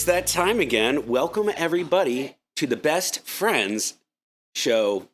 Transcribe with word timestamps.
it's 0.00 0.06
that 0.06 0.26
time 0.26 0.60
again. 0.60 1.06
Welcome 1.06 1.50
everybody 1.54 2.38
to 2.56 2.66
the 2.66 2.74
Best 2.74 3.20
Friends 3.28 3.98
Show, 4.54 5.10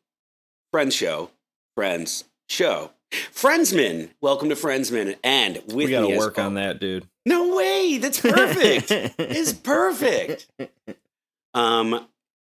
Friends 0.71 0.95
Show, 0.95 1.33
Friends 1.75 2.23
Show, 2.49 2.93
Friendsman. 3.33 4.11
Welcome 4.21 4.49
to 4.49 4.55
Friendsman, 4.55 5.17
and 5.25 5.57
with 5.57 5.75
we 5.75 5.91
gotta 5.91 6.07
me 6.07 6.17
work 6.17 6.39
on 6.39 6.55
that, 6.55 6.79
dude. 6.79 7.05
No 7.25 7.57
way, 7.57 7.99
that's 7.99 8.21
perfect. 8.21 8.93
it's 9.19 9.53
perfect. 9.55 10.47
Um, 11.53 12.07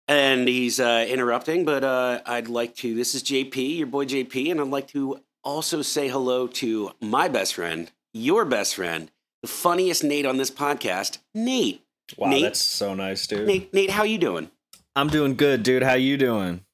and 0.09 0.49
he's 0.49 0.81
uh, 0.81 1.07
interrupting, 1.09 1.65
but 1.65 1.85
uh, 1.85 2.21
I'd 2.27 2.49
like 2.49 2.75
to. 2.79 2.97
This 2.97 3.15
is 3.15 3.23
JP, 3.23 3.79
your 3.79 3.87
boy 3.87 4.07
JP, 4.07 4.51
and 4.51 4.61
I'd 4.61 4.67
like 4.67 4.89
to 4.89 5.21
also 5.45 5.83
say 5.83 6.09
hello 6.09 6.49
to 6.49 6.91
my 7.01 7.29
best 7.29 7.55
friend, 7.55 7.93
your 8.13 8.45
best 8.45 8.75
friend, 8.75 9.13
the 9.41 9.47
funniest 9.47 10.03
Nate 10.03 10.27
on 10.27 10.37
this 10.37 10.51
podcast, 10.51 11.19
Nate. 11.33 11.84
Wow, 12.17 12.31
Nate? 12.31 12.43
that's 12.43 12.61
so 12.61 12.95
nice, 12.95 13.27
dude. 13.27 13.47
Nate, 13.47 13.73
Nate, 13.73 13.91
how 13.91 14.03
you 14.05 14.19
doing? 14.19 14.51
I'm 14.97 15.09
doing 15.09 15.35
good, 15.35 15.63
dude. 15.63 15.83
How 15.83 15.95
you 15.95 16.17
doing? 16.17 16.65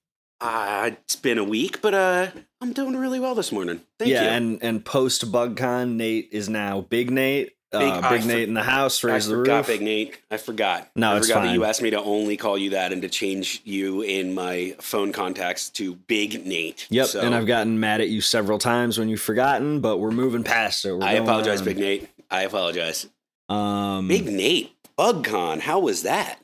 Uh, 0.41 0.91
it's 0.93 1.17
been 1.17 1.39
a 1.39 1.45
week, 1.45 1.83
but 1.83 1.95
uh, 1.95 2.29
I'm 2.61 2.73
doing 2.73 2.97
really 2.97 3.21
well 3.21 3.35
this 3.35 3.53
morning. 3.53 3.81
Thank 3.99 4.09
you. 4.09 4.15
yeah, 4.15 4.23
you. 4.23 4.29
and 4.31 4.63
and 4.63 4.85
post 4.85 5.31
BugCon, 5.31 5.95
Nate 5.97 6.29
is 6.33 6.49
now 6.49 6.81
Big 6.83 7.11
Nate. 7.11 7.53
Big- 7.73 7.83
uh, 7.83 8.01
I 8.03 8.11
Big 8.11 8.23
for- 8.23 8.27
Nate 8.29 8.49
in 8.49 8.55
the 8.55 8.63
house, 8.65 9.05
I 9.05 9.09
raise 9.13 9.27
the 9.29 9.37
forgot, 9.37 9.59
roof. 9.59 9.67
Big 9.69 9.83
Nate. 9.83 10.19
I 10.31 10.39
forgot. 10.39 10.91
No, 10.97 11.13
I 11.13 11.19
it's 11.19 11.29
forgot 11.29 11.45
that 11.45 11.55
you 11.55 11.65
asked 11.65 11.83
me 11.83 11.91
to 11.91 12.01
only 12.01 12.37
call 12.37 12.59
you 12.59 12.71
that 12.71 12.93
and 12.93 13.01
to 13.03 13.09
change 13.09 13.61
you 13.65 14.01
in 14.03 14.35
my 14.35 14.75
phone 14.81 15.13
contacts 15.13 15.71
to 15.71 15.95
Big 15.95 16.45
Nate. 16.47 16.87
Yep, 16.91 17.07
So, 17.07 17.21
and 17.21 17.33
I've 17.35 17.47
gotten 17.47 17.79
mad 17.79 18.01
at 18.01 18.09
you 18.09 18.21
several 18.23 18.59
times 18.59 18.99
when 18.99 19.09
you've 19.09 19.21
forgotten, 19.21 19.81
but 19.81 19.99
we're 19.99 20.11
moving 20.11 20.43
past 20.43 20.85
it. 20.85 20.93
We're 20.95 21.05
I 21.05 21.13
apologize, 21.13 21.61
on. 21.61 21.65
Big 21.67 21.79
Nate. 21.79 22.09
I 22.31 22.43
apologize. 22.43 23.07
Um, 23.49 24.09
Big 24.09 24.27
Nate, 24.27 24.73
BugCon. 25.01 25.61
How 25.61 25.79
was 25.79 26.03
that? 26.03 26.41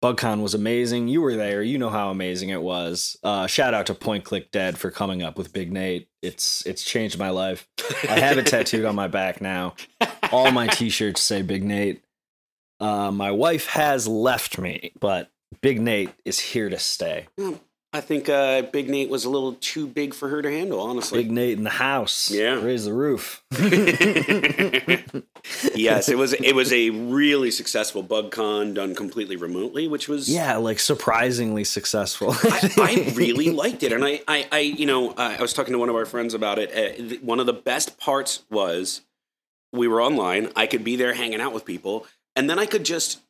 BugCon 0.00 0.40
was 0.40 0.54
amazing. 0.54 1.08
You 1.08 1.22
were 1.22 1.34
there. 1.34 1.60
You 1.60 1.76
know 1.76 1.90
how 1.90 2.10
amazing 2.10 2.50
it 2.50 2.62
was. 2.62 3.16
Uh, 3.24 3.48
shout 3.48 3.74
out 3.74 3.86
to 3.86 3.94
Point 3.94 4.22
Click 4.22 4.52
Dead 4.52 4.78
for 4.78 4.92
coming 4.92 5.24
up 5.24 5.36
with 5.36 5.52
Big 5.52 5.72
Nate. 5.72 6.08
It's 6.22 6.64
it's 6.66 6.84
changed 6.84 7.18
my 7.18 7.30
life. 7.30 7.66
I 8.08 8.20
have 8.20 8.38
it 8.38 8.46
tattooed 8.46 8.84
on 8.84 8.94
my 8.94 9.08
back 9.08 9.40
now. 9.40 9.74
All 10.30 10.52
my 10.52 10.68
T-shirts 10.68 11.20
say 11.20 11.42
Big 11.42 11.64
Nate. 11.64 12.04
Uh, 12.78 13.10
my 13.10 13.32
wife 13.32 13.66
has 13.70 14.06
left 14.06 14.56
me, 14.56 14.92
but 15.00 15.32
Big 15.60 15.80
Nate 15.80 16.10
is 16.24 16.38
here 16.38 16.68
to 16.68 16.78
stay. 16.78 17.26
I 17.96 18.02
think 18.02 18.28
uh, 18.28 18.60
Big 18.60 18.90
Nate 18.90 19.08
was 19.08 19.24
a 19.24 19.30
little 19.30 19.54
too 19.54 19.86
big 19.86 20.12
for 20.12 20.28
her 20.28 20.42
to 20.42 20.50
handle, 20.50 20.80
honestly. 20.80 21.22
Big 21.22 21.32
Nate 21.32 21.56
in 21.56 21.64
the 21.64 21.70
house. 21.70 22.30
Yeah. 22.30 22.60
raise 22.62 22.84
the 22.84 22.92
roof. 22.92 23.42
yes, 25.74 26.10
it 26.10 26.18
was. 26.18 26.34
It 26.34 26.54
was 26.54 26.74
a 26.74 26.90
really 26.90 27.50
successful 27.50 28.02
bug 28.02 28.32
con 28.32 28.74
done 28.74 28.94
completely 28.94 29.36
remotely, 29.36 29.88
which 29.88 30.08
was 30.08 30.28
yeah, 30.28 30.58
like 30.58 30.78
surprisingly 30.78 31.64
successful. 31.64 32.32
I, 32.32 32.70
I 32.76 33.12
really 33.14 33.50
liked 33.50 33.82
it, 33.82 33.92
and 33.92 34.04
I, 34.04 34.20
I, 34.28 34.46
I 34.52 34.58
you 34.58 34.84
know, 34.84 35.14
I 35.16 35.40
was 35.40 35.54
talking 35.54 35.72
to 35.72 35.78
one 35.78 35.88
of 35.88 35.96
our 35.96 36.04
friends 36.04 36.34
about 36.34 36.58
it. 36.58 36.70
Uh, 36.74 37.16
one 37.22 37.40
of 37.40 37.46
the 37.46 37.54
best 37.54 37.98
parts 37.98 38.42
was 38.50 39.00
we 39.72 39.88
were 39.88 40.02
online. 40.02 40.52
I 40.54 40.66
could 40.66 40.84
be 40.84 40.96
there 40.96 41.14
hanging 41.14 41.40
out 41.40 41.54
with 41.54 41.64
people, 41.64 42.06
and 42.34 42.50
then 42.50 42.58
I 42.58 42.66
could 42.66 42.84
just 42.84 43.22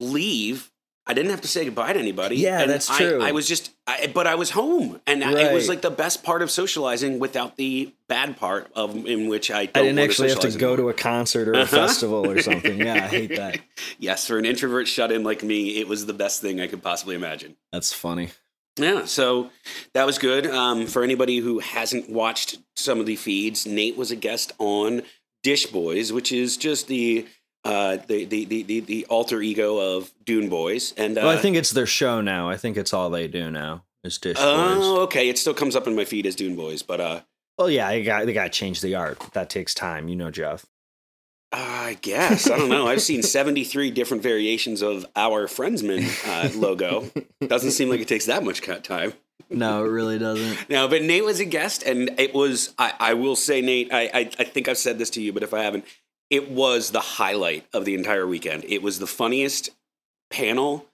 leave. 0.00 0.70
I 1.06 1.12
didn't 1.12 1.32
have 1.32 1.42
to 1.42 1.48
say 1.48 1.66
goodbye 1.66 1.92
to 1.92 1.98
anybody. 1.98 2.36
Yeah, 2.36 2.62
and 2.62 2.70
that's 2.70 2.90
I- 2.90 2.96
true. 2.98 3.22
I, 3.22 3.32
was 3.32 3.46
just, 3.46 3.70
I, 3.86 4.10
but 4.14 4.26
I 4.26 4.36
was 4.36 4.50
home, 4.50 5.00
and 5.06 5.22
I, 5.22 5.50
it 5.50 5.52
was 5.52 5.68
like 5.68 5.82
the 5.82 5.90
best 5.90 6.24
part 6.24 6.40
of 6.40 6.50
socializing 6.50 7.18
without 7.18 7.56
the 7.58 7.92
bad 8.08 8.38
part 8.38 8.70
of 8.74 8.96
in 9.06 9.28
which 9.28 9.50
I. 9.50 9.60
I 9.62 9.66
didn't 9.66 9.98
actually 9.98 10.30
have 10.30 10.38
to 10.40 10.50
socialize 10.50 10.56
go 10.56 10.76
to 10.76 10.88
a 10.88 10.94
concert 10.94 11.46
or 11.48 11.52
a 11.52 11.58
Uh-huh. 11.58 11.76
festival 11.76 12.30
or 12.30 12.40
something. 12.40 12.78
Yeah, 12.80 12.94
I 12.94 13.08
hate 13.08 13.36
that. 13.36 13.60
Yes, 13.98 14.26
for 14.26 14.38
an 14.38 14.46
introvert 14.46 14.88
shut 14.88 15.12
in 15.12 15.24
like 15.24 15.42
me, 15.42 15.78
it 15.78 15.88
was 15.88 16.06
the 16.06 16.14
best 16.14 16.40
thing 16.40 16.60
I 16.60 16.66
could 16.68 16.82
possibly 16.82 17.14
imagine. 17.16 17.56
That's 17.72 17.92
funny. 17.92 18.30
Yeah, 18.76 19.04
so 19.04 19.50
that 19.92 20.04
was 20.06 20.18
good. 20.18 20.46
Um, 20.46 20.86
for 20.86 21.04
anybody 21.04 21.38
who 21.38 21.58
hasn't 21.60 22.08
watched 22.10 22.58
some 22.76 22.98
of 22.98 23.06
the 23.06 23.14
feeds, 23.16 23.66
Nate 23.66 23.96
was 23.96 24.10
a 24.10 24.16
guest 24.16 24.52
on 24.58 25.02
Dish 25.42 25.66
Boys, 25.66 26.12
which 26.12 26.32
is 26.32 26.56
just 26.56 26.88
the 26.88 27.26
uh, 27.64 27.96
the, 28.06 28.24
the, 28.24 28.44
the, 28.44 28.62
the, 28.62 28.80
the 28.80 29.06
alter 29.06 29.40
ego 29.40 29.78
of 29.78 30.12
Dune 30.24 30.48
Boys. 30.48 30.92
And 30.96 31.16
uh, 31.16 31.22
Well, 31.22 31.30
I 31.36 31.40
think 31.40 31.56
it's 31.56 31.70
their 31.70 31.86
show 31.86 32.20
now. 32.20 32.48
I 32.48 32.56
think 32.56 32.76
it's 32.76 32.92
all 32.92 33.10
they 33.10 33.28
do 33.28 33.50
now 33.50 33.84
is 34.02 34.18
dish 34.18 34.36
oh, 34.38 34.74
boys. 34.74 35.02
okay, 35.04 35.28
it 35.28 35.38
still 35.38 35.54
comes 35.54 35.74
up 35.74 35.86
in 35.86 35.96
my 35.96 36.04
feed 36.04 36.26
as 36.26 36.36
Dune 36.36 36.56
Boys, 36.56 36.82
but 36.82 37.00
uh, 37.00 37.20
Well, 37.58 37.70
yeah, 37.70 37.88
they 37.88 38.02
got 38.02 38.26
they 38.26 38.32
got 38.32 38.44
to 38.44 38.50
change 38.50 38.80
the 38.80 38.94
art. 38.94 39.18
That 39.32 39.48
takes 39.50 39.74
time, 39.74 40.08
you 40.08 40.16
know, 40.16 40.30
Jeff. 40.30 40.66
I 41.52 41.98
guess 42.02 42.50
I 42.50 42.58
don't 42.58 42.68
know. 42.68 42.88
I've 42.88 43.00
seen 43.00 43.22
seventy 43.22 43.62
three 43.64 43.90
different 43.90 44.22
variations 44.22 44.82
of 44.82 45.06
our 45.14 45.46
Friendsman 45.46 46.04
uh, 46.26 46.50
logo. 46.54 47.08
Doesn't 47.46 47.70
seem 47.70 47.88
like 47.88 48.00
it 48.00 48.08
takes 48.08 48.26
that 48.26 48.44
much 48.44 48.62
cut 48.62 48.84
time. 48.84 49.14
No, 49.50 49.84
it 49.84 49.88
really 49.88 50.18
doesn't. 50.18 50.70
No, 50.70 50.88
but 50.88 51.02
Nate 51.02 51.24
was 51.24 51.38
a 51.38 51.44
guest, 51.44 51.82
and 51.82 52.10
it 52.18 52.34
was. 52.34 52.72
I, 52.78 52.92
I 52.98 53.14
will 53.14 53.36
say, 53.36 53.60
Nate. 53.60 53.92
I, 53.92 54.02
I 54.04 54.30
I 54.38 54.44
think 54.44 54.68
I've 54.68 54.78
said 54.78 54.98
this 54.98 55.10
to 55.10 55.20
you, 55.20 55.32
but 55.32 55.42
if 55.42 55.52
I 55.52 55.62
haven't, 55.62 55.84
it 56.34 56.50
was 56.50 56.90
the 56.90 57.00
highlight 57.00 57.64
of 57.72 57.84
the 57.84 57.94
entire 57.94 58.26
weekend. 58.26 58.64
It 58.64 58.82
was 58.82 58.98
the 58.98 59.06
funniest 59.06 59.70
panel. 60.30 60.86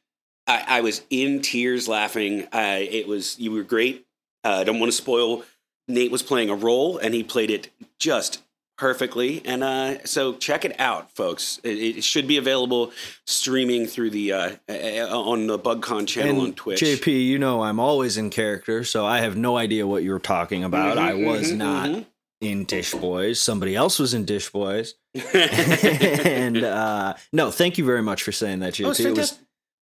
I, 0.47 0.65
I 0.69 0.81
was 0.81 1.03
in 1.11 1.41
tears 1.41 1.89
laughing. 1.89 2.47
I, 2.53 2.79
it 2.91 3.07
was 3.09 3.39
you 3.39 3.51
were 3.53 3.63
great. 3.63 4.07
Uh, 4.45 4.59
I 4.61 4.65
don't 4.65 4.81
want 4.81 4.91
to 4.93 4.97
spoil. 4.97 5.45
Nate 5.89 6.11
was 6.11 6.23
playing 6.23 6.51
a 6.51 6.55
role, 6.55 6.99
and 6.99 7.15
he 7.15 7.23
played 7.23 7.51
it 7.51 7.71
just 7.99 8.43
perfectly. 8.79 9.43
And 9.45 9.63
uh, 9.63 10.05
so 10.05 10.35
check 10.35 10.65
it 10.65 10.79
out, 10.81 11.11
folks. 11.15 11.61
It, 11.63 11.79
it 11.99 12.05
should 12.05 12.27
be 12.27 12.37
available 12.39 12.93
streaming 13.27 13.87
through 13.87 14.11
the 14.11 14.33
uh, 14.33 14.51
uh, 14.69 15.09
on 15.11 15.47
the 15.47 15.59
BugCon 15.59 16.07
channel 16.07 16.41
on 16.43 16.55
Twitch. 16.55 16.81
JP, 16.81 17.27
you 17.27 17.39
know 17.39 17.63
I'm 17.63 17.79
always 17.81 18.17
in 18.17 18.31
character, 18.31 18.85
so 18.85 19.05
I 19.05 19.21
have 19.21 19.37
no 19.37 19.57
idea 19.57 19.87
what 19.87 20.03
you're 20.03 20.19
talking 20.19 20.65
about. 20.65 20.97
I 20.99 21.13
Mhm, 21.13 21.27
was 21.27 21.53
mhm, 21.53 21.57
not 21.57 21.89
mhm. 21.89 22.07
In 22.41 22.65
Dish 22.65 22.95
Boys. 22.95 23.41
Somebody 23.41 23.77
else 23.77 23.99
was 23.99 24.15
in 24.15 24.25
Dish 24.25 24.51
Boys. 24.51 24.95
and 25.35 26.59
uh 26.65 27.15
no, 27.33 27.51
thank 27.51 27.79
you 27.79 27.85
very 27.85 28.03
much 28.03 28.23
for 28.23 28.33
saying 28.33 28.61
that, 28.61 28.75
JP. 28.75 29.05
Oh, 29.05 29.09
it 29.09 29.17
was 29.17 29.39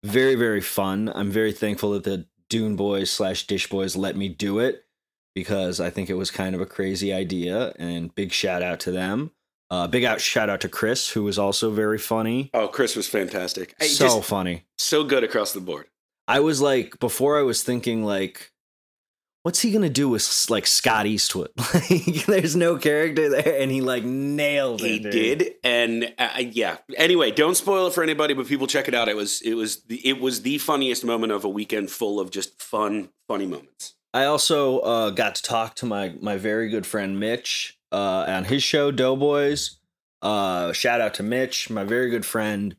very, 0.05 0.34
very 0.37 0.61
fun. 0.61 1.11
I'm 1.15 1.31
very 1.31 1.53
thankful 1.53 1.93
that 1.93 2.05
the 2.05 2.27
Dune 2.49 2.77
Boys 2.77 3.11
slash 3.11 3.47
Dish 3.47 3.69
Boys 3.69 3.97
let 3.97 4.16
me 4.16 4.28
do 4.28 4.61
it 4.61 4.84
because 5.34 5.81
I 5.81 5.91
think 5.91 6.09
it 6.09 6.15
was 6.15 6.31
kind 6.31 6.55
of 6.55 6.61
a 6.61 6.66
crazy 6.66 7.12
idea. 7.12 7.75
And 7.78 8.15
big 8.15 8.33
shout 8.33 8.62
out 8.62 8.81
to 8.81 8.93
them. 8.93 9.33
Uh, 9.69 9.89
big 9.89 10.05
out 10.05 10.21
shout 10.21 10.49
out 10.49 10.61
to 10.61 10.69
Chris, 10.69 11.11
who 11.11 11.25
was 11.25 11.39
also 11.39 11.71
very 11.72 11.99
funny. 11.99 12.50
Oh, 12.55 12.69
Chris 12.69 12.95
was 12.95 13.09
fantastic. 13.09 13.75
I 13.81 13.87
so 13.87 14.21
funny. 14.21 14.65
so 14.78 15.03
good 15.03 15.25
across 15.25 15.53
the 15.53 15.61
board. 15.61 15.87
I 16.28 16.41
was 16.41 16.61
like, 16.61 16.99
before 17.00 17.39
I 17.39 17.43
was 17.43 17.62
thinking 17.62 18.05
like, 18.05 18.53
what's 19.47 19.61
he 19.61 19.71
gonna 19.71 19.89
do 19.89 20.09
with 20.09 20.47
like 20.51 20.67
Scott 20.67 21.07
Eastwood? 21.07 21.51
Like, 21.73 22.27
there's 22.27 22.57
no 22.57 22.79
character 22.79 23.29
there, 23.29 23.61
and 23.61 23.71
he 23.71 23.81
like 23.81 24.03
nailed 24.03 24.81
it. 24.83 24.89
He 24.89 24.99
dude. 24.99 25.12
did, 25.12 25.55
and 25.62 26.12
uh, 26.19 26.43
yeah. 26.51 26.79
Anyway, 26.97 27.31
don't 27.31 27.57
spoil 27.57 27.87
it 27.87 27.93
for 27.93 28.03
anybody, 28.03 28.34
but 28.34 28.49
people 28.49 28.67
check 28.67 28.89
it 28.89 28.95
out. 28.95 29.09
It 29.09 29.15
was 29.15 29.41
it 29.43 29.55
was 29.55 29.83
the, 29.84 30.05
it 30.05 30.21
was 30.21 30.43
the 30.43 30.59
funniest 30.59 31.05
moment 31.05 31.33
of 31.33 31.45
a 31.45 31.49
weekend 31.49 31.93
full 31.93 32.19
of 32.19 32.31
just 32.31 32.61
fun, 32.61 33.11
funny 33.29 33.47
moments. 33.47 33.95
I 34.12 34.25
also 34.25 34.81
uh, 34.81 35.11
got 35.11 35.37
to 35.37 35.43
talk 35.43 35.77
to 35.77 35.87
my 35.87 36.15
my 36.21 36.37
very 36.37 36.69
good 36.69 36.84
friend 36.84 37.21
Mitch 37.21 37.78
uh, 37.93 38.25
on 38.27 38.45
his 38.45 38.65
show 38.65 38.91
Doughboys. 38.91 39.78
Uh, 40.23 40.73
shout 40.73 41.01
out 41.01 41.15
to 41.15 41.22
Mitch, 41.22 41.71
my 41.71 41.84
very 41.84 42.10
good 42.10 42.27
friend. 42.27 42.75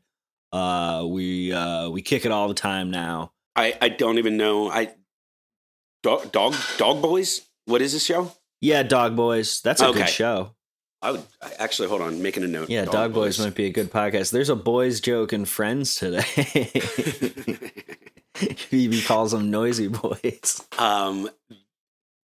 Uh, 0.52 1.06
we 1.08 1.50
uh, 1.50 1.88
we 1.88 2.02
kick 2.02 2.26
it 2.26 2.32
all 2.32 2.48
the 2.48 2.54
time 2.54 2.90
now. 2.90 3.32
I 3.56 3.74
I 3.80 3.88
don't 3.88 4.18
even 4.18 4.36
know. 4.36 4.70
I 4.70 4.92
dog 6.02 6.32
dog 6.32 6.54
dog 6.76 7.02
boys. 7.02 7.42
What 7.66 7.82
is 7.82 7.92
this 7.92 8.04
show? 8.04 8.32
Yeah, 8.60 8.82
Dog 8.82 9.14
Boys. 9.14 9.60
That's 9.60 9.80
a 9.82 9.88
Okay. 9.88 10.00
good 10.00 10.08
show. 10.08 10.54
I 11.00 11.12
would 11.12 11.22
I, 11.40 11.52
actually 11.60 11.88
hold 11.88 12.00
on, 12.00 12.20
making 12.22 12.42
a 12.42 12.48
note. 12.48 12.68
Yeah, 12.68 12.86
Dog, 12.86 13.12
Boys 13.14 13.38
might 13.38 13.54
be 13.54 13.66
a 13.66 13.70
good 13.70 13.92
podcast. 13.92 14.32
There's 14.32 14.48
a 14.48 14.56
boys 14.56 15.00
joke 15.00 15.32
in 15.32 15.44
Friends 15.44 15.94
today. 15.94 16.22
Phoebe 18.34 19.02
calls 19.02 19.32
them 19.32 19.50
noisy 19.50 19.88
boys. 19.88 20.66
Um, 20.76 21.28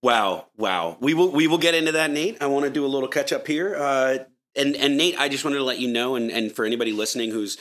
wow, 0.03 0.47
wow. 0.57 0.97
We 1.01 1.15
will 1.15 1.31
we 1.31 1.47
will 1.47 1.59
get 1.59 1.75
into 1.75 1.93
that, 1.93 2.11
Nate. 2.11 2.39
I 2.41 2.47
want 2.47 2.65
to 2.65 2.71
do 2.71 2.85
a 2.85 2.89
little 2.89 3.09
catch 3.09 3.33
up 3.33 3.47
here. 3.47 3.75
Uh, 3.77 4.19
and 4.57 4.75
and 4.77 4.97
Nate, 4.97 5.19
I 5.19 5.29
just 5.29 5.45
wanted 5.45 5.59
to 5.59 5.65
let 5.65 5.79
you 5.79 5.89
know, 5.89 6.17
and 6.17 6.31
and 6.31 6.51
for 6.53 6.65
anybody 6.65 6.93
listening 6.93 7.31
who's 7.31 7.59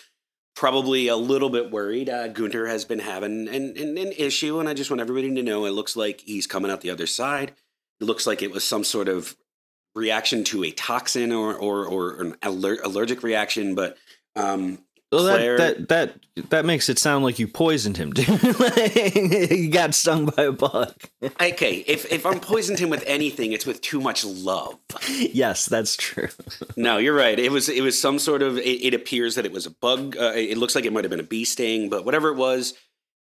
probably 0.55 1.07
a 1.07 1.15
little 1.15 1.49
bit 1.49 1.71
worried, 1.71 2.09
uh, 2.09 2.27
Gunter 2.27 2.67
has 2.67 2.85
been 2.85 2.99
having 2.99 3.47
an, 3.47 3.77
an 3.77 3.97
an 3.97 4.11
issue, 4.17 4.59
and 4.59 4.69
I 4.69 4.73
just 4.73 4.89
want 4.89 5.01
everybody 5.01 5.33
to 5.33 5.43
know 5.43 5.65
it 5.65 5.71
looks 5.71 5.95
like 5.95 6.21
he's 6.21 6.47
coming 6.47 6.71
out 6.71 6.81
the 6.81 6.89
other 6.89 7.07
side. 7.07 7.53
It 7.99 8.05
looks 8.05 8.27
like 8.27 8.41
it 8.41 8.51
was 8.51 8.63
some 8.63 8.83
sort 8.83 9.07
of 9.07 9.35
reaction 9.95 10.43
to 10.45 10.63
a 10.63 10.71
toxin 10.71 11.31
or 11.31 11.55
or 11.55 11.85
or 11.85 12.21
an 12.21 12.35
aller- 12.43 12.81
allergic 12.83 13.23
reaction, 13.23 13.75
but 13.75 13.97
um, 14.35 14.79
Well, 15.13 15.35
Claire- 15.35 15.57
that, 15.57 15.87
that 15.89 16.15
that 16.35 16.49
that 16.49 16.65
makes 16.65 16.89
it 16.89 16.97
sound 16.99 17.23
like 17.23 17.39
you 17.39 17.47
poisoned 17.47 17.97
him. 17.97 18.11
dude. 18.13 18.25
he 18.27 19.67
got 19.69 19.93
stung 19.93 20.25
by 20.25 20.43
a 20.43 20.51
bug. 20.51 20.93
Okay, 21.41 21.83
if 21.87 22.11
if 22.11 22.25
I'm 22.25 22.39
poisoned 22.39 22.79
him 22.79 22.89
with 22.89 23.03
anything, 23.05 23.51
it's 23.53 23.65
with 23.65 23.81
too 23.81 24.01
much 24.01 24.25
love. 24.25 24.77
yes, 25.09 25.65
that's 25.65 25.95
true. 25.95 26.29
No, 26.75 26.97
you're 26.97 27.15
right. 27.15 27.37
It 27.39 27.51
was 27.51 27.69
it 27.69 27.81
was 27.81 27.99
some 27.99 28.19
sort 28.19 28.41
of. 28.41 28.57
It, 28.57 28.83
it 28.83 28.93
appears 28.93 29.35
that 29.35 29.45
it 29.45 29.51
was 29.51 29.65
a 29.65 29.71
bug. 29.71 30.17
Uh, 30.17 30.33
it 30.35 30.57
looks 30.57 30.75
like 30.75 30.85
it 30.85 30.93
might 30.93 31.03
have 31.03 31.11
been 31.11 31.19
a 31.19 31.23
bee 31.23 31.45
sting, 31.45 31.89
but 31.89 32.03
whatever 32.05 32.29
it 32.29 32.35
was, 32.35 32.73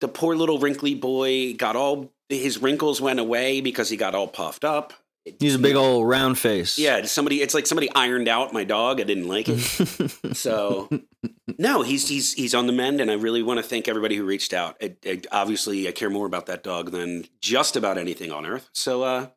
the 0.02 0.08
poor 0.08 0.36
little 0.36 0.60
wrinkly 0.60 0.96
boy 0.96 1.54
got 1.54 1.76
all 1.76 2.12
his 2.30 2.62
wrinkles 2.62 3.02
went 3.02 3.20
away 3.20 3.60
because 3.62 3.90
he 3.90 3.98
got 3.98 4.14
all 4.16 4.28
puffed 4.28 4.64
up. 4.64 4.94
He's 5.40 5.56
a 5.56 5.60
big 5.60 5.76
old 5.76 6.08
round 6.08 6.38
face. 6.38 6.78
Yeah, 6.78 7.04
somebody. 7.04 7.42
It's 7.42 7.54
like 7.54 7.68
somebody 7.68 7.90
ironed 7.94 8.28
out 8.28 8.54
my 8.54 8.64
dog. 8.64 9.00
I 9.00 9.04
didn't 9.04 9.28
like 9.28 9.48
it. 9.50 9.60
so 10.36 10.90
no, 11.58 11.81
he's 11.81 12.08
he's 12.08 12.34
he's 12.34 12.56
on 12.56 12.68
the 12.68 12.74
mend, 12.74 13.02
and 13.02 13.12
I 13.12 13.16
really 13.16 13.44
want 13.44 13.60
to 13.60 13.64
thank 13.64 13.88
everybody 13.88 14.16
who 14.16 14.26
reached 14.26 14.54
out. 14.54 14.81
Obviously, 15.31 15.88
I 15.88 15.92
care 15.92 16.10
more 16.10 16.26
about 16.26 16.46
that 16.48 16.64
dog 16.64 16.92
than 16.92 17.26
just 17.42 17.76
about 17.76 17.98
anything 17.98 18.31
on 18.31 18.46
earth. 18.46 18.70
So 18.74 19.04
uh, 19.04 19.28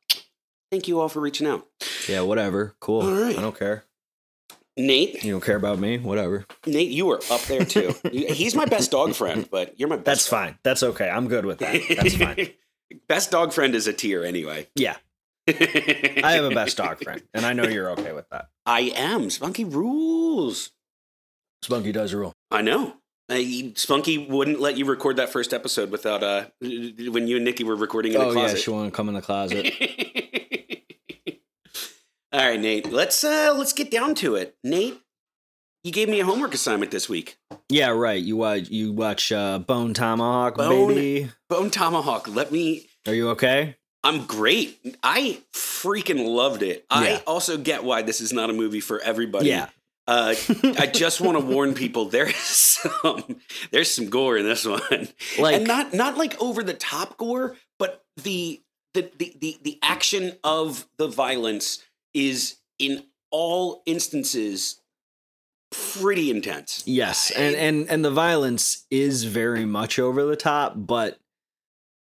thank 0.70 0.88
you 0.88 1.00
all 1.00 1.08
for 1.08 1.20
reaching 1.20 1.46
out, 1.46 1.66
yeah, 2.08 2.20
whatever. 2.20 2.74
Cool. 2.80 3.02
All 3.02 3.12
right. 3.12 3.36
I 3.36 3.40
don't 3.40 3.58
care. 3.58 3.84
Nate. 4.76 5.22
You 5.22 5.32
don't 5.32 5.44
care 5.44 5.56
about 5.56 5.78
me? 5.78 5.98
Whatever. 5.98 6.46
Nate, 6.66 6.90
you 6.90 7.06
were 7.06 7.20
up 7.30 7.42
there 7.42 7.64
too. 7.64 7.94
He's 8.12 8.54
my 8.54 8.64
best 8.64 8.90
dog 8.90 9.14
friend, 9.14 9.46
but 9.50 9.78
you're 9.78 9.88
my 9.88 9.96
best. 9.96 10.04
That's 10.04 10.26
fine. 10.28 10.58
That's 10.62 10.82
okay. 10.82 11.10
I'm 11.10 11.28
good 11.28 11.44
with 11.44 11.58
that. 11.58 11.80
That's 11.96 12.16
fine. 12.16 12.50
best 13.08 13.30
dog 13.30 13.52
friend 13.52 13.74
is 13.74 13.86
a 13.86 13.92
tier 13.92 14.24
anyway. 14.24 14.68
Yeah, 14.74 14.96
I 15.48 16.20
I 16.24 16.32
have 16.32 16.44
a 16.44 16.50
best 16.50 16.76
dog 16.76 16.98
friend, 17.02 17.22
and 17.34 17.44
I 17.44 17.52
know 17.52 17.64
you're 17.64 17.90
okay 17.90 18.12
with 18.12 18.28
that. 18.30 18.46
I 18.66 18.92
am. 18.94 19.28
Spunky 19.30 19.64
rules. 19.64 20.70
Spunky 21.62 21.92
does 21.92 22.12
rule. 22.14 22.32
I 22.50 22.62
know. 22.62 22.94
Uh, 23.28 23.34
he- 23.36 23.72
Spunky 23.76 24.18
wouldn't 24.18 24.60
let 24.60 24.76
you 24.76 24.84
record 24.84 25.16
that 25.16 25.30
first 25.30 25.52
episode 25.54 25.90
without 25.90 26.22
uh 26.22 26.46
when 26.60 27.26
you 27.28 27.36
and 27.36 27.44
Nikki 27.44 27.64
were 27.64 27.76
recording 27.76 28.12
in 28.12 28.18
the 28.18 28.24
Oh 28.26 28.28
yeah, 28.28 28.34
closet. 28.34 28.58
she 28.60 28.70
want 28.70 28.92
to 28.92 28.96
come 28.96 29.08
in 29.08 29.14
the 29.14 29.22
closet. 29.22 29.72
All 32.32 32.40
right, 32.40 32.58
Nate. 32.60 32.90
Let's 32.90 33.22
uh 33.24 33.54
let's 33.56 33.72
get 33.72 33.90
down 33.90 34.14
to 34.16 34.36
it. 34.36 34.56
Nate, 34.64 35.00
you 35.84 35.92
gave 35.92 36.08
me 36.08 36.18
a 36.20 36.24
homework 36.24 36.54
assignment 36.54 36.90
this 36.90 37.08
week. 37.08 37.36
yeah, 37.68 37.88
right. 37.88 38.22
You 38.22 38.36
watch 38.36 38.70
you 38.70 38.92
watch 38.92 39.30
uh, 39.32 39.58
Bone 39.58 39.92
Tomahawk, 39.94 40.56
Bone- 40.56 40.88
baby. 40.88 41.30
Bone 41.50 41.70
Tomahawk. 41.70 42.28
Let 42.28 42.50
me 42.50 42.88
Are 43.06 43.14
you 43.14 43.28
okay? 43.30 43.76
I'm 44.04 44.26
great. 44.26 44.96
I 45.02 45.38
freaking 45.52 46.26
loved 46.26 46.62
it. 46.62 46.84
I 46.90 47.22
also 47.26 47.56
get 47.56 47.84
why 47.84 48.02
this 48.02 48.20
is 48.20 48.32
not 48.32 48.50
a 48.50 48.52
movie 48.52 48.80
for 48.80 49.00
everybody. 49.00 49.48
Yeah. 49.48 49.68
Uh, 50.08 50.34
I 50.78 50.86
just 50.86 51.20
want 51.20 51.38
to 51.38 51.44
warn 51.44 51.74
people 51.74 52.06
there's 52.06 52.34
some 52.34 53.40
there's 53.70 53.90
some 53.90 54.10
gore 54.10 54.36
in 54.36 54.44
this 54.44 54.66
one. 54.66 55.08
Like 55.38 55.56
and 55.56 55.66
not 55.66 55.94
not 55.94 56.16
like 56.16 56.40
over 56.40 56.62
the 56.62 56.74
top 56.74 57.16
gore, 57.16 57.56
but 57.78 58.04
the 58.16 58.60
the 58.94 59.10
the 59.18 59.36
the, 59.40 59.58
the 59.62 59.78
action 59.82 60.32
of 60.42 60.86
the 60.98 61.08
violence 61.08 61.82
is 62.12 62.56
in 62.78 63.04
all 63.30 63.82
instances 63.86 64.80
pretty 65.70 66.30
intense. 66.30 66.82
Yes, 66.86 67.30
and 67.30 67.54
and 67.54 67.88
and 67.88 68.04
the 68.04 68.10
violence 68.10 68.84
is 68.90 69.24
very 69.24 69.64
much 69.64 69.98
over 69.98 70.24
the 70.24 70.36
top, 70.36 70.74
but 70.76 71.18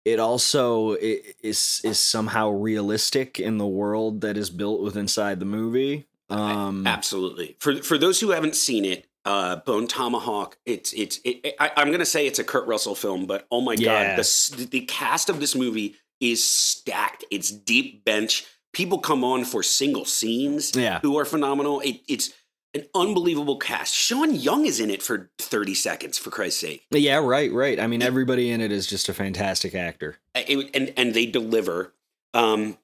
it 0.05 0.19
also 0.19 0.95
is 1.01 1.81
is 1.85 1.99
somehow 1.99 2.51
realistic 2.51 3.39
in 3.41 3.59
the 3.59 3.67
world 3.67 4.21
that 4.23 4.37
is 4.37 4.51
built 4.51 4.81
with 4.83 4.97
inside 4.97 5.39
the 5.41 5.47
movie. 5.47 6.07
Um, 6.31 6.87
Absolutely. 6.87 7.57
For 7.61 7.77
for 7.83 7.99
those 7.99 8.21
who 8.21 8.31
haven't 8.31 8.55
seen 8.57 8.85
it, 8.85 9.07
uh, 9.25 9.57
Bone 9.57 9.87
Tomahawk. 9.87 10.57
It's 10.67 10.93
it's. 10.93 11.21
It, 11.25 11.55
I, 11.61 11.71
I'm 11.77 11.91
gonna 11.93 12.05
say 12.07 12.27
it's 12.27 12.39
a 12.39 12.45
Kurt 12.45 12.67
Russell 12.67 12.95
film, 12.95 13.27
but 13.27 13.47
oh 13.51 13.61
my 13.61 13.75
Yeah. 13.79 14.17
god, 14.17 14.25
the 14.25 14.67
the 14.71 14.81
cast 14.87 15.29
of 15.29 15.41
this 15.41 15.55
movie 15.55 15.97
is 16.21 16.43
stacked. 16.43 17.25
It's 17.31 17.51
deep 17.51 18.05
bench. 18.05 18.47
People 18.73 18.99
come 18.99 19.23
on 19.23 19.45
for 19.45 19.63
single 19.63 20.07
scenes 20.07 20.73
Yeah. 20.75 21.01
who 21.01 21.19
are 21.19 21.25
phenomenal. 21.27 21.81
It, 21.81 22.01
it's 22.09 22.33
an 22.75 22.85
unbelievable 22.95 23.57
cast. 23.57 23.95
Sean 23.95 24.35
Young 24.35 24.65
is 24.67 24.81
in 24.81 24.91
it 24.91 25.03
for 25.03 25.31
30 25.39 25.75
seconds, 25.75 26.19
for 26.19 26.31
Christ's 26.31 26.61
sake. 26.61 26.85
yeah, 26.91 27.17
right, 27.17 27.53
right. 27.53 27.79
I 27.79 27.87
mean, 27.87 28.03
everybody 28.03 28.51
in 28.51 28.61
it 28.61 28.73
is 28.73 28.87
just 28.87 29.09
a 29.09 29.15
fantastic 29.15 29.75
actor. 29.75 30.17
It- 30.35 30.71
and 30.75 30.93
and 30.97 31.15
they 31.15 31.27
deliver. 31.27 31.93
Um, 32.35 32.79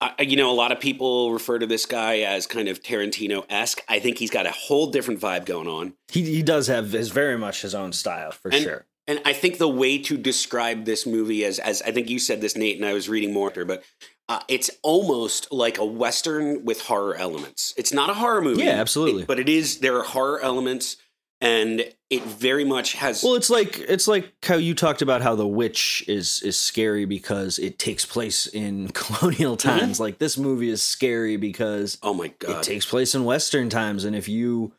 I, 0.00 0.12
I- 0.18 0.22
you 0.22 0.36
know, 0.36 0.50
a 0.50 0.54
lot 0.54 0.72
of 0.72 0.80
people 0.80 1.32
refer 1.32 1.58
to 1.58 1.66
this 1.66 1.84
guy 1.86 2.20
as 2.20 2.46
kind 2.46 2.68
of 2.68 2.82
Tarantino 2.82 3.44
esque. 3.50 3.82
I 3.88 3.98
think 3.98 4.18
he's 4.18 4.30
got 4.30 4.46
a 4.46 4.50
whole 4.52 4.90
different 4.90 5.20
vibe 5.20 5.44
going 5.44 5.68
on. 5.68 5.94
He 6.08 6.22
he 6.22 6.42
does 6.42 6.66
have 6.68 6.92
his 6.92 7.10
very 7.10 7.36
much 7.36 7.62
his 7.62 7.74
own 7.74 7.92
style 7.92 8.32
for 8.32 8.50
And- 8.50 8.62
sure. 8.62 8.86
And 9.06 9.22
I 9.24 9.32
think 9.32 9.56
the 9.56 9.68
way 9.70 9.96
to 10.02 10.18
describe 10.18 10.84
this 10.84 11.06
movie 11.06 11.42
as, 11.42 11.58
as 11.58 11.80
I 11.80 11.92
think 11.92 12.10
you 12.10 12.18
said 12.18 12.42
this, 12.42 12.54
Nate, 12.58 12.76
and 12.76 12.84
I 12.84 12.92
was 12.92 13.08
reading 13.08 13.32
more, 13.32 13.50
but 13.64 13.82
uh, 14.28 14.40
it's 14.48 14.70
almost 14.82 15.50
like 15.52 15.78
a 15.78 15.84
western 15.84 16.64
with 16.64 16.82
horror 16.82 17.14
elements. 17.16 17.72
It's 17.76 17.92
not 17.92 18.10
a 18.10 18.14
horror 18.14 18.42
movie, 18.42 18.62
Yeah, 18.64 18.72
absolutely. 18.80 19.24
but 19.24 19.38
it 19.38 19.48
is. 19.48 19.78
There 19.80 19.96
are 19.98 20.02
horror 20.02 20.40
elements, 20.40 20.96
and 21.40 21.84
it 22.10 22.22
very 22.24 22.64
much 22.64 22.94
has. 22.94 23.22
Well, 23.22 23.36
it's 23.36 23.48
like 23.50 23.78
it's 23.78 24.08
like 24.08 24.32
how 24.42 24.56
you 24.56 24.74
talked 24.74 25.02
about 25.02 25.22
how 25.22 25.34
the 25.34 25.46
witch 25.46 26.04
is 26.08 26.42
is 26.42 26.56
scary 26.58 27.04
because 27.04 27.58
it 27.58 27.78
takes 27.78 28.04
place 28.04 28.46
in 28.46 28.88
colonial 28.94 29.56
times. 29.56 29.98
Like 30.00 30.18
this 30.18 30.36
movie 30.36 30.68
is 30.68 30.82
scary 30.82 31.36
because 31.36 31.96
oh 32.02 32.12
my 32.14 32.28
god, 32.38 32.50
it 32.58 32.62
takes 32.64 32.84
place 32.86 33.14
in 33.14 33.24
Western 33.24 33.70
times, 33.70 34.04
and 34.04 34.14
if 34.16 34.28
you 34.28 34.72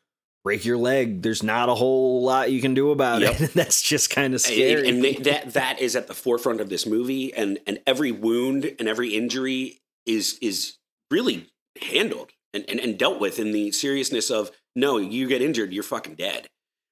break 0.43 0.63
your 0.65 0.77
leg, 0.77 1.21
there's 1.21 1.43
not 1.43 1.69
a 1.69 1.75
whole 1.75 2.23
lot 2.23 2.51
you 2.51 2.61
can 2.61 2.73
do 2.73 2.91
about 2.91 3.21
Yep. 3.21 3.41
it. 3.41 3.53
That's 3.55 3.81
just 3.81 4.09
kind 4.09 4.33
of 4.33 4.43
And- 4.45 4.53
scary. 4.53 4.87
and 4.89 5.03
they, 5.03 5.13
that 5.15 5.53
that 5.53 5.79
is 5.79 5.95
at 5.95 6.07
the 6.07 6.13
forefront 6.13 6.61
of 6.61 6.69
this 6.69 6.85
movie, 6.85 7.33
and 7.33 7.59
and 7.67 7.79
every 7.85 8.11
wound 8.11 8.75
and 8.79 8.87
every 8.87 9.15
injury 9.15 9.79
is 10.05 10.37
is 10.41 10.77
really 11.11 11.47
handled 11.81 12.31
and, 12.53 12.65
and, 12.69 12.79
and 12.79 12.97
dealt 12.97 13.19
with 13.19 13.39
in 13.39 13.51
the 13.51 13.71
seriousness 13.71 14.29
of 14.29 14.51
no, 14.75 14.97
you 14.97 15.27
get 15.27 15.41
injured, 15.41 15.73
you're 15.73 15.83
fucking 15.83 16.15
dead. 16.15 16.47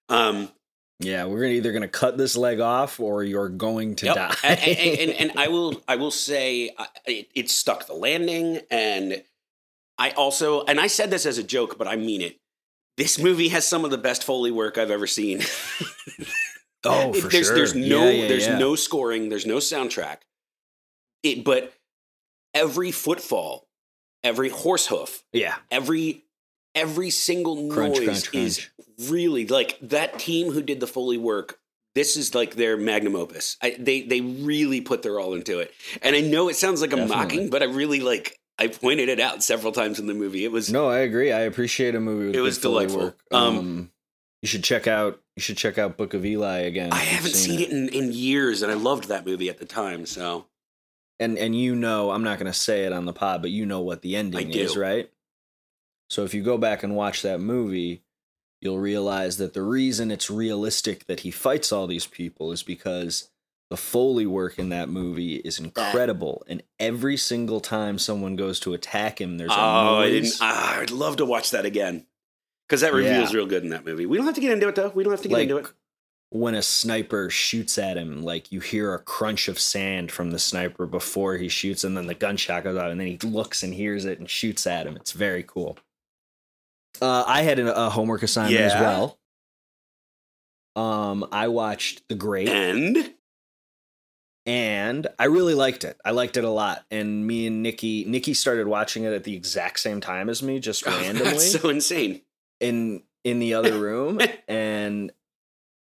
Um, 0.09 0.49
yeah, 0.99 1.25
we're 1.25 1.41
gonna 1.41 1.53
either 1.53 1.71
gonna 1.73 1.87
cut 1.87 2.17
this 2.17 2.35
leg 2.35 2.59
off 2.59 2.99
or 2.99 3.23
you're 3.23 3.49
going 3.49 3.95
to 3.97 4.07
Yep. 4.07 4.15
die. 4.15 4.35
and, 4.43 4.59
and, 4.59 4.99
and, 4.99 5.11
and 5.31 5.39
I 5.39 5.47
will 5.53 5.81
I 5.87 5.95
will 5.95 6.11
say 6.11 6.71
uh, 6.77 6.85
it, 7.05 7.29
it 7.35 7.49
stuck 7.49 7.85
the 7.87 7.93
landing, 7.93 8.59
and 8.71 9.23
I 9.97 10.11
also 10.11 10.63
and 10.65 10.79
I 10.79 10.87
said 10.87 11.09
this 11.11 11.25
as 11.25 11.37
a 11.37 11.43
joke, 11.43 11.77
but 11.77 11.87
I 11.87 11.95
mean 11.95 12.21
it. 12.21 12.37
This 12.97 13.19
movie 13.19 13.49
has 13.49 13.67
some 13.67 13.85
of 13.85 13.91
the 13.91 13.97
best 13.97 14.23
foley 14.23 14.51
work 14.51 14.77
I've 14.77 14.91
ever 14.91 15.07
seen. 15.07 15.41
oh, 16.83 17.13
for 17.13 17.27
there's, 17.29 17.47
sure. 17.47 17.55
There's 17.55 17.75
no 17.75 18.05
Yeah, 18.05 18.09
yeah, 18.09 18.27
there's 18.27 18.47
yeah. 18.47 18.57
no 18.57 18.75
scoring. 18.75 19.29
There's 19.29 19.45
no 19.45 19.57
soundtrack. 19.57 20.17
It, 21.23 21.43
but 21.43 21.73
every 22.53 22.91
footfall, 22.91 23.67
every 24.23 24.49
horse 24.49 24.87
hoof, 24.87 25.23
yeah. 25.31 25.55
every 25.69 26.23
every 26.73 27.09
single 27.09 27.69
Crunch, 27.69 27.97
noise 27.97 28.27
crunch, 28.27 28.35
is 28.35 28.69
really 29.09 29.47
like 29.47 29.77
that 29.81 30.19
team 30.19 30.51
who 30.51 30.61
did 30.61 30.79
the 30.79 30.87
foley 30.87 31.17
work. 31.17 31.59
This 31.95 32.15
is 32.15 32.35
like 32.35 32.55
their 32.55 32.77
magnum 32.77 33.15
opus. 33.15 33.57
I, 33.61 33.75
they 33.77 34.01
they 34.01 34.21
really 34.21 34.81
put 34.81 35.01
their 35.01 35.19
all 35.19 35.33
into 35.33 35.59
it, 35.59 35.71
and 36.01 36.15
I 36.15 36.21
know 36.21 36.49
it 36.49 36.55
sounds 36.55 36.81
like 36.81 36.93
I'm 36.93 37.07
Definitely. 37.07 37.23
mocking, 37.37 37.49
but 37.49 37.61
I 37.61 37.65
really 37.65 37.99
like. 37.99 38.39
I 38.59 38.67
pointed 38.67 39.09
it 39.09 39.19
out 39.19 39.43
several 39.43 39.71
times 39.71 39.99
in 39.99 40.07
the 40.07 40.13
movie. 40.13 40.43
It 40.43 40.51
was 40.51 40.71
No, 40.71 40.89
I 40.89 40.99
agree. 40.99 41.31
I 41.31 41.41
appreciate 41.41 41.93
a 41.95 41.99
movie. 41.99 42.27
With 42.27 42.35
It 42.35 42.41
was 42.41 42.57
delightful. 42.57 42.99
Work. 42.99 43.19
Um, 43.31 43.57
Um, 43.57 43.91
you 44.41 44.47
should 44.47 44.63
check 44.63 44.87
out. 44.87 45.21
You 45.35 45.41
should 45.41 45.57
check 45.57 45.77
out 45.77 45.97
Book 45.97 46.13
of 46.13 46.25
Eli 46.25 46.59
again. 46.59 46.91
I 46.91 46.97
haven't 46.97 47.35
seen 47.35 47.59
it 47.59 47.69
in, 47.69 47.89
in 47.89 48.11
years, 48.11 48.61
and 48.61 48.71
I 48.71 48.75
loved 48.75 49.05
that 49.09 49.25
movie 49.25 49.49
at 49.49 49.57
the 49.57 49.65
time. 49.65 50.05
So 50.05 50.45
and 51.19 51.37
and 51.37 51.55
you 51.55 51.75
know 51.75 52.11
I'm 52.11 52.23
not 52.23 52.39
going 52.39 52.51
to 52.51 52.57
say 52.57 52.83
it 52.85 52.93
on 52.93 53.05
the 53.05 53.13
pod, 53.13 53.41
but 53.41 53.51
you 53.51 53.65
know 53.65 53.81
what 53.81 54.01
the 54.01 54.15
ending 54.15 54.51
is, 54.51 54.77
right? 54.77 55.11
So 56.09 56.23
if 56.23 56.33
you 56.33 56.41
go 56.43 56.57
back 56.57 56.83
and 56.83 56.95
watch 56.95 57.21
that 57.23 57.39
movie, 57.39 58.03
you'll 58.61 58.79
realize 58.79 59.37
that 59.37 59.53
the 59.53 59.61
reason 59.61 60.11
it's 60.11 60.29
realistic 60.29 61.05
that 61.07 61.21
he 61.21 61.31
fights 61.31 61.71
all 61.71 61.87
these 61.87 62.07
people 62.07 62.51
is 62.51 62.63
because 62.63 63.29
the 63.69 63.77
foley 63.77 64.25
work 64.25 64.57
in 64.59 64.69
that 64.69 64.87
movie 64.89 65.35
is 65.37 65.59
incredible, 65.59 66.43
and 66.47 66.63
every 66.79 67.17
single 67.17 67.59
time 67.59 67.99
someone 67.99 68.35
goes 68.35 68.59
to 68.61 68.73
attack 68.73 69.19
him, 69.19 69.37
there's 69.37 69.51
a 69.51 69.55
oh, 69.55 69.57
I 69.99 70.09
noise. 70.09 70.11
didn't. 70.31 70.37
Ah, 70.41 70.79
I'd 70.79 70.91
love 70.91 71.17
to 71.17 71.25
watch 71.25 71.51
that 71.51 71.65
again 71.65 72.05
because 72.67 72.81
that 72.81 72.93
reveals 72.93 73.31
Yeah. 73.31 73.37
real 73.37 73.45
good 73.47 73.63
in 73.63 73.69
that 73.69 73.85
movie. 73.85 74.05
We 74.05 74.17
don't 74.17 74.25
have 74.25 74.35
to 74.35 74.41
get 74.41 74.51
into 74.51 74.67
it 74.69 74.75
though. 74.75 74.89
We 74.95 75.03
don't 75.03 75.11
have 75.13 75.21
to 75.23 75.27
get 75.27 75.33
like 75.35 75.43
into 75.49 75.57
it. 75.57 75.67
when 76.29 76.55
a 76.55 76.61
sniper 76.61 77.29
shoots 77.29 77.77
at 77.77 77.97
him, 77.97 78.23
like 78.23 78.51
you 78.51 78.59
hear 78.61 78.93
a 78.93 78.99
crunch 78.99 79.47
of 79.49 79.59
sand 79.59 80.11
from 80.11 80.31
the 80.31 80.39
sniper 80.39 80.85
before 80.85 81.35
he 81.37 81.49
shoots, 81.49 81.83
and 81.83 81.95
then 81.97 82.07
the 82.07 82.13
gunshot 82.13 82.63
goes 82.63 82.77
out, 82.77 82.89
and 82.91 82.99
then 82.99 83.07
he 83.07 83.17
looks 83.27 83.63
and 83.63 83.73
hears 83.73 84.05
it 84.05 84.19
and 84.19 84.29
shoots 84.29 84.65
at 84.65 84.87
him. 84.87 84.95
It's 84.95 85.11
very 85.11 85.43
cool. 85.43 85.77
Uh, 87.01 87.23
I 87.27 87.43
had 87.43 87.59
a, 87.59 87.85
a 87.87 87.89
homework 87.89 88.23
assignment 88.23 88.59
as 88.61 88.73
well. 88.73 89.19
Um, 90.75 91.27
I 91.31 91.47
watched 91.47 92.07
The 92.07 92.15
Great, 92.15 92.49
And 92.49 93.13
and 94.47 95.05
I 95.19 95.25
really 95.25 95.53
liked 95.53 95.83
it. 95.83 95.99
I 96.03 96.11
liked 96.11 96.37
it 96.37 96.43
a 96.43 96.49
lot. 96.49 96.83
And 96.89 97.27
me 97.27 97.45
and 97.45 97.61
Nikki, 97.61 98.03
Nikki 98.05 98.33
started 98.33 98.65
watching 98.67 99.03
it 99.03 99.13
at 99.13 99.23
the 99.25 99.35
exact 99.35 99.79
same 99.79 100.01
time 100.01 100.29
as 100.29 100.41
me, 100.41 100.59
just 100.59 100.83
randomly. 100.87 101.25
that's 101.25 101.51
so 101.51 101.69
insane. 101.69 102.21
In 102.59 103.03
in 103.23 103.37
the 103.39 103.53
other 103.53 103.77
room, 103.77 104.19
and 104.47 105.11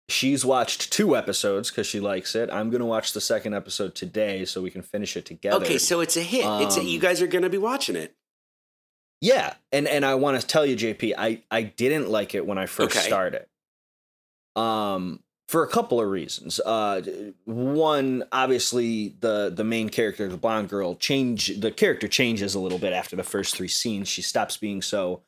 she's 0.09 0.45
watched 0.45 0.93
two 0.93 1.17
episodes 1.17 1.71
because 1.71 1.87
she 1.87 1.99
likes 2.01 2.35
it. 2.35 2.49
I'm 2.51 2.71
gonna 2.71 2.87
watch 2.87 3.13
the 3.13 3.21
second 3.21 3.53
episode 3.55 3.95
today 3.95 4.45
so 4.45 4.63
we 4.63 4.71
can 4.71 4.83
finish 4.83 5.17
it 5.17 5.27
together. 5.27 5.65
Okay, 5.65 5.77
so 5.79 6.01
it's 6.01 6.17
a 6.17 6.23
hit. 6.23 6.45
it's 6.63 6.77
a, 6.79 6.85
you 6.85 6.97
Um, 6.99 7.01
guys 7.03 7.21
are 7.21 7.27
going 7.27 7.43
to 7.43 7.51
be 7.51 7.59
watching 7.59 7.97
it. 7.97 8.15
Yeah, 9.21 9.55
and 9.71 9.87
and 9.87 10.05
I 10.05 10.15
want 10.17 10.41
to 10.41 10.47
tell 10.47 10.65
you, 10.65 10.77
JP, 10.77 11.15
I 11.19 11.43
I 11.51 11.63
didn't 11.63 12.09
like 12.11 12.35
it 12.35 12.47
when 12.47 12.59
I 12.59 12.67
first 12.67 12.97
Okay. 12.97 13.07
started. 13.07 13.47
Um, 14.57 15.21
for 15.53 15.63
a 15.63 15.69
couple 15.69 16.01
of 16.01 16.09
reasons. 16.09 16.59
Uh, 16.61 17.03
one, 17.45 18.25
obviously, 18.33 19.15
the 19.21 19.53
the 19.55 19.65
main 19.65 19.89
character, 19.89 20.27
the 20.29 20.37
blonde 20.37 20.69
girl, 20.69 20.95
change 20.97 21.61
the 21.61 21.71
character 21.71 22.09
changes 22.09 22.55
a 22.55 22.61
little 22.61 22.79
bit 22.79 22.93
after 22.93 23.15
the 23.15 23.23
first 23.23 23.55
three 23.55 23.69
scenes. 23.69 24.09
She 24.09 24.23
stops 24.23 24.57
being 24.57 24.83
so 24.83 25.23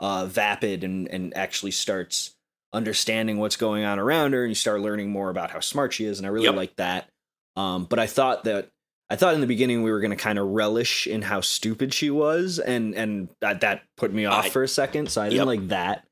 uh 0.00 0.26
vapid 0.26 0.82
and 0.84 1.06
and 1.08 1.36
actually 1.36 1.70
starts 1.72 2.34
understanding 2.72 3.38
what's 3.38 3.56
going 3.56 3.84
on 3.84 3.98
around 3.98 4.32
her, 4.32 4.42
and 4.44 4.50
you 4.50 4.54
start 4.56 4.80
learning 4.80 5.10
more 5.10 5.30
about 5.30 5.50
how 5.50 5.60
smart 5.60 5.92
she 5.92 6.04
is. 6.04 6.18
And 6.18 6.26
I 6.26 6.30
really 6.30 6.46
Yep. 6.46 6.54
like 6.56 6.76
that. 6.76 7.08
Um, 7.56 7.84
but 7.84 7.98
I 7.98 8.06
thought 8.06 8.44
that 8.44 8.70
I 9.10 9.16
thought 9.16 9.34
in 9.34 9.40
the 9.40 9.46
beginning 9.46 9.82
we 9.82 9.92
were 9.92 10.00
going 10.00 10.10
to 10.10 10.16
kind 10.16 10.38
of 10.38 10.48
relish 10.48 11.06
in 11.06 11.22
how 11.22 11.40
stupid 11.40 11.92
she 11.92 12.10
was, 12.10 12.58
and 12.58 12.94
and 12.94 13.28
that, 13.40 13.60
that 13.60 13.82
put 13.96 14.12
me 14.12 14.24
off 14.24 14.46
I- 14.46 14.50
for 14.50 14.62
a 14.62 14.68
second. 14.68 15.10
So 15.10 15.20
I 15.20 15.26
didn't 15.28 15.38
Yep. 15.38 15.46
like 15.46 15.68
that. 15.68 16.06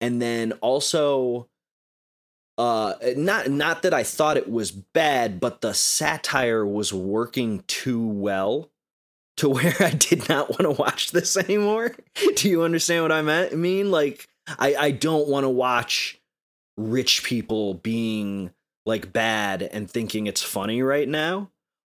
And 0.00 0.20
then 0.20 0.52
also, 0.60 1.48
uh, 2.58 2.94
not 3.16 3.50
not 3.50 3.82
that 3.82 3.94
I 3.94 4.02
thought 4.02 4.36
it 4.36 4.50
was 4.50 4.70
bad, 4.70 5.40
but 5.40 5.60
the 5.60 5.72
satire 5.72 6.66
was 6.66 6.92
working 6.92 7.64
too 7.66 8.06
well 8.06 8.70
to 9.38 9.48
where 9.48 9.76
I 9.80 9.90
did 9.90 10.28
not 10.28 10.50
want 10.50 10.62
to 10.62 10.70
watch 10.70 11.12
this 11.12 11.36
anymore. 11.36 11.94
Do 12.36 12.48
you 12.48 12.62
understand 12.62 13.02
what 13.04 13.12
I 13.12 13.22
meant? 13.22 13.52
I 13.52 13.56
mean? 13.56 13.90
Like, 13.90 14.28
I 14.58 14.74
I 14.74 14.90
don't 14.90 15.28
want 15.28 15.44
to 15.44 15.50
watch 15.50 16.20
rich 16.76 17.22
people 17.22 17.74
being 17.74 18.50
like 18.86 19.12
bad 19.12 19.62
and 19.62 19.90
thinking 19.90 20.26
it's 20.26 20.42
funny 20.42 20.82
right 20.82 21.08
now 21.08 21.50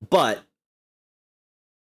but 0.07 0.43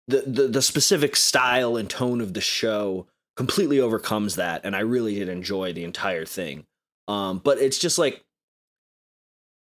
the, 0.07 0.23
the 0.25 0.47
the 0.47 0.61
specific 0.61 1.15
style 1.15 1.77
and 1.77 1.89
tone 1.89 2.21
of 2.21 2.33
the 2.33 2.41
show 2.41 3.07
completely 3.35 3.79
overcomes 3.79 4.35
that 4.35 4.61
and 4.63 4.75
i 4.75 4.79
really 4.79 5.15
did 5.15 5.29
enjoy 5.29 5.71
the 5.71 5.83
entire 5.83 6.25
thing 6.25 6.65
um 7.07 7.39
but 7.39 7.57
it's 7.57 7.79
just 7.79 7.97
like 7.97 8.23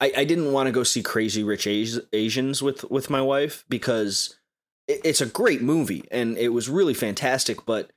i 0.00 0.12
i 0.16 0.24
didn't 0.24 0.52
want 0.52 0.66
to 0.66 0.72
go 0.72 0.82
see 0.82 1.02
crazy 1.02 1.42
rich 1.42 1.66
asians 1.66 2.62
with 2.62 2.88
with 2.90 3.10
my 3.10 3.20
wife 3.20 3.64
because 3.68 4.38
it, 4.88 5.00
it's 5.04 5.20
a 5.20 5.26
great 5.26 5.62
movie 5.62 6.04
and 6.10 6.36
it 6.38 6.50
was 6.50 6.68
really 6.68 6.94
fantastic 6.94 7.64
but 7.66 7.90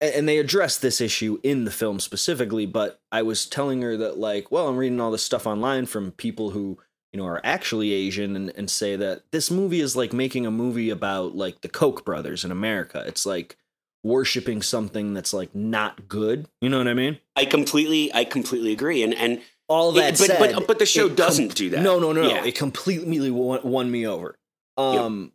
and 0.00 0.28
they 0.28 0.38
address 0.38 0.76
this 0.78 1.00
issue 1.00 1.38
in 1.42 1.64
the 1.64 1.70
film 1.70 2.00
specifically 2.00 2.66
but 2.66 3.00
i 3.10 3.22
was 3.22 3.46
telling 3.46 3.82
her 3.82 3.96
that 3.96 4.18
like 4.18 4.50
well 4.50 4.68
i'm 4.68 4.76
reading 4.76 5.00
all 5.00 5.10
this 5.10 5.24
stuff 5.24 5.46
online 5.46 5.86
from 5.86 6.12
people 6.12 6.50
who 6.50 6.78
you 7.12 7.18
know 7.18 7.26
are 7.26 7.40
actually 7.44 7.92
asian 7.92 8.34
and, 8.36 8.52
and 8.56 8.70
say 8.70 8.96
that 8.96 9.22
this 9.30 9.50
movie 9.50 9.80
is 9.80 9.94
like 9.96 10.12
making 10.12 10.46
a 10.46 10.50
movie 10.50 10.90
about 10.90 11.36
like 11.36 11.60
the 11.60 11.68
koch 11.68 12.04
brothers 12.04 12.44
in 12.44 12.50
america. 12.50 13.04
It's 13.06 13.26
like 13.26 13.56
worshiping 14.04 14.62
something 14.62 15.14
that's 15.14 15.32
like 15.32 15.54
not 15.54 16.08
good. 16.08 16.48
You 16.60 16.68
know 16.68 16.78
what 16.78 16.88
i 16.88 16.94
mean? 16.94 17.18
I 17.36 17.44
completely, 17.44 18.12
I 18.12 18.24
completely 18.24 18.72
agree. 18.72 19.02
And 19.02 19.14
and 19.14 19.40
all 19.72 19.92
that 19.92 20.14
It- 20.14 20.28
but- 20.28 20.38
but- 20.38 20.50
said, 20.54 20.66
but 20.66 20.78
the 20.78 20.86
show 20.86 21.08
doesn't 21.08 21.54
do 21.54 21.70
that. 21.70 21.82
no 21.82 21.98
no 21.98 22.12
no, 22.12 22.22
no. 22.22 22.44
It 22.44 22.54
completely 22.54 23.30
won, 23.30 23.60
won 23.64 23.90
me 23.90 24.06
over 24.06 24.36
um 24.76 25.32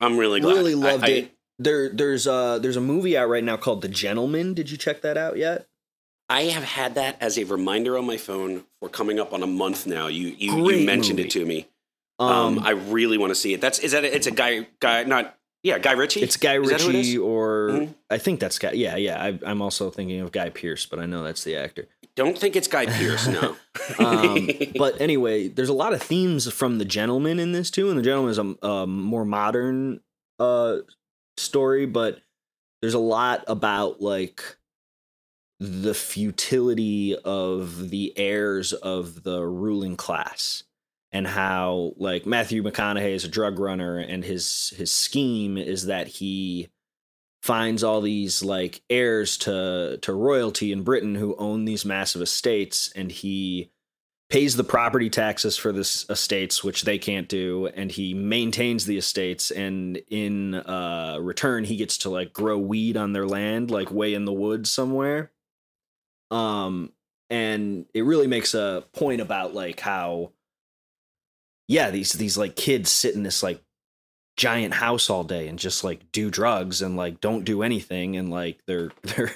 I'm 0.00 0.16
really 0.18 0.40
glad. 0.40 0.54
really 0.56 0.74
loved 0.74 1.04
I- 1.04 1.08
it 1.08 1.30
there 1.58 1.88
there's 1.88 2.26
uh 2.26 2.58
there's 2.58 2.76
a 2.76 2.80
movie 2.80 3.16
out 3.16 3.28
right 3.28 3.44
now 3.44 3.56
called 3.56 3.82
the 3.82 3.88
gentleman 4.04 4.54
did 4.54 4.70
you 4.70 4.76
check 4.76 5.02
that 5.02 5.16
out 5.16 5.36
yet 5.36 5.66
I 6.28 6.44
have 6.44 6.64
had 6.64 6.94
that 6.94 7.16
as 7.20 7.36
a 7.36 7.44
reminder 7.44 7.98
on 7.98 8.06
my 8.06 8.16
phone 8.16 8.64
for 8.80 8.88
coming 8.88 9.20
up 9.20 9.34
on 9.34 9.42
a 9.42 9.46
month 9.46 9.86
now. 9.86 10.06
You 10.06 10.28
you, 10.38 10.70
you 10.70 10.86
mentioned 10.86 11.18
movie. 11.18 11.28
it 11.28 11.32
to 11.32 11.44
me. 11.44 11.68
Um, 12.18 12.60
I 12.60 12.70
really 12.70 13.18
want 13.18 13.32
to 13.32 13.34
see 13.34 13.52
it. 13.52 13.60
That's 13.60 13.78
is 13.80 13.92
that 13.92 14.04
a, 14.04 14.14
it's 14.16 14.26
a 14.26 14.30
guy 14.30 14.66
guy 14.80 15.02
not 15.04 15.36
yeah 15.62 15.78
Guy 15.78 15.92
Ritchie. 15.92 16.22
It's 16.22 16.38
Guy 16.38 16.58
Is 16.58 16.70
that 16.70 16.80
who 16.80 16.88
it 16.90 16.94
Ritchie, 16.94 17.10
is? 17.14 17.18
or 17.18 17.68
Mhm. 17.72 17.94
I 18.08 18.16
think 18.18 18.40
that's 18.40 18.58
Guy. 18.58 18.72
Yeah, 18.72 18.96
yeah. 18.96 19.22
I, 19.22 19.38
I'm 19.44 19.60
also 19.60 19.90
thinking 19.90 20.20
of 20.20 20.32
Guy 20.32 20.48
Pearce, 20.48 20.86
but 20.86 20.98
I 21.00 21.06
know 21.06 21.22
that's 21.22 21.44
the 21.44 21.56
actor. 21.56 21.86
Don't 22.14 22.36
think 22.36 22.56
it's 22.56 22.68
Guy 22.68 22.86
Pearce. 22.86 23.26
No. 23.26 23.56
Um, 23.98 24.48
but 24.78 25.00
anyway, 25.00 25.48
there's 25.48 25.68
a 25.68 25.74
lot 25.74 25.92
of 25.92 26.02
themes 26.02 26.50
from 26.52 26.78
The 26.78 26.84
Gentleman 26.84 27.38
in 27.38 27.52
this 27.52 27.70
too, 27.70 27.88
and 27.88 27.98
The 27.98 28.02
Gentleman 28.02 28.30
is 28.30 28.38
a, 28.38 28.66
a 28.66 28.86
more 28.86 29.24
modern 29.24 30.00
uh, 30.38 30.78
story, 31.36 31.86
but 31.86 32.20
there's 32.80 32.94
a 32.94 33.00
lot 33.00 33.44
about 33.48 34.00
like 34.00 34.56
the 35.58 35.94
futility 35.94 37.16
of 37.16 37.90
the 37.90 38.12
heirs 38.16 38.72
of 38.72 39.22
the 39.22 39.44
ruling 39.44 39.96
class 39.96 40.64
and 41.12 41.26
how 41.26 41.92
like 41.96 42.26
Matthew 42.26 42.62
McConaughey 42.62 43.14
is 43.14 43.24
a 43.24 43.28
drug 43.28 43.58
runner 43.58 43.98
and 43.98 44.24
his 44.24 44.72
his 44.76 44.90
scheme 44.90 45.56
is 45.56 45.86
that 45.86 46.08
he 46.08 46.68
finds 47.42 47.82
all 47.82 48.00
these 48.00 48.42
like 48.42 48.82
heirs 48.88 49.36
to 49.36 49.98
to 50.00 50.12
royalty 50.12 50.70
in 50.72 50.82
Britain 50.82 51.14
who 51.14 51.34
own 51.36 51.64
these 51.64 51.84
massive 51.84 52.22
estates 52.22 52.92
and 52.94 53.10
he 53.10 53.70
pays 54.30 54.56
the 54.56 54.64
property 54.64 55.10
taxes 55.10 55.56
for 55.56 55.72
this 55.72 56.08
estates 56.08 56.62
which 56.62 56.82
they 56.82 56.98
can't 56.98 57.28
do 57.28 57.66
and 57.74 57.90
he 57.90 58.14
maintains 58.14 58.86
the 58.86 58.96
estates 58.96 59.50
and 59.50 60.00
in 60.08 60.54
uh 60.54 61.18
return 61.20 61.64
he 61.64 61.76
gets 61.76 61.98
to 61.98 62.08
like 62.08 62.32
grow 62.32 62.56
weed 62.56 62.96
on 62.96 63.12
their 63.12 63.26
land 63.26 63.70
like 63.70 63.90
way 63.90 64.14
in 64.14 64.24
the 64.24 64.32
woods 64.32 64.70
somewhere. 64.70 65.32
Um 66.30 66.92
and 67.28 67.86
it 67.92 68.04
really 68.04 68.28
makes 68.28 68.54
a 68.54 68.84
point 68.92 69.20
about 69.20 69.52
like 69.52 69.80
how 69.80 70.30
yeah 71.66 71.90
these 71.90 72.12
these 72.12 72.38
like 72.38 72.54
kids 72.54 72.90
sit 72.90 73.16
in 73.16 73.24
this 73.24 73.42
like 73.42 73.60
giant 74.36 74.74
house 74.74 75.10
all 75.10 75.24
day 75.24 75.48
and 75.48 75.58
just 75.58 75.84
like 75.84 76.10
do 76.10 76.30
drugs 76.30 76.80
and 76.80 76.96
like 76.96 77.20
don't 77.20 77.44
do 77.44 77.62
anything 77.62 78.16
and 78.16 78.30
like 78.30 78.58
they're 78.66 78.90
they're 79.02 79.32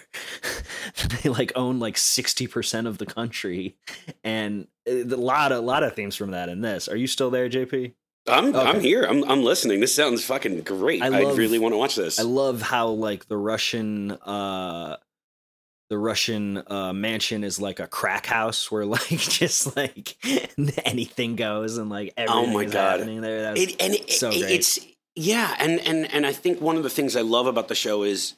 they 1.23 1.29
like 1.29 1.53
own 1.55 1.79
like 1.79 1.97
60% 1.97 2.87
of 2.87 2.99
the 2.99 3.07
country 3.07 3.77
and 4.25 4.69
a 4.87 5.03
lot 5.05 5.53
of 5.53 5.59
a 5.59 5.67
lot 5.67 5.83
of 5.83 5.95
themes 5.95 6.17
from 6.17 6.31
that 6.31 6.49
in 6.49 6.61
this 6.61 6.89
are 6.89 6.97
you 6.97 7.07
still 7.07 7.31
there 7.31 7.49
jp 7.49 7.95
I'm 8.29 8.57
I'm 8.57 8.81
here. 8.81 9.05
I'm 9.05 9.23
I'm 9.23 9.45
listening. 9.45 9.79
This 9.79 9.95
sounds 9.95 10.25
fucking 10.25 10.63
great. 10.63 11.01
I 11.01 11.07
I, 11.07 11.33
really 11.35 11.61
want 11.61 11.75
to 11.75 11.79
watch 11.79 11.95
this. 11.95 12.19
i 12.19 12.25
love 12.25 12.61
how 12.61 12.89
like 12.89 13.29
the 13.29 13.37
russian 13.37 14.11
uh 14.11 14.97
the 15.91 15.99
russian 15.99 16.63
uh 16.67 16.93
mansion 16.93 17.45
is 17.45 17.61
like 17.61 17.79
a 17.81 17.87
crack 17.87 18.27
house 18.27 18.71
where 18.71 18.85
like 18.97 19.09
just 19.09 19.77
like 19.77 20.17
anything 20.85 21.37
goes 21.37 21.79
and 21.79 21.89
like 21.91 22.13
everything 22.17 22.45
Oh 22.51 22.53
my 22.53 22.65
is 22.65 22.73
God. 22.73 22.99
happening 23.01 23.21
there 23.21 23.43
That's, 23.43 23.61
it, 23.61 23.77
and 23.81 23.95
it, 23.95 24.11
so 24.11 24.31
great. 24.31 24.43
it's 24.51 24.79
yeah, 25.19 25.55
and 25.59 25.81
and 25.81 26.13
and 26.13 26.27
I 26.27 26.33
think 26.33 26.61
one 26.61 26.77
of 26.77 26.83
the 26.83 26.91
things 26.91 27.17
I 27.17 27.23
love 27.23 27.47
about 27.47 27.69
the 27.69 27.75
show 27.75 28.03
is 28.03 28.35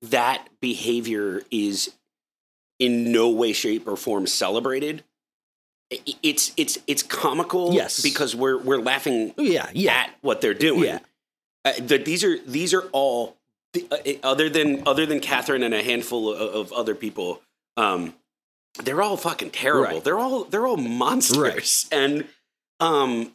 that 0.00 0.48
behavior 0.60 1.42
is 1.50 1.92
in 2.78 3.12
no 3.12 3.28
way, 3.30 3.52
shape, 3.52 3.86
or 3.86 3.96
form 3.96 4.26
celebrated. 4.26 5.04
It's 6.22 6.52
it's 6.56 6.78
it's 6.86 7.02
comical, 7.02 7.74
Yes. 7.74 8.00
because 8.02 8.34
we're 8.34 8.56
we're 8.56 8.80
laughing 8.80 9.34
yeah 9.36 9.68
yeah 9.74 9.92
at 10.04 10.14
what 10.22 10.40
they're 10.40 10.54
doing. 10.54 10.84
Yeah. 10.84 10.98
uh, 11.66 11.72
that 11.80 12.06
these 12.06 12.24
are 12.24 12.38
these 12.38 12.72
are 12.72 12.84
all 12.92 13.36
the- 13.72 13.86
uh, 13.90 14.26
other 14.26 14.48
than 14.48 14.86
other 14.86 15.06
than 15.06 15.20
Catherine 15.20 15.62
and 15.62 15.74
a 15.74 15.82
handful 15.82 16.32
of, 16.32 16.54
of 16.54 16.72
other 16.72 16.94
people. 16.94 17.42
Um, 17.76 18.14
they're 18.82 19.02
all 19.02 19.16
fucking 19.16 19.50
terrible. 19.50 19.96
Right. 19.96 20.04
They're 20.04 20.18
all 20.18 20.44
they're 20.44 20.66
all 20.66 20.76
monsters, 20.76 21.88
and 21.92 22.26
um, 22.80 23.32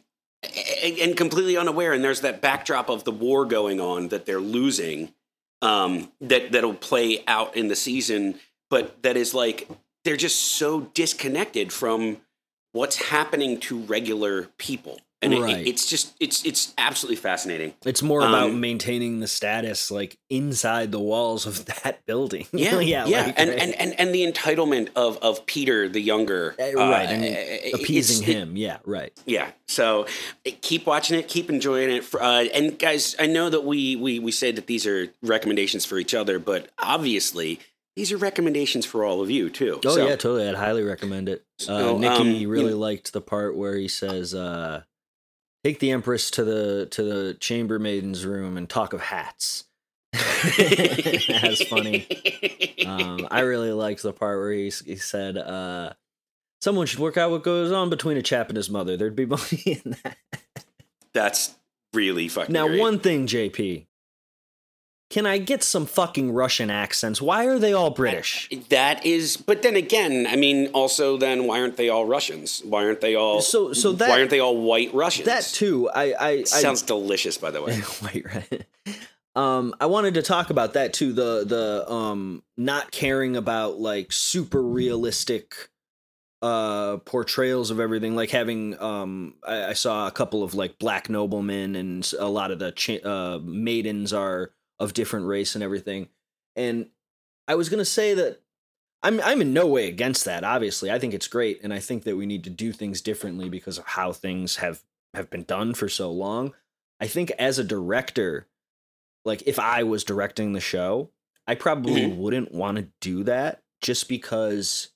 and, 0.82 0.98
and 0.98 1.16
completely 1.16 1.56
unaware. 1.56 1.92
And 1.92 2.02
there's 2.02 2.22
that 2.22 2.40
backdrop 2.40 2.88
of 2.88 3.04
the 3.04 3.12
war 3.12 3.44
going 3.44 3.80
on 3.80 4.08
that 4.08 4.26
they're 4.26 4.40
losing. 4.40 5.12
Um, 5.60 6.12
that 6.20 6.52
that'll 6.52 6.74
play 6.74 7.24
out 7.26 7.56
in 7.56 7.66
the 7.66 7.74
season, 7.74 8.38
but 8.70 9.02
that 9.02 9.16
is 9.16 9.34
like 9.34 9.68
they're 10.04 10.16
just 10.16 10.38
so 10.38 10.82
disconnected 10.94 11.72
from 11.72 12.18
what's 12.72 12.96
happening 12.96 13.58
to 13.60 13.80
regular 13.80 14.50
people, 14.56 15.00
and 15.20 15.36
Right. 15.36 15.58
it, 15.58 15.66
it's 15.68 15.86
just 15.86 16.14
it's 16.20 16.44
it's 16.44 16.72
absolutely 16.78 17.16
fascinating. 17.16 17.74
It's 17.84 18.02
more 18.02 18.20
about 18.20 18.50
Um, 18.50 18.60
maintaining 18.60 19.20
the 19.20 19.26
status 19.26 19.90
like 19.90 20.16
inside 20.30 20.92
the 20.92 21.00
walls 21.00 21.44
of 21.46 21.64
that 21.82 22.06
building. 22.06 22.46
Yeah, 22.52 22.78
yeah, 22.80 23.06
yeah, 23.06 23.24
like, 23.26 23.34
and, 23.36 23.50
right. 23.50 23.58
and 23.58 23.74
and 23.80 23.98
and 24.00 24.14
the 24.14 24.30
entitlement 24.30 24.88
of 24.94 25.18
of 25.18 25.44
Peter 25.46 25.88
the 25.88 26.00
younger, 26.00 26.54
Uh, 26.58 26.62
uh, 26.80 26.90
right, 26.90 27.08
and 27.08 27.24
it's- 27.24 27.74
appeasing 27.74 28.22
it- 28.28 28.32
him. 28.34 28.56
yeah, 28.56 28.78
right. 28.84 29.12
yeah. 29.26 29.50
So 29.66 30.06
uh, 30.46 30.50
keep 30.60 30.86
watching 30.86 31.18
it, 31.18 31.28
keep 31.28 31.50
enjoying 31.50 31.90
it. 31.90 32.04
Uh, 32.14 32.44
and 32.54 32.78
guys, 32.78 33.16
I 33.18 33.26
know 33.26 33.50
that 33.50 33.64
we 33.64 33.96
we 33.96 34.18
we 34.18 34.30
say 34.32 34.52
that 34.52 34.66
these 34.66 34.86
are 34.86 35.08
recommendations 35.22 35.84
for 35.84 35.98
each 35.98 36.14
other, 36.14 36.38
but 36.38 36.68
obviously 36.78 37.58
these 37.96 38.12
are 38.12 38.16
recommendations 38.16 38.86
for 38.86 39.04
all 39.04 39.20
of 39.22 39.28
you 39.30 39.50
too. 39.50 39.80
Oh 39.84 39.94
So, 39.96 40.06
yeah, 40.06 40.14
totally. 40.14 40.48
I'd 40.48 40.54
highly 40.54 40.84
recommend 40.84 41.28
it. 41.28 41.44
Uh, 41.62 41.64
So, 41.64 41.98
Nikki 41.98 42.14
um, 42.14 42.30
you 42.30 42.48
really 42.48 42.70
know- 42.70 42.78
liked 42.78 43.12
the 43.12 43.20
part 43.20 43.56
where 43.56 43.76
he 43.76 43.88
says, 43.88 44.34
uh, 44.34 44.82
"Take 45.64 45.80
the 45.80 45.90
Empress 45.90 46.30
to 46.32 46.44
the 46.44 46.86
to 46.86 47.02
the 47.02 47.34
chambermaiden's 47.34 48.24
room 48.24 48.56
and 48.56 48.68
talk 48.68 48.92
of 48.92 49.00
hats." 49.00 49.64
That's 50.12 51.64
funny. 51.64 52.06
Um, 52.86 53.26
I 53.30 53.40
really 53.40 53.72
liked 53.72 54.02
the 54.02 54.12
part 54.12 54.38
where 54.38 54.52
he, 54.52 54.70
he 54.84 54.96
said, 54.96 55.36
uh, 55.36 55.92
"Someone 56.60 56.86
should 56.86 57.00
work 57.00 57.16
out 57.16 57.30
what 57.30 57.42
goes 57.42 57.72
on 57.72 57.90
between 57.90 58.16
a 58.16 58.22
chap 58.22 58.48
and 58.48 58.56
his 58.56 58.70
mother. 58.70 58.96
There'd 58.96 59.16
be 59.16 59.26
money 59.26 59.62
in 59.66 59.96
that." 60.02 60.16
That's 61.12 61.54
really 61.92 62.28
fucking. 62.28 62.52
Now, 62.52 62.68
great. 62.68 62.80
one 62.80 63.00
thing, 63.00 63.26
JP. 63.26 63.87
Can 65.10 65.24
I 65.24 65.38
get 65.38 65.62
some 65.62 65.86
fucking 65.86 66.32
Russian 66.32 66.68
accents? 66.68 67.22
Why 67.22 67.46
are 67.46 67.58
they 67.58 67.72
all 67.72 67.88
British? 67.90 68.46
That 68.68 69.06
is, 69.06 69.38
but 69.38 69.62
then 69.62 69.74
again, 69.74 70.26
I 70.28 70.36
mean, 70.36 70.66
also, 70.74 71.16
then 71.16 71.44
why 71.46 71.60
aren't 71.60 71.78
they 71.78 71.88
all 71.88 72.04
Russians? 72.04 72.60
Why 72.62 72.84
aren't 72.84 73.00
they 73.00 73.14
all? 73.14 73.40
So- 73.40 73.72
so 73.72 73.92
that- 73.92 74.10
why 74.10 74.18
aren't 74.18 74.28
they 74.30 74.40
all 74.40 74.58
white 74.60 74.92
Russians? 74.92 75.24
That 75.26 75.44
too. 75.44 75.88
I 75.90 76.12
I, 76.12 76.28
I 76.28 76.42
sounds 76.44 76.82
delicious, 76.82 77.38
by 77.38 77.50
the 77.50 77.62
way. 77.62 77.76
White, 78.00 78.24
right? 78.34 78.66
Um, 79.36 79.72
I 79.80 79.86
wanted 79.86 80.14
to 80.14 80.22
talk 80.22 80.50
about 80.50 80.72
that 80.72 80.92
too. 80.92 81.12
The 81.12 81.44
the 81.46 81.88
um 81.92 82.42
not 82.56 82.90
caring 82.90 83.36
about 83.36 83.78
like 83.78 84.10
super 84.10 84.60
realistic 84.60 85.54
uh 86.42 86.96
portrayals 86.98 87.70
of 87.70 87.78
everything 87.78 88.16
like 88.16 88.30
having 88.30 88.80
um 88.82 89.34
I, 89.46 89.66
I 89.66 89.72
saw 89.74 90.08
a 90.08 90.10
couple 90.10 90.42
of 90.42 90.54
like 90.54 90.78
black 90.80 91.08
noblemen 91.08 91.76
and 91.76 92.10
a 92.18 92.26
lot 92.28 92.50
of 92.50 92.58
the 92.58 92.72
cha- 92.72 93.04
uh 93.08 93.38
maidens 93.44 94.12
are 94.12 94.50
of 94.80 94.92
different 94.94 95.26
race 95.26 95.54
and 95.54 95.62
everything 95.64 96.08
and 96.56 96.88
i 97.46 97.54
was 97.54 97.68
gonna 97.68 97.84
say 97.84 98.14
that 98.14 98.40
i'm 99.02 99.20
i'm 99.20 99.40
in 99.40 99.52
no 99.52 99.66
way 99.66 99.88
against 99.88 100.24
that 100.24 100.44
obviously 100.44 100.90
i 100.90 100.98
think 100.98 101.12
it's 101.14 101.28
great 101.28 101.60
and 101.62 101.72
i 101.72 101.78
think 101.78 102.04
that 102.04 102.16
we 102.16 102.26
need 102.26 102.44
to 102.44 102.50
do 102.50 102.72
things 102.72 103.00
differently 103.00 103.48
because 103.48 103.78
of 103.78 103.84
how 103.84 104.12
things 104.12 104.56
have 104.56 104.82
have 105.14 105.28
been 105.30 105.44
done 105.44 105.74
for 105.74 105.88
so 105.88 106.10
long 106.10 106.52
i 107.00 107.06
think 107.06 107.30
as 107.32 107.58
a 107.58 107.64
director 107.64 108.46
like 109.24 109.42
if 109.46 109.58
i 109.58 109.82
was 109.82 110.04
directing 110.04 110.52
the 110.52 110.60
show 110.60 111.10
i 111.46 111.54
probably 111.54 112.02
Mhm. 112.02 112.16
wouldn't 112.16 112.52
want 112.52 112.76
to 112.78 112.88
do 113.00 113.24
that 113.24 113.62
just 113.80 114.08
because 114.08 114.90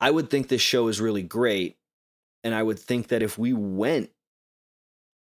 I 0.00 0.10
would 0.10 0.28
think 0.28 0.48
this 0.48 0.60
show 0.60 0.88
is 0.88 1.00
really 1.00 1.22
great. 1.22 1.78
And 2.42 2.54
I 2.54 2.62
would 2.62 2.78
think 2.78 3.08
that 3.08 3.22
if 3.22 3.38
we 3.38 3.54
went, 3.54 4.10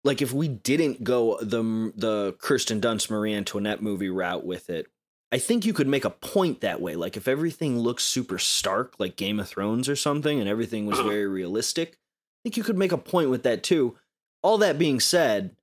like 0.07 0.21
if 0.21 0.33
we 0.33 0.47
didn't 0.47 1.03
go 1.03 1.37
the 1.41 1.91
the 1.95 2.35
Kirsten 2.39 2.81
Dunst 2.81 3.09
Marie 3.11 3.33
Antoinette 3.35 3.81
movie 3.81 4.09
route 4.09 4.45
with 4.45 4.69
it, 4.69 4.87
I 5.31 5.37
think 5.37 5.65
you 5.65 5.73
could 5.73 5.87
make 5.87 6.05
a 6.05 6.09
point 6.09 6.61
that 6.61 6.81
way. 6.81 6.95
Like 6.95 7.17
if 7.17 7.27
everything 7.27 7.77
looks 7.77 8.03
super 8.03 8.37
stark, 8.39 8.95
like 8.97 9.15
Game 9.17 9.39
of 9.39 9.47
Thrones 9.49 9.89
or 9.89 9.95
something, 9.95 10.39
and 10.39 10.49
everything 10.49 10.85
was 10.85 10.99
Uh-huh. 10.99 11.09
very 11.09 11.27
realistic, 11.27 11.93
I 11.93 12.37
think 12.43 12.57
you 12.57 12.63
could 12.63 12.77
make 12.77 12.91
a 12.93 12.97
point 12.97 13.29
with 13.29 13.43
that 13.43 13.61
too. 13.63 13.97
All 14.41 14.57
that 14.59 14.79
being 14.79 14.99
said, 14.99 15.55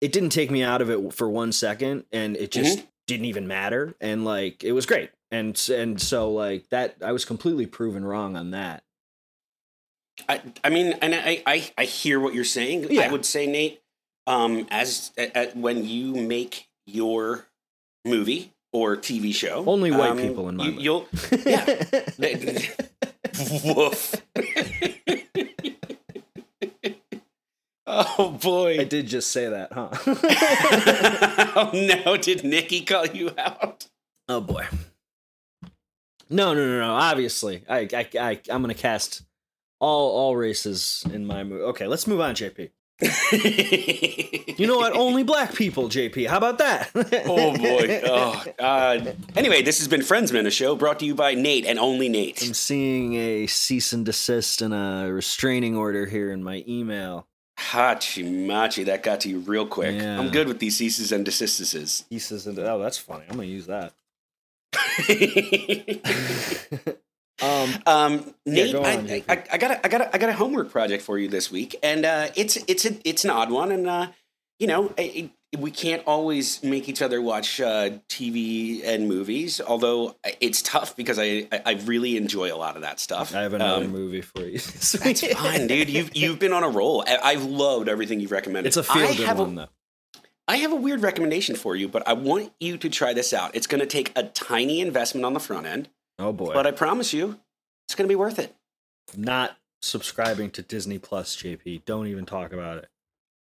it 0.00 0.12
didn't 0.12 0.30
take 0.30 0.50
me 0.50 0.62
out 0.62 0.80
of 0.80 0.90
it 0.90 1.12
for 1.12 1.28
one 1.28 1.50
second, 1.50 2.04
and 2.12 2.36
it 2.36 2.52
just 2.52 2.84
didn't 3.08 3.26
even 3.26 3.48
matter, 3.48 3.96
and 4.00 4.24
like 4.24 4.62
it 4.62 4.72
was 4.72 4.86
great, 4.86 5.10
and 5.30 5.60
and 5.74 6.00
so 6.00 6.30
like 6.30 6.68
that, 6.68 6.96
I 7.02 7.10
was 7.12 7.24
completely 7.24 7.66
proven 7.66 8.04
wrong 8.04 8.36
on 8.36 8.52
that. 8.52 8.84
I, 10.28 10.40
I 10.64 10.68
mean, 10.70 10.94
and 11.00 11.14
I, 11.14 11.42
I, 11.46 11.70
I 11.78 11.84
hear 11.84 12.18
what 12.20 12.34
you're 12.34 12.44
saying. 12.44 12.98
I 12.98 13.08
would 13.10 13.24
say, 13.24 13.46
Nate, 13.46 13.80
um, 14.28 14.66
as 14.70 15.10
when 15.54 15.84
you 15.84 16.14
make 16.14 16.68
your 16.86 17.46
movie 18.04 18.52
or 18.72 18.96
TV 18.96 19.34
show, 19.34 19.64
Only 19.66 19.90
white 19.90 20.10
um, 20.10 20.18
people 20.18 20.48
in 20.48 20.54
my 20.56 20.66
you, 20.66 20.70
movie. 20.72 20.82
You'll, 20.82 21.08
yeah. 21.44 21.64
Woof. 23.64 24.14
oh 27.86 28.30
boy. 28.40 28.80
I 28.80 28.84
did 28.84 29.06
just 29.06 29.30
say 29.32 29.48
that, 29.48 29.72
huh? 29.72 29.88
oh 31.56 31.70
no! 31.72 32.16
Did 32.18 32.44
Nikki 32.44 32.82
call 32.82 33.06
you 33.06 33.30
out? 33.38 33.86
oh 34.28 34.42
boy. 34.42 34.66
No, 36.30 36.52
no, 36.52 36.66
no, 36.66 36.80
no. 36.80 36.94
Obviously, 36.94 37.62
I, 37.66 37.88
I, 37.94 38.06
I, 38.20 38.38
I'm 38.50 38.60
gonna 38.60 38.74
cast 38.74 39.22
all 39.80 40.10
all 40.10 40.36
races 40.36 41.06
in 41.10 41.24
my 41.26 41.42
movie. 41.44 41.62
Okay, 41.62 41.86
let's 41.86 42.06
move 42.06 42.20
on, 42.20 42.34
JP. 42.34 42.68
You 43.00 44.66
know 44.66 44.76
what? 44.76 44.92
Only 44.96 45.22
black 45.22 45.54
people, 45.54 45.88
JP. 45.88 46.26
How 46.26 46.38
about 46.38 46.58
that? 46.58 46.90
oh 47.26 47.56
boy! 47.56 48.00
Oh 48.04 48.44
God! 48.58 49.16
Anyway, 49.36 49.62
this 49.62 49.78
has 49.78 49.86
been 49.86 50.02
Friendsman, 50.02 50.46
a 50.46 50.50
show 50.50 50.74
brought 50.74 50.98
to 50.98 51.06
you 51.06 51.14
by 51.14 51.34
Nate 51.34 51.64
and 51.64 51.78
only 51.78 52.08
Nate. 52.08 52.42
I'm 52.42 52.54
seeing 52.54 53.14
a 53.14 53.46
cease 53.46 53.92
and 53.92 54.04
desist 54.04 54.62
and 54.62 54.74
a 54.74 55.12
restraining 55.12 55.76
order 55.76 56.06
here 56.06 56.32
in 56.32 56.42
my 56.42 56.64
email. 56.66 57.28
Hachi 57.56 58.24
machi, 58.46 58.84
that 58.84 59.04
got 59.04 59.20
to 59.20 59.28
you 59.28 59.40
real 59.40 59.66
quick. 59.66 59.94
Yeah. 59.94 60.18
I'm 60.18 60.30
good 60.30 60.48
with 60.48 60.58
these 60.58 60.76
ceases 60.76 61.12
and 61.12 61.24
desists. 61.24 62.04
Ceases 62.08 62.46
and 62.48 62.58
"Oh, 62.58 62.80
that's 62.80 62.98
funny. 62.98 63.24
I'm 63.28 63.36
gonna 63.36 63.46
use 63.46 63.66
that." 63.66 63.92
um, 67.42 67.70
um, 67.86 68.34
Nate, 68.46 68.74
I, 68.74 68.96
on, 68.96 69.06
JP. 69.08 69.24
I, 69.28 69.44
I 69.52 69.58
got 69.58 69.70
a, 69.70 69.86
I 69.86 69.88
got 69.88 70.00
a, 70.00 70.14
I 70.14 70.18
got 70.18 70.28
a 70.30 70.32
homework 70.34 70.70
project 70.70 71.02
for 71.02 71.18
you 71.18 71.28
this 71.28 71.50
week, 71.50 71.76
and 71.82 72.04
uh, 72.04 72.28
it's 72.36 72.56
it's 72.68 72.84
a, 72.84 72.96
it's 73.08 73.24
an 73.24 73.30
odd 73.30 73.50
one, 73.50 73.70
and 73.72 73.86
uh, 73.86 74.08
you 74.58 74.66
know, 74.66 74.92
I- 74.98 75.02
I- 75.02 75.30
we 75.58 75.70
can't 75.70 76.02
always 76.06 76.62
make 76.62 76.90
each 76.90 77.00
other 77.00 77.22
watch 77.22 77.58
uh, 77.58 77.88
TV 78.10 78.84
and 78.84 79.08
movies. 79.08 79.62
Although 79.66 80.14
it's 80.42 80.60
tough 80.60 80.94
because 80.94 81.18
I, 81.18 81.48
I 81.50 81.62
I 81.64 81.72
really 81.86 82.18
enjoy 82.18 82.52
a 82.52 82.58
lot 82.58 82.76
of 82.76 82.82
that 82.82 83.00
stuff. 83.00 83.34
I 83.34 83.40
have 83.40 83.54
another 83.54 83.86
Um, 83.86 83.90
movie 83.90 84.20
for 84.20 84.42
you. 84.42 84.58
That's 84.58 85.26
fine, 85.26 85.66
dude. 85.66 85.88
You've 85.88 86.14
you've 86.14 86.38
been 86.38 86.52
on 86.52 86.64
a 86.64 86.68
roll. 86.68 87.02
I, 87.06 87.16
I've 87.22 87.44
loved 87.44 87.88
everything 87.88 88.20
you've 88.20 88.30
recommended. 88.30 88.68
It's 88.68 88.76
a 88.76 88.92
I 88.92 89.06
feel 89.06 89.16
good 89.16 89.26
have 89.26 89.38
a- 89.38 89.44
one, 89.44 89.54
though. 89.54 89.68
I 90.46 90.56
have 90.58 90.72
a 90.72 90.76
weird 90.76 91.00
recommendation 91.02 91.56
for 91.56 91.74
you, 91.76 91.88
but 91.88 92.06
I 92.06 92.12
want 92.12 92.52
you 92.60 92.76
to 92.76 92.88
try 92.90 93.14
this 93.14 93.32
out. 93.32 93.54
It's 93.54 93.66
going 93.66 93.80
to 93.80 93.86
take 93.86 94.12
a 94.16 94.24
tiny 94.24 94.80
investment 94.80 95.24
on 95.24 95.32
the 95.34 95.40
front 95.40 95.66
end, 95.66 95.88
Oh 96.18 96.32
boy! 96.32 96.52
but 96.52 96.66
I 96.66 96.72
promise 96.72 97.12
you, 97.12 97.38
it's 97.86 97.94
going 97.94 98.08
to 98.08 98.12
be 98.12 98.16
worth 98.16 98.38
it. 98.38 98.54
Not 99.16 99.56
subscribing 99.82 100.50
to 100.52 100.62
Disney 100.62 100.98
Plus, 100.98 101.36
JP. 101.36 101.84
Don't 101.84 102.06
even 102.08 102.26
talk 102.26 102.52
about 102.52 102.78
it. 102.78 102.88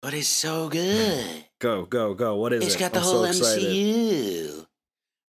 But 0.01 0.13
it's 0.13 0.27
so 0.27 0.65
hmm. 0.65 0.73
good. 0.73 1.45
Go, 1.59 1.85
go, 1.85 2.13
go. 2.13 2.35
What 2.35 2.53
is 2.53 2.63
It's 2.63 2.75
it? 2.75 2.75
It's 2.75 2.79
got 2.79 2.93
the 2.93 2.99
I'm 2.99 3.05
whole 3.05 3.33
so. 3.33 3.57
MCU. 3.57 4.65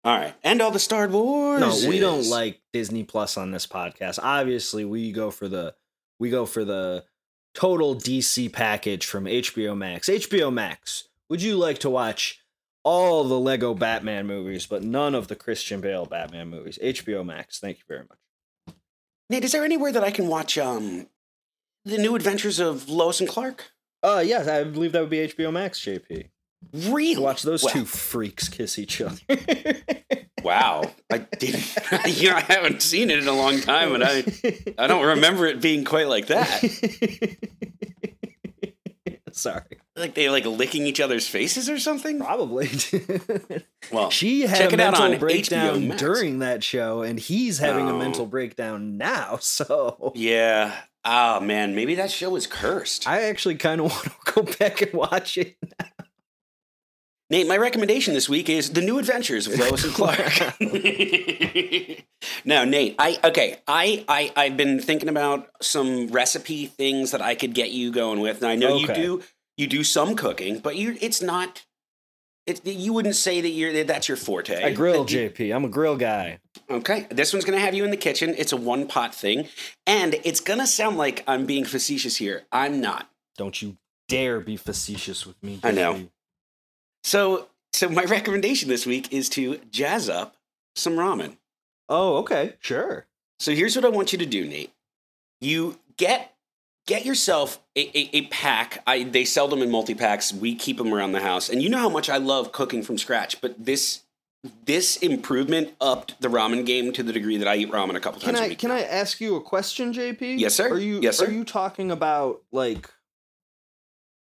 All 0.05 0.17
right, 0.17 0.33
and 0.43 0.61
all 0.61 0.71
the 0.71 0.79
Star 0.79 1.07
Wars. 1.09 1.59
No, 1.59 1.89
we 1.89 1.99
don't 1.99 2.25
like 2.27 2.61
Disney 2.71 3.03
Plus 3.03 3.35
on 3.35 3.51
this 3.51 3.67
podcast. 3.67 4.17
Obviously, 4.21 4.85
we 4.85 5.11
go 5.11 5.29
for 5.29 5.49
the 5.49 5.75
we 6.19 6.29
go 6.29 6.45
for 6.45 6.63
the 6.63 7.03
total 7.53 7.95
DC 7.95 8.51
package 8.53 9.05
from 9.05 9.25
HBO 9.25 9.75
Max. 9.75 10.07
HBO 10.07 10.53
Max. 10.53 11.09
Would 11.29 11.41
you 11.41 11.57
like 11.57 11.79
to 11.79 11.89
watch 11.89 12.38
all 12.83 13.23
the 13.23 13.39
Lego 13.39 13.73
Batman 13.73 14.25
movies, 14.27 14.65
but 14.65 14.83
none 14.83 15.15
of 15.15 15.27
the 15.27 15.35
Christian 15.35 15.81
Bale 15.81 16.05
Batman 16.05 16.49
movies? 16.49 16.79
HBO 16.81 17.25
Max. 17.25 17.59
Thank 17.59 17.77
you 17.77 17.83
very 17.87 18.01
much. 18.09 18.75
Nate, 19.29 19.43
is 19.43 19.51
there 19.51 19.65
anywhere 19.65 19.91
that 19.91 20.03
I 20.03 20.11
can 20.11 20.27
watch 20.27 20.57
um 20.57 21.07
the 21.85 21.97
new 21.97 22.15
adventures 22.15 22.59
of 22.59 22.89
Lois 22.89 23.19
and 23.19 23.29
Clark? 23.29 23.71
Uh 24.01 24.23
yes, 24.25 24.47
I 24.47 24.63
believe 24.63 24.91
that 24.93 25.01
would 25.01 25.09
be 25.09 25.27
HBO 25.27 25.51
Max, 25.51 25.79
JP. 25.79 26.29
Really? 26.73 27.21
Watch 27.21 27.43
those 27.43 27.63
Well, 27.63 27.73
two 27.73 27.85
freaks 27.85 28.49
kiss 28.49 28.77
each 28.79 29.01
other. 29.01 29.17
Wow, 30.43 30.83
I 31.11 31.17
didn't. 31.17 31.75
you 32.07 32.29
know, 32.29 32.37
I 32.37 32.39
haven't 32.39 32.81
seen 32.81 33.09
it 33.09 33.19
in 33.19 33.27
a 33.27 33.33
long 33.33 33.59
time, 33.59 33.93
and 33.93 34.03
I 34.03 34.23
I 34.77 34.87
don't 34.87 35.05
remember 35.05 35.45
it 35.45 35.61
being 35.61 35.83
quite 35.83 36.07
like 36.07 36.27
that. 36.27 36.47
Sorry. 39.31 39.77
Like 39.99 40.13
they're 40.15 40.31
like 40.31 40.45
licking 40.45 40.87
each 40.87 40.99
other's 40.99 41.27
faces 41.27 41.69
or 41.69 41.77
something. 41.77 42.19
Probably. 42.19 42.69
Well, 43.91 44.09
she 44.11 44.41
had 44.41 44.71
a 44.73 44.77
mental 44.77 45.17
breakdown 45.17 45.87
during 45.97 46.39
that 46.39 46.63
show, 46.63 47.01
and 47.01 47.17
he's 47.19 47.57
having 47.57 47.87
a 47.89 47.93
Oh. 47.93 47.97
mental 47.97 48.25
breakdown 48.25 48.97
now. 48.97 49.37
So 49.41 50.11
Yeah. 50.15 50.75
Oh 51.05 51.39
man, 51.39 51.75
maybe 51.75 51.95
that 51.95 52.11
show 52.11 52.29
was 52.29 52.45
cursed. 52.45 53.07
I 53.07 53.23
actually 53.23 53.55
kind 53.55 53.81
of 53.81 53.91
want 53.91 54.03
to 54.03 54.33
go 54.33 54.41
back 54.59 54.81
and 54.81 54.93
watch 54.93 55.37
it. 55.37 55.55
Nate, 57.31 57.47
my 57.47 57.57
recommendation 57.57 58.13
this 58.15 58.27
week 58.27 58.49
is 58.49 58.71
The 58.71 58.81
New 58.81 58.97
Adventures 58.99 59.45
of 59.47 59.57
Lois 59.59 59.83
and 59.83 59.93
Clark. 59.93 60.19
now, 62.43 62.63
Nate, 62.65 62.95
I 62.99 63.19
okay, 63.23 63.57
I, 63.67 64.03
I 64.07 64.31
I've 64.35 64.57
been 64.57 64.79
thinking 64.79 65.09
about 65.09 65.47
some 65.61 66.07
recipe 66.07 66.65
things 66.65 67.11
that 67.11 67.21
I 67.21 67.35
could 67.35 67.53
get 67.53 67.71
you 67.71 67.91
going 67.91 68.19
with. 68.19 68.37
And 68.41 68.47
I 68.51 68.55
know 68.55 68.77
you 68.77 68.87
do 68.87 69.23
you 69.59 69.67
do 69.67 69.83
some 69.83 70.15
cooking, 70.15 70.59
but 70.59 70.77
you 70.77 70.97
it's 71.01 71.21
not 71.21 71.65
it, 72.47 72.65
you 72.65 72.93
wouldn't 72.93 73.17
say 73.17 73.41
that 73.41 73.49
you're 73.49 73.73
that 73.73 73.87
that's 73.87 74.07
your 74.07 74.17
forte. 74.17 74.63
I 74.63 74.73
grill, 74.73 75.05
you- 75.09 75.29
JP. 75.29 75.53
I'm 75.53 75.65
a 75.65 75.69
grill 75.69 75.97
guy. 75.97 76.39
Okay, 76.69 77.05
this 77.11 77.33
one's 77.33 77.45
gonna 77.45 77.59
have 77.59 77.73
you 77.73 77.83
in 77.83 77.91
the 77.91 77.97
kitchen. 77.97 78.33
It's 78.37 78.53
a 78.53 78.57
one 78.57 78.87
pot 78.87 79.13
thing, 79.13 79.49
and 79.85 80.15
it's 80.23 80.39
gonna 80.39 80.65
sound 80.65 80.97
like 80.97 81.23
I'm 81.27 81.45
being 81.45 81.65
facetious 81.65 82.15
here. 82.15 82.43
I'm 82.51 82.79
not. 82.79 83.09
Don't 83.37 83.61
you 83.61 83.77
dare 84.07 84.39
be 84.39 84.55
facetious 84.55 85.25
with 85.25 85.41
me. 85.43 85.59
I 85.61 85.71
know. 85.71 86.07
So, 87.03 87.49
so 87.73 87.89
my 87.89 88.03
recommendation 88.05 88.69
this 88.69 88.85
week 88.85 89.11
is 89.13 89.29
to 89.29 89.59
jazz 89.71 90.09
up 90.09 90.37
some 90.75 90.93
ramen. 90.93 91.37
Oh, 91.89 92.17
okay. 92.17 92.55
Sure. 92.61 93.05
So 93.39 93.53
here's 93.53 93.75
what 93.75 93.85
I 93.85 93.89
want 93.89 94.11
you 94.13 94.19
to 94.19 94.25
do, 94.25 94.45
Nate. 94.45 94.71
You 95.41 95.79
get 95.97 96.33
get 96.89 97.05
yourself 97.05 97.59
a, 97.77 97.81
a, 97.97 98.09
a 98.17 98.21
pack. 98.27 98.81
I 98.87 99.03
they 99.03 99.23
sell 99.23 99.47
them 99.47 99.61
in 99.61 99.69
multi 99.69 99.93
packs. 99.93 100.33
We 100.33 100.55
keep 100.55 100.77
them 100.77 100.91
around 100.93 101.11
the 101.13 101.21
house, 101.21 101.47
and 101.49 101.61
you 101.61 101.69
know 101.69 101.77
how 101.77 101.89
much 101.89 102.09
I 102.09 102.17
love 102.17 102.51
cooking 102.51 102.81
from 102.83 102.97
scratch. 102.97 103.39
But 103.39 103.63
this 103.63 104.01
this 104.65 104.97
improvement 104.97 105.73
upped 105.79 106.19
the 106.21 106.29
ramen 106.29 106.65
game 106.65 106.91
to 106.93 107.03
the 107.03 107.13
degree 107.13 107.37
that 107.37 107.47
I 107.47 107.57
eat 107.57 107.71
ramen 107.71 107.95
a 107.95 107.99
couple 107.99 108.19
Can 108.19 108.29
times 108.33 108.39
a 108.39 108.43
I 108.45 108.47
week. 108.49 108.59
can 108.59 108.71
I 108.71 108.81
ask 108.81 109.21
you 109.21 109.35
a 109.35 109.41
question, 109.41 109.93
JP? 109.93 110.39
Yes, 110.39 110.55
sir. 110.55 110.69
Are 110.69 110.79
you 110.79 110.99
Yes, 111.01 111.17
sir. 111.17 111.27
are 111.27 111.31
you 111.31 111.43
talking 111.43 111.91
about 111.91 112.41
like 112.51 112.89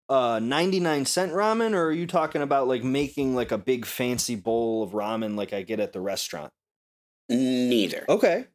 uh 0.09 0.39
99 0.41 1.05
cent 1.05 1.33
ramen 1.33 1.75
or 1.75 1.87
are 1.87 1.93
you 1.93 2.07
talking 2.07 2.41
about 2.41 2.69
like 2.69 2.85
making 2.85 3.35
like 3.35 3.51
a 3.53 3.59
big 3.59 3.85
fancy 3.85 4.37
bowl 4.37 4.83
of 4.85 4.93
ramen 4.93 5.37
like 5.37 5.53
I 5.53 5.63
get 5.63 5.81
at 5.81 5.93
the 5.93 6.01
restaurant? 6.01 6.53
Neither. 7.29 8.05
Okay. 8.09 8.47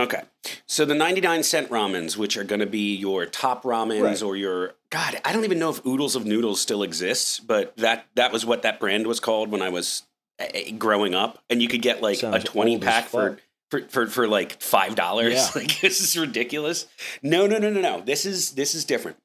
Okay. 0.00 0.22
So 0.66 0.84
the 0.84 0.94
99 0.94 1.42
cent 1.42 1.68
ramens, 1.68 2.16
which 2.16 2.36
are 2.36 2.44
going 2.44 2.60
to 2.60 2.66
be 2.66 2.94
your 2.96 3.26
top 3.26 3.62
ramens 3.64 4.02
Right. 4.02 4.22
or 4.22 4.36
your 4.36 4.74
God, 4.90 5.20
I 5.24 5.32
don't 5.32 5.44
even 5.44 5.58
know 5.58 5.70
if 5.70 5.84
Oodles 5.86 6.16
of 6.16 6.24
Noodles 6.26 6.60
still 6.60 6.82
exists, 6.82 7.38
but 7.40 7.76
that 7.76 8.06
that 8.14 8.32
was 8.32 8.44
what 8.46 8.62
that 8.62 8.80
brand 8.80 9.06
was 9.06 9.20
called 9.20 9.50
when 9.50 9.62
I 9.62 9.68
was 9.68 10.04
uh, 10.40 10.46
growing 10.78 11.14
up 11.14 11.42
and 11.50 11.60
you 11.62 11.68
could 11.68 11.82
get 11.82 12.00
like 12.02 12.18
Sounds 12.18 12.36
a 12.36 12.46
20 12.46 12.78
pack 12.78 13.04
for, 13.08 13.38
for 13.70 13.82
for 13.88 14.06
for 14.06 14.26
like 14.26 14.58
$5. 14.60 15.30
Yeah. 15.32 15.48
Like 15.54 15.80
this 15.80 16.00
is 16.00 16.16
ridiculous. 16.18 16.86
No, 17.22 17.46
no, 17.46 17.58
no, 17.58 17.70
no, 17.70 17.80
no. 17.80 18.00
This 18.00 18.24
is 18.24 18.52
this 18.52 18.74
is 18.74 18.84
different. 18.84 19.16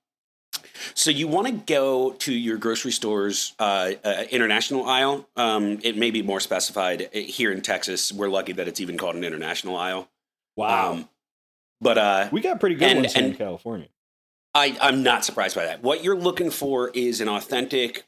So 0.94 1.10
you 1.10 1.28
want 1.28 1.48
to 1.48 1.54
go 1.74 2.12
to 2.12 2.34
your 2.34 2.58
grocery 2.58 2.92
store's 2.92 3.54
uh, 3.60 3.94
uh, 4.04 4.24
international 4.30 4.86
aisle. 4.86 5.28
Um, 5.36 5.80
it 5.84 5.98
may 5.98 6.12
be 6.12 6.22
more 6.22 6.40
specified 6.40 7.04
Uh, 7.14 7.20
here 7.20 7.52
in 7.52 7.62
Texas. 7.62 8.12
We're 8.12 8.30
lucky 8.30 8.54
that 8.54 8.68
it's 8.68 8.80
even 8.80 8.98
called 8.98 9.16
an 9.16 9.24
international 9.24 9.78
aisle. 9.78 10.10
Wow. 10.56 10.94
Um, 10.94 11.10
but 11.82 11.98
uh, 11.98 12.30
we 12.32 12.42
got 12.42 12.60
pretty 12.60 12.76
good 12.76 12.90
and- 12.90 13.00
ones 13.02 13.14
here 13.14 13.26
in 13.26 13.36
California. 13.36 13.88
I, 14.54 14.78
I'm 14.82 15.04
not 15.04 15.26
surprised 15.26 15.54
by 15.56 15.66
that. 15.66 15.84
What 15.84 16.02
you're 16.04 16.16
looking 16.16 16.50
for 16.50 16.90
is 16.94 17.20
an 17.20 17.28
authentic 17.28 18.06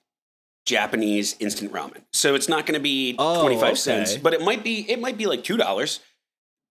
Japanese 0.65 1.35
instant 1.39 1.73
ramen. 1.73 2.03
So 2.13 2.35
it's 2.35 2.47
not 2.47 2.65
going 2.65 2.75
to 2.75 2.83
be 2.83 3.15
Oh, 3.19 3.41
25 3.41 3.77
cents, 3.77 4.15
but 4.17 4.33
it 4.33 4.41
might 4.41 4.63
be 4.63 4.89
it 4.89 4.99
might 5.01 5.17
be 5.17 5.25
like 5.25 5.43
two 5.43 5.57
dollars. 5.57 5.99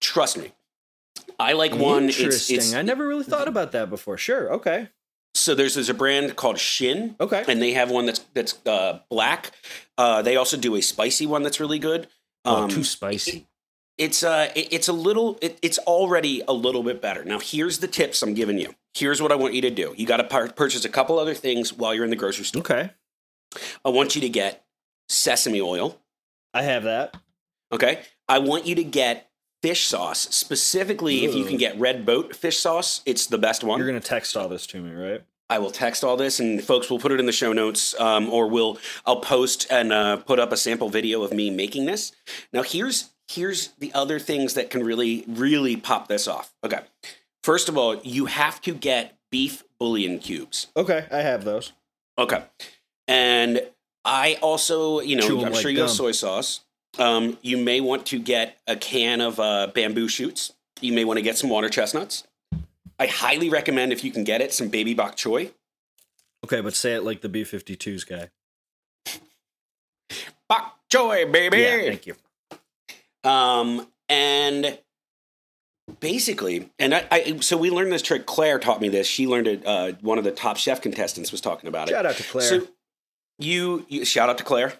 Trust 0.01 0.39
me. 0.39 0.53
I 1.39 1.53
like 1.53 1.75
one. 1.75 2.05
Interesting. 2.05 2.57
it's 2.57 2.73
I 2.75 2.83
never 2.83 3.07
really 3.07 3.25
thought 3.25 3.49
about 3.49 3.73
that 3.73 3.91
before. 3.91 4.17
Sure. 4.17 4.53
Okay. 4.55 4.89
so 5.35 5.55
there's 5.55 5.75
there's 5.75 5.91
a 5.91 5.95
brand 5.95 6.37
called 6.37 6.59
Shin, 6.59 7.15
Okay. 7.21 7.45
and 7.49 7.61
they 7.61 7.73
have 7.73 7.91
one 7.91 8.07
that's 8.07 8.21
that's 8.35 8.59
uh, 8.67 9.01
black. 9.11 9.53
Uh, 9.99 10.23
they 10.23 10.37
also 10.37 10.57
do 10.57 10.75
a 10.77 10.81
spicy 10.83 11.27
one 11.27 11.43
that's 11.43 11.61
really 11.61 11.79
good. 11.79 12.09
oh, 12.47 12.65
Um, 12.65 12.71
too 12.71 12.85
spicy. 12.85 13.47
It's 13.99 14.23
uh 14.23 14.51
it- 14.55 14.69
it's 14.73 14.89
a 14.89 14.93
little 14.93 15.39
it, 15.43 15.59
it's 15.63 15.79
already 15.81 16.43
a 16.49 16.53
little 16.53 16.83
bit 16.83 17.01
better. 17.01 17.25
Now 17.25 17.39
here's 17.39 17.79
the 17.79 17.89
tips 17.89 18.23
i'm 18.23 18.35
giving 18.35 18.59
you. 18.59 18.75
Here's 18.95 19.21
what 19.23 19.33
i 19.33 19.35
want 19.35 19.55
you 19.55 19.63
to 19.63 19.71
do. 19.71 19.95
You 19.97 20.07
got 20.07 20.19
to 20.19 20.25
par- 20.25 20.49
purchase 20.49 20.85
a 20.85 20.89
couple 20.89 21.19
other 21.19 21.35
things 21.35 21.73
while 21.73 21.95
you're 21.95 22.05
in 22.05 22.11
the 22.11 22.17
grocery 22.17 22.45
store. 22.45 22.61
Okay. 22.61 22.91
i 23.85 23.89
want 23.89 24.15
you 24.15 24.21
to 24.23 24.29
get 24.29 24.65
sesame 25.09 25.61
oil. 25.61 26.01
I 26.55 26.63
have 26.63 26.85
that. 26.85 27.17
okay? 27.73 28.01
I 28.29 28.39
want 28.39 28.67
you 28.67 28.75
to 28.77 28.85
get 28.85 29.31
fish 29.63 29.87
sauce 29.87 30.29
specifically 30.35 31.25
if 31.25 31.35
you 31.35 31.45
can 31.45 31.57
get 31.57 31.79
red 31.79 32.05
boat 32.07 32.35
fish 32.37 32.59
sauce. 32.59 33.01
It's 33.07 33.27
the 33.27 33.39
best 33.39 33.63
one. 33.65 33.79
You're 33.79 33.87
gonna 33.89 34.01
text 34.01 34.37
all 34.37 34.49
this 34.49 34.67
to 34.69 34.81
me, 34.81 34.93
right? 34.93 35.23
I 35.49 35.61
will 35.61 35.71
text 35.71 36.03
all 36.03 36.17
this, 36.17 36.41
and 36.41 36.61
folks 36.63 36.91
we'll 36.91 36.99
put 36.99 37.13
it 37.13 37.21
in 37.21 37.27
the 37.27 37.33
show 37.33 37.53
notes, 37.53 37.95
um, 38.01 38.29
or 38.31 38.49
we'll 38.49 38.79
I'll 39.05 39.21
post 39.21 39.67
and 39.71 39.93
uh, 39.93 40.17
put 40.17 40.41
up 40.41 40.51
a 40.51 40.57
sample 40.57 40.89
video 40.89 41.23
of 41.23 41.33
me 41.33 41.51
making 41.51 41.87
this. 41.87 42.11
Now, 42.53 42.63
here's 42.65 43.11
here's 43.29 43.69
the 43.79 43.93
other 43.95 44.19
things 44.19 44.55
that 44.55 44.71
can 44.71 44.85
really 44.85 45.25
really 45.29 45.77
pop 45.77 46.09
this 46.09 46.27
off. 46.29 46.53
Okay, 46.65 46.81
first 47.43 47.69
of 47.69 47.77
all, 47.77 47.97
you 47.97 48.27
have 48.27 48.61
to 48.63 48.75
get 48.75 49.17
beef 49.31 49.65
bouillon 49.79 50.19
cubes. 50.19 50.69
Okay, 50.77 51.07
I 51.11 51.19
have 51.19 51.45
those. 51.45 51.73
Okay, 52.19 52.43
and 53.09 53.63
I 54.05 54.39
also, 54.41 55.01
you 55.01 55.17
know, 55.17 55.27
Chew 55.27 55.45
I'm 55.45 55.53
like 55.53 55.61
sure 55.61 55.71
you 55.71 55.81
have 55.81 55.91
soy 55.91 56.13
sauce. 56.13 56.61
Um, 56.99 57.37
you 57.43 57.59
may 57.59 57.81
want 57.81 58.07
to 58.07 58.19
get 58.19 58.59
a 58.67 58.77
can 58.77 59.21
of 59.21 59.39
uh, 59.39 59.69
bamboo 59.75 60.09
shoots. 60.09 60.53
You 60.81 60.93
may 60.93 61.05
want 61.05 61.19
to 61.19 61.23
get 61.23 61.37
some 61.37 61.51
water 61.51 61.69
chestnuts. 61.69 62.25
I 62.99 63.07
highly 63.07 63.51
recommend 63.51 63.93
if 63.93 64.05
you 64.05 64.11
can 64.11 64.25
get 64.25 64.41
it 64.41 64.53
some 64.53 64.69
baby 64.69 64.95
bok 64.95 65.17
choy. 65.17 65.53
Okay, 66.45 66.61
but 66.61 66.75
say 66.75 66.95
it 66.95 67.03
like 67.03 67.21
the 67.21 67.29
B52s 67.29 68.07
guy. 68.09 68.31
Bok 70.49 70.79
choy, 70.91 71.31
baby. 71.31 71.59
Yeah, 71.59 71.83
thank 71.83 72.07
you. 72.07 72.15
Um, 73.27 73.87
and 74.09 74.79
basically, 76.01 76.71
and 76.79 76.95
I, 76.95 77.07
I, 77.11 77.39
so 77.41 77.57
we 77.57 77.71
learned 77.71 77.93
this 77.93 78.03
trick. 78.03 78.27
Claire 78.27 78.59
taught 78.59 78.81
me 78.81 78.89
this. 78.89 79.07
She 79.07 79.27
learned 79.27 79.49
it. 79.49 79.67
Uh, 79.67 79.93
one 80.01 80.19
of 80.19 80.25
the 80.25 80.31
top 80.31 80.57
chef 80.57 80.81
contestants 80.81 81.33
was 81.33 81.41
talking 81.41 81.69
about 81.69 81.89
it. 81.89 81.93
Shout 81.93 82.07
out 82.07 82.17
to 82.17 82.23
Claire. 82.23 82.61
So 82.61 82.69
you, 83.39 83.85
you 83.89 84.05
shout 84.05 84.29
out 84.29 84.39
to 84.39 84.45
Claire, 84.45 84.75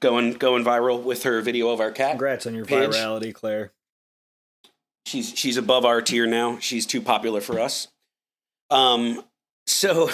going 0.00 0.34
going 0.34 0.64
viral 0.64 1.02
with 1.02 1.24
her 1.24 1.40
video 1.40 1.70
of 1.70 1.80
our 1.80 1.90
cat. 1.90 2.12
Congrats 2.12 2.46
on 2.46 2.54
your 2.54 2.64
Pidge. 2.64 2.90
virality, 2.90 3.34
Claire. 3.34 3.72
She's 5.04 5.36
she's 5.36 5.56
above 5.56 5.84
our 5.84 6.00
tier 6.00 6.26
now. 6.26 6.58
She's 6.58 6.86
too 6.86 7.00
popular 7.00 7.40
for 7.40 7.58
us. 7.58 7.88
Um, 8.70 9.24
so 9.66 10.10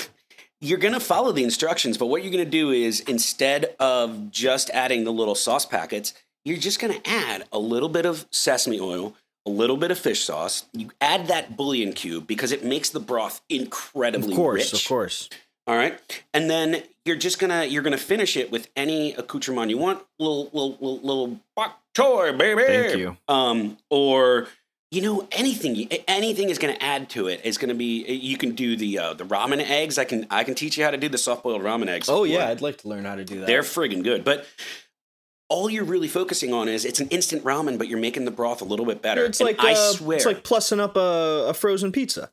you're 0.60 0.78
gonna 0.78 1.00
follow 1.00 1.32
the 1.32 1.44
instructions, 1.44 1.98
but 1.98 2.06
what 2.06 2.22
you're 2.22 2.32
gonna 2.32 2.46
do 2.46 2.70
is 2.70 3.00
instead 3.00 3.76
of 3.78 4.30
just 4.30 4.70
adding 4.70 5.04
the 5.04 5.12
little 5.12 5.34
sauce 5.34 5.66
packets, 5.66 6.14
you're 6.48 6.58
just 6.58 6.80
gonna 6.80 7.00
add 7.04 7.44
a 7.52 7.58
little 7.58 7.88
bit 7.88 8.06
of 8.06 8.26
sesame 8.30 8.80
oil, 8.80 9.14
a 9.46 9.50
little 9.50 9.76
bit 9.76 9.90
of 9.90 9.98
fish 9.98 10.24
sauce. 10.24 10.66
You 10.72 10.90
add 11.00 11.28
that 11.28 11.56
bouillon 11.56 11.92
cube 11.92 12.26
because 12.26 12.52
it 12.52 12.64
makes 12.64 12.90
the 12.90 13.00
broth 13.00 13.40
incredibly 13.48 14.32
Of 14.32 14.36
course, 14.36 14.72
rich. 14.72 14.82
of 14.82 14.88
course. 14.88 15.28
All 15.66 15.76
right, 15.76 15.98
and 16.32 16.48
then 16.48 16.82
you're 17.04 17.16
just 17.16 17.38
gonna 17.38 17.64
you're 17.64 17.82
gonna 17.82 17.98
finish 17.98 18.36
it 18.36 18.50
with 18.50 18.68
any 18.74 19.12
accoutrement 19.14 19.70
you 19.70 19.76
want. 19.78 20.02
Little 20.18 20.44
little 20.46 20.70
little, 20.80 20.98
little 21.00 21.40
bok 21.54 21.78
choy, 21.94 22.36
baby. 22.36 22.62
Thank 22.64 22.96
you. 22.98 23.16
Um, 23.28 23.76
or 23.90 24.48
you 24.90 25.02
know 25.02 25.28
anything 25.32 25.86
anything 26.08 26.48
is 26.48 26.56
going 26.56 26.74
to 26.74 26.82
add 26.82 27.10
to 27.10 27.28
it. 27.28 27.42
It's 27.44 27.58
going 27.58 27.68
to 27.68 27.74
be 27.74 28.06
you 28.10 28.38
can 28.38 28.54
do 28.54 28.74
the 28.74 28.98
uh, 28.98 29.12
the 29.12 29.24
ramen 29.24 29.60
eggs. 29.60 29.98
I 29.98 30.04
can 30.04 30.26
I 30.30 30.44
can 30.44 30.54
teach 30.54 30.78
you 30.78 30.84
how 30.84 30.90
to 30.90 30.96
do 30.96 31.10
the 31.10 31.18
soft 31.18 31.42
boiled 31.42 31.60
ramen 31.60 31.88
eggs. 31.88 32.08
Oh 32.08 32.24
yeah. 32.24 32.48
I'd 32.48 32.62
like 32.62 32.78
to 32.78 32.88
learn 32.88 33.04
how 33.04 33.16
to 33.16 33.24
do 33.26 33.40
that. 33.40 33.46
they're 33.46 33.60
friggin' 33.60 34.02
good. 34.02 34.24
But 34.24 34.46
all 35.48 35.70
you're 35.70 35.84
really 35.84 36.08
focusing 36.08 36.52
on 36.52 36.68
is 36.68 36.84
it's 36.84 37.00
an 37.00 37.08
instant 37.08 37.42
ramen, 37.44 37.78
but 37.78 37.88
you're 37.88 37.98
making 37.98 38.24
the 38.26 38.30
broth 38.30 38.60
a 38.60 38.64
little 38.64 38.84
bit 38.86 39.00
better. 39.02 39.24
It's 39.24 39.40
And 39.40 39.46
like 39.46 39.60
I 39.60 39.72
uh, 39.72 39.92
swear, 39.92 40.16
it's 40.16 40.26
like 40.26 40.44
plussing 40.44 40.78
up 40.80 40.96
a, 40.96 41.46
a 41.48 41.54
frozen 41.54 41.90
pizza. 41.92 42.30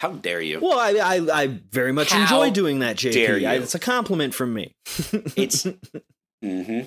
how 0.00 0.12
dare 0.12 0.40
you? 0.40 0.60
Well, 0.60 0.78
I 0.78 0.92
I, 1.16 1.42
I 1.42 1.46
very 1.70 1.92
much 1.92 2.10
How 2.12 2.22
enjoy 2.22 2.50
doing 2.50 2.80
that, 2.80 2.96
JP. 2.96 3.46
I, 3.48 3.54
it's 3.56 3.74
a 3.74 3.78
compliment 3.78 4.34
from 4.34 4.52
me. 4.54 4.74
It's 5.36 5.64
mm-hmm. 6.44 6.80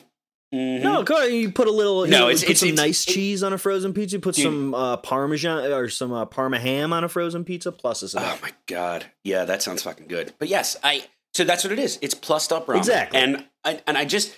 Mm-hmm. 0.54 0.84
no, 0.84 1.04
go 1.04 1.18
ahead. 1.18 1.34
You 1.34 1.52
put 1.52 1.68
a 1.68 1.72
little. 1.72 2.06
No, 2.08 2.20
know, 2.20 2.26
it's- 2.30 2.42
put 2.42 2.52
it's- 2.52 2.60
some 2.60 2.70
it's- 2.70 2.86
nice 2.88 3.04
cheese 3.06 3.44
on 3.44 3.52
a 3.54 3.58
frozen 3.58 3.94
pizza. 3.94 4.20
Put 4.20 4.36
Dude. 4.36 4.44
some 4.44 4.74
uh, 4.74 4.98
parmesan 4.98 5.72
or 5.72 5.90
some 5.90 6.14
uh, 6.14 6.26
parma 6.26 6.60
ham 6.60 6.94
on 6.94 7.04
a 7.04 7.10
frozen 7.10 7.44
pizza. 7.44 7.72
Pluses 7.72 8.16
it 8.16 8.22
Oh 8.22 8.40
my 8.42 8.52
god, 8.68 9.06
yeah, 9.24 9.46
that 9.46 9.62
sounds 9.62 9.84
fucking 9.84 10.08
good. 10.08 10.34
But 10.40 10.48
yes, 10.48 10.78
I 10.84 11.06
so 11.36 11.44
that's 11.44 11.64
what 11.64 11.74
it 11.74 11.80
is. 11.80 12.00
It's 12.02 12.14
plussed 12.16 12.52
up 12.54 12.68
ramen, 12.68 12.78
Exactly. 12.78 13.20
And 13.20 13.46
I 13.64 13.82
and 13.88 13.98
I 13.98 14.06
just 14.06 14.34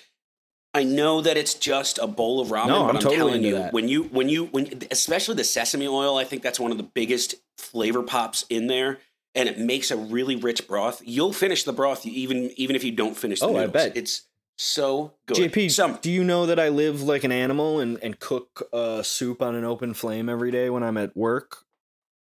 I 0.74 0.84
know 0.84 1.22
that 1.22 1.38
it's 1.38 1.54
just 1.54 1.98
a 1.98 2.08
bowl 2.08 2.40
of 2.42 2.50
ramen, 2.50 2.68
No, 2.68 2.82
but 2.84 2.90
I'm 2.90 2.96
I'm, 2.98 3.02
totally 3.02 3.16
telling 3.18 3.44
you, 3.44 3.56
that. 3.56 3.74
when 3.74 3.88
you 3.88 4.04
when 4.04 4.30
you 4.30 4.46
when 4.46 4.84
especially 4.92 5.36
the 5.36 5.44
sesame 5.44 5.88
oil, 5.88 6.18
I 6.18 6.24
think 6.24 6.44
that's 6.44 6.60
one 6.60 6.72
of 6.72 6.78
the 6.78 6.84
biggest 6.84 7.36
flavor 7.58 8.04
pops 8.04 8.46
in 8.50 8.68
there, 8.68 9.00
and 9.34 9.48
it 9.50 9.58
makes 9.60 9.92
a 9.92 9.98
really 9.98 10.36
rich 10.36 10.68
broth. 10.68 11.02
You'll 11.06 11.34
finish 11.34 11.64
the 11.64 11.74
broth 11.74 12.06
even 12.06 12.52
even 12.58 12.76
if 12.76 12.84
you 12.84 12.92
don't 12.92 13.16
finish. 13.16 13.40
The 13.40 13.48
Oh, 13.48 13.58
I 13.58 13.68
bet. 13.68 13.96
it's 13.96 14.24
so 14.60 15.14
good. 15.28 15.38
JP, 15.38 15.70
Some 15.72 16.00
do 16.02 16.12
you 16.12 16.24
know 16.24 16.46
that 16.48 16.60
I 16.60 16.70
live 16.70 17.02
like 17.04 17.24
an 17.24 17.32
animal 17.32 17.80
and, 17.80 17.98
and 18.04 18.20
cook 18.20 18.68
uh, 18.74 19.04
soup 19.04 19.42
on 19.42 19.54
an 19.56 19.64
open 19.64 19.94
flame 19.94 20.30
every 20.30 20.50
day 20.52 20.70
when 20.72 20.82
I'm 20.84 20.98
at 20.98 21.16
work 21.16 21.64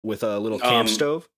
with 0.05 0.23
a 0.23 0.39
little 0.39 0.59
camp 0.61 0.73
Um, 0.73 0.87
stove? 0.89 1.29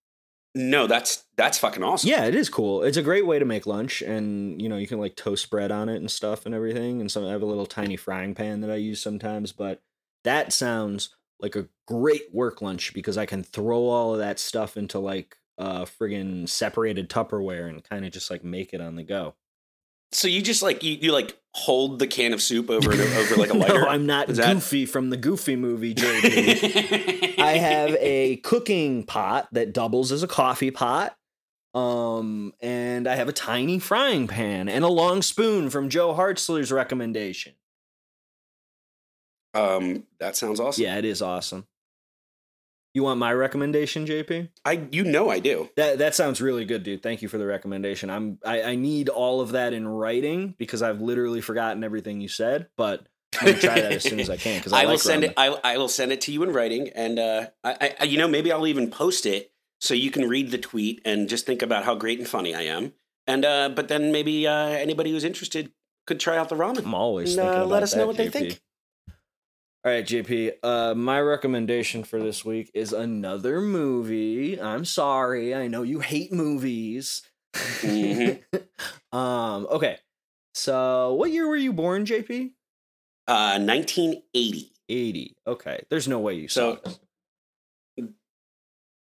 No, 0.55 0.87
that's 0.87 1.25
that's 1.37 1.59
fucking 1.59 1.83
awesome. 1.83 2.11
Yeah, 2.11 2.25
it 2.25 2.35
is 2.35 2.51
cool. 2.51 2.83
It's 2.83 2.97
a 2.99 3.03
great 3.03 3.27
way 3.27 3.39
to 3.39 3.45
make 3.45 3.67
lunch, 3.67 4.03
and 4.03 4.61
you 4.61 4.69
know 4.69 4.77
you 4.77 4.87
can 4.87 4.99
like 4.99 5.17
toast 5.17 5.49
bread 5.51 5.73
on 5.73 5.89
it 5.89 5.97
and 5.97 6.11
stuff 6.11 6.45
and 6.45 6.55
everything. 6.55 7.01
And 7.01 7.11
some 7.11 7.25
I 7.25 7.31
have 7.31 7.43
a 7.43 7.47
little 7.47 7.67
tiny 7.67 7.97
frying 7.97 8.35
pan 8.35 8.61
that 8.61 8.71
I 8.71 8.77
use 8.77 9.01
sometimes. 9.01 9.53
But 9.53 9.81
that 10.25 10.53
sounds 10.53 11.15
like 11.41 11.57
a 11.57 11.69
great 11.87 12.33
work 12.35 12.61
lunch 12.61 12.93
because 12.93 13.17
I 13.17 13.27
can 13.27 13.43
throw 13.43 13.89
all 13.89 14.13
of 14.13 14.19
that 14.19 14.39
stuff 14.39 14.77
into 14.77 14.99
like 14.99 15.37
uh 15.59 15.85
friggin' 15.85 16.49
separated 16.49 17.09
Tupperware 17.09 17.69
and 17.69 17.83
kind 17.83 18.05
of 18.05 18.13
just 18.13 18.31
like 18.31 18.45
make 18.45 18.75
it 18.75 18.81
on 18.81 18.97
the 18.97 19.03
go. 19.03 19.35
So 20.13 20.29
you 20.29 20.43
just 20.43 20.63
like 20.63 20.83
you, 20.83 20.99
you 21.01 21.13
like 21.13 21.39
hold 21.55 21.99
the 21.99 22.07
can 22.07 22.33
of 22.33 22.41
soup 22.43 22.71
over 22.71 22.91
and 22.93 23.01
over 23.17 23.37
like 23.37 23.51
a 23.51 23.55
lighter. 23.55 23.81
no, 23.81 23.87
I'm 23.87 24.07
not 24.07 24.29
Is 24.31 24.37
that- 24.39 24.55
Goofy 24.55 24.87
from 24.87 25.11
the 25.11 25.17
Goofy 25.17 25.57
movie. 25.57 25.95
I 27.39 27.57
have 27.59 27.97
a 27.99 28.37
cooking 28.45 29.05
pot 29.05 29.49
that 29.53 29.73
doubles 29.73 30.13
as 30.13 30.23
a 30.23 30.29
coffee 30.29 30.71
pot. 30.71 31.17
Um, 31.75 32.53
and 32.61 33.09
I 33.09 33.15
have 33.17 33.29
a 33.29 33.33
tiny 33.33 33.79
frying 33.79 34.29
pan 34.29 34.69
and 34.69 34.85
a 34.85 34.89
long 34.89 35.23
spoon 35.23 35.71
from 35.71 35.89
Joe 35.89 36.13
Hartzler's 36.15 36.71
recommendation. 36.71 37.55
um, 39.55 40.05
that 40.19 40.37
sounds 40.37 40.61
awesome. 40.61 40.83
Yeah, 40.85 40.99
it 40.99 41.05
is 41.07 41.23
awesome. 41.23 41.67
You 42.95 43.05
want 43.05 43.19
my 43.19 43.33
recommendation, 43.33 44.07
JP? 44.07 44.51
I 44.65 44.87
you 44.93 45.05
know 45.05 45.31
I 45.31 45.39
do. 45.39 45.71
That 45.77 45.99
that 45.99 46.15
sounds 46.15 46.41
really 46.43 46.65
good, 46.65 46.83
dude. 46.83 47.03
Thank 47.03 47.23
you 47.23 47.29
for 47.29 47.39
the 47.39 47.47
recommendation. 47.47 48.11
I'm 48.11 48.39
I, 48.45 48.63
I 48.63 48.75
need 48.75 49.09
all 49.09 49.41
of 49.41 49.53
that 49.53 49.73
in 49.73 49.89
writing 49.89 50.55
because 50.59 50.83
I've 50.83 51.01
literally 51.01 51.41
forgotten 51.41 51.85
everything 51.85 52.21
you 52.21 52.29
said, 52.29 52.69
but 52.77 53.07
I'm 53.41 53.47
gonna 53.47 53.59
try 53.59 53.81
that 53.81 53.93
as 53.93 54.03
soon 54.03 54.21
as 54.21 54.29
I 54.29 54.37
can 54.37 54.59
because 54.59 54.73
I, 54.73 54.77
I, 54.81 54.83
like 54.83 54.89
will 54.89 54.99
send 54.99 55.25
it. 55.25 55.35
I, 55.37 55.59
I 55.65 55.79
will 55.79 55.89
send 55.89 56.13
it 56.13 56.21
to 56.23 56.33
you 56.33 56.43
in 56.43 56.53
writing, 56.53 56.91
and 56.91 57.19
uh, 57.19 57.47
I, 57.65 57.95
I, 58.01 58.05
you 58.05 58.19
know, 58.19 58.29
maybe 58.29 58.53
I'll 58.53 58.67
even 58.67 58.91
post 58.91 59.25
it 59.25 59.53
so 59.81 59.95
you 59.95 60.11
can 60.11 60.29
read 60.29 60.51
the 60.51 60.59
tweet 60.59 61.01
and 61.05 61.29
just 61.29 61.47
think 61.47 61.63
about 61.63 61.85
how 61.85 61.95
great 61.95 62.19
and 62.19 62.29
funny 62.29 62.55
I 62.55 62.63
am. 62.63 62.93
And 63.27 63.45
uh, 63.45 63.71
but 63.71 63.89
then 63.89 64.13
maybe 64.13 64.47
uh, 64.47 64.67
anybody 64.67 65.13
who's 65.13 65.25
interested 65.25 65.73
could 66.07 66.21
try 66.21 66.37
out 66.37 66.49
the 66.49 66.57
ramen. 66.57 66.85
I'm 66.85 66.95
always 66.95 67.37
And, 67.37 67.49
uh, 67.49 67.53
about 67.53 67.69
let 67.69 67.83
us 67.83 67.95
know 67.95 68.01
that, 68.01 68.07
what 68.07 68.17
they 68.17 68.29
think. 68.29 68.61
All 69.85 69.91
right, 69.91 70.07
JP. 70.07 70.53
Uh, 70.63 70.95
my 70.95 71.21
recommendation 71.21 72.05
for 72.05 72.21
this 72.21 72.45
week 72.45 72.71
is 72.73 72.93
another 72.93 73.61
movie. 73.61 74.61
I'm 74.61 74.85
sorry, 74.85 75.57
I 75.57 75.67
know 75.67 75.83
you 75.83 75.99
hate 75.99 76.33
movies. 76.33 77.23
Mhm. 77.53 78.41
um. 79.13 79.67
Okay. 79.71 79.99
So, 80.55 81.15
what 81.15 81.33
year 81.33 81.49
were 81.49 81.57
you 81.57 81.73
born, 81.73 82.05
JP? 82.05 82.53
Uh, 83.27 83.59
1980. 83.59 84.73
80. 84.89 85.37
Okay. 85.47 85.85
There's 85.91 86.07
no 86.07 86.21
way 86.21 86.35
you 86.35 86.49
saw 86.49 86.77
So. 86.85 86.99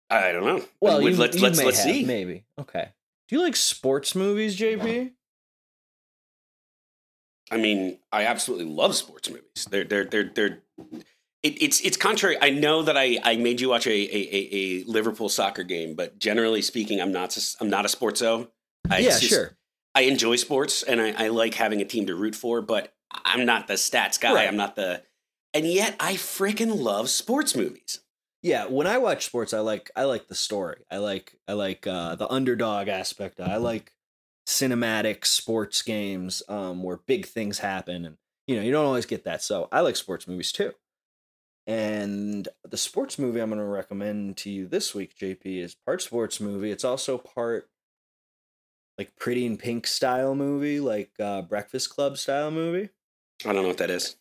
I 0.10 0.32
don't 0.32 0.46
know. 0.46 0.64
Well, 0.82 1.02
you, 1.02 1.16
let's 1.16 1.38
you 1.38 1.44
let's 1.44 1.64
let's 1.64 1.84
have, 1.84 1.94
see. 1.94 2.06
Maybe. 2.06 2.44
Okay. 2.60 2.90
Do 3.30 3.36
you 3.36 3.44
like 3.44 3.56
sports 3.56 4.16
movies, 4.16 4.58
JP? 4.58 5.12
I 7.52 7.58
mean, 7.58 8.00
I 8.12 8.26
absolutely 8.26 8.66
love 8.66 8.96
sports 8.96 9.30
movies. 9.30 9.68
They're 9.70 9.84
they're 9.84 10.06
they're 10.06 10.32
they're. 10.34 10.60
It, 11.44 11.62
it's 11.62 11.82
it's 11.82 11.98
contrary. 11.98 12.38
I 12.42 12.52
know 12.52 12.84
that 12.84 12.96
I, 12.98 13.20
I 13.24 13.36
made 13.36 13.60
you 13.62 13.70
watch 13.70 13.88
a, 13.88 13.92
a, 13.92 13.96
a, 13.96 14.50
a 14.54 14.84
Liverpool 14.86 15.28
soccer 15.28 15.64
game, 15.64 15.96
but 15.96 16.18
generally 16.20 16.62
speaking, 16.62 17.02
I'm 17.02 17.12
not 17.12 17.38
I'm 17.60 17.70
not 17.70 17.86
a 17.86 17.90
sportso. 17.90 18.50
I, 18.90 19.00
yeah, 19.00 19.10
just- 19.10 19.24
sure. 19.24 19.58
I 19.94 20.04
enjoy 20.04 20.38
sports 20.38 20.84
and 20.84 21.02
I, 21.02 21.26
I 21.26 21.28
like 21.28 21.54
having 21.56 21.82
a 21.82 21.86
team 21.86 22.06
to 22.08 22.16
root 22.16 22.34
for, 22.34 22.62
but 22.62 22.94
I'm 23.12 23.46
not 23.46 23.68
the 23.68 23.74
stats 23.74 24.18
guy. 24.22 24.34
Right. 24.34 24.48
I'm 24.48 24.56
not 24.56 24.78
the, 24.78 25.04
and 25.54 25.66
yet 25.66 25.98
I 26.00 26.14
freaking 26.14 26.80
love 26.82 27.10
sports 27.10 27.58
movies. 27.58 28.00
Yeah, 28.42 28.68
when 28.68 28.88
I 28.88 29.00
watch 29.00 29.26
sports, 29.26 29.54
I 29.54 29.60
like 29.60 29.92
I 29.96 30.06
like 30.06 30.28
the 30.30 30.36
story. 30.36 30.78
I 30.90 30.98
like 30.98 31.36
I 31.48 31.54
like 31.54 31.86
uh, 31.86 32.16
the 32.16 32.32
underdog 32.32 32.88
aspect. 32.88 33.42
I 33.42 33.58
like 33.58 33.92
cinematic 34.48 35.26
sports 35.26 35.82
games 35.82 36.44
um, 36.50 36.84
where 36.84 36.98
big 36.98 37.26
things 37.26 37.60
happen, 37.60 38.06
and 38.06 38.18
you 38.48 38.56
know 38.56 38.62
you 38.62 38.72
don't 38.72 38.86
always 38.86 39.06
get 39.06 39.24
that. 39.26 39.42
So 39.42 39.68
I 39.72 39.82
like 39.82 39.96
sports 39.96 40.28
movies 40.28 40.52
too. 40.52 40.74
And 41.68 42.48
the 42.68 42.78
sports 42.78 43.20
movie 43.20 43.40
I'm 43.40 43.50
going 43.50 43.60
to 43.60 43.66
recommend 43.66 44.38
to 44.38 44.50
you 44.50 44.68
this 44.68 44.96
week, 44.96 45.16
JP, 45.16 45.46
is 45.46 45.76
part 45.76 46.02
sports 46.02 46.40
movie. 46.40 46.72
It's 46.72 46.84
also 46.84 47.18
part 47.18 47.70
like 48.98 49.16
Pretty 49.16 49.46
in 49.46 49.58
Pink 49.58 49.88
style 49.88 50.36
movie, 50.36 50.80
like 50.80 51.12
uh, 51.20 51.44
Breakfast 51.44 51.90
Club 51.90 52.18
style 52.18 52.52
movie. 52.52 52.90
I 53.46 53.54
don't 53.54 53.62
know 53.62 53.68
what 53.68 53.78
that 53.78 53.90
is. 53.90 54.16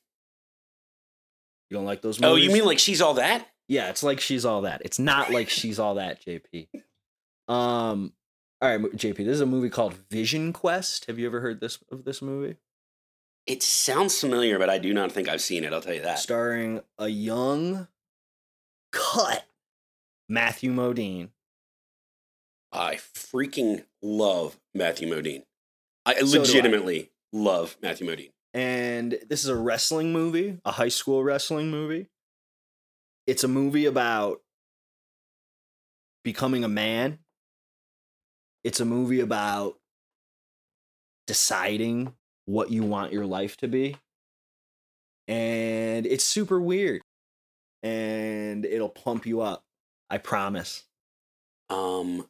You 1.70 1.76
don't 1.76 1.86
like 1.86 2.02
those 2.02 2.20
movies? 2.20 2.32
Oh, 2.32 2.36
you 2.36 2.50
mean 2.52 2.64
like 2.64 2.78
she's 2.78 3.00
all 3.00 3.14
that? 3.14 3.46
Yeah, 3.68 3.88
it's 3.88 4.02
like 4.02 4.20
she's 4.20 4.44
all 4.44 4.62
that. 4.62 4.82
It's 4.84 4.98
not 4.98 5.30
like 5.30 5.48
she's 5.48 5.78
all 5.78 5.94
that, 5.94 6.20
JP. 6.24 6.68
Um, 7.48 8.12
all 8.62 8.68
right, 8.68 8.80
JP. 8.80 9.16
This 9.16 9.26
is 9.28 9.40
a 9.40 9.46
movie 9.46 9.70
called 9.70 9.94
Vision 10.10 10.52
Quest. 10.52 11.06
Have 11.06 11.18
you 11.18 11.26
ever 11.26 11.40
heard 11.40 11.60
this 11.60 11.78
of 11.90 12.04
this 12.04 12.20
movie? 12.20 12.56
It 13.46 13.62
sounds 13.62 14.18
familiar, 14.20 14.58
but 14.58 14.68
I 14.70 14.78
do 14.78 14.92
not 14.92 15.10
think 15.12 15.28
I've 15.28 15.40
seen 15.40 15.64
it. 15.64 15.72
I'll 15.72 15.80
tell 15.80 15.94
you 15.94 16.02
that. 16.02 16.18
Starring 16.18 16.82
a 16.98 17.08
young, 17.08 17.88
cut 18.92 19.44
Matthew 20.28 20.72
Modine. 20.72 21.30
I 22.72 22.96
freaking 22.96 23.84
love 24.02 24.58
Matthew 24.74 25.08
Modine. 25.08 25.42
I 26.06 26.14
So 26.20 26.26
do 26.26 26.36
I. 26.36 26.40
legitimately 26.42 27.10
love 27.32 27.76
Matthew 27.82 28.06
Modine. 28.06 28.30
and 28.54 29.18
this 29.28 29.42
is 29.42 29.48
a 29.48 29.56
wrestling 29.56 30.12
movie, 30.12 30.58
a 30.64 30.72
high 30.72 30.88
school 30.88 31.24
wrestling 31.24 31.70
movie. 31.70 32.08
It's 33.26 33.42
a 33.44 33.48
movie 33.48 33.86
about 33.86 34.40
becoming 36.24 36.62
a 36.64 36.68
man. 36.68 37.18
It's 38.64 38.80
a 38.80 38.84
movie 38.84 39.20
about 39.20 39.76
deciding 41.26 42.14
what 42.46 42.70
you 42.70 42.82
want 42.82 43.12
your 43.12 43.26
life 43.26 43.56
to 43.58 43.68
be. 43.68 43.96
And 45.28 46.06
it's 46.06 46.24
super 46.24 46.60
weird. 46.60 47.02
And 47.82 48.64
it'll 48.64 48.88
pump 48.88 49.26
you 49.26 49.40
up. 49.40 49.64
I 50.10 50.18
promise. 50.18 50.82
Um, 51.70 52.26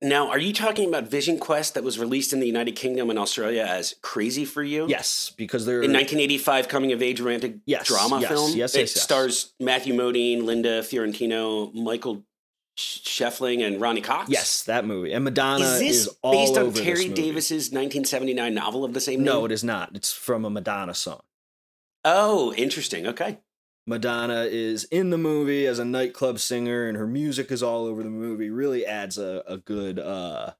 now, 0.00 0.28
are 0.28 0.38
you 0.38 0.52
talking 0.52 0.88
about 0.88 1.08
Vision 1.08 1.38
Quest 1.38 1.74
that 1.74 1.82
was 1.82 1.98
released 1.98 2.32
in 2.32 2.38
the 2.38 2.46
United 2.46 2.76
Kingdom 2.76 3.10
and 3.10 3.18
Australia 3.18 3.64
as 3.68 3.94
Crazy 4.00 4.44
for 4.44 4.62
You? 4.62 4.86
Yes, 4.86 5.32
because 5.36 5.66
they're 5.66 5.82
In 5.82 5.92
1985 5.92 6.68
coming 6.68 6.92
of 6.92 7.02
age 7.02 7.20
romantic 7.20 7.56
Yes, 7.66 7.88
drama 7.88 8.20
yes, 8.20 8.28
film. 8.30 8.52
yes, 8.54 8.74
it 8.74 8.80
yes, 8.80 8.94
yes. 8.94 9.02
stars 9.02 9.54
Matthew 9.58 9.94
Modine, 9.94 10.44
Linda 10.44 10.82
Fiorentino, 10.82 11.72
Michael 11.72 12.24
Schoeffling, 12.76 13.64
and 13.66 13.80
Ronny 13.80 14.00
Cox. 14.00 14.28
yes, 14.30 14.62
that 14.64 14.84
movie. 14.84 15.12
And 15.12 15.24
Madonna 15.24 15.64
Is 15.64 15.78
this 15.80 15.96
is 16.06 16.08
based 16.22 16.56
on 16.58 16.72
Terry. 16.72 17.08
Davis's 17.08 17.70
1979 17.70 18.52
novel 18.54 18.84
of 18.84 18.94
the 18.94 19.00
same 19.00 19.20
name. 19.20 19.26
No, 19.26 19.44
it 19.44 19.52
is 19.52 19.62
not. 19.62 19.90
It's 19.94 20.12
from 20.12 20.44
a 20.44 20.50
Madonna 20.50 20.94
song. 20.94 21.20
Oh, 22.04 22.52
interesting. 22.54 23.06
Okay. 23.06 23.38
Madonna 23.86 24.44
is 24.50 24.84
in 24.84 25.10
the 25.10 25.18
movie 25.18 25.66
as 25.66 25.78
a 25.78 25.84
nightclub 25.84 26.38
singer, 26.40 26.88
and 26.88 26.96
her 26.96 27.06
music 27.06 27.52
is 27.52 27.62
all 27.62 27.84
over 27.86 28.02
the 28.02 28.08
movie. 28.10 28.50
Really 28.50 28.84
adds 28.86 29.18
a, 29.18 29.42
a 29.46 29.56
good. 29.58 29.98
uh 29.98 30.52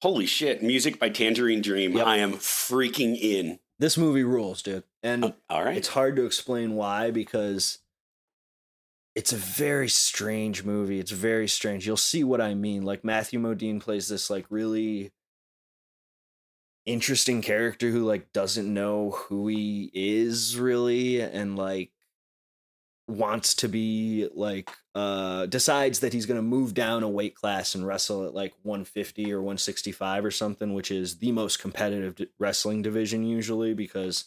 Holy 0.00 0.26
shit. 0.26 0.62
Music 0.62 0.98
by 1.00 1.08
Tangerine 1.08 1.60
Dream. 1.60 1.96
Yep. 1.96 2.06
I 2.06 2.18
am 2.18 2.34
freaking 2.34 3.18
in. 3.20 3.58
This 3.80 3.96
movie 3.96 4.22
rules, 4.24 4.62
dude, 4.62 4.84
and 5.02 5.24
Oh, 5.24 5.34
all 5.50 5.64
right. 5.64 5.76
it's 5.76 5.88
hard 5.88 6.16
to 6.16 6.24
explain 6.24 6.74
why 6.76 7.10
because 7.10 7.78
it's 9.18 9.32
a 9.32 9.36
very 9.36 9.88
strange 9.88 10.62
movie. 10.62 11.00
It's 11.00 11.10
very 11.10 11.48
strange. 11.48 11.84
You'll 11.84 11.96
see 11.96 12.22
what 12.22 12.40
I 12.40 12.54
mean. 12.54 12.84
Like 12.84 13.02
Matthew 13.02 13.40
Modine 13.40 13.80
plays 13.80 14.06
this 14.06 14.30
like 14.30 14.46
really 14.48 15.10
interesting 16.86 17.42
character 17.42 17.90
who 17.90 18.04
like 18.04 18.32
doesn't 18.32 18.72
know 18.72 19.10
who 19.10 19.48
he 19.48 19.90
is 19.92 20.56
really 20.56 21.20
and 21.20 21.56
like 21.56 21.90
wants 23.08 23.56
to 23.56 23.68
be 23.68 24.28
like 24.36 24.70
uh 24.94 25.46
decides 25.46 25.98
that 25.98 26.12
he's 26.12 26.26
going 26.26 26.38
to 26.38 26.42
move 26.42 26.72
down 26.72 27.02
a 27.02 27.08
weight 27.08 27.34
class 27.34 27.74
and 27.74 27.84
wrestle 27.84 28.24
at 28.24 28.34
like 28.34 28.54
150 28.62 29.32
or 29.32 29.40
165 29.40 30.24
or 30.24 30.30
something 30.30 30.74
which 30.74 30.92
is 30.92 31.18
the 31.18 31.32
most 31.32 31.58
competitive 31.58 32.28
wrestling 32.38 32.82
division 32.82 33.24
usually 33.24 33.74
because 33.74 34.26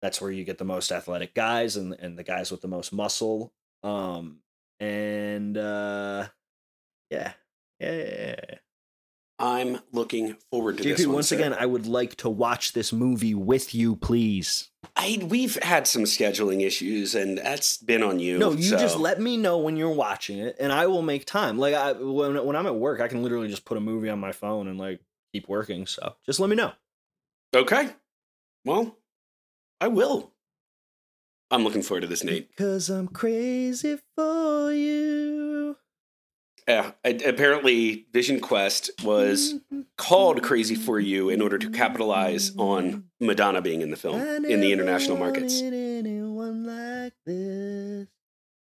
that's 0.00 0.22
where 0.22 0.30
you 0.30 0.42
get 0.42 0.56
the 0.56 0.64
most 0.64 0.90
athletic 0.90 1.34
guys 1.34 1.76
and 1.76 1.92
and 2.00 2.18
the 2.18 2.24
guys 2.24 2.50
with 2.50 2.62
the 2.62 2.68
most 2.68 2.92
muscle 2.94 3.52
um 3.82 4.38
and 4.80 5.56
uh 5.56 6.26
yeah 7.10 7.32
yeah, 7.80 7.92
yeah, 7.92 8.34
yeah. 8.48 8.54
I'm 9.38 9.80
looking 9.90 10.36
forward 10.52 10.78
to 10.78 10.84
this 10.84 11.04
one. 11.04 11.16
once 11.16 11.28
sir. 11.30 11.36
again, 11.36 11.52
I 11.52 11.66
would 11.66 11.86
like 11.86 12.14
to 12.16 12.30
watch 12.30 12.74
this 12.74 12.92
movie 12.92 13.34
with 13.34 13.74
you, 13.74 13.96
please. 13.96 14.70
I 14.94 15.18
we've 15.20 15.60
had 15.62 15.88
some 15.88 16.04
scheduling 16.04 16.64
issues, 16.64 17.16
and 17.16 17.38
that's 17.38 17.78
been 17.78 18.04
on 18.04 18.20
you. 18.20 18.38
no, 18.38 18.52
you 18.52 18.70
just 18.70 18.96
let 18.96 19.20
me 19.20 19.36
know 19.36 19.58
when 19.58 19.76
you're 19.76 19.90
watching 19.90 20.38
it, 20.38 20.56
and 20.60 20.72
I 20.72 20.86
will 20.86 21.02
make 21.02 21.24
time. 21.24 21.58
Like 21.58 21.74
I, 21.74 21.92
when 21.92 22.44
when 22.44 22.54
I'm 22.54 22.66
at 22.66 22.76
work, 22.76 23.00
I 23.00 23.08
can 23.08 23.24
literally 23.24 23.48
just 23.48 23.64
put 23.64 23.76
a 23.76 23.80
movie 23.80 24.08
on 24.10 24.20
my 24.20 24.30
phone 24.30 24.68
and 24.68 24.78
like 24.78 25.00
keep 25.32 25.48
working. 25.48 25.86
So 25.86 26.14
just 26.24 26.38
let 26.38 26.48
me 26.48 26.54
know. 26.54 26.72
Okay. 27.54 27.90
Well, 28.64 28.96
I 29.80 29.88
will. 29.88 30.32
I'm 31.52 31.64
looking 31.64 31.82
forward 31.82 32.00
to 32.00 32.06
this, 32.06 32.24
Nate. 32.24 32.56
Cause 32.56 32.88
I'm 32.88 33.08
crazy 33.08 33.98
for 34.16 34.72
you. 34.72 35.76
Yeah, 36.66 36.92
apparently, 37.04 38.06
Vision 38.12 38.40
Quest 38.40 38.90
was 39.04 39.54
called 39.98 40.42
Crazy 40.42 40.76
for 40.76 40.98
You 40.98 41.28
in 41.28 41.42
order 41.42 41.58
to 41.58 41.68
capitalize 41.68 42.56
on 42.56 43.04
Madonna 43.20 43.60
being 43.60 43.82
in 43.82 43.90
the 43.90 43.96
film 43.96 44.20
in 44.20 44.60
the 44.60 44.72
international 44.72 45.18
markets. 45.18 45.60
Anyone 45.60 46.64
like 46.64 47.12
this? 47.26 48.08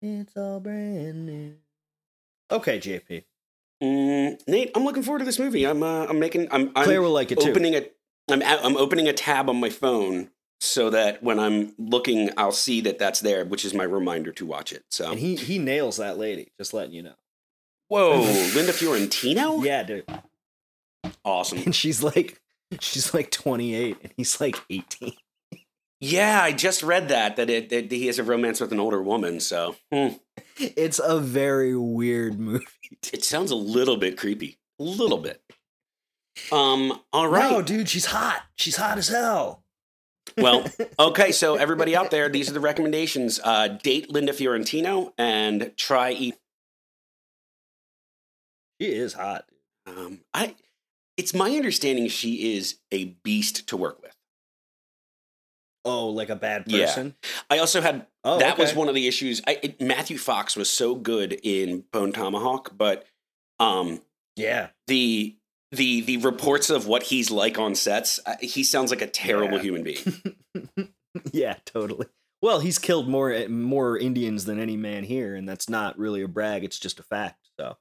It's 0.02 0.36
all 0.36 0.60
brand 0.60 1.26
new. 1.26 1.56
Okay, 2.50 2.80
JP. 2.80 3.26
Mm, 3.84 4.40
Nate, 4.48 4.72
I'm 4.76 4.84
looking 4.84 5.04
forward 5.04 5.20
to 5.20 5.26
this 5.26 5.38
movie. 5.38 5.66
I'm 5.66 5.84
uh, 5.84 6.06
I'm 6.06 6.20
making 6.20 6.48
I'm, 6.52 6.72
I'm 6.76 6.86
Claire 6.86 7.02
will 7.02 7.12
like 7.12 7.32
it 7.32 7.40
too. 7.40 7.52
opening 7.52 7.76
a 7.76 7.86
I'm 8.32 8.42
I'm 8.42 8.78
opening 8.78 9.08
a 9.08 9.14
tab 9.14 9.50
on 9.50 9.60
my 9.60 9.70
phone 9.70 10.32
so 10.60 10.90
that 10.90 11.24
when 11.24 11.40
I'm 11.40 11.74
looking, 11.78 12.30
I'll 12.38 12.52
see 12.52 12.82
that 12.82 13.00
that's 13.00 13.22
there, 13.22 13.46
which 13.46 13.64
is 13.66 13.74
my 13.74 13.84
reminder 13.86 14.32
to 14.34 14.46
watch 14.46 14.72
it. 14.74 14.84
So, 14.90 15.12
And 15.12 15.20
he 15.20 15.36
he 15.36 15.58
nails 15.60 15.98
that 15.98 16.18
lady. 16.18 16.52
Just 16.58 16.74
letting 16.74 16.94
you 16.94 17.04
know. 17.04 17.16
whoa, 17.88 18.20
Linda 18.56 18.74
Fiorentino, 18.74 19.62
Yeah, 19.64 19.84
dude. 19.84 20.06
awesome. 21.24 21.60
And 21.60 21.76
she's 21.76 22.04
like, 22.04 22.42
she's 22.80 23.14
like 23.14 23.32
28, 23.32 23.98
and 24.04 24.14
he's 24.18 24.40
like 24.42 24.58
18. 24.70 25.14
Yeah, 26.02 26.40
I 26.42 26.54
just 26.54 26.82
read 26.82 27.10
that 27.10 27.36
that, 27.36 27.50
it, 27.50 27.70
that 27.70 27.92
he 27.92 28.08
has 28.08 28.20
a 28.20 28.24
romance 28.24 28.62
with 28.62 28.72
an 28.72 28.80
older 28.80 29.02
woman. 29.02 29.40
So 29.42 29.76
hmm. 29.92 30.10
It's 30.58 31.00
a 31.04 31.20
very 31.20 31.76
weird 31.76 32.40
movie. 32.40 32.66
it 33.14 33.24
sounds 33.26 33.52
a 33.52 33.56
little 33.56 33.98
bit 33.98 34.18
creepy, 34.18 34.60
a 34.80 34.84
little 34.84 35.18
bit. 35.18 35.42
Um. 36.54 37.02
All 37.12 37.28
right. 37.28 37.52
No, 37.52 37.62
dude, 37.62 37.90
she's 37.90 38.06
hot. 38.06 38.44
She's 38.56 38.78
hot 38.78 38.98
as 38.98 39.10
hell. 39.10 39.64
Well, 40.38 40.66
okay. 41.00 41.32
So 41.32 41.56
everybody 41.56 41.96
out 41.96 42.12
there, 42.12 42.30
these 42.30 42.50
are 42.50 42.54
the 42.54 42.60
recommendations. 42.60 43.40
Uh, 43.44 43.68
date 43.70 44.12
Linda 44.12 44.34
Fiorentino 44.34 45.14
and 45.18 45.72
try 45.78 46.12
eat. 46.12 46.36
She 48.82 48.88
is 48.90 49.14
hot. 49.14 49.46
Um, 49.86 50.22
I. 50.34 50.56
It's 51.18 51.34
my 51.34 51.50
understanding 51.52 52.08
she 52.08 52.56
is 52.56 52.78
a 52.94 53.06
beast 53.24 53.68
to 53.68 53.76
work 53.78 54.02
with. 54.02 54.16
Oh, 55.84 56.08
like 56.08 56.30
a 56.30 56.36
bad 56.36 56.64
Yeah. 56.68 56.86
person. 56.86 57.16
I 57.50 57.58
also 57.60 57.82
had 57.82 58.06
Oh, 58.24 58.40
that 58.40 58.58
was 58.58 58.74
one 58.74 58.88
of 58.88 58.96
the 58.96 59.08
issues. 59.08 59.42
I, 59.48 59.60
it, 59.64 59.82
Matthew 59.82 60.18
Fox 60.18 60.56
was 60.56 60.70
so 60.70 60.96
good 60.96 61.40
in 61.44 61.84
Bone 61.92 62.14
Tomahawk, 62.14 62.78
but 62.78 63.06
um, 63.60 64.02
Yeah. 64.38 64.70
the 64.88 65.36
the 65.72 66.02
the 66.02 66.18
reports 66.18 66.70
of 66.70 66.88
what 66.88 67.04
he's 67.04 67.30
like 67.32 67.60
on 67.60 67.76
sets, 67.76 68.20
uh, 68.26 68.36
he 68.42 68.64
sounds 68.64 68.90
like 68.92 69.02
a 69.02 69.08
terrible 69.08 69.58
Yeah. 69.58 69.62
human 69.64 69.84
being. 69.84 70.94
yeah, 71.32 71.56
totally. 71.66 72.08
Well, 72.42 72.60
he's 72.60 72.80
killed 72.80 73.08
more 73.10 73.32
eh, 73.32 73.48
more 73.48 73.98
Indians 73.98 74.46
than 74.46 74.60
any 74.60 74.78
man 74.78 75.04
here, 75.04 75.36
and 75.36 75.48
that's 75.48 75.70
not 75.70 75.98
really 76.00 76.22
a 76.22 76.28
brag. 76.28 76.64
It's 76.64 76.80
just 76.80 77.00
a 77.00 77.04
fact. 77.04 77.50
So 77.60 77.78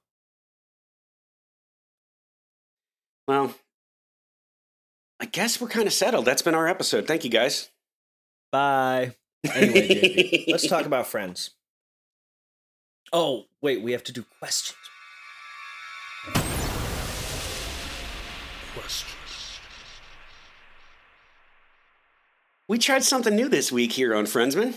well, 3.27 3.53
I 5.19 5.25
guess 5.25 5.61
we're 5.61 5.67
kind 5.69 5.87
of 5.87 5.93
settled. 5.93 6.25
That's 6.25 6.41
been 6.41 6.55
our 6.55 6.67
episode. 6.67 7.07
Thank 7.07 7.23
you, 7.23 7.29
guys. 7.29 7.69
bye. 8.51 9.13
Anyway, 9.55 9.87
JP, 9.87 10.51
let's 10.51 10.67
talk 10.67 10.85
about 10.87 11.07
friends. 11.07 11.51
Oh, 13.13 13.45
wait, 13.61 13.81
we 13.81 13.93
have 13.93 14.03
to 14.05 14.11
do 14.11 14.25
questions. 14.39 14.75
We 22.67 22.77
tried 22.77 23.03
something 23.03 23.35
new 23.35 23.49
this 23.49 23.71
week 23.71 23.93
here 23.93 24.13
on 24.13 24.25
Friendsman. 24.25 24.75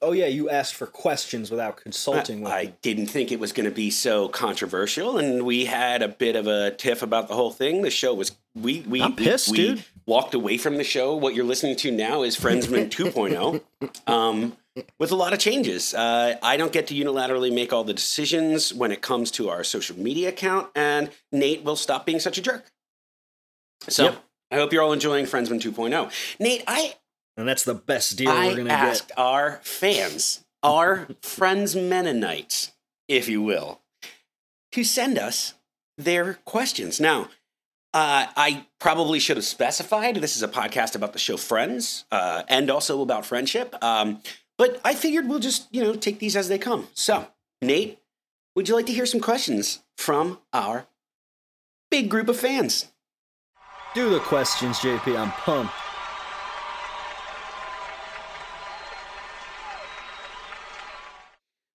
Oh 0.00 0.12
yeah, 0.12 0.26
you 0.26 0.48
asked 0.48 0.74
for 0.74 0.86
questions 0.86 1.50
without 1.50 1.76
consulting 1.76 2.42
with 2.42 2.52
I 2.52 2.64
me. 2.66 2.74
didn't 2.82 3.06
think 3.08 3.32
it 3.32 3.40
was 3.40 3.52
going 3.52 3.68
to 3.68 3.74
be 3.74 3.90
so 3.90 4.28
controversial, 4.28 5.18
and 5.18 5.42
we 5.44 5.64
had 5.64 6.02
a 6.02 6.08
bit 6.08 6.36
of 6.36 6.46
a 6.46 6.70
tiff 6.70 7.02
about 7.02 7.26
the 7.26 7.34
whole 7.34 7.50
thing. 7.50 7.82
The 7.82 7.90
show 7.90 8.14
was 8.14 8.36
we 8.54 8.82
we 8.82 9.02
I'm 9.02 9.16
pissed, 9.16 9.48
we, 9.50 9.56
dude. 9.56 9.84
walked 10.06 10.34
away 10.34 10.56
from 10.56 10.76
the 10.76 10.84
show. 10.84 11.16
What 11.16 11.34
you're 11.34 11.44
listening 11.44 11.74
to 11.76 11.90
now 11.90 12.22
is 12.22 12.36
Friendsman 12.36 12.90
2.0, 12.90 13.60
um, 14.06 14.56
with 14.98 15.10
a 15.10 15.16
lot 15.16 15.32
of 15.32 15.38
changes. 15.38 15.94
Uh, 15.94 16.36
I 16.42 16.56
don't 16.56 16.72
get 16.72 16.86
to 16.88 16.94
unilaterally 16.94 17.52
make 17.52 17.72
all 17.72 17.84
the 17.84 17.94
decisions 17.94 18.72
when 18.74 18.92
it 18.92 19.00
comes 19.02 19.30
to 19.32 19.48
our 19.48 19.64
social 19.64 19.98
media 19.98 20.28
account, 20.30 20.68
and 20.74 21.10
Nate 21.32 21.62
will 21.64 21.76
stop 21.76 22.04
being 22.06 22.20
such 22.20 22.38
a 22.38 22.42
jerk. 22.42 22.64
So 23.88 24.04
Yep. 24.04 24.24
I 24.50 24.56
hope 24.56 24.72
you're 24.72 24.82
all 24.82 24.92
enjoying 24.92 25.26
Friendsman 25.26 25.60
2.0. 25.60 26.10
Nate, 26.40 26.64
I 26.66 26.94
And 27.36 27.46
that's 27.48 27.64
the 27.64 27.74
best 27.74 28.16
deal 28.16 28.30
I 28.30 28.48
we're 28.48 28.56
gonna 28.56 28.70
asked 28.70 29.08
get. 29.08 29.18
our 29.18 29.60
fans, 29.62 30.44
our 30.62 31.08
friends 31.22 31.76
Mennonites, 31.76 32.72
if 33.08 33.28
you 33.28 33.42
will, 33.42 33.80
to 34.72 34.84
send 34.84 35.18
us 35.18 35.54
their 35.96 36.34
questions. 36.44 36.98
Now, 37.00 37.28
uh, 37.94 38.26
I 38.36 38.66
probably 38.78 39.18
should 39.18 39.36
have 39.36 39.46
specified 39.46 40.16
this 40.16 40.36
is 40.36 40.42
a 40.42 40.48
podcast 40.48 40.94
about 40.94 41.12
the 41.12 41.18
show 41.18 41.36
Friends 41.36 42.04
uh, 42.10 42.42
and 42.48 42.70
also 42.70 43.00
about 43.02 43.24
friendship. 43.26 43.74
Um, 43.82 44.20
but 44.58 44.80
I 44.84 44.94
figured 44.94 45.28
we'll 45.28 45.38
just, 45.38 45.72
you 45.72 45.82
know, 45.82 45.94
take 45.94 46.18
these 46.18 46.36
as 46.36 46.48
they 46.48 46.58
come. 46.58 46.88
So, 46.92 47.28
Nate, 47.62 47.98
would 48.54 48.68
you 48.68 48.74
like 48.74 48.86
to 48.86 48.92
hear 48.92 49.06
some 49.06 49.20
questions 49.20 49.82
from 49.96 50.40
our 50.52 50.86
big 51.90 52.10
group 52.10 52.28
of 52.28 52.36
fans? 52.36 52.88
Do 53.94 54.10
the 54.10 54.20
questions, 54.20 54.78
JP. 54.78 55.16
I'm 55.16 55.30
pumped. 55.30 55.72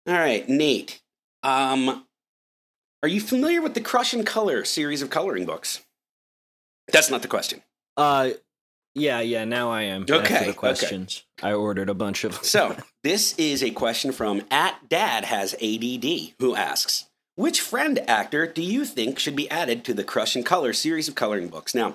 All 0.06 0.14
right, 0.14 0.46
Nate. 0.46 1.02
Um, 1.42 2.04
are 3.02 3.08
you 3.08 3.20
familiar 3.20 3.62
with 3.62 3.74
the 3.74 3.80
Crush 3.80 4.12
and 4.12 4.26
Color 4.26 4.64
series 4.64 5.00
of 5.02 5.10
coloring 5.10 5.46
books? 5.46 5.82
That's 6.92 7.10
not 7.10 7.22
the 7.22 7.28
question. 7.28 7.62
Uh, 7.96 8.30
yeah, 8.94 9.20
yeah. 9.20 9.44
Now 9.44 9.70
I 9.70 9.82
am. 9.82 10.02
Okay, 10.02 10.14
After 10.16 10.34
okay. 10.34 10.46
the 10.46 10.54
questions, 10.54 11.24
I 11.42 11.52
ordered 11.52 11.88
a 11.88 11.94
bunch 11.94 12.24
of. 12.24 12.36
So, 12.44 12.76
this 13.02 13.34
is 13.38 13.62
a 13.62 13.70
question 13.70 14.12
from 14.12 14.42
at 14.50 14.88
Dad 14.88 15.24
has 15.24 15.54
ADD, 15.54 16.34
who 16.38 16.54
asks, 16.54 17.06
"Which 17.34 17.60
friend 17.60 17.98
actor 18.08 18.46
do 18.46 18.62
you 18.62 18.84
think 18.84 19.18
should 19.18 19.36
be 19.36 19.50
added 19.50 19.84
to 19.84 19.94
the 19.94 20.04
Crush 20.04 20.36
and 20.36 20.46
Color 20.46 20.72
series 20.72 21.08
of 21.08 21.14
coloring 21.14 21.48
books?" 21.48 21.74
Now, 21.74 21.94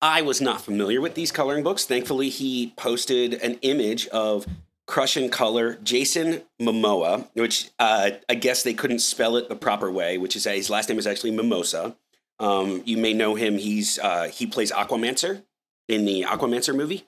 I 0.00 0.22
was 0.22 0.40
not 0.40 0.62
familiar 0.62 1.00
with 1.00 1.14
these 1.14 1.30
coloring 1.30 1.62
books. 1.62 1.84
Thankfully, 1.84 2.28
he 2.28 2.72
posted 2.76 3.34
an 3.34 3.58
image 3.62 4.08
of 4.08 4.46
Crush 4.86 5.16
and 5.16 5.30
Color 5.30 5.76
Jason 5.76 6.42
Momoa, 6.60 7.28
which 7.34 7.70
uh, 7.78 8.10
I 8.28 8.34
guess 8.34 8.64
they 8.64 8.74
couldn't 8.74 8.98
spell 8.98 9.36
it 9.36 9.48
the 9.48 9.56
proper 9.56 9.90
way, 9.90 10.18
which 10.18 10.34
is 10.34 10.44
his 10.44 10.68
last 10.68 10.88
name 10.88 10.98
is 10.98 11.06
actually 11.06 11.30
Mimosa. 11.30 11.96
Um, 12.40 12.82
you 12.84 12.96
may 12.96 13.12
know 13.12 13.36
him. 13.36 13.58
He's 13.58 14.00
uh, 14.00 14.24
he 14.24 14.46
plays 14.46 14.72
Aquamancer 14.72 15.44
in 15.92 16.04
the 16.04 16.22
Aquamancer 16.22 16.74
movie. 16.74 17.04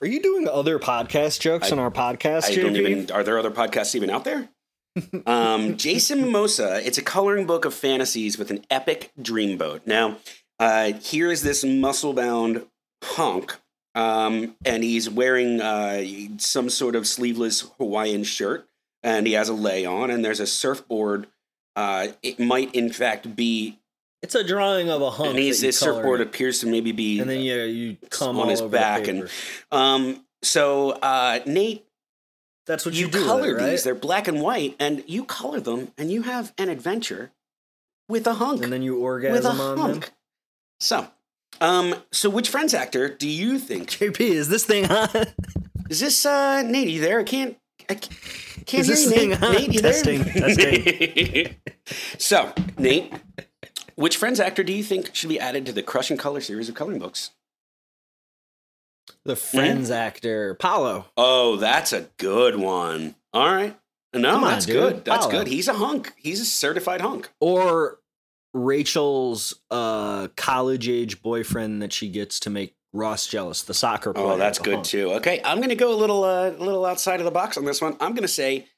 Are 0.00 0.06
you 0.08 0.20
doing 0.20 0.48
other 0.48 0.78
podcast 0.78 1.40
jokes 1.40 1.68
I- 1.70 1.72
on 1.72 1.78
our 1.78 1.90
podcast, 1.90 2.44
I 2.46 2.54
JP? 2.54 2.62
don't 2.62 2.76
even. 2.76 3.10
Are 3.12 3.22
there 3.22 3.38
other 3.38 3.50
podcasts 3.50 3.94
even 3.94 4.10
out 4.10 4.24
there? 4.24 4.48
um, 5.26 5.76
Jason 5.76 6.20
Mimosa. 6.20 6.84
It's 6.86 6.98
a 6.98 7.02
coloring 7.02 7.46
book 7.46 7.64
of 7.64 7.74
fantasies 7.74 8.38
with 8.38 8.50
an 8.50 8.64
epic 8.70 9.10
dreamboat. 9.20 9.86
Now, 9.86 10.18
uh, 10.58 10.92
here 10.94 11.30
is 11.30 11.42
this 11.42 11.64
muscle-bound 11.64 12.66
punk, 13.00 13.56
um, 13.94 14.56
and 14.64 14.82
he's 14.84 15.08
wearing 15.10 15.60
uh, 15.60 16.04
some 16.38 16.68
sort 16.70 16.94
of 16.96 17.06
sleeveless 17.06 17.68
Hawaiian 17.78 18.24
shirt, 18.24 18.66
and 19.02 19.26
he 19.26 19.32
has 19.34 19.48
a 19.48 19.54
lay 19.54 19.84
on, 19.84 20.10
and 20.10 20.24
there's 20.24 20.40
a 20.40 20.46
surfboard. 20.46 21.26
Uh, 21.76 22.08
it 22.22 22.38
might, 22.38 22.72
in 22.74 22.92
fact, 22.92 23.34
be, 23.34 23.78
It's 24.24 24.34
a 24.34 24.42
drawing 24.42 24.88
of 24.88 25.02
a 25.02 25.10
hunk. 25.10 25.30
and 25.30 25.38
he's 25.38 25.60
that 25.60 25.66
you 25.66 25.68
this 25.72 25.80
color 25.80 25.94
surfboard 25.96 26.20
in. 26.22 26.26
appears 26.26 26.60
to 26.60 26.66
maybe 26.66 26.92
be 26.92 27.20
and 27.20 27.28
then 27.28 27.40
you 27.40 27.54
you 27.60 27.96
come 28.08 28.40
on 28.40 28.48
his 28.48 28.62
back 28.62 29.06
and- 29.06 29.28
Um, 29.70 30.24
so, 30.42 30.92
uh, 30.92 31.40
Nate, 31.44 31.84
That's 32.66 32.86
what 32.86 32.94
you, 32.94 33.06
you, 33.06 33.12
do. 33.12 33.24
color 33.24 33.50
it, 33.50 33.60
right? 33.60 33.70
these. 33.72 33.84
They're 33.84 33.94
black 33.94 34.26
and 34.26 34.40
white, 34.40 34.76
and 34.80 35.04
you 35.06 35.24
color 35.24 35.60
them, 35.60 35.92
and 35.98 36.10
you 36.10 36.22
have 36.22 36.54
an 36.56 36.70
adventure 36.70 37.32
with 38.08 38.26
a 38.26 38.34
hunk. 38.34 38.62
and 38.64 38.72
then 38.72 38.80
you 38.82 38.98
orgasm 38.98 39.34
with 39.34 39.44
a 39.44 39.48
on 39.50 39.76
them. 39.76 39.78
hunk. 39.78 40.10
So, 40.80 41.08
um, 41.60 41.94
so 42.10 42.30
which 42.30 42.48
Friends 42.48 42.72
actor 42.74 43.08
do 43.10 43.28
you 43.28 43.58
think? 43.58 43.90
JP, 43.98 44.20
is 44.20 44.48
this 44.48 44.64
thing 44.64 44.90
on? 44.90 45.08
Is 45.90 46.00
this 46.00 46.24
uh, 46.24 46.62
Nate? 46.62 46.88
You 46.88 47.02
there? 47.02 47.20
I 47.20 47.24
can't. 47.24 47.58
I 47.90 47.94
can't 47.94 48.80
Is 48.80 48.86
hear 48.86 48.94
this 48.96 49.04
you, 49.04 49.10
thing 49.10 49.28
Nate. 49.30 49.42
on? 49.42 49.52
Nate, 49.52 49.72
you 49.74 49.80
Testing, 49.82 50.22
there? 50.22 51.50
so, 52.18 52.50
Nate, 52.78 53.12
which 53.96 54.16
Friends 54.16 54.40
actor 54.40 54.62
do 54.62 54.72
you 54.72 54.82
think 54.82 55.14
should 55.14 55.28
be 55.28 55.40
added 55.40 55.66
to 55.66 55.72
the 55.72 55.82
Crush 55.82 56.10
and 56.10 56.18
Color 56.18 56.40
series 56.40 56.68
of 56.68 56.74
coloring 56.74 56.98
books? 56.98 57.30
the 59.24 59.36
Friends 59.36 59.90
actor 59.90 60.54
Paolo. 60.54 61.06
Oh, 61.16 61.56
that's 61.56 61.92
a 61.92 62.08
good 62.18 62.56
one. 62.56 63.14
All 63.32 63.52
right. 63.52 63.76
No, 64.14 64.36
on, 64.36 64.42
that's 64.42 64.66
dude. 64.66 64.74
good. 64.74 65.04
That's 65.04 65.26
Follow. 65.26 65.38
good. 65.38 65.46
He's 65.48 65.68
a 65.68 65.74
hunk. 65.74 66.12
He's 66.16 66.40
a 66.40 66.44
certified 66.44 67.00
hunk. 67.00 67.30
or 67.40 67.98
Rachel's 68.52 69.54
uh, 69.70 70.28
college 70.36 70.88
age 70.88 71.20
boyfriend 71.22 71.82
that 71.82 71.92
she 71.92 72.08
gets 72.08 72.38
to 72.40 72.50
make 72.50 72.74
Ross 72.92 73.26
jealous, 73.26 73.62
the 73.62 73.74
soccer 73.74 74.12
player. 74.12 74.26
Oh, 74.26 74.36
that's 74.36 74.60
good 74.60 74.84
too. 74.84 75.14
Okay, 75.14 75.40
I'm 75.44 75.56
going 75.56 75.70
to 75.70 75.74
go 75.74 75.92
a 75.92 75.96
little, 75.96 76.22
uh, 76.22 76.50
a 76.50 76.62
little 76.62 76.86
outside 76.86 77.18
of 77.18 77.24
the 77.24 77.32
box 77.32 77.56
on 77.56 77.64
this 77.64 77.82
one. 77.82 77.96
I'm 77.98 78.12
going 78.12 78.22
to 78.22 78.28
say 78.28 78.68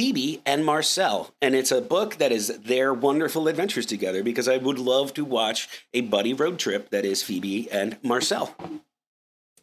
Phoebe 0.00 0.40
and 0.46 0.64
Marcel, 0.64 1.34
and 1.42 1.54
it's 1.54 1.70
a 1.70 1.82
book 1.82 2.16
that 2.16 2.32
is 2.32 2.48
their 2.64 2.94
wonderful 2.94 3.48
adventures 3.48 3.84
together. 3.84 4.22
Because 4.22 4.48
I 4.48 4.56
would 4.56 4.78
love 4.78 5.12
to 5.12 5.26
watch 5.26 5.68
a 5.92 6.00
buddy 6.00 6.32
road 6.32 6.58
trip 6.58 6.88
that 6.88 7.04
is 7.04 7.22
Phoebe 7.22 7.70
and 7.70 7.98
Marcel. 8.02 8.56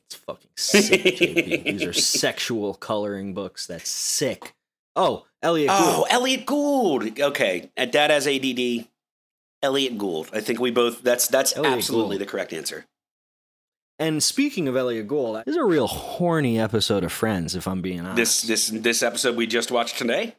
It's 0.05 0.13
fucking 0.15 0.51
sick, 0.55 1.01
JP. 1.01 1.63
These 1.63 1.83
are 1.83 1.91
sexual 2.21 2.75
coloring 2.75 3.33
books. 3.33 3.65
That's 3.65 3.89
sick. 3.89 4.53
Oh, 4.95 5.25
Elliot 5.41 5.71
Oh, 5.73 6.05
Elliot 6.07 6.45
Gould. 6.45 7.19
Okay, 7.19 7.71
and 7.75 7.91
Dad 7.91 8.11
has 8.11 8.27
ADD. 8.27 8.88
Elliot 9.63 9.97
Gould. 9.97 10.29
I 10.33 10.41
think 10.41 10.59
we 10.59 10.69
both. 10.69 11.01
That's 11.01 11.27
that's 11.27 11.57
Elliot 11.57 11.73
absolutely 11.77 12.17
Gould. 12.17 12.27
the 12.27 12.31
correct 12.31 12.53
answer. 12.53 12.85
And 13.99 14.21
speaking 14.21 14.67
of 14.67 14.75
Elliot 14.75 15.07
Gould, 15.07 15.37
this 15.45 15.55
is 15.55 15.57
a 15.57 15.63
real 15.63 15.87
horny 15.87 16.59
episode 16.59 17.03
of 17.03 17.11
Friends, 17.11 17.55
if 17.55 17.67
I'm 17.67 17.81
being 17.81 18.01
honest. 18.01 18.15
This 18.15 18.41
this 18.43 18.81
this 18.83 19.01
episode 19.03 19.35
we 19.35 19.47
just 19.47 19.71
watched 19.71 19.97
today. 19.97 20.35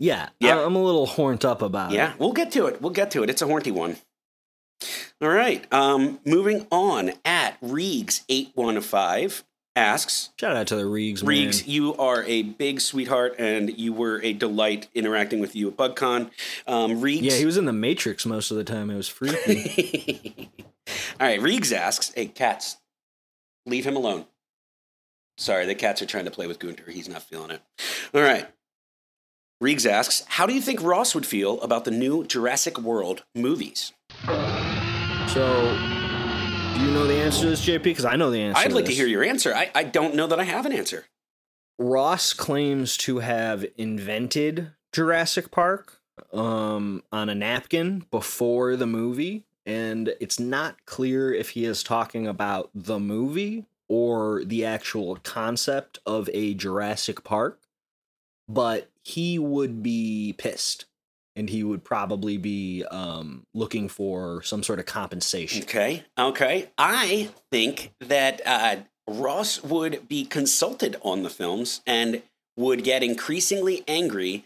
yeah, 0.00 0.30
Yeah. 0.40 0.58
I- 0.58 0.64
I'm 0.64 0.74
a 0.74 0.82
little 0.82 1.06
horned 1.06 1.44
up 1.44 1.62
about 1.62 1.92
it. 1.92 1.96
Yeah, 1.96 2.14
we'll 2.18 2.32
get 2.32 2.50
to 2.52 2.66
it. 2.66 2.82
We'll 2.82 2.90
get 2.92 3.10
to 3.12 3.22
it. 3.22 3.30
It's 3.30 3.42
a 3.42 3.46
horny 3.46 3.70
one. 3.70 3.96
All 5.22 5.28
right. 5.28 5.64
Um, 5.72 6.18
moving 6.24 6.66
on 6.72 7.12
at 7.24 7.60
Reegs815 7.60 9.42
asks 9.76 10.30
Shout 10.38 10.56
out 10.56 10.66
to 10.68 10.76
the 10.76 10.82
Reegs. 10.84 11.22
man. 11.22 11.48
Reegs, 11.48 11.66
you 11.66 11.94
are 11.96 12.22
a 12.24 12.42
big 12.42 12.80
sweetheart 12.80 13.34
and 13.38 13.76
you 13.78 13.92
were 13.92 14.20
a 14.22 14.32
delight 14.32 14.88
interacting 14.94 15.40
with 15.40 15.56
you 15.56 15.68
at 15.68 15.76
BugCon. 15.76 16.30
Um, 16.66 17.00
Reegs. 17.00 17.22
Yeah, 17.22 17.36
he 17.36 17.46
was 17.46 17.56
in 17.56 17.64
the 17.64 17.72
Matrix 17.72 18.24
most 18.26 18.50
of 18.50 18.56
the 18.56 18.64
time. 18.64 18.90
It 18.90 18.96
was 18.96 19.08
freaky. 19.08 20.50
All 21.20 21.26
right. 21.26 21.40
Reegs 21.40 21.72
asks, 21.72 22.12
Hey, 22.14 22.26
cats, 22.26 22.76
leave 23.66 23.84
him 23.86 23.96
alone. 23.96 24.26
Sorry, 25.36 25.66
the 25.66 25.74
cats 25.74 26.00
are 26.00 26.06
trying 26.06 26.26
to 26.26 26.30
play 26.30 26.46
with 26.46 26.58
Gunter. 26.60 26.90
He's 26.90 27.08
not 27.08 27.22
feeling 27.22 27.50
it. 27.50 27.60
All 28.14 28.20
right. 28.22 28.46
Reegs 29.62 29.86
asks, 29.86 30.24
How 30.28 30.46
do 30.46 30.54
you 30.54 30.60
think 30.60 30.82
Ross 30.82 31.14
would 31.14 31.26
feel 31.26 31.60
about 31.60 31.84
the 31.84 31.90
new 31.90 32.24
Jurassic 32.24 32.78
World 32.78 33.24
movies? 33.34 33.92
so, 35.28 35.76
do 36.74 36.80
you 36.80 36.90
know 36.90 37.06
the 37.06 37.14
answer 37.14 37.42
to 37.42 37.46
this, 37.50 37.64
JP? 37.64 37.82
Because 37.82 38.04
I 38.04 38.16
know 38.16 38.30
the 38.30 38.40
answer. 38.40 38.58
I'd 38.58 38.72
like 38.72 38.86
to 38.86 38.92
hear 38.92 39.06
your 39.06 39.22
answer. 39.22 39.54
I, 39.54 39.70
I 39.74 39.84
don't 39.84 40.14
know 40.14 40.26
that 40.26 40.40
I 40.40 40.44
have 40.44 40.66
an 40.66 40.72
answer. 40.72 41.06
Ross 41.78 42.32
claims 42.32 42.96
to 42.98 43.18
have 43.18 43.64
invented 43.76 44.72
Jurassic 44.92 45.50
Park 45.50 46.00
um, 46.32 47.02
on 47.12 47.28
a 47.28 47.34
napkin 47.34 48.06
before 48.10 48.76
the 48.76 48.86
movie, 48.86 49.44
and 49.66 50.14
it's 50.20 50.38
not 50.38 50.84
clear 50.86 51.32
if 51.32 51.50
he 51.50 51.64
is 51.64 51.82
talking 51.82 52.26
about 52.26 52.70
the 52.74 52.98
movie 52.98 53.66
or 53.88 54.44
the 54.44 54.64
actual 54.64 55.16
concept 55.16 55.98
of 56.06 56.28
a 56.32 56.54
Jurassic 56.54 57.24
Park. 57.24 57.60
But 58.48 58.90
he 59.02 59.38
would 59.38 59.82
be 59.82 60.34
pissed, 60.36 60.84
and 61.36 61.50
he 61.50 61.64
would 61.64 61.84
probably 61.84 62.36
be 62.36 62.84
um, 62.90 63.46
looking 63.54 63.88
for 63.88 64.42
some 64.42 64.62
sort 64.62 64.78
of 64.78 64.86
compensation. 64.86 65.62
Okay. 65.62 66.04
Okay. 66.18 66.70
I 66.78 67.30
think 67.50 67.92
that 68.00 68.40
uh, 68.46 68.76
Ross 69.08 69.62
would 69.62 70.08
be 70.08 70.24
consulted 70.24 70.96
on 71.02 71.22
the 71.22 71.30
films 71.30 71.80
and 71.86 72.22
would 72.56 72.84
get 72.84 73.02
increasingly 73.02 73.82
angry 73.88 74.44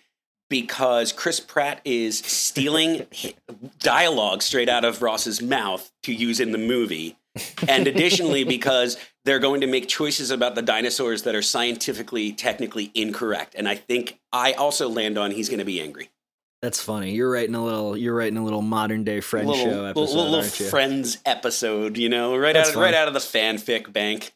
because 0.50 1.12
Chris 1.12 1.40
Pratt 1.40 1.80
is 1.84 2.18
stealing 2.20 3.06
dialogue 3.78 4.42
straight 4.42 4.68
out 4.68 4.84
of 4.84 5.02
Ross's 5.02 5.42
mouth 5.42 5.92
to 6.04 6.12
use 6.14 6.40
in 6.40 6.52
the 6.52 6.58
movie. 6.58 7.18
and 7.68 7.86
additionally, 7.86 8.44
because 8.58 8.96
they're 9.24 9.38
going 9.38 9.60
to 9.60 9.66
make 9.66 9.88
choices 9.88 10.30
about 10.30 10.54
the 10.54 10.62
dinosaurs 10.62 11.22
that 11.22 11.34
are 11.34 11.42
scientifically, 11.42 12.32
technically 12.32 12.90
incorrect. 12.94 13.54
And 13.56 13.68
I 13.68 13.74
think 13.74 14.18
I 14.32 14.52
also 14.54 14.88
land 14.88 15.18
on 15.18 15.32
he's 15.32 15.50
going 15.50 15.58
to 15.58 15.66
be 15.66 15.82
angry. 15.82 16.08
That's 16.62 16.80
funny. 16.82 17.12
You're 17.12 17.30
writing 17.30 17.54
a 17.54 17.64
little. 17.64 17.96
You're 17.96 18.14
writing 18.14 18.36
a 18.36 18.44
little 18.44 18.62
modern 18.62 19.04
day 19.04 19.20
friend 19.20 19.46
little, 19.46 19.64
show 19.64 19.84
episode, 19.84 20.00
little, 20.00 20.16
little 20.24 20.34
aren't 20.40 20.60
you? 20.60 20.66
Friends 20.66 21.18
episode, 21.24 21.96
you 21.96 22.08
know, 22.08 22.36
right 22.36 22.52
That's 22.54 22.70
out, 22.70 22.76
right 22.76 22.94
out 22.94 23.06
of 23.08 23.14
the 23.14 23.20
fanfic 23.20 23.92
bank. 23.92 24.32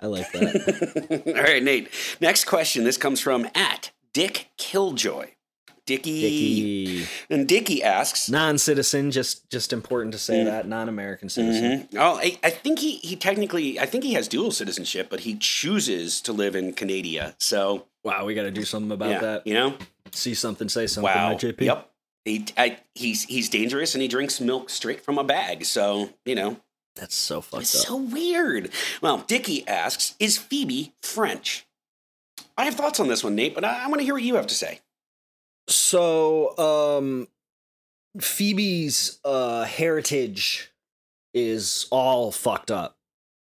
I 0.00 0.06
like 0.06 0.30
that. 0.32 1.22
All 1.36 1.42
right, 1.42 1.62
Nate. 1.62 1.88
Next 2.20 2.44
question. 2.44 2.84
This 2.84 2.96
comes 2.96 3.20
from 3.20 3.48
at 3.54 3.90
Dick 4.12 4.50
Killjoy. 4.56 5.30
Dickie, 5.86 7.06
And 7.30 7.48
Dickie 7.48 7.82
asks. 7.82 8.28
non-citizen. 8.28 9.10
Just, 9.10 9.48
just 9.50 9.72
important 9.72 10.12
to 10.12 10.18
say 10.18 10.40
Mm. 10.40 10.44
that 10.44 10.68
non-American 10.68 11.30
citizen. 11.30 11.88
Mhm. 11.90 11.98
Oh, 11.98 12.18
I, 12.18 12.38
I 12.44 12.50
think 12.50 12.78
he, 12.78 12.96
he 12.98 13.16
technically, 13.16 13.80
I 13.80 13.86
think 13.86 14.04
he 14.04 14.12
has 14.12 14.28
dual 14.28 14.50
citizenship, 14.50 15.08
but 15.08 15.20
he 15.20 15.36
chooses 15.36 16.20
to 16.22 16.32
live 16.34 16.54
in 16.54 16.74
Canada. 16.74 17.34
So, 17.38 17.86
Wow, 18.04 18.26
we 18.26 18.34
got 18.34 18.42
to 18.44 18.50
do 18.50 18.64
something 18.64 18.92
about 18.92 19.08
yeah, 19.10 19.20
that. 19.20 19.46
you 19.46 19.54
know? 19.54 19.76
See 20.12 20.34
something, 20.34 20.68
say 20.68 20.86
something. 20.86 21.12
Wow. 21.12 21.30
Right, 21.30 21.38
JP? 21.38 21.60
Yep. 21.60 21.90
He, 22.24 22.44
I, 22.56 22.78
he's, 22.94 23.22
he's 23.24 23.48
dangerous 23.48 23.94
and 23.94 24.02
he 24.02 24.08
drinks 24.08 24.40
milk 24.40 24.68
straight 24.70 25.00
from 25.02 25.18
a 25.18 25.24
bag. 25.24 25.64
So, 25.64 26.10
you 26.26 26.34
know, 26.34 26.58
That's 26.96 27.14
so 27.14 27.40
fucked 27.40 27.62
It's 27.62 27.80
up. 27.80 27.86
so 27.86 27.96
weird. 27.96 28.70
Well, 29.00 29.18
Dickie 29.26 29.66
asks, 29.66 30.14
is 30.20 30.36
Phoebe 30.36 30.92
French? 31.02 31.66
I 32.56 32.64
have 32.66 32.74
thoughts 32.74 33.00
on 33.00 33.08
this 33.08 33.24
one, 33.24 33.34
Nate, 33.34 33.54
but 33.54 33.64
I, 33.64 33.84
I 33.84 33.86
want 33.88 34.00
to 34.00 34.04
hear 34.04 34.14
what 34.14 34.22
you 34.22 34.34
have 34.34 34.48
to 34.48 34.54
say. 34.54 34.80
So, 35.68 36.56
um, 36.58 37.28
Phoebe's 38.20 39.20
uh, 39.24 39.64
heritage 39.64 40.70
is 41.32 41.86
all 41.90 42.32
fucked 42.32 42.70
up. 42.70 42.96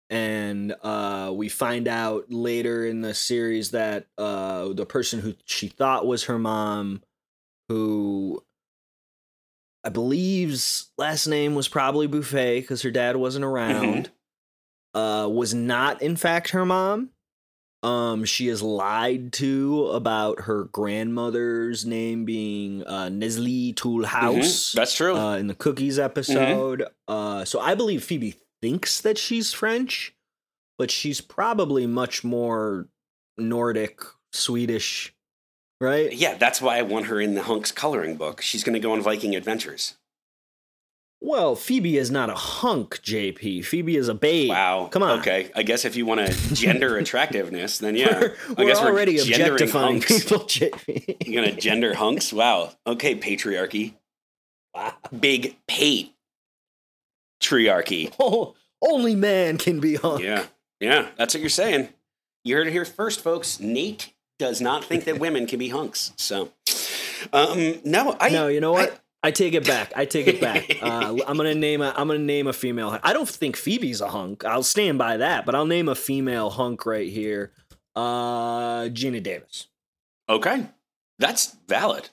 And 0.10 0.74
uh, 0.84 1.32
we 1.36 1.50
find 1.50 1.88
out 1.88 2.32
later 2.32 2.86
in 2.86 3.02
the 3.02 3.14
series 3.14 3.72
that 3.72 4.08
uh, 4.18 4.70
the 4.74 4.86
person 4.86 5.20
who 5.20 5.34
she 5.46 5.68
thought 5.68 6.06
was 6.08 6.26
her 6.26 6.40
mom, 6.40 7.02
who 7.68 8.42
I 9.84 9.90
believe's 9.90 10.92
last 10.98 11.28
name 11.28 11.56
was 11.56 11.68
probably 11.68 12.08
Buffay 12.08 12.62
because 12.62 12.82
her 12.84 12.92
dad 12.92 13.16
wasn't 13.18 13.46
around, 13.46 14.10
uh, 14.94 15.28
was 15.32 15.54
not 15.54 16.02
in 16.02 16.16
fact 16.16 16.52
her 16.52 16.66
mom. 16.66 17.10
Um, 17.84 18.26
she 18.26 18.48
is 18.48 18.62
lied 18.64 19.32
to 19.34 19.88
about 19.90 20.42
her 20.42 20.64
grandmother's 20.66 21.86
name 21.86 22.26
being 22.26 22.84
uh, 22.84 23.06
Nestlé 23.12 23.76
Toulouse 23.76 24.72
Mhm, 24.72 24.74
That's 24.74 24.96
true. 24.96 25.16
uh, 25.16 25.36
in 25.38 25.48
the 25.48 25.54
cookies 25.54 26.00
episode. 26.00 26.86
Uh, 27.08 27.46
so 27.46 27.60
I 27.60 27.76
believe 27.76 28.04
Phoebe 28.04 28.36
thinks 28.62 29.02
that 29.02 29.18
she's 29.18 29.54
French, 29.54 30.14
but 30.78 30.92
she's 30.92 31.22
probably 31.22 31.88
much 31.88 32.24
more 32.24 32.88
Nordic, 33.38 34.02
Swedish, 34.32 35.14
right? 35.80 36.12
yeah, 36.14 36.36
that's 36.36 36.62
why 36.62 36.78
I 36.78 36.82
want 36.82 37.08
her 37.08 37.20
in 37.20 37.36
the 37.36 37.44
Hunks 37.44 37.72
coloring 37.72 38.18
book. 38.18 38.42
She's 38.42 38.64
going 38.64 38.74
to 38.74 38.80
go 38.80 38.94
on 38.94 39.02
Viking 39.02 39.36
adventures. 39.36 39.96
Well, 41.20 41.56
Phoebe 41.56 41.98
is 41.98 42.12
not 42.12 42.30
a 42.30 42.36
hunk, 42.36 43.02
JP. 43.02 43.66
Phoebe 43.66 43.96
is 43.98 44.08
a 44.08 44.14
babe. 44.14 44.50
Wow. 44.50 44.88
Come 44.92 45.02
on. 45.02 45.20
Okay. 45.20 45.50
I 45.56 45.64
guess 45.64 45.84
if 45.84 45.96
you 45.96 46.06
want 46.06 46.28
to 46.28 46.32
gender 46.54 46.98
attractiveness, 46.98 47.80
then 47.80 47.96
yeah. 47.96 48.20
We're, 48.20 48.36
I 48.56 48.66
guess 48.66 48.80
we're 48.80 48.92
already 48.92 49.18
gendering 49.18 49.54
objectifying 49.54 50.02
hunks. 50.02 50.24
people, 50.24 50.40
JP. 50.46 51.28
You're 51.28 51.42
going 51.44 51.56
to 51.56 51.60
gender 51.60 51.96
hunks? 51.96 52.32
Wow. 52.32 52.72
Okay, 52.86 53.16
patriarchy. 53.16 53.96
Wow. 54.76 54.94
Big 55.20 55.58
pate. 55.68 56.14
Triarchy. 57.40 58.14
Oh, 58.20 58.56
only 58.82 59.16
man 59.16 59.58
can 59.58 59.80
be 59.80 59.96
hunk. 59.96 60.22
Yeah. 60.22 60.46
Yeah, 60.80 61.08
that's 61.18 61.34
what 61.34 61.42
you're 61.42 61.50
saying. 61.50 61.90
You 62.44 62.56
heard 62.56 62.68
it 62.68 62.72
here 62.72 62.86
first, 62.86 63.22
folks. 63.22 63.60
Nate 63.60 64.14
does 64.38 64.62
not 64.62 64.84
think 64.84 65.06
that 65.06 65.20
women 65.20 65.48
can 65.48 65.58
be 65.58 65.70
hunks. 65.70 66.14
So, 66.16 66.52
um, 67.34 67.80
no, 67.84 68.16
I. 68.20 68.30
no, 68.30 68.48
you 68.48 68.62
know 68.62 68.72
what? 68.74 69.00
I, 69.24 69.32
take 69.32 69.56
it 69.56 69.66
back. 69.66 69.92
I 69.96 70.06
take 70.06 70.28
it 70.28 70.40
back. 70.40 70.78
Uh, 70.82 71.18
I'm 71.28 71.36
gonna 71.36 71.56
name 71.56 71.82
a. 71.82 71.94
I'm 71.98 72.08
gonna 72.08 72.20
name 72.20 72.48
a 72.48 72.54
female. 72.54 72.92
hunk. 72.92 73.02
I 73.04 73.14
don't 73.14 73.28
think 73.28 73.58
Phoebe's 73.58 74.00
a 74.00 74.08
hunk. 74.08 74.46
I'll 74.46 74.64
stand 74.64 74.98
by 75.00 75.18
that. 75.18 75.46
But 75.46 75.56
I'll 75.56 75.66
name 75.66 75.90
a 75.90 75.96
female 75.96 76.50
hunk 76.52 76.86
right 76.86 77.10
here. 77.10 77.52
Uh, 77.96 78.84
Geena 78.84 79.22
Davis. 79.22 79.68
Okay, 80.30 80.68
that's 81.18 81.58
valid. 81.68 82.10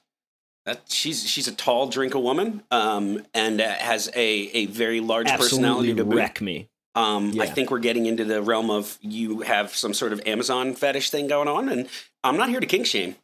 That 0.67 0.83
she's 0.89 1.29
she's 1.29 1.47
a 1.47 1.55
tall 1.55 1.89
drink 1.89 2.15
a 2.15 2.21
woman, 2.21 2.63
um, 2.71 3.25
and 3.35 3.61
uh, 3.61 3.69
has 3.69 4.09
a 4.15 4.31
a 4.55 4.67
very 4.67 5.01
large 5.01 5.29
personality 5.29 5.91
Absolutely 5.91 5.95
to 5.97 6.05
boot. 6.05 6.17
wreck 6.17 6.41
me. 6.41 6.69
Um, 6.95 7.39
I 7.41 7.47
think 7.47 7.71
we're 7.71 7.81
getting 7.81 8.07
into 8.07 8.25
the 8.25 8.41
realm 8.41 8.71
of 8.71 8.99
you 9.03 9.41
have 9.41 9.75
some 9.75 9.93
sort 9.93 10.13
of 10.13 10.23
Amazon 10.27 10.75
fetish 10.75 11.11
thing 11.11 11.27
going 11.27 11.49
on, 11.49 11.69
and 11.69 11.89
I'm 12.23 12.37
not 12.37 12.49
here 12.49 12.61
to 12.61 12.67
kink 12.67 12.87
shame. 12.87 13.17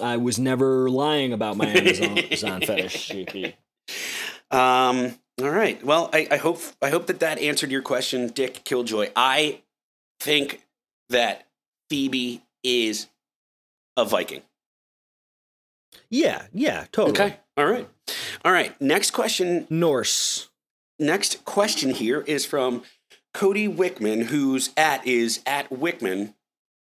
I 0.00 0.16
was 0.16 0.38
never 0.38 0.88
lying 0.88 1.32
about 1.32 1.56
my 1.56 1.66
Amazon, 1.66 2.18
Amazon 2.18 2.60
fetish. 2.62 3.10
JP. 3.10 3.54
Um, 4.50 5.14
all 5.42 5.50
right. 5.50 5.84
Well, 5.84 6.10
I, 6.12 6.28
I 6.30 6.36
hope 6.36 6.60
I 6.80 6.90
hope 6.90 7.06
that 7.08 7.20
that 7.20 7.38
answered 7.38 7.70
your 7.70 7.82
question, 7.82 8.28
Dick 8.28 8.62
Killjoy. 8.64 9.10
I 9.16 9.62
think 10.20 10.64
that 11.08 11.46
Phoebe 11.88 12.42
is 12.62 13.08
a 13.96 14.04
Viking. 14.04 14.42
Yeah, 16.10 16.46
yeah, 16.52 16.86
totally. 16.92 17.12
Okay. 17.12 17.36
All 17.56 17.66
right. 17.66 17.88
All 18.44 18.52
right. 18.52 18.78
Next 18.80 19.12
question. 19.12 19.66
Norse. 19.70 20.48
Next 20.98 21.44
question 21.44 21.90
here 21.90 22.20
is 22.22 22.44
from 22.44 22.82
Cody 23.32 23.68
Wickman, 23.68 24.24
whose 24.24 24.70
at 24.76 25.06
is 25.06 25.40
at 25.46 25.70
Wickman 25.70 26.34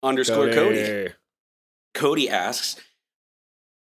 underscore 0.04 0.52
Cody. 0.52 1.14
Cody 1.94 2.30
asks, 2.30 2.78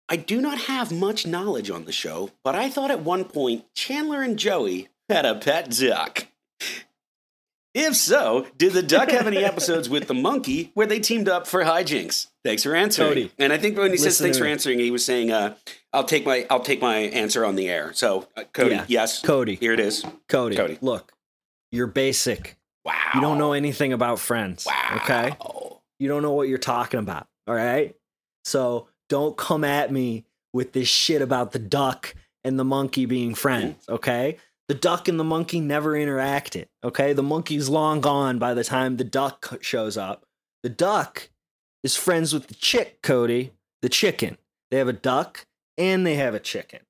I 0.10 0.16
do 0.16 0.42
not 0.42 0.60
have 0.60 0.92
much 0.92 1.28
knowledge 1.28 1.70
on 1.70 1.86
the 1.86 1.92
show, 1.92 2.32
but 2.44 2.56
I 2.56 2.70
thought 2.70 2.92
at 2.92 3.04
one 3.04 3.26
point 3.26 3.66
Chandler 3.76 4.22
and 4.22 4.40
Joey 4.40 4.88
had 5.10 5.26
a 5.26 5.36
pet 5.36 5.70
duck. 5.70 6.28
If 7.74 7.96
so, 7.96 8.48
did 8.58 8.74
the 8.74 8.82
duck 8.82 9.12
have 9.12 9.28
any 9.28 9.44
episodes 9.44 9.88
with 9.88 10.08
the 10.08 10.14
monkey 10.16 10.72
where 10.74 10.88
they 10.88 11.00
teamed 11.00 11.30
up 11.30 11.46
for 11.46 11.64
hijinks? 11.64 12.28
Thanks 12.44 12.64
for 12.64 12.74
answering. 12.76 13.10
Cody, 13.10 13.32
and 13.38 13.54
I 13.54 13.58
think 13.60 13.78
when 13.78 13.92
he 13.92 13.98
says 13.98 14.20
thanks 14.20 14.38
for 14.40 14.46
answering, 14.46 14.80
he 14.80 14.90
was 14.90 15.06
saying, 15.06 15.32
uh, 15.32 15.56
"I'll 15.94 16.04
take 16.06 16.26
my 16.26 16.48
I'll 16.50 16.62
take 16.62 16.82
my 16.82 16.98
answer 16.98 17.46
on 17.46 17.56
the 17.56 17.70
air." 17.70 17.92
So, 17.94 18.28
uh, 18.36 18.46
Cody, 18.54 18.76
Yeah. 18.76 18.86
yes, 18.88 19.22
Cody. 19.22 19.56
here 19.56 19.74
it 19.74 19.80
is. 19.80 20.04
Cody. 20.28 20.56
Cody. 20.56 20.78
Look, 20.82 21.12
you're 21.72 21.88
basic. 21.88 22.58
Wow, 22.84 22.94
You 23.14 23.22
don't 23.22 23.38
know 23.38 23.52
anything 23.54 23.94
about 23.94 24.18
friends. 24.20 24.66
Wow. 24.66 25.00
Okay. 25.04 25.36
You 26.00 26.08
don't 26.08 26.22
know 26.24 26.32
what 26.32 26.48
you're 26.48 26.58
talking 26.58 27.00
about. 27.00 27.28
All 27.48 27.54
right. 27.56 27.96
So 28.46 28.88
don't 29.10 29.36
come 29.38 29.64
at 29.66 29.92
me 29.92 30.24
with 30.54 30.72
this 30.72 30.88
shit 30.88 31.22
about 31.22 31.52
the 31.52 31.60
duck 31.60 32.16
and 32.46 32.58
the 32.58 32.64
monkey 32.64 33.06
being 33.06 33.36
friends. 33.36 33.76
Okay. 33.90 34.38
The 34.68 34.76
duck 34.76 35.08
and 35.08 35.20
the 35.20 35.24
monkey 35.24 35.60
never 35.60 35.94
interacted. 35.94 36.66
Okay, 36.84 37.14
the 37.14 37.24
monkey's 37.24 37.70
long 37.70 38.02
gone 38.02 38.38
by 38.38 38.54
the 38.54 38.64
time 38.64 38.98
the 38.98 39.04
duck 39.04 39.58
shows 39.62 39.98
up. 39.98 40.26
The 40.64 40.70
duck 40.70 41.30
is 41.84 41.96
friends 41.96 42.34
with 42.34 42.48
the 42.48 42.54
chick, 42.54 43.02
Cody, 43.02 43.54
the 43.82 43.90
chicken. 43.90 44.38
They 44.70 44.78
have 44.78 44.88
a 44.88 44.94
duck 44.94 45.46
and 45.78 46.06
they 46.06 46.16
have 46.16 46.34
a 46.34 46.40
chicken. 46.40 46.82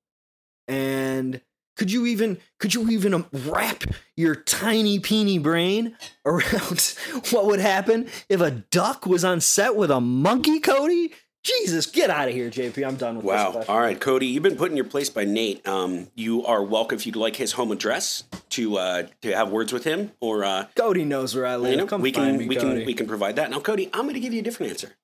And 0.68 1.42
could 1.76 1.92
you 1.92 2.08
even 2.08 2.40
could 2.60 2.74
you 2.74 2.90
even 2.90 3.14
um, 3.14 3.28
wrap 3.32 3.84
your 4.16 4.36
tiny 4.36 5.00
peeny 5.00 5.42
brain 5.42 5.96
around 6.26 6.96
what 7.30 7.46
would 7.46 7.60
happen 7.60 8.08
if 8.28 8.42
a 8.42 8.52
duck 8.52 9.06
was 9.06 9.24
on 9.24 9.40
set 9.40 9.76
with 9.76 9.92
a 9.92 10.02
monkey, 10.02 10.60
Cody? 10.60 11.14
Jesus, 11.48 11.86
get 11.86 12.10
out 12.10 12.28
of 12.28 12.34
here, 12.34 12.50
JP. 12.50 12.86
I'm 12.86 12.96
done 12.98 13.16
with 13.18 13.26
this. 13.26 13.32
Wow. 13.34 13.64
All 13.70 13.80
right, 13.80 14.00
Cody, 14.00 14.28
you've 14.28 14.44
been 14.44 14.58
put 14.58 14.70
in 14.70 14.76
your 14.76 14.86
place 14.86 15.10
by 15.10 15.24
Nate. 15.24 15.66
Um, 15.66 16.08
you 16.14 16.46
are 16.46 16.62
welcome 16.62 16.98
if 16.98 17.06
you'd 17.06 17.16
like 17.16 17.38
his 17.38 17.54
home 17.54 17.72
address 17.72 18.24
to 18.50 18.78
uh, 18.78 19.08
to 19.22 19.32
have 19.34 19.50
words 19.50 19.72
with 19.72 19.86
him, 19.86 20.12
or 20.20 20.44
uh, 20.44 20.66
Cody 20.76 21.06
knows 21.06 21.34
where 21.36 21.46
I 21.46 21.56
live. 21.56 21.72
you 21.72 21.78
know, 21.78 21.88
Come 21.88 22.02
we 22.02 22.12
find 22.12 22.32
can 22.32 22.38
me, 22.40 22.48
we 22.50 22.56
Cody. 22.58 22.78
can 22.80 22.86
we 22.86 22.94
can 22.94 23.08
provide 23.08 23.38
that. 23.38 23.50
Now, 23.50 23.60
Cody, 23.62 23.90
I'm 23.94 24.04
going 24.04 24.16
to 24.16 24.20
give 24.20 24.34
you 24.34 24.42
a 24.42 24.44
different 24.44 24.72
answer. 24.72 24.96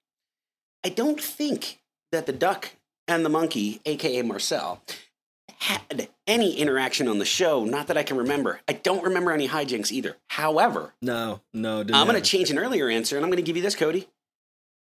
I 0.83 0.89
don't 0.89 1.19
think 1.21 1.79
that 2.11 2.25
the 2.25 2.33
duck 2.33 2.71
and 3.07 3.23
the 3.23 3.29
monkey, 3.29 3.79
aka 3.85 4.21
Marcel, 4.21 4.81
had 5.59 6.09
any 6.27 6.55
interaction 6.57 7.07
on 7.07 7.19
the 7.19 7.25
show. 7.25 7.63
Not 7.63 7.87
that 7.87 7.97
I 7.97 8.03
can 8.03 8.17
remember. 8.17 8.59
I 8.67 8.73
don't 8.73 9.03
remember 9.03 9.31
any 9.31 9.47
hijinks 9.47 9.93
either. 9.93 10.17
However, 10.27 10.93
No, 11.01 11.39
no. 11.53 11.79
I'm 11.79 12.05
going 12.07 12.21
to 12.21 12.21
change 12.21 12.49
an 12.51 12.59
earlier 12.59 12.89
answer, 12.89 13.15
and 13.15 13.23
I'm 13.23 13.29
going 13.31 13.41
to 13.41 13.47
give 13.47 13.55
you 13.55 13.63
this, 13.63 13.75
Cody. 13.75 14.09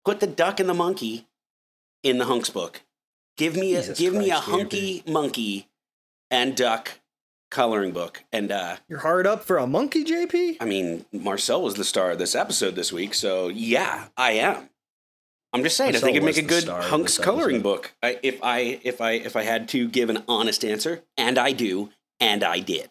Put 0.04 0.20
the 0.20 0.26
duck 0.28 0.60
and 0.60 0.68
the 0.68 0.74
monkey 0.74 1.26
in 2.02 2.18
the 2.18 2.26
hunks 2.26 2.50
book. 2.50 2.82
Give 3.36 3.56
me 3.56 3.74
a 3.74 3.80
Jesus 3.80 3.98
give 3.98 4.14
me 4.14 4.30
a 4.30 4.34
Christ, 4.34 4.48
hunky 4.48 5.02
monkey 5.06 5.68
and 6.30 6.56
duck 6.56 7.00
coloring 7.50 7.92
book. 7.92 8.24
And 8.32 8.52
uh, 8.52 8.76
You're 8.88 9.00
hard 9.00 9.26
up 9.26 9.42
for 9.42 9.58
a 9.58 9.66
monkey, 9.66 10.04
JP? 10.04 10.58
I 10.60 10.64
mean, 10.64 11.04
Marcel 11.12 11.62
was 11.62 11.74
the 11.74 11.84
star 11.84 12.12
of 12.12 12.18
this 12.18 12.34
episode 12.34 12.74
this 12.74 12.92
week, 12.92 13.14
so 13.14 13.48
yeah, 13.48 14.06
I 14.16 14.32
am. 14.32 14.68
I'm 15.52 15.64
just 15.64 15.76
saying, 15.76 15.96
I 15.96 15.98
think 15.98 16.16
it'd 16.16 16.24
make 16.24 16.36
a 16.36 16.42
good 16.42 16.68
hunks 16.68 17.18
coloring 17.18 17.60
book. 17.60 17.92
I, 18.02 18.20
if 18.22 18.42
I 18.42 18.80
if 18.84 19.00
I 19.00 19.12
if 19.12 19.34
I 19.34 19.42
had 19.42 19.68
to 19.70 19.88
give 19.88 20.08
an 20.08 20.22
honest 20.28 20.64
answer, 20.64 21.02
and 21.16 21.38
I 21.38 21.52
do, 21.52 21.90
and 22.20 22.44
I 22.44 22.60
did. 22.60 22.90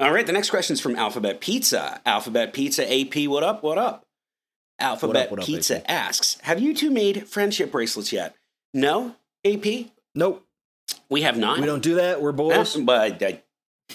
All 0.00 0.12
right, 0.12 0.26
the 0.26 0.32
next 0.32 0.50
question 0.50 0.74
is 0.74 0.80
from 0.80 0.96
Alphabet 0.96 1.40
Pizza. 1.40 2.00
Alphabet 2.06 2.54
Pizza 2.54 2.90
AP, 2.90 3.28
what 3.28 3.42
up? 3.42 3.62
What 3.62 3.76
up? 3.76 4.05
Alphabet 4.78 5.30
what 5.30 5.40
up, 5.40 5.46
Pizza 5.46 5.78
AP? 5.78 5.84
asks, 5.88 6.38
"Have 6.42 6.60
you 6.60 6.74
two 6.74 6.90
made 6.90 7.26
friendship 7.28 7.72
bracelets 7.72 8.12
yet?" 8.12 8.34
No, 8.74 9.16
AP, 9.44 9.90
Nope. 10.14 10.46
we 11.08 11.22
have 11.22 11.38
not. 11.38 11.58
We 11.60 11.66
don't 11.66 11.82
do 11.82 11.94
that. 11.96 12.20
We're 12.20 12.32
boys. 12.32 12.76
But 12.76 13.22
uh, 13.22 13.32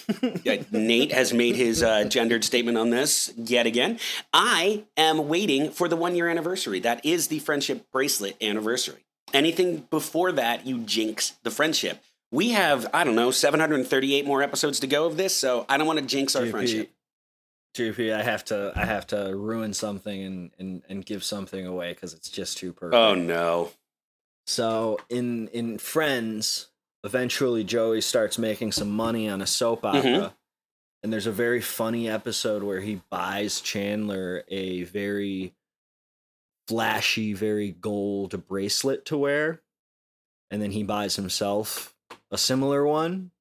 uh, 0.22 0.56
Nate 0.72 1.12
has 1.12 1.32
made 1.32 1.54
his 1.56 1.82
uh, 1.82 2.04
gendered 2.04 2.44
statement 2.44 2.78
on 2.78 2.90
this 2.90 3.32
yet 3.36 3.66
again. 3.66 3.98
I 4.32 4.84
am 4.96 5.28
waiting 5.28 5.70
for 5.70 5.86
the 5.88 5.96
one 5.96 6.16
year 6.16 6.28
anniversary. 6.28 6.80
That 6.80 7.04
is 7.04 7.28
the 7.28 7.38
friendship 7.38 7.86
bracelet 7.92 8.36
anniversary. 8.42 9.04
Anything 9.32 9.86
before 9.90 10.32
that, 10.32 10.66
you 10.66 10.78
jinx 10.78 11.34
the 11.42 11.50
friendship. 11.50 12.02
We 12.30 12.50
have, 12.50 12.86
I 12.94 13.04
don't 13.04 13.14
know, 13.14 13.30
738 13.30 14.26
more 14.26 14.42
episodes 14.42 14.80
to 14.80 14.86
go 14.86 15.06
of 15.06 15.16
this, 15.18 15.36
so 15.36 15.66
I 15.68 15.76
don't 15.76 15.86
want 15.86 15.98
to 15.98 16.04
jinx 16.04 16.34
our 16.34 16.46
friendship. 16.46 16.90
JP, 17.74 18.12
I 18.14 18.22
have 18.22 18.44
to 18.46 18.72
I 18.76 18.84
have 18.84 19.06
to 19.08 19.34
ruin 19.34 19.72
something 19.72 20.22
and 20.22 20.50
and, 20.58 20.82
and 20.88 21.06
give 21.06 21.24
something 21.24 21.66
away 21.66 21.92
because 21.94 22.12
it's 22.14 22.28
just 22.28 22.58
too 22.58 22.72
perfect. 22.72 22.94
Oh, 22.94 23.14
no. 23.14 23.70
So 24.46 24.98
in 25.08 25.48
in 25.48 25.78
Friends, 25.78 26.68
eventually 27.04 27.64
Joey 27.64 28.00
starts 28.00 28.38
making 28.38 28.72
some 28.72 28.90
money 28.90 29.28
on 29.28 29.40
a 29.40 29.46
soap 29.46 29.84
opera. 29.84 30.02
Mhm. 30.02 30.34
And 31.02 31.12
there's 31.12 31.26
a 31.26 31.32
very 31.32 31.60
funny 31.60 32.08
episode 32.08 32.62
where 32.62 32.80
he 32.80 33.00
buys 33.10 33.60
Chandler 33.60 34.44
a 34.48 34.84
very 34.84 35.54
flashy, 36.68 37.32
very 37.32 37.72
gold 37.72 38.46
bracelet 38.46 39.04
to 39.06 39.18
wear. 39.18 39.62
And 40.50 40.62
then 40.62 40.70
he 40.70 40.84
buys 40.84 41.16
himself 41.16 41.96
a 42.30 42.38
similar 42.38 42.86
one. 42.86 43.31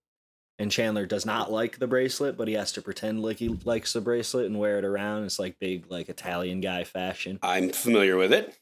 And 0.62 0.72
Chandler 0.72 1.08
does 1.08 1.26
not 1.26 1.52
like 1.52 1.80
the 1.80 1.88
bracelet, 1.88 2.38
but 2.38 2.48
he 2.48 2.54
has 2.54 2.72
to 2.74 2.84
pretend 2.84 3.24
like 3.24 3.38
he 3.38 3.50
likes 3.66 3.94
the 3.94 4.02
bracelet 4.02 4.46
and 4.46 4.60
wear 4.60 4.78
it 4.78 4.86
around. 4.86 5.24
It's 5.24 5.40
like 5.40 5.58
big, 5.60 5.90
like 5.90 6.08
Italian 6.08 6.62
guy 6.62 6.84
fashion 6.84 7.40
I'm 7.42 7.72
familiar 7.72 8.16
with 8.16 8.32
it. 8.32 8.56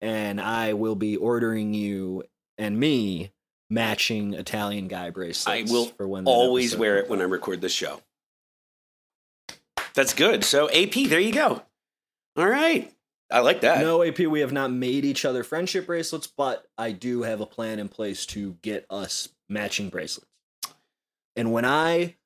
and 0.00 0.40
I 0.40 0.72
will 0.72 0.94
be 0.94 1.18
ordering 1.18 1.74
you 1.74 2.22
and 2.56 2.80
me 2.80 3.30
matching 3.68 4.32
Italian 4.32 4.88
guy 4.88 5.10
bracelets. 5.10 5.70
I 5.70 5.70
will 5.70 5.84
for 5.84 6.08
when 6.08 6.24
Always 6.24 6.74
wear 6.74 6.96
it 6.96 7.10
when 7.10 7.20
I 7.20 7.24
record 7.24 7.60
this 7.60 7.72
show. 7.74 8.00
That's 9.92 10.14
good. 10.14 10.44
So, 10.44 10.70
AP, 10.70 10.94
there 11.10 11.20
you 11.20 11.32
go. 11.32 11.60
All 12.38 12.46
right. 12.46 12.90
I 13.30 13.40
like 13.40 13.60
that. 13.60 13.80
No, 13.80 14.02
AP, 14.02 14.20
we 14.20 14.40
have 14.40 14.52
not 14.52 14.72
made 14.72 15.04
each 15.04 15.26
other 15.26 15.44
friendship 15.44 15.84
bracelets, 15.84 16.26
but 16.26 16.64
I 16.78 16.92
do 16.92 17.22
have 17.22 17.42
a 17.42 17.46
plan 17.46 17.78
in 17.78 17.88
place 17.88 18.24
to 18.26 18.56
get 18.62 18.86
us 18.88 19.28
matching 19.50 19.90
bracelets. 19.90 20.26
And 21.36 21.52
when 21.52 21.64
I 21.64 22.16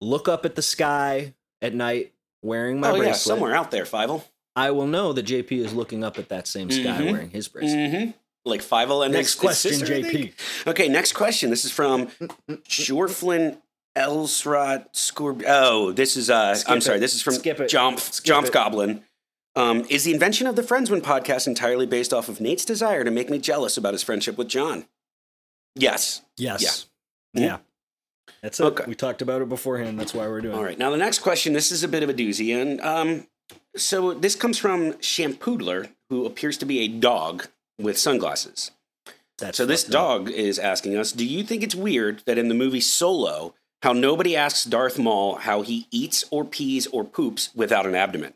look 0.00 0.28
up 0.28 0.44
at 0.44 0.54
the 0.54 0.62
sky 0.62 1.34
at 1.62 1.74
night 1.74 2.12
wearing 2.42 2.80
my 2.80 2.88
oh, 2.90 2.92
bracelet, 2.92 3.06
yeah, 3.08 3.12
somewhere 3.14 3.54
out 3.54 3.70
there, 3.70 3.84
Fievel. 3.84 4.24
I 4.56 4.70
will 4.70 4.86
know 4.86 5.12
that 5.12 5.26
JP 5.26 5.52
is 5.52 5.74
looking 5.74 6.04
up 6.04 6.18
at 6.18 6.28
that 6.28 6.46
same 6.46 6.70
sky 6.70 7.00
Mhm. 7.00 7.12
wearing 7.12 7.30
his 7.30 7.48
bracelet. 7.48 7.76
Mm-hmm. 7.92 8.10
Like 8.44 8.60
Fievel 8.62 9.04
and 9.04 9.12
Next 9.12 9.36
question, 9.36 9.72
sister, 9.72 9.86
JP. 9.86 10.32
Okay, 10.66 10.88
next 10.88 11.12
question. 11.12 11.50
This 11.50 11.64
is 11.64 11.72
from 11.72 12.08
Shoreflin 12.68 13.58
Elsrod 13.96 14.92
Scorb. 14.92 15.42
Oh, 15.46 15.92
this 15.92 16.16
is 16.16 16.28
uh 16.30 16.54
Skip 16.54 16.70
I'm 16.70 16.80
sorry, 16.80 16.98
this 16.98 17.14
is 17.14 17.22
from 17.22 17.34
Skip 17.34 17.60
it. 17.60 17.70
Jomp 17.70 17.98
Skip 18.00 18.34
Jomp 18.34 18.46
it. 18.46 18.52
Goblin. 18.52 19.04
Um, 19.56 19.84
is 19.88 20.02
the 20.04 20.12
invention 20.12 20.46
of 20.48 20.56
the 20.56 20.64
Friends 20.64 20.90
When 20.90 21.00
podcast 21.00 21.46
entirely 21.46 21.86
based 21.86 22.12
off 22.12 22.28
of 22.28 22.40
Nate's 22.40 22.64
desire 22.64 23.04
to 23.04 23.10
make 23.10 23.30
me 23.30 23.38
jealous 23.38 23.76
about 23.76 23.94
his 23.94 24.02
friendship 24.02 24.36
with 24.36 24.48
John? 24.48 24.86
Yes. 25.76 26.22
Yes. 26.36 26.86
Yeah. 27.32 27.40
Yeah. 27.42 27.58
That's 28.44 28.60
it. 28.60 28.64
Okay. 28.64 28.84
We 28.86 28.94
talked 28.94 29.22
about 29.22 29.40
it 29.40 29.48
beforehand. 29.48 29.98
That's 29.98 30.12
why 30.12 30.28
we're 30.28 30.42
doing 30.42 30.54
All 30.54 30.60
it. 30.60 30.66
right. 30.66 30.78
Now 30.78 30.90
the 30.90 30.98
next 30.98 31.20
question. 31.20 31.54
This 31.54 31.72
is 31.72 31.82
a 31.82 31.88
bit 31.88 32.02
of 32.02 32.10
a 32.10 32.14
doozy, 32.14 32.54
and 32.54 32.78
um, 32.82 33.26
so 33.74 34.12
this 34.12 34.36
comes 34.36 34.58
from 34.58 34.92
Shampoodler, 34.94 35.88
who 36.10 36.26
appears 36.26 36.58
to 36.58 36.66
be 36.66 36.80
a 36.80 36.88
dog 36.88 37.46
with 37.78 37.96
sunglasses. 37.96 38.70
That's 39.38 39.56
So 39.56 39.64
this 39.64 39.86
up. 39.86 39.90
dog 39.90 40.30
is 40.30 40.58
asking 40.58 40.94
us, 40.98 41.10
do 41.10 41.24
you 41.24 41.42
think 41.42 41.62
it's 41.62 41.74
weird 41.74 42.22
that 42.26 42.36
in 42.36 42.48
the 42.48 42.54
movie 42.54 42.82
Solo, 42.82 43.54
how 43.82 43.94
nobody 43.94 44.36
asks 44.36 44.64
Darth 44.64 44.98
Maul 44.98 45.36
how 45.36 45.62
he 45.62 45.86
eats 45.90 46.22
or 46.30 46.44
pees 46.44 46.86
or 46.88 47.02
poops 47.02 47.48
without 47.54 47.86
an 47.86 47.94
abdomen? 47.94 48.34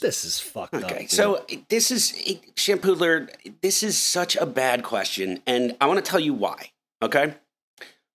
This 0.00 0.24
is 0.24 0.40
fucked 0.40 0.74
up. 0.74 0.90
Okay, 0.90 1.06
so 1.06 1.46
this 1.68 1.92
is 1.92 2.12
Shampoodler. 2.56 3.28
This 3.60 3.84
is 3.84 3.96
such 3.96 4.34
a 4.34 4.46
bad 4.46 4.82
question, 4.82 5.40
and 5.46 5.76
I 5.80 5.86
want 5.86 6.04
to 6.04 6.10
tell 6.10 6.18
you 6.18 6.34
why. 6.34 6.72
Okay, 7.00 7.34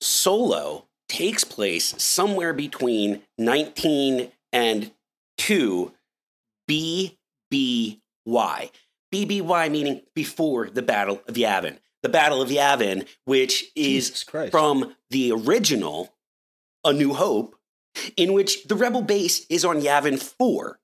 Solo 0.02 0.84
takes 1.08 1.44
place 1.44 1.96
somewhere 2.02 2.54
between 2.54 3.22
19 3.38 4.32
and 4.52 4.92
2 5.38 5.92
BBY. 6.70 7.12
BBY 9.14 9.72
meaning 9.72 10.02
before 10.14 10.70
the 10.70 10.82
Battle 10.82 11.22
of 11.28 11.36
Yavin. 11.36 11.78
The 12.04 12.10
Battle 12.10 12.42
of 12.42 12.50
Yavin, 12.50 13.08
which 13.26 13.66
is 13.76 14.24
from 14.52 14.96
the 15.10 15.32
original 15.32 16.14
A 16.84 16.94
New 16.94 17.14
Hope, 17.14 17.56
in 18.16 18.34
which 18.34 18.66
the 18.66 18.76
rebel 18.76 19.02
base 19.02 19.46
is 19.50 19.66
on 19.66 19.82
Yavin 19.82 20.22
4. 20.22 20.80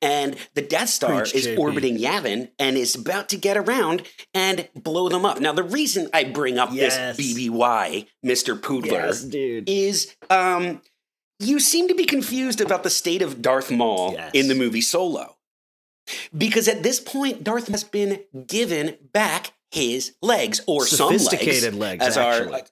And 0.00 0.36
the 0.54 0.62
Death 0.62 0.88
Star 0.88 1.20
Preach, 1.20 1.34
is 1.34 1.46
JP. 1.46 1.58
orbiting 1.58 1.98
Yavin 1.98 2.50
and 2.58 2.76
is 2.76 2.94
about 2.94 3.28
to 3.30 3.36
get 3.36 3.56
around 3.56 4.02
and 4.32 4.68
blow 4.74 5.08
them 5.08 5.24
up. 5.26 5.40
Now, 5.40 5.52
the 5.52 5.62
reason 5.62 6.08
I 6.14 6.24
bring 6.24 6.58
up 6.58 6.70
Yes. 6.72 7.16
this 7.16 7.34
BBY, 7.34 8.06
Mr. 8.24 8.58
Poodler, 8.58 8.90
yes, 8.92 9.24
is 9.66 10.14
um, 10.30 10.80
you 11.38 11.60
seem 11.60 11.88
to 11.88 11.94
be 11.94 12.04
confused 12.06 12.60
about 12.60 12.82
the 12.84 12.90
state 12.90 13.20
of 13.22 13.42
Darth 13.42 13.70
Maul 13.70 14.12
Yes. 14.14 14.30
in 14.34 14.48
the 14.48 14.54
movie 14.54 14.80
Solo. 14.80 15.36
Because 16.36 16.66
at 16.66 16.82
this 16.82 16.98
point, 16.98 17.44
Darth 17.44 17.68
has 17.68 17.84
been 17.84 18.20
given 18.46 18.96
back 19.12 19.52
his 19.70 20.14
legs, 20.22 20.60
or 20.66 20.84
some 20.86 21.10
legs, 21.10 21.72
legs, 21.74 22.02
as 22.04 22.16
actually. 22.16 22.52
our 22.54 22.62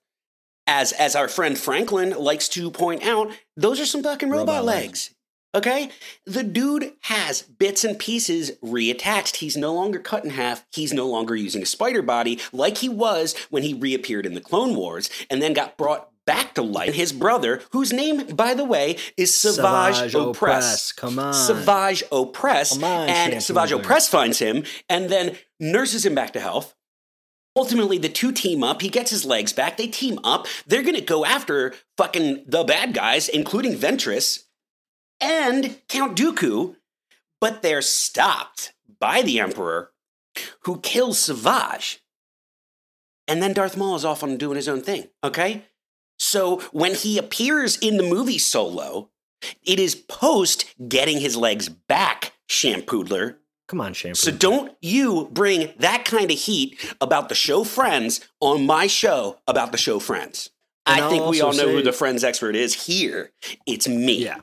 as 0.67 0.93
as 0.93 1.15
our 1.15 1.29
friend 1.29 1.57
Franklin 1.57 2.11
likes 2.11 2.49
to 2.51 2.71
point 2.71 3.05
out. 3.05 3.31
Those 3.57 3.79
are 3.81 3.87
some 3.87 4.03
fucking 4.03 4.29
robot, 4.29 4.41
Robot 4.49 4.65
legs. 4.65 4.87
legs. 4.87 5.15
Okay, 5.55 5.91
the 6.27 6.43
dude 6.43 6.93
has 7.03 7.41
bits 7.43 7.83
and 7.83 7.99
pieces 7.99 8.53
reattached. 8.63 9.37
He's 9.37 9.57
no 9.57 9.73
longer 9.73 9.99
cut 9.99 10.23
in 10.25 10.31
half. 10.31 10.67
He's 10.71 10.93
no 10.93 11.07
longer 11.09 11.35
using 11.35 11.63
a 11.63 11.67
spider 11.67 12.03
body 12.03 12.39
like 12.53 12.79
he 12.79 12.89
was 12.89 13.35
when 13.49 13.63
he 13.63 13.73
reappeared 13.73 14.27
in 14.27 14.35
the 14.35 14.43
Clone 14.43 14.77
Wars 14.77 15.09
and 15.31 15.41
then 15.41 15.55
got 15.55 15.79
brought 15.79 16.11
back 16.27 16.55
to 16.55 16.63
life. 16.63 16.93
His 16.95 17.13
brother, 17.15 17.63
whose 17.73 17.95
name, 17.95 18.27
by 18.37 18.53
the 18.53 18.65
way, 18.65 18.99
is 19.17 19.33
Savage, 19.35 19.97
Savage 19.97 20.13
Opress. 20.13 20.37
Opress, 20.37 20.97
come 20.97 21.19
on. 21.19 21.33
Savage 21.33 22.05
Opress. 22.13 22.75
Come 22.75 22.85
on, 22.85 23.09
and 23.09 23.33
Shampoo 23.33 23.41
Savage 23.41 23.71
Brother. 23.71 23.85
Opress 23.85 24.09
finds 24.11 24.39
him 24.41 24.65
and 24.91 25.09
then 25.09 25.39
nurses 25.59 26.05
him 26.05 26.15
back 26.15 26.35
to 26.35 26.41
health. 26.41 26.75
ultimately 27.57 27.99
the 27.99 28.09
two 28.09 28.33
team 28.33 28.63
up. 28.63 28.83
He 28.83 28.89
gets 28.89 29.11
his 29.11 29.25
legs 29.25 29.53
back. 29.53 29.77
They 29.79 29.89
team 29.89 30.21
up. 30.23 30.47
They're 30.67 30.83
going 30.83 30.95
to 30.95 31.01
go 31.01 31.25
after 31.25 31.75
fucking 31.97 32.45
the 32.47 32.63
bad 32.65 32.93
guys, 32.95 33.29
including 33.29 33.75
Ventress 33.75 34.45
and 35.21 35.81
Count 35.89 36.17
Dooku, 36.17 36.77
but 37.41 37.63
they're 37.63 37.83
stopped 37.83 38.73
by 39.01 39.23
the 39.23 39.41
Emperor, 39.41 39.93
who 40.63 40.81
kills 40.81 41.19
Savage. 41.19 42.03
And 43.27 43.43
then 43.43 43.53
Darth 43.53 43.77
Maul 43.77 43.97
is 43.97 44.05
off 44.05 44.23
on 44.23 44.37
doing 44.37 44.57
his 44.57 44.69
own 44.69 44.81
thing, 44.81 45.09
okay? 45.23 45.65
So 46.19 46.61
when 46.73 46.95
he 46.95 47.19
appears 47.19 47.77
in 47.77 47.97
the 47.97 48.03
movie 48.03 48.39
Solo, 48.39 49.11
it 49.65 49.79
is 49.79 49.95
post 49.95 50.75
getting 50.89 51.21
his 51.21 51.37
legs 51.37 51.69
back, 51.69 52.33
Shampoodler. 52.49 53.37
Come 53.69 53.81
on, 53.81 53.93
Shampoo. 53.93 54.15
So 54.15 54.31
don't 54.33 54.75
you 54.81 55.29
bring 55.31 55.73
that 55.79 56.05
kind 56.05 56.31
of 56.31 56.39
heat 56.39 56.95
about 57.01 57.29
the 57.29 57.35
show 57.35 57.65
Friends 57.65 58.27
on 58.41 58.65
my 58.67 58.87
show 58.87 59.39
about 59.47 59.73
the 59.73 59.79
show 59.79 59.99
Friends. 59.99 60.51
And 60.87 61.01
I 61.01 61.05
I'll 61.05 61.11
think 61.11 61.27
we 61.27 61.43
all 61.43 61.53
know 61.53 61.69
who 61.69 61.83
the 61.83 61.93
Friends 61.93 62.25
expert 62.25 62.57
is 62.57 62.87
here. 62.87 63.31
It's 63.67 63.87
me. 63.87 64.25
Yeah. 64.25 64.41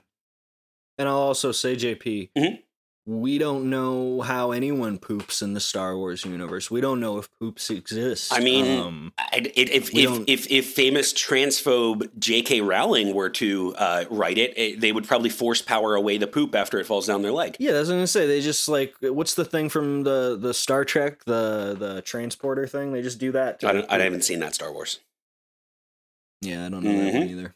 And 0.97 1.07
I'll 1.09 1.15
also 1.17 1.51
say, 1.51 1.75
JP, 1.75 2.29
Mhm. 2.37 2.59
we 3.05 3.37
don't 3.37 3.69
know 3.69 4.21
how 4.21 4.51
anyone 4.51 4.97
poops 4.97 5.41
in 5.43 5.53
the 5.53 5.59
Star 5.59 5.95
Wars 5.95 6.25
universe. 6.25 6.71
We 6.71 6.81
don't 6.81 6.99
know 6.99 7.17
if 7.19 7.27
poops 7.37 7.69
exist. 7.69 8.33
I 8.33 8.39
mean, 8.39 8.79
um, 8.79 9.13
I- 9.19 9.51
if 9.55 9.93
if 9.93 10.23
if, 10.27 10.49
if 10.49 10.73
famous 10.73 11.13
transphobe 11.13 12.09
J.K. 12.17 12.61
Rowling 12.61 13.13
were 13.13 13.29
to 13.31 13.75
uh, 13.77 14.05
write 14.09 14.37
it, 14.39 14.57
it, 14.57 14.79
they 14.79 14.91
would 14.91 15.05
probably 15.07 15.29
force 15.29 15.61
power 15.61 15.93
away 15.95 16.17
the 16.17 16.25
poop 16.27 16.55
after 16.55 16.79
it 16.79 16.85
falls 16.87 17.05
down 17.05 17.21
their 17.21 17.31
leg. 17.33 17.57
yeah, 17.59 17.73
that's 17.73 17.89
what 17.89 17.93
I'm 17.95 17.99
gonna 17.99 18.07
say. 18.07 18.25
They 18.25 18.41
just 18.41 18.67
like, 18.69 18.95
what's 19.01 19.35
the 19.35 19.45
thing 19.45 19.69
from 19.69 20.03
the 20.03 20.37
the 20.41 20.53
Star 20.53 20.83
Trek, 20.85 21.25
the 21.25 21.75
the 21.77 22.01
transporter 22.03 22.65
thing? 22.67 22.91
They 22.93 23.01
just 23.03 23.19
do 23.19 23.31
that. 23.33 23.63
I, 23.63 23.73
don't, 23.73 23.85
I 23.91 23.99
haven't 23.99 24.23
seen 24.23 24.39
that 24.39 24.55
Star 24.55 24.71
Wars. 24.73 24.99
Yeah, 26.41 26.65
I 26.65 26.69
don't 26.69 26.83
know 26.83 26.91
that 27.03 27.13
one 27.13 27.29
either. 27.29 27.55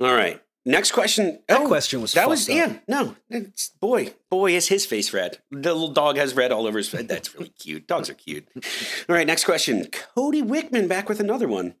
All 0.00 0.12
right, 0.14 0.42
next 0.64 0.92
question. 0.92 1.40
That 1.48 1.62
Oh, 1.62 1.66
question 1.66 2.00
was 2.00 2.12
That 2.12 2.28
was 2.28 2.46
fucked 2.46 2.58
up. 2.60 2.70
yeah. 2.72 2.78
No, 2.88 3.16
it's, 3.30 3.70
boy, 3.80 4.14
boy, 4.30 4.52
is 4.54 4.68
his 4.68 4.86
face 4.86 5.12
red. 5.12 5.38
The 5.50 5.72
little 5.72 5.88
dog 5.92 6.16
has 6.16 6.34
red 6.34 6.52
all 6.52 6.66
over 6.66 6.78
his 6.78 6.88
face. 6.88 7.06
That's 7.06 7.34
really 7.34 7.50
cute. 7.58 7.86
Dogs 7.86 8.08
are 8.10 8.14
cute. 8.14 8.46
All 9.08 9.14
right, 9.16 9.26
next 9.26 9.44
question. 9.44 9.86
Cody 10.14 10.42
Wickman 10.42 10.88
back 10.88 11.08
with 11.08 11.20
another 11.20 11.48
one, 11.48 11.74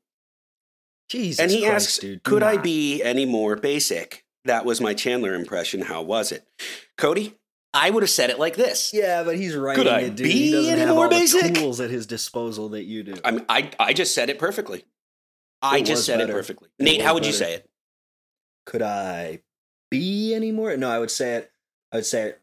Jesus, 1.08 1.40
and 1.40 1.50
he 1.50 1.60
Christ, 1.62 1.74
asks, 1.74 1.98
dude, 1.98 2.22
do 2.22 2.30
"Could 2.30 2.42
I 2.42 2.56
be 2.56 3.02
any 3.02 3.26
more 3.26 3.56
basic?" 3.56 4.24
That 4.44 4.64
was 4.64 4.80
my 4.80 4.94
Chandler 4.94 5.34
impression. 5.34 5.82
How 5.82 6.02
was 6.02 6.32
it, 6.32 6.46
Cody? 6.98 7.34
I 7.74 7.90
would 7.90 8.02
have 8.02 8.10
said 8.10 8.28
it 8.30 8.38
like 8.38 8.56
this. 8.56 8.92
Yeah, 8.92 9.22
but 9.22 9.36
he's 9.36 9.54
writing 9.56 9.86
I 9.88 10.00
it, 10.02 10.16
dude. 10.16 10.26
be 10.26 10.32
he 10.32 10.52
doesn't 10.52 10.72
any 10.72 10.80
have 10.80 10.94
more 10.94 11.04
all 11.04 11.10
basic? 11.10 11.42
the 11.54 11.60
tools 11.60 11.80
at 11.80 11.90
his 11.90 12.06
disposal 12.06 12.70
that 12.70 12.84
you 12.84 13.02
do. 13.02 13.14
I 13.24 13.30
mean, 13.30 13.44
I 13.48 13.70
I 13.78 13.92
just 13.92 14.14
said 14.14 14.28
it 14.30 14.38
perfectly. 14.38 14.84
I 15.62 15.78
It 15.78 15.84
just 15.86 16.04
said 16.04 16.18
better. 16.18 16.32
it 16.32 16.34
perfectly. 16.34 16.68
It 16.78 16.82
Nate, 16.82 17.02
how 17.02 17.14
would 17.14 17.24
you 17.24 17.32
say 17.32 17.54
it? 17.54 17.70
Could 18.64 18.82
I 18.82 19.40
be 19.90 20.34
anymore? 20.34 20.76
No, 20.76 20.90
I 20.90 20.98
would 20.98 21.10
say 21.10 21.34
it. 21.36 21.50
I 21.92 21.96
would 21.96 22.06
say 22.06 22.34
it. 22.34 22.40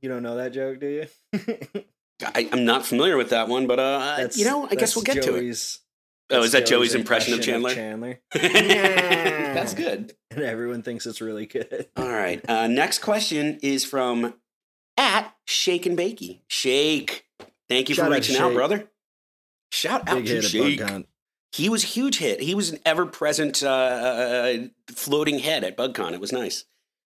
You 0.00 0.08
don't 0.08 0.22
know 0.22 0.36
that 0.36 0.52
joke, 0.52 0.80
do 0.80 0.86
you? 0.88 1.06
I, 2.24 2.48
I'm 2.52 2.64
not 2.64 2.86
familiar 2.86 3.16
with 3.16 3.30
that 3.30 3.48
one, 3.48 3.66
but 3.66 3.78
uh, 3.78 4.28
you 4.34 4.44
know, 4.44 4.66
I 4.70 4.74
guess 4.74 4.94
we'll 4.96 5.04
get 5.04 5.22
to 5.22 5.36
it. 5.36 5.78
Oh, 6.30 6.42
is 6.42 6.52
that 6.52 6.66
Joey's 6.66 6.94
impression 6.94 7.34
of 7.34 7.42
Chandler? 7.42 7.74
Chandler, 7.74 8.20
That's 8.32 9.74
good. 9.74 10.14
and 10.30 10.40
everyone 10.40 10.82
thinks 10.82 11.04
it's 11.04 11.20
really 11.20 11.46
good. 11.46 11.88
All 11.96 12.08
right. 12.08 12.42
Uh, 12.48 12.68
next 12.68 13.00
question 13.00 13.58
is 13.62 13.84
from 13.84 14.34
at 14.96 15.34
Shake 15.44 15.84
and 15.84 15.98
Bakey. 15.98 16.40
Shake, 16.48 17.26
thank 17.68 17.88
you 17.90 17.94
Shout 17.94 18.06
for 18.06 18.12
reaching 18.12 18.36
out, 18.36 18.54
brother. 18.54 18.88
Shout 19.70 20.08
out 20.08 20.24
to 20.24 20.42
Shake. 20.42 20.80
He 21.52 21.68
was 21.68 21.84
a 21.84 21.86
huge 21.86 22.18
hit. 22.18 22.40
He 22.40 22.54
was 22.54 22.70
an 22.70 22.78
ever 22.86 23.04
present 23.06 23.62
uh, 23.62 24.54
floating 24.88 25.38
head 25.40 25.64
at 25.64 25.76
BugCon. 25.76 26.12
It 26.12 26.20
was 26.20 26.32
nice. 26.32 26.64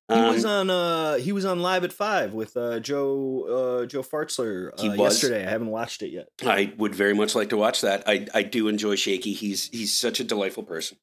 He 0.08 0.14
Um, 0.14 0.34
was 0.34 0.44
on. 0.44 0.70
Uh, 0.70 1.14
he 1.16 1.32
was 1.32 1.44
on 1.44 1.58
live 1.60 1.82
at 1.82 1.92
five 1.92 2.32
with 2.32 2.56
uh, 2.56 2.78
Joe 2.78 3.80
uh, 3.82 3.86
Joe 3.86 4.02
Fartzler 4.02 4.70
uh, 4.78 4.80
He 4.82 4.88
yesterday. 4.96 5.44
I 5.44 5.50
haven't 5.50 5.70
watched 5.70 6.00
it 6.02 6.10
yet. 6.10 6.28
I 6.44 6.72
would 6.76 6.94
very 6.94 7.12
much 7.12 7.34
like 7.34 7.48
to 7.48 7.56
watch 7.56 7.80
that. 7.80 8.04
I, 8.06 8.26
I 8.32 8.44
do 8.44 8.68
enjoy 8.68 8.94
Shaky. 8.94 9.32
He's 9.32 9.68
he's 9.70 9.92
such 9.92 10.20
a 10.20 10.24
delightful 10.24 10.62
person. 10.62 10.98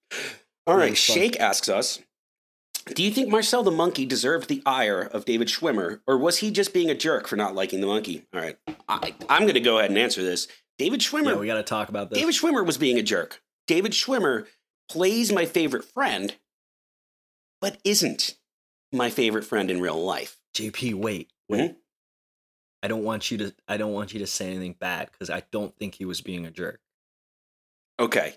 All 0.65 0.75
right, 0.75 0.77
Yeah, 0.77 0.79
right, 0.83 0.89
he's 0.91 1.05
fun. 1.05 1.15
Shake 1.17 1.39
asks 1.41 1.67
us, 1.67 1.99
do 2.95 3.03
you 3.03 3.11
think 3.11 3.27
Marcel 3.27 3.61
the 3.63 3.71
monkey 3.71 4.05
deserved 4.05 4.47
the 4.47 4.61
ire 4.65 5.01
of 5.01 5.25
David 5.25 5.49
Schwimmer, 5.49 5.99
or 6.07 6.17
was 6.17 6.37
he 6.37 6.49
just 6.49 6.73
being 6.73 6.89
a 6.89 6.95
jerk 6.95 7.27
for 7.27 7.35
not 7.35 7.55
liking 7.55 7.81
the 7.81 7.87
monkey? 7.87 8.25
All 8.33 8.39
right, 8.39 8.57
I, 8.87 9.13
I'm 9.27 9.41
going 9.41 9.55
to 9.55 9.59
go 9.59 9.79
ahead 9.79 9.89
and 9.89 9.99
answer 9.99 10.23
this. 10.23 10.47
David 10.77 10.99
Schwimmer, 11.01 11.27
Yeah, 11.33 11.35
we 11.35 11.45
got 11.47 11.55
to 11.55 11.63
talk 11.63 11.89
about 11.89 12.09
this. 12.09 12.19
David 12.19 12.33
Schwimmer 12.35 12.65
was 12.65 12.77
being 12.77 12.97
a 12.97 13.03
jerk. 13.03 13.41
David 13.67 13.91
Schwimmer 13.93 14.47
plays 14.89 15.31
my 15.31 15.45
favorite 15.45 15.85
friend, 15.85 16.35
but 17.61 17.77
isn't 17.83 18.35
my 18.91 19.09
favorite 19.09 19.43
friend 19.45 19.69
in 19.71 19.79
real 19.81 20.03
life. 20.03 20.37
JP, 20.55 20.95
wait, 20.95 21.31
wait. 21.49 21.71
Hmm? 21.71 21.77
I 22.81 22.87
don't 22.87 23.03
want 23.03 23.31
you 23.31 23.37
to. 23.37 23.53
I 23.67 23.77
don't 23.77 23.93
want 23.93 24.13
you 24.13 24.19
to 24.19 24.27
say 24.27 24.47
anything 24.49 24.75
bad 24.77 25.09
because 25.11 25.29
I 25.29 25.43
don't 25.51 25.73
think 25.77 25.95
he 25.95 26.03
was 26.05 26.19
being 26.21 26.45
a 26.45 26.51
jerk. 26.51 26.81
Okay. 27.99 28.33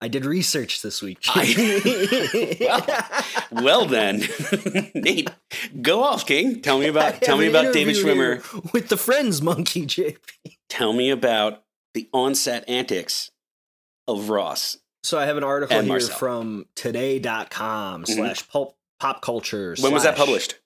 I 0.00 0.08
did 0.08 0.24
research 0.26 0.82
this 0.82 1.00
week. 1.02 1.18
I- 1.28 2.84
Well 3.50 3.86
then, 3.86 4.22
Nate, 4.94 5.30
go 5.80 6.02
off, 6.02 6.26
King. 6.26 6.60
Tell 6.60 6.78
me 6.78 6.86
about 6.88 7.22
tell 7.22 7.38
me 7.38 7.46
about 7.48 7.72
David 7.72 7.96
Schwimmer. 7.96 8.72
with 8.74 8.88
the 8.88 8.96
Friends 8.98 9.40
Monkey, 9.40 9.86
JP. 9.86 10.57
Tell 10.68 10.92
me 10.92 11.10
about 11.10 11.64
the 11.94 12.08
onset 12.12 12.64
antics 12.68 13.30
of 14.06 14.30
Ross. 14.30 14.76
So 15.02 15.18
I 15.18 15.26
have 15.26 15.36
an 15.36 15.44
article 15.44 15.76
here 15.80 15.88
Marcel. 15.88 16.16
from 16.16 16.66
today.com 16.74 18.04
Mhm. 18.04 18.16
slash 18.16 18.48
pulp 18.48 18.76
pop 19.00 19.22
culture. 19.22 19.74
When 19.80 19.92
was 19.92 20.02
that 20.02 20.16
published? 20.16 20.56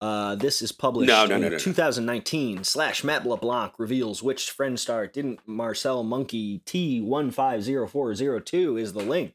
Uh, 0.00 0.34
this 0.34 0.62
is 0.62 0.72
published 0.72 1.08
No, 1.08 1.26
no, 1.26 1.36
in 1.36 1.40
no, 1.42 1.48
no, 1.48 1.52
no. 1.52 1.58
2019 1.58 2.64
slash 2.64 3.04
Matt 3.04 3.26
LeBlanc 3.26 3.74
reveals 3.78 4.22
which 4.22 4.50
friend 4.50 4.80
star 4.80 5.06
didn't 5.06 5.40
Marcel 5.46 6.02
Monkey 6.02 6.60
T150402 6.66 8.80
is 8.80 8.92
the 8.92 9.02
link. 9.02 9.34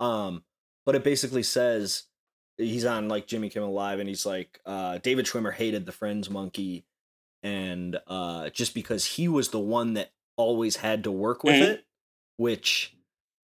Um, 0.00 0.44
but 0.86 0.94
it 0.94 1.04
basically 1.04 1.42
says 1.42 2.04
he's 2.56 2.84
on 2.84 3.08
like 3.08 3.26
Jimmy 3.26 3.50
Kimmel 3.50 3.72
Live 3.72 3.98
and 4.00 4.08
he's 4.08 4.24
like, 4.24 4.60
uh, 4.64 4.98
David 4.98 5.26
Schwimmer 5.26 5.52
hated 5.52 5.84
the 5.86 5.92
Friends 5.92 6.30
Monkey. 6.30 6.84
And 7.42 7.98
uh, 8.06 8.50
just 8.50 8.74
because 8.74 9.04
he 9.04 9.28
was 9.28 9.50
the 9.50 9.60
one 9.60 9.94
that 9.94 10.10
always 10.36 10.76
had 10.76 11.04
to 11.04 11.10
work 11.12 11.44
with 11.44 11.56
Mhm. 11.56 11.72
it, 11.74 11.86
which 12.36 12.96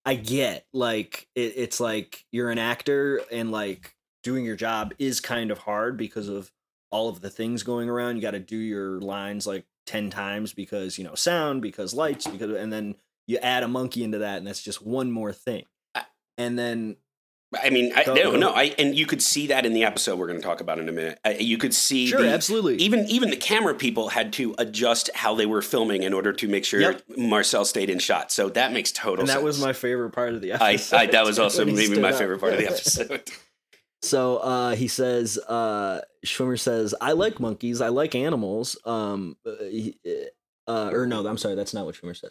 I 0.05 0.15
get. 0.17 0.67
Like, 0.73 1.29
it, 1.35 1.55
it's 1.57 1.81
like 1.81 2.25
you're 2.33 2.51
an 2.51 2.59
actor 2.59 3.23
and 3.31 3.51
like 3.51 3.97
doing 4.23 4.45
your 4.45 4.57
job 4.57 4.95
is 4.99 5.21
kind 5.21 5.51
of 5.51 5.59
hard 5.59 5.97
because 5.97 6.29
of 6.29 6.53
all 6.91 7.09
of 7.09 7.21
the 7.21 7.31
things 7.31 7.63
going 7.63 7.89
around. 7.89 8.17
You 8.17 8.23
got 8.23 8.33
to 8.33 8.41
do 8.41 8.57
your 8.57 9.01
lines 9.01 9.47
like 9.47 9.67
10 9.87 10.11
times 10.11 10.53
because, 10.53 10.99
you 10.99 11.05
know, 11.05 11.15
sound, 11.15 11.63
because 11.63 11.95
lights, 11.95 12.27
because, 12.27 12.51
and 12.57 12.73
then 12.73 12.97
you 13.27 13.39
add 13.39 13.63
a 13.63 13.69
monkey 13.69 14.05
into 14.05 14.19
that 14.19 14.39
and 14.39 14.47
that's 14.47 14.63
just 14.63 14.83
one 14.83 15.11
more 15.11 15.33
thing. 15.33 15.67
And 16.37 16.59
then 16.59 16.97
I 17.63 17.71
mean, 17.71 17.93
I, 17.95 18.05
no, 18.07 18.37
no, 18.37 18.51
I 18.53 18.75
and 18.79 18.95
you 18.97 19.07
could 19.07 19.23
see 19.23 19.47
that 19.49 19.65
in 19.67 19.73
the 19.73 19.85
episode 19.85 20.19
we're 20.19 20.27
going 20.27 20.41
to 20.41 20.45
talk 20.47 20.61
about 20.61 20.79
in 20.79 20.89
a 20.89 20.93
minute. 20.93 21.19
I, 21.25 21.35
you 21.35 21.59
could 21.59 21.75
see 21.75 22.07
Sure, 22.09 22.23
the- 22.23 22.29
absolutely. 22.31 22.77
Even 22.77 23.07
even 23.09 23.31
the 23.31 23.37
camera 23.37 23.75
people 23.75 24.09
had 24.11 24.33
to 24.35 24.55
adjust 24.59 25.11
how 25.15 25.35
they 25.35 25.47
were 25.47 25.63
filming 25.63 26.03
in 26.03 26.13
order 26.13 26.33
to 26.33 26.49
make 26.49 26.65
sure 26.65 26.81
Yep. 26.81 27.03
Marcel 27.17 27.65
stayed 27.65 27.91
in 27.91 27.99
shot. 27.99 28.33
So 28.33 28.49
that 28.51 28.73
makes 28.73 28.93
total 28.93 29.21
and 29.21 29.29
sense. 29.29 29.39
that 29.41 29.45
was 29.45 29.61
my 29.61 29.73
favorite 29.73 30.11
part 30.11 30.35
of 30.35 30.41
the 30.41 30.53
episode. 30.53 30.97
I 30.97 31.07
that 31.07 31.25
was 31.25 31.39
also 31.39 31.65
maybe 31.65 31.99
my 32.01 32.11
up. 32.11 32.17
favorite 32.17 32.41
part 32.41 32.55
of 32.55 32.59
the 32.61 32.67
episode. 32.71 33.23
So 34.03 34.37
uh, 34.37 34.75
he 34.75 34.87
says, 34.89 35.39
uh, 35.39 36.03
Schwimmer 36.27 36.61
says, 36.61 36.95
I 37.01 37.13
like 37.13 37.41
monkeys. 37.41 37.81
I 37.81 37.89
like 37.89 38.15
animals. 38.15 38.77
Um, 38.85 39.37
uh, 39.47 39.53
uh, 40.67 40.91
or 40.93 41.07
no, 41.07 41.27
I'm 41.27 41.39
sorry. 41.39 41.55
That's 41.55 41.73
not 41.73 41.87
what 41.87 41.95
Schwimmer 41.95 42.15
said. 42.15 42.31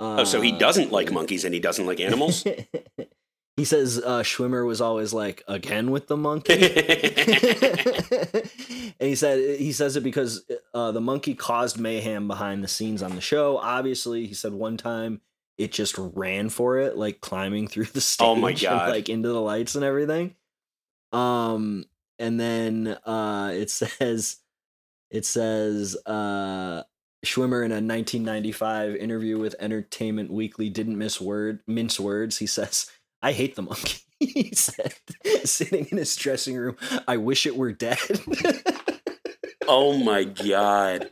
Uh, 0.00 0.18
oh, 0.20 0.24
so 0.24 0.40
he 0.40 0.52
doesn't 0.52 0.92
like 0.92 1.10
monkeys 1.10 1.44
and 1.44 1.52
he 1.52 1.58
doesn't 1.58 1.86
like 1.86 1.98
animals. 1.98 2.44
he 3.58 3.64
says 3.64 3.98
uh, 3.98 4.20
Schwimmer 4.20 4.64
was 4.64 4.80
always 4.80 5.12
like, 5.12 5.42
again 5.48 5.90
with 5.90 6.06
the 6.06 6.16
monkey. 6.16 6.52
and 9.00 9.08
he 9.08 9.16
said 9.16 9.58
he 9.58 9.72
says 9.72 9.96
it 9.96 10.04
because 10.04 10.44
uh, 10.72 10.92
the 10.92 11.00
monkey 11.00 11.34
caused 11.34 11.76
mayhem 11.76 12.28
behind 12.28 12.62
the 12.62 12.68
scenes 12.68 13.02
on 13.02 13.16
the 13.16 13.20
show. 13.20 13.58
Obviously, 13.58 14.26
he 14.26 14.34
said 14.34 14.52
one 14.52 14.76
time 14.76 15.22
it 15.56 15.72
just 15.72 15.96
ran 15.98 16.50
for 16.50 16.78
it, 16.78 16.96
like 16.96 17.20
climbing 17.20 17.66
through 17.66 17.86
the 17.86 18.00
stage, 18.00 18.24
Oh 18.24 18.36
my 18.36 18.50
and, 18.50 18.60
God. 18.60 18.90
like 18.90 19.08
into 19.08 19.30
the 19.30 19.40
lights 19.40 19.74
and 19.74 19.84
everything. 19.84 20.36
Um, 21.10 21.84
and 22.20 22.38
then 22.38 22.96
uh, 23.04 23.50
it 23.54 23.70
says 23.70 24.36
it 25.10 25.26
says 25.26 25.96
uh, 26.06 26.84
Schwimmer 27.26 27.64
in 27.64 27.72
a 27.72 27.82
1995 27.82 28.94
interview 28.94 29.36
with 29.36 29.56
Entertainment 29.58 30.30
Weekly 30.30 30.70
didn't 30.70 30.96
miss 30.96 31.20
word 31.20 31.58
mince 31.66 31.98
words. 31.98 32.38
He 32.38 32.46
says, 32.46 32.88
"I 33.22 33.32
hate 33.32 33.56
the 33.56 33.62
monkey." 33.62 33.98
he 34.20 34.52
said, 34.54 34.94
sitting 35.44 35.86
in 35.90 35.98
his 35.98 36.16
dressing 36.16 36.56
room. 36.56 36.76
I 37.06 37.16
wish 37.18 37.46
it 37.46 37.56
were 37.56 37.72
dead. 37.72 37.98
oh 39.68 39.96
my 39.96 40.24
god! 40.24 41.10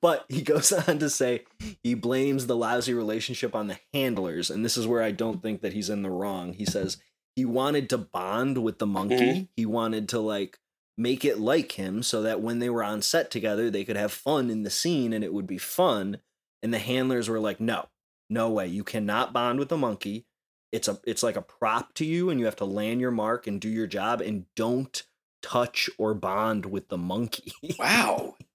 but 0.00 0.24
he 0.28 0.42
goes 0.42 0.72
on 0.72 0.98
to 0.98 1.10
say 1.10 1.44
he 1.82 1.94
blames 1.94 2.46
the 2.46 2.56
lousy 2.56 2.94
relationship 2.94 3.54
on 3.54 3.66
the 3.66 3.78
handlers, 3.92 4.50
and 4.50 4.64
this 4.64 4.76
is 4.76 4.86
where 4.86 5.02
I 5.02 5.10
don't 5.10 5.42
think 5.42 5.60
that 5.62 5.72
he's 5.72 5.90
in 5.90 6.02
the 6.02 6.10
wrong. 6.10 6.52
He 6.52 6.64
says 6.64 6.98
he 7.36 7.44
wanted 7.44 7.90
to 7.90 7.98
bond 7.98 8.58
with 8.58 8.78
the 8.78 8.86
monkey. 8.86 9.16
Mhm. 9.16 9.48
He 9.56 9.66
wanted 9.66 10.08
to 10.10 10.20
like 10.20 10.58
make 10.96 11.24
it 11.24 11.38
like 11.38 11.72
him 11.72 12.02
so 12.02 12.22
that 12.22 12.40
when 12.40 12.58
they 12.58 12.70
were 12.70 12.82
on 12.82 13.02
set 13.02 13.30
together, 13.30 13.70
they 13.70 13.84
could 13.84 13.96
have 13.96 14.12
fun 14.12 14.50
in 14.50 14.62
the 14.62 14.70
scene 14.70 15.12
and 15.12 15.22
it 15.22 15.32
would 15.32 15.46
be 15.46 15.58
fun. 15.58 16.18
And 16.62 16.74
the 16.74 16.78
handlers 16.80 17.28
were 17.28 17.38
like, 17.38 17.60
"No, 17.60 17.88
no 18.30 18.50
way. 18.50 18.66
You 18.66 18.84
cannot 18.84 19.32
bond 19.32 19.58
with 19.58 19.68
the 19.68 19.76
monkey. 19.76 20.26
It's 20.72 20.88
a 20.88 20.98
it's 21.04 21.22
like 21.22 21.36
a 21.36 21.42
prop 21.42 21.94
to 21.94 22.04
you, 22.04 22.28
and 22.30 22.38
you 22.38 22.46
have 22.46 22.56
to 22.56 22.64
land 22.64 23.00
your 23.00 23.10
mark 23.10 23.46
and 23.46 23.60
do 23.60 23.68
your 23.68 23.86
job, 23.86 24.20
and 24.20 24.44
don't 24.54 25.02
touch 25.42 25.88
or 25.98 26.14
bond 26.14 26.66
with 26.66 26.88
the 26.88 26.98
monkey." 26.98 27.52
Wow. 27.78 28.36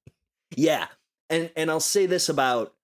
Yeah. 0.55 0.87
And 1.31 1.49
and 1.55 1.71
I'll 1.71 1.79
say 1.79 2.05
this 2.05 2.29
about 2.29 2.75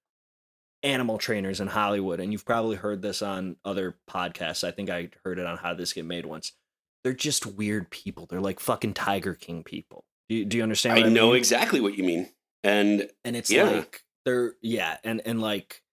animal 0.82 1.18
trainers 1.20 1.60
in 1.60 1.68
Hollywood, 1.68 2.20
and 2.20 2.32
you've 2.32 2.46
probably 2.46 2.78
heard 2.78 3.02
this 3.04 3.22
on 3.22 3.58
other 3.64 3.98
podcasts. 4.10 4.64
I 4.64 4.72
think 4.72 4.90
I 4.90 5.10
heard 5.24 5.38
it 5.38 5.46
on 5.46 5.58
How 5.58 5.76
This 5.76 5.94
Get 5.94 6.06
Made 6.06 6.26
once. 6.26 6.54
They're 7.04 7.14
just 7.14 7.46
weird 7.46 7.92
people. 7.92 8.26
They're 8.26 8.42
like 8.42 8.60
fucking 8.60 8.94
Tiger 8.96 9.36
King 9.36 9.64
people. 9.64 10.04
Do 10.30 10.36
you, 10.36 10.46
do 10.46 10.58
you 10.58 10.64
understand? 10.64 10.98
I 10.98 11.04
what 11.04 11.12
know 11.12 11.28
mean? 11.28 11.36
exactly 11.38 11.80
what 11.80 11.96
you 11.98 12.04
mean. 12.04 12.30
And 12.64 13.08
and 13.24 13.36
it's 13.36 13.52
Yeah. 13.52 13.66
like 13.70 14.04
they're 14.26 14.54
yeah, 14.62 14.98
and 15.04 15.22
and 15.26 15.40
like 15.42 15.84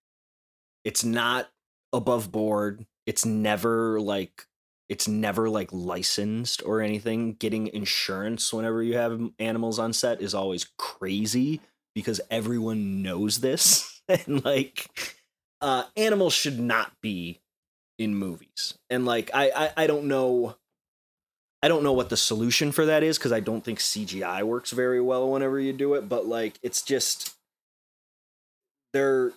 it's 0.86 1.02
not 1.02 1.50
above 1.92 2.30
board. 2.30 2.86
It's 3.06 3.26
never 3.26 4.00
like 4.00 4.46
it's 4.88 5.08
never 5.08 5.50
like 5.50 5.68
licensed 5.72 6.62
or 6.64 6.80
anything. 6.80 7.34
Getting 7.34 7.66
insurance 7.66 8.52
whenever 8.52 8.84
you 8.84 8.96
have 8.96 9.20
animals 9.40 9.80
on 9.80 9.92
set 9.92 10.22
is 10.22 10.32
always 10.32 10.68
crazy 10.78 11.60
because 11.92 12.20
everyone 12.30 13.02
knows 13.02 13.38
this 13.40 14.00
and 14.08 14.44
like 14.44 14.88
uh 15.60 15.82
animals 15.96 16.34
should 16.34 16.60
not 16.60 16.92
be 17.02 17.40
in 17.98 18.14
movies. 18.14 18.78
And 18.88 19.04
like 19.04 19.32
I 19.34 19.50
I, 19.50 19.82
I 19.82 19.86
don't 19.88 20.04
know 20.04 20.54
I 21.64 21.68
don't 21.68 21.82
know 21.82 21.94
what 21.94 22.10
the 22.10 22.16
solution 22.16 22.70
for 22.70 22.86
that 22.86 23.02
is 23.02 23.18
because 23.18 23.32
I 23.32 23.40
don't 23.40 23.64
think 23.64 23.80
CGI 23.80 24.44
works 24.44 24.70
very 24.70 25.00
well 25.00 25.32
whenever 25.32 25.58
you 25.58 25.72
do 25.72 25.94
it, 25.94 26.08
but 26.08 26.26
like 26.26 26.60
it's 26.62 26.82
just 26.82 27.34
they're 28.92 29.32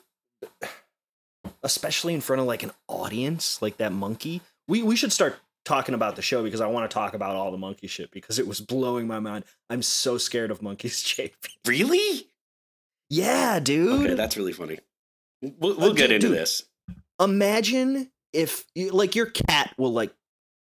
especially 1.63 2.13
in 2.13 2.21
front 2.21 2.41
of 2.41 2.47
like 2.47 2.63
an 2.63 2.71
audience 2.87 3.61
like 3.61 3.77
that 3.77 3.91
monkey. 3.91 4.41
We 4.67 4.83
we 4.83 4.95
should 4.95 5.11
start 5.13 5.39
talking 5.65 5.93
about 5.95 6.15
the 6.15 6.21
show 6.21 6.41
because 6.43 6.61
I 6.61 6.67
want 6.67 6.89
to 6.89 6.93
talk 6.93 7.13
about 7.13 7.35
all 7.35 7.51
the 7.51 7.57
monkey 7.57 7.87
shit 7.87 8.11
because 8.11 8.39
it 8.39 8.47
was 8.47 8.59
blowing 8.61 9.07
my 9.07 9.19
mind. 9.19 9.45
I'm 9.69 9.81
so 9.81 10.17
scared 10.17 10.51
of 10.51 10.61
monkeys, 10.61 11.03
JP. 11.03 11.33
really? 11.67 12.27
Yeah, 13.09 13.59
dude. 13.59 14.05
Okay, 14.05 14.13
that's 14.13 14.37
really 14.37 14.53
funny. 14.53 14.79
We'll, 15.41 15.75
we'll 15.77 15.91
Uh, 15.91 15.93
get 15.93 16.07
dude, 16.07 16.11
into 16.15 16.27
dude. 16.29 16.37
this. 16.37 16.63
Imagine 17.19 18.11
if 18.33 18.65
you- 18.75 18.91
like 18.91 19.15
your 19.15 19.25
cat 19.27 19.73
will 19.77 19.91
like 19.93 20.13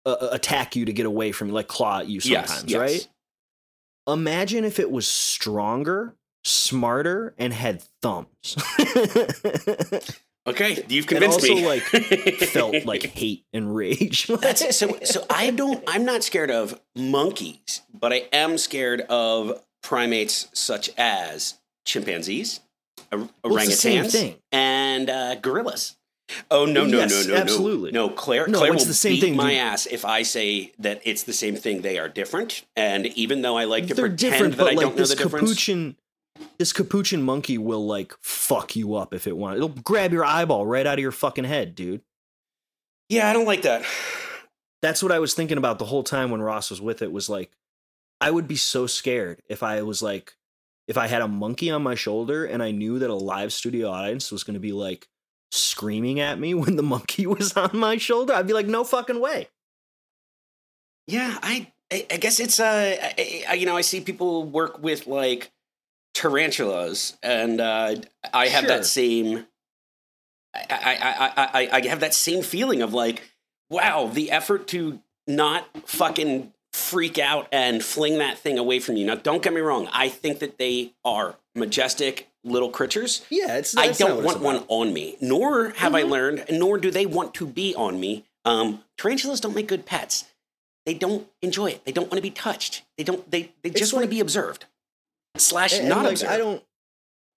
uh, 0.06 0.30
attack 0.32 0.76
you 0.76 0.86
to 0.86 0.94
get 0.94 1.06
away 1.06 1.32
from 1.32 1.48
you, 1.50 1.54
like 1.54 1.68
claw 1.68 2.00
at 2.00 2.08
you 2.08 2.22
Yes, 2.24 2.50
sometimes, 2.50 2.72
yes. 2.72 2.80
right? 2.80 3.08
Imagine 4.08 4.64
if 4.64 4.80
it 4.80 4.90
was 4.92 5.08
stronger, 5.08 6.16
smarter, 6.44 7.34
and 7.38 7.52
had 7.54 7.82
thumbs. 8.02 8.56
Okay, 10.48 10.84
you've 10.88 11.04
and 11.06 11.10
convinced 11.10 11.42
also 11.42 11.54
me. 11.56 11.66
like 11.68 11.82
felt 12.54 12.86
like 12.86 13.04
hate 13.04 13.46
and 13.54 13.76
rage. 13.76 14.28
That's 14.42 14.62
it. 14.62 14.74
So, 14.74 14.98
so 15.04 15.26
I 15.30 15.52
don't. 15.52 15.84
I'm 15.88 16.06
not 16.06 16.24
scared 16.24 16.50
of 16.50 16.80
monkeys, 16.96 17.82
but 17.94 18.12
I 18.14 18.24
am 18.32 18.58
scared 18.58 19.02
of 19.02 19.62
primates 19.84 20.48
such 20.54 20.90
as 20.98 21.56
chimpanzees, 21.86 22.62
or- 23.12 23.28
Well, 23.44 23.58
it's 23.58 23.66
the 23.68 23.72
same 23.74 24.06
orangutans, 24.06 24.36
and 24.52 25.10
uh, 25.10 25.36
gorillas. 25.36 25.96
Oh 26.52 26.66
no 26.66 26.86
no 26.86 27.00
Yes, 27.00 27.28
no 27.28 27.34
no 27.34 27.42
absolutely. 27.42 27.92
no 27.92 28.08
no! 28.08 28.14
Claire 28.14 28.48
No, 28.48 28.60
Claire 28.60 28.74
it's 28.74 28.84
will 28.84 28.88
the 28.88 28.94
same 28.94 29.14
beat 29.14 29.22
thing, 29.22 29.36
my 29.36 29.50
dude. 29.50 29.58
ass 29.60 29.86
if 29.88 30.06
I 30.06 30.22
say 30.22 30.72
that 30.78 31.02
it's 31.04 31.24
the 31.24 31.34
same 31.34 31.56
thing. 31.56 31.82
They 31.82 31.98
are 31.98 32.08
different, 32.08 32.66
and 32.76 33.08
even 33.08 33.42
though 33.42 33.58
I 33.58 33.66
like 33.66 33.88
to 33.88 33.94
They're 33.96 34.10
pretend 34.10 34.54
that 34.54 34.62
I 34.62 34.72
like 34.72 34.80
don't 34.80 34.96
know 34.96 35.06
the 35.06 35.16
difference, 35.16 35.50
capuchin, 35.50 35.96
this 36.58 36.74
capuchin 36.74 37.22
monkey 37.22 37.58
will 37.58 37.86
like 37.86 38.14
fuck 38.22 38.76
you 38.76 38.96
up 38.96 39.14
if 39.14 39.28
it 39.28 39.38
wants. 39.38 39.58
It'll 39.58 39.70
grab 39.70 40.12
your 40.14 40.26
eyeball 40.26 40.66
right 40.66 40.86
out 40.86 40.96
of 40.96 41.02
your 41.02 41.12
fucking 41.12 41.46
head, 41.46 41.76
dude. 41.76 42.02
yeah, 43.10 43.30
I 43.30 43.34
don't 43.34 43.46
like 43.46 43.62
that. 43.64 43.84
that's 44.82 45.02
what 45.04 45.12
I 45.12 45.20
was 45.20 45.34
thinking 45.34 45.58
about 45.58 45.80
the 45.80 45.86
whole 45.86 46.04
time 46.04 46.32
when 46.32 46.42
Ross 46.42 46.70
was 46.70 46.82
with 46.82 47.02
it 47.02 47.12
was 47.12 47.30
like 47.30 47.52
I 48.22 48.32
would 48.32 48.48
be 48.48 48.56
so 48.56 48.88
scared 48.88 49.42
if 49.48 49.64
I 49.64 49.82
was 49.82 50.02
like 50.02 50.36
if 50.88 50.98
I 50.98 51.08
had 51.08 51.22
a 51.22 51.28
monkey 51.28 51.70
on 51.70 51.84
my 51.84 51.96
shoulder 51.96 52.46
and 52.46 52.64
I 52.64 52.72
knew 52.72 53.00
that 53.00 53.10
a 53.10 53.16
live 53.16 53.54
studio 53.54 53.90
audience 53.90 54.32
was 54.32 54.44
going 54.44 54.56
to 54.56 54.60
be 54.60 54.72
like 54.72 55.08
screaming 55.52 56.20
at 56.20 56.40
me 56.40 56.54
when 56.56 56.76
the 56.76 56.84
monkey 56.84 57.26
was 57.28 57.54
on 57.54 57.72
my 57.78 57.98
shoulder. 57.98 58.34
I'd 58.34 58.48
be 58.48 58.54
like 58.54 58.68
no 58.68 58.84
fucking 58.84 59.20
way. 59.22 59.48
Yeah, 61.08 61.38
I 61.42 61.72
I 61.92 62.18
guess 62.18 62.40
it's 62.40 62.60
uh 62.60 62.96
I, 63.02 63.44
I, 63.50 63.54
you 63.56 63.66
know 63.66 63.76
I 63.76 63.82
see 63.82 64.02
people 64.02 64.44
work 64.44 64.82
with 64.82 65.08
like 65.08 65.52
tarantulas, 66.20 67.18
and 67.24 67.62
uh, 67.62 67.96
I 68.34 68.48
have 68.48 68.62
Sure. 68.66 68.70
that 68.78 68.86
same. 68.86 69.48
I, 70.54 70.66
I, 70.70 71.34
I, 71.38 71.50
I, 71.64 71.70
I 71.78 71.88
have 71.88 72.00
that 72.02 72.14
same 72.14 72.42
feeling 72.44 72.82
of 72.82 72.94
like, 72.94 73.22
wow, 73.70 74.08
the 74.12 74.32
effort 74.32 74.68
to 74.70 75.00
not 75.28 75.66
fucking 75.88 76.52
freak 76.74 77.18
out 77.20 77.48
and 77.52 77.84
fling 77.84 78.18
that 78.18 78.38
thing 78.38 78.58
away 78.58 78.80
from 78.80 78.98
you. 78.98 79.06
Now, 79.06 79.16
don't 79.16 79.42
get 79.44 79.54
me 79.54 79.62
wrong. 79.62 79.88
I 79.94 80.10
think 80.10 80.40
that 80.40 80.58
they 80.58 80.94
are 81.06 81.36
majestic 81.56 82.28
little 82.44 82.70
creatures. 82.70 83.26
Yeah, 83.30 83.58
it's 83.58 83.78
I 83.78 83.92
don't 83.92 84.24
want 84.24 84.42
one 84.42 84.64
on 84.68 84.94
me, 84.94 85.18
nor 85.22 85.70
have 85.72 85.94
I 85.96 86.04
Mhm. 86.04 86.10
learned, 86.10 86.46
nor 86.52 86.78
do 86.78 86.90
they 86.92 87.06
want 87.06 87.34
to 87.36 87.46
be 87.46 87.76
on 87.76 88.00
me. 88.00 88.26
Um, 88.46 88.84
tarantulas 88.98 89.40
don't 89.40 89.56
make 89.56 89.68
good 89.68 89.86
pets. 89.86 90.26
They 90.86 90.94
don't 90.96 91.28
enjoy 91.42 91.68
it. 91.72 91.86
They 91.86 91.92
don't 91.92 92.06
want 92.10 92.16
to 92.16 92.22
be 92.22 92.32
touched. 92.32 92.84
They 92.98 93.04
don't. 93.04 93.30
They 93.30 93.52
they 93.62 93.70
It's 93.70 93.80
just 93.80 93.94
want 93.94 94.04
to 94.06 94.10
be 94.10 94.20
observed. 94.20 94.66
Slash 95.38 95.74
And- 95.74 95.82
and, 95.82 95.90
not 95.90 96.06
like. 96.06 96.24
I 96.24 96.38
don't. 96.38 96.64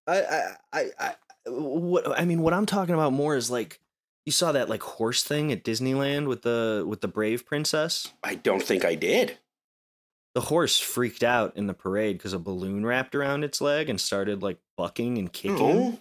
I, 0.06 0.20
I 0.22 0.54
I 0.72 0.90
I 0.98 1.14
what 1.46 2.18
I 2.18 2.24
mean. 2.24 2.42
What 2.42 2.52
I'm 2.54 2.66
talking 2.66 2.94
about 2.94 3.12
more 3.12 3.36
is 3.36 3.50
like 3.50 3.78
you 4.26 4.32
saw 4.32 4.52
that 4.52 4.68
like 4.68 4.82
horse 4.82 5.22
thing 5.22 5.52
at 5.52 5.62
Disneyland 5.64 6.26
with 6.26 6.42
the 6.42 6.84
with 6.86 7.00
the 7.00 7.08
brave 7.08 7.46
princess. 7.46 8.12
I 8.22 8.34
don't 8.34 8.62
think 8.62 8.84
I 8.84 8.94
did. 8.94 9.38
The 10.34 10.40
horse 10.40 10.78
freaked 10.80 11.22
out 11.22 11.56
in 11.56 11.66
the 11.66 11.74
parade 11.74 12.16
because 12.18 12.32
a 12.32 12.38
balloon 12.38 12.86
wrapped 12.86 13.14
around 13.14 13.44
its 13.44 13.60
leg 13.60 13.88
and 13.90 14.00
started 14.00 14.42
like 14.42 14.58
bucking 14.76 15.18
and 15.18 15.32
kicking. 15.32 15.60
Oh. 15.60 16.00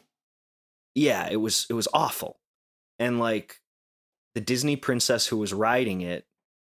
Yeah, 0.96 1.28
it 1.30 1.38
was 1.38 1.66
it 1.70 1.74
was 1.74 1.88
awful. 1.94 2.40
And 2.98 3.20
like 3.20 3.62
the 4.34 4.42
Disney 4.42 4.78
princess 4.78 5.28
who 5.28 5.38
was 5.38 5.54
riding 5.54 6.02
it 6.02 6.26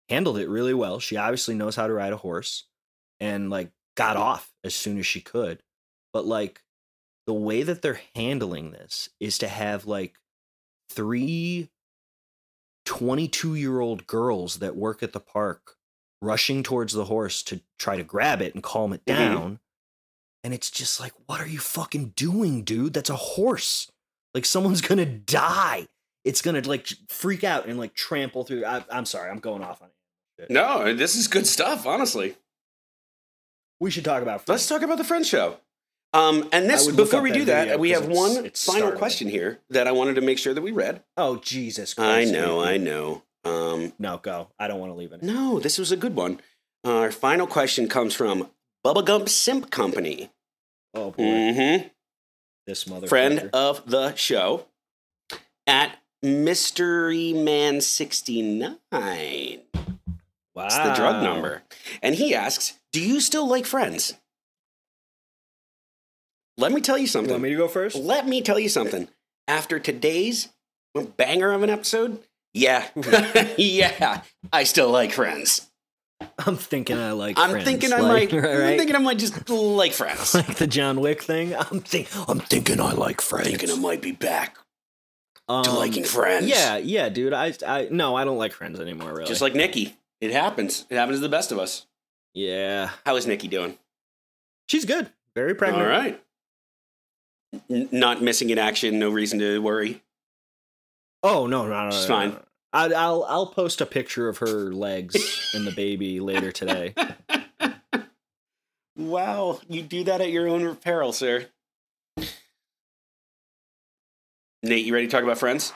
handled 0.10 0.38
it 0.38 0.48
really 0.48 0.74
well. 0.74 1.00
She 1.00 1.18
obviously 1.18 1.56
knows 1.56 1.76
how 1.76 1.88
to 1.88 1.94
ride 1.94 2.14
a 2.14 2.18
horse 2.18 2.66
and 3.20 3.50
like 3.50 3.72
got 3.98 4.18
off 4.18 4.52
as 4.66 4.76
soon 4.76 4.98
as 4.98 5.06
she 5.06 5.22
could. 5.22 5.62
But 6.12 6.26
like 6.26 6.64
the 7.28 7.34
way 7.34 7.64
that 7.64 7.82
they're 7.82 8.02
handling 8.16 8.72
this 8.72 9.10
is 9.20 9.38
to 9.38 9.48
have 9.48 9.86
like 9.86 10.16
three 10.90 11.70
22 12.86 13.56
year 13.56 13.80
old 13.80 14.06
girls 14.08 14.58
that 14.60 14.76
work 14.76 15.02
at 15.02 15.14
the 15.14 15.20
park 15.20 15.76
rushing 16.22 16.64
towards 16.64 16.94
the 16.94 17.06
horse 17.06 17.42
to 17.44 17.62
try 17.80 17.96
to 17.98 18.04
grab 18.04 18.42
it 18.42 18.54
and 18.54 18.64
calm 18.64 18.94
it 18.94 19.04
Mhm. 19.06 19.16
down. 19.18 19.60
And 20.44 20.54
it's 20.54 20.70
just 20.70 21.00
like, 21.00 21.14
what 21.26 21.42
are 21.42 21.48
you 21.48 21.60
fucking 21.60 22.10
doing, 22.16 22.64
dude? 22.64 22.94
That's 22.94 23.10
a 23.10 23.16
horse. 23.16 23.90
Like 24.34 24.46
someone's 24.46 24.82
gonna 24.82 25.06
die. 25.06 25.88
It's 26.24 26.42
gonna 26.42 26.62
like 26.62 26.88
freak 27.10 27.44
out 27.44 27.66
and 27.68 27.78
like 27.80 27.96
trample 27.96 28.44
through. 28.44 28.66
I, 28.66 28.86
I'm 28.92 29.06
sorry, 29.06 29.30
I'm 29.32 29.40
going 29.40 29.64
off 29.64 29.82
on 29.82 29.90
it. 30.38 30.50
No, 30.52 30.94
this 30.94 31.16
is 31.16 31.28
good 31.28 31.48
stuff. 31.48 31.86
Honestly, 31.88 32.36
We 33.80 33.92
should 33.92 34.06
talk 34.06 34.22
about. 34.22 34.48
let's 34.48 34.68
talk 34.68 34.82
about 34.82 34.98
the 34.98 35.04
Friends 35.04 35.28
show. 35.28 35.58
Um, 36.14 36.48
and 36.54 36.70
this 36.70 36.88
before 36.90 37.22
we 37.22 37.32
that 37.32 37.38
do 37.38 37.46
that, 37.46 37.80
we 37.80 37.90
have 37.90 38.04
it's- 38.04 38.18
one 38.18 38.46
it's 38.46 38.64
final 38.66 38.80
startling. 38.84 39.00
question 39.00 39.28
here 39.28 39.60
that 39.70 39.86
I 39.88 39.92
wanted 39.92 40.16
to 40.16 40.22
make 40.22 40.38
sure 40.38 40.54
that 40.54 40.62
we 40.62 40.72
read. 40.72 41.04
Oh 41.18 41.38
Jesus 41.38 41.94
I 41.98 42.24
know. 42.24 42.62
I 42.64 42.78
know. 42.78 43.24
Um, 43.44 43.92
No, 44.00 44.18
go. 44.18 44.48
I 44.58 44.68
don't 44.70 44.80
want 44.80 44.92
to 44.94 44.98
leave 44.98 45.12
it. 45.12 45.22
no, 45.22 45.60
this 45.60 45.78
was 45.78 45.92
a 45.92 45.98
good 45.98 46.16
one. 46.16 46.40
Our 46.86 47.12
final 47.12 47.48
question 47.48 47.88
comes 47.90 48.14
from 48.16 48.50
Bubba 48.86 49.04
Gump 49.06 49.28
Simp 49.28 49.70
Company. 49.72 50.32
Oh 50.94 51.12
boy, 51.12 51.24
Mm-hmm. 51.24 51.88
this 52.66 52.88
mother 52.88 53.08
friend 53.08 53.50
of 53.54 53.86
the 53.90 54.16
show 54.16 54.68
at 55.68 55.98
Mystery 56.24 57.34
Man 57.34 57.82
69. 57.82 59.60
Wow, 60.56 60.66
It's 60.66 60.78
the 60.78 60.94
drug 60.94 61.22
number. 61.24 61.64
And 62.02 62.16
he 62.16 62.34
asks, 62.34 62.80
Do 62.94 63.02
you 63.02 63.20
still 63.20 63.48
like 63.48 63.66
friends? 63.66 64.14
Let 66.58 66.72
me 66.72 66.82
tell 66.82 66.98
you 66.98 67.02
You 67.04 67.08
something. 67.08 67.32
want 67.32 67.44
me 67.44 67.50
to 67.50 67.56
go 67.58 67.68
first? 67.68 67.96
Let 67.98 68.28
me 68.28 68.42
tell 68.42 68.58
you 68.60 68.70
something. 68.70 69.10
After 69.48 69.80
today's 69.80 70.50
banger 71.18 71.52
of 71.52 71.62
an 71.64 71.70
episode, 71.70 72.20
yeah, 72.54 72.88
yeah, 73.58 74.22
I 74.54 74.64
still 74.64 74.90
like 74.90 75.12
friends. 75.12 75.70
I'm 76.40 76.56
thinking 76.56 76.98
I 76.98 77.12
like. 77.12 77.38
I'm 77.38 77.52
Friends, 77.52 77.66
thinking 77.66 77.92
I 77.92 78.00
like, 78.00 78.32
might. 78.32 78.42
right? 78.44 78.72
I'm 78.72 78.78
thinking 78.78 78.96
I 78.96 79.00
might 79.00 79.20
just 79.20 79.50
like 79.50 79.92
Friends. 79.92 80.34
like 80.36 80.56
the 80.56 80.66
John 80.66 81.02
Wick 81.02 81.22
thing. 81.22 81.54
I'm 81.54 81.82
think. 81.82 82.08
I'm 82.30 82.40
thinking 82.40 82.80
I 82.80 82.94
like 82.94 83.20
Friends. 83.20 83.50
thinking 83.50 83.70
I 83.70 83.76
might 83.76 84.02
be 84.02 84.14
back 84.14 84.56
to 85.50 85.54
Um, 85.54 85.76
liking 85.76 86.06
Friends. 86.06 86.48
Yeah, 86.48 86.78
yeah, 86.78 87.10
dude. 87.10 87.34
I, 87.34 87.54
I, 87.68 87.90
no, 87.92 88.16
I 88.16 88.24
don't 88.24 88.38
like 88.38 88.54
Friends 88.54 88.80
anymore. 88.80 89.12
Really. 89.14 89.26
just 89.28 89.42
like 89.42 89.54
Nikki. 89.54 89.98
It 90.26 90.32
happens. 90.34 90.86
It 90.90 90.96
happens 90.96 91.18
to 91.18 91.22
the 91.22 91.30
best 91.30 91.52
of 91.52 91.60
us. 91.60 91.86
yeah, 92.34 92.90
How 93.06 93.16
is 93.16 93.28
Nikki 93.28 93.48
doing? 93.48 93.78
she's 94.68 94.86
good. 94.86 95.10
Very 95.36 95.54
pregnant. 95.54 95.84
All 95.84 95.90
right. 95.90 96.22
N- 97.70 97.90
not 97.92 98.22
missing 98.22 98.50
in 98.50 98.58
action. 98.58 98.98
No 99.00 99.10
reason 99.12 99.38
to 99.40 99.62
worry. 99.62 100.02
Oh 101.22 101.46
no, 101.48 101.68
no, 101.68 101.86
no, 101.86 101.92
She's 101.92 102.08
no, 102.10 102.16
fine. 102.16 102.30
no. 102.32 102.40
I, 102.74 102.86
I'll 102.94 103.24
I'll 103.30 103.48
post 103.48 103.82
a 103.82 103.86
picture 103.86 104.28
of 104.28 104.40
her 104.40 104.72
legs 104.74 105.52
and 105.54 105.66
the 105.68 105.72
baby 105.72 106.20
later 106.32 106.52
today. 106.52 106.94
Wow, 108.98 109.60
you 109.70 109.82
do 109.82 110.04
that 110.06 110.22
at 110.22 110.32
your 110.32 110.48
own 110.48 110.76
peril, 110.78 111.12
sir. 111.14 111.48
Nate, 114.64 114.86
you 114.86 114.94
ready 114.94 115.06
to 115.06 115.12
talk 115.12 115.24
about 115.24 115.38
Friends? 115.38 115.74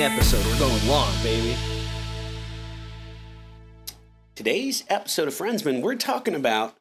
Episode. 0.00 0.42
We're 0.46 0.58
going 0.58 0.88
long, 0.88 1.12
baby. 1.22 1.54
Today's 4.34 4.82
episode 4.88 5.28
of 5.28 5.34
Friendsman, 5.34 5.82
we're 5.82 5.94
talking 5.96 6.34
about 6.34 6.74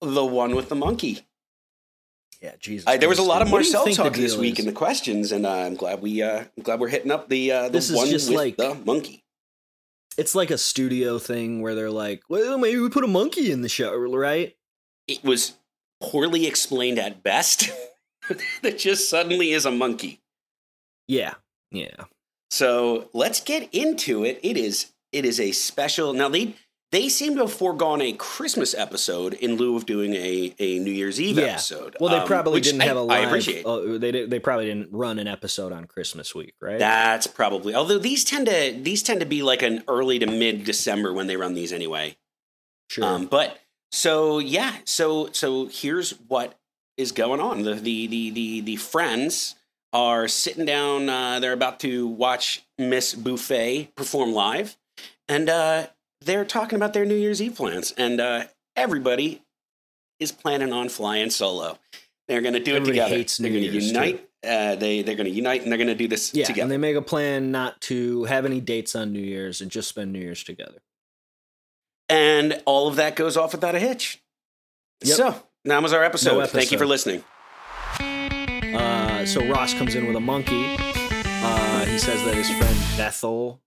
the 0.00 0.24
one 0.24 0.54
with 0.54 0.70
the 0.70 0.74
monkey. 0.74 1.26
Yeah, 2.40 2.52
Jesus. 2.58 2.86
I, 2.86 2.96
there 2.96 3.10
was 3.10 3.18
a 3.18 3.22
lot 3.22 3.42
of. 3.42 3.52
What 3.52 3.58
Marcel 3.58 3.84
talk 3.92 4.14
this 4.14 4.32
deal 4.32 4.40
week 4.40 4.54
is? 4.54 4.60
in 4.60 4.66
the 4.66 4.72
questions, 4.72 5.32
and 5.32 5.44
uh, 5.44 5.50
I'm 5.50 5.74
glad 5.74 6.00
we 6.00 6.22
uh, 6.22 6.44
I'm 6.56 6.62
glad 6.62 6.80
we're 6.80 6.88
hitting 6.88 7.10
up 7.10 7.28
the 7.28 7.52
uh, 7.52 7.62
the 7.64 7.70
This 7.72 7.90
is 7.90 7.96
one 7.96 8.08
just 8.08 8.30
with 8.30 8.38
like- 8.38 8.56
the 8.56 8.74
monkey. 8.74 9.22
It's 10.16 10.34
like 10.34 10.50
a 10.50 10.56
studio 10.56 11.18
thing 11.18 11.60
where 11.60 11.74
they're 11.74 11.90
like, 11.90 12.22
well, 12.30 12.56
maybe 12.56 12.78
we 12.78 12.88
put 12.88 13.04
a 13.04 13.08
monkey 13.08 13.52
in 13.52 13.60
the 13.60 13.68
show, 13.68 13.94
right? 13.94 14.56
It 15.06 15.22
was 15.22 15.58
poorly 16.00 16.46
explained 16.46 16.98
at 16.98 17.22
best. 17.22 17.68
that 18.62 18.78
just 18.78 19.10
suddenly 19.10 19.52
is 19.52 19.66
a 19.66 19.70
monkey. 19.70 20.22
Yeah, 21.06 21.34
yeah. 21.70 22.04
So 22.50 23.08
let's 23.12 23.40
get 23.40 23.68
into 23.74 24.24
it. 24.24 24.40
It 24.42 24.56
is 24.56 24.92
it 25.12 25.24
is 25.24 25.40
a 25.40 25.52
special. 25.52 26.12
Now 26.12 26.28
they 26.28 26.54
they 26.92 27.08
seem 27.08 27.34
to 27.34 27.40
have 27.42 27.52
foregone 27.52 28.00
a 28.00 28.12
Christmas 28.12 28.72
episode 28.72 29.34
in 29.34 29.56
lieu 29.56 29.76
of 29.76 29.86
doing 29.86 30.14
a, 30.14 30.54
a 30.60 30.78
New 30.78 30.92
Year's 30.92 31.20
Eve 31.20 31.38
Yeah. 31.38 31.44
episode. 31.46 31.96
Well, 31.98 32.10
they 32.10 32.18
um, 32.18 32.26
probably 32.28 32.54
which 32.54 32.64
didn't 32.64 32.82
have 32.82 32.96
a 32.96 33.00
I 33.00 33.02
live. 33.20 33.24
appreciate. 33.28 33.62
Oh, 33.66 33.98
they 33.98 34.24
they 34.26 34.38
probably 34.38 34.66
didn't 34.66 34.90
run 34.92 35.18
an 35.18 35.26
episode 35.26 35.72
on 35.72 35.86
Christmas 35.86 36.34
week, 36.34 36.54
right? 36.60 36.78
That's 36.78 37.26
probably. 37.26 37.74
Although 37.74 37.98
these 37.98 38.24
tend 38.24 38.46
to 38.46 38.76
these 38.80 39.02
tend 39.02 39.20
to 39.20 39.26
be 39.26 39.42
like 39.42 39.62
an 39.62 39.82
early 39.88 40.18
to 40.20 40.26
mid 40.26 40.64
December 40.64 41.12
when 41.12 41.26
they 41.26 41.36
run 41.36 41.54
these 41.54 41.72
anyway. 41.72 42.16
sure. 42.88 43.04
Um, 43.04 43.26
but 43.26 43.58
so 43.90 44.38
yeah, 44.38 44.76
so 44.84 45.30
so 45.32 45.66
here's 45.66 46.12
what 46.28 46.56
is 46.96 47.10
going 47.12 47.40
on. 47.40 47.62
The 47.62 47.74
the 47.74 48.06
the 48.06 48.30
the, 48.30 48.60
the 48.60 48.76
friends 48.76 49.56
are 49.96 50.28
sitting 50.28 50.66
down. 50.66 51.08
Uh, 51.08 51.40
they're 51.40 51.54
about 51.54 51.80
to 51.80 52.06
watch 52.06 52.62
Miss 52.78 53.14
Buffay 53.14 53.94
perform 53.94 54.32
live, 54.32 54.76
and 55.26 55.48
uh, 55.48 55.86
they're 56.20 56.44
talking 56.44 56.76
about 56.76 56.92
their 56.92 57.06
New 57.06 57.14
Year's 57.16 57.40
Eve 57.40 57.54
plans. 57.56 57.92
And 57.96 58.20
uh, 58.20 58.44
everybody 58.76 59.42
is 60.20 60.32
planning 60.32 60.72
on 60.72 60.88
flying 60.90 61.30
solo. 61.30 61.78
They're 62.28 62.42
going 62.42 62.54
to 62.54 62.60
do 62.60 62.76
Everybody 62.76 62.98
it 62.98 63.02
together. 63.02 63.16
hates 63.16 63.36
they're 63.38 63.50
going 63.50 63.62
to 63.62 63.78
unite. 63.80 64.28
Uh, 64.46 64.74
they 64.76 65.02
they're 65.02 65.14
going 65.16 65.28
to 65.28 65.32
unite 65.32 65.62
and 65.62 65.70
they're 65.72 65.78
going 65.78 65.88
to 65.88 65.94
do 65.94 66.08
this 66.08 66.32
yeah, 66.34 66.44
together. 66.44 66.62
and 66.62 66.70
they 66.70 66.76
make 66.76 66.96
a 66.96 67.02
plan 67.02 67.50
not 67.50 67.80
to 67.80 68.24
have 68.24 68.44
any 68.44 68.60
dates 68.60 68.94
on 68.94 69.12
New 69.12 69.20
Year's 69.20 69.60
and 69.60 69.70
just 69.70 69.88
spend 69.88 70.12
New 70.12 70.20
Year's 70.20 70.44
together. 70.44 70.78
and 72.08 72.60
all 72.66 72.86
of 72.88 72.96
that 72.96 73.16
goes 73.16 73.36
off 73.36 73.52
without 73.52 73.74
a 73.74 73.78
hitch. 73.78 74.22
Yep. 75.04 75.16
So 75.16 75.42
that 75.64 75.82
was 75.82 75.92
our 75.92 76.04
episode. 76.04 76.38
No 76.38 76.46
Thank 76.46 76.70
you 76.70 76.78
for 76.78 76.86
listening. 76.86 77.24
So 79.26 79.44
Ross 79.44 79.74
comes 79.74 79.96
in 79.96 80.06
with 80.06 80.14
a 80.14 80.20
monkey. 80.20 80.76
Uh, 80.78 81.84
he 81.86 81.98
says 81.98 82.22
that 82.24 82.34
his 82.34 82.48
friend 82.48 82.76
Bethel 82.96 83.60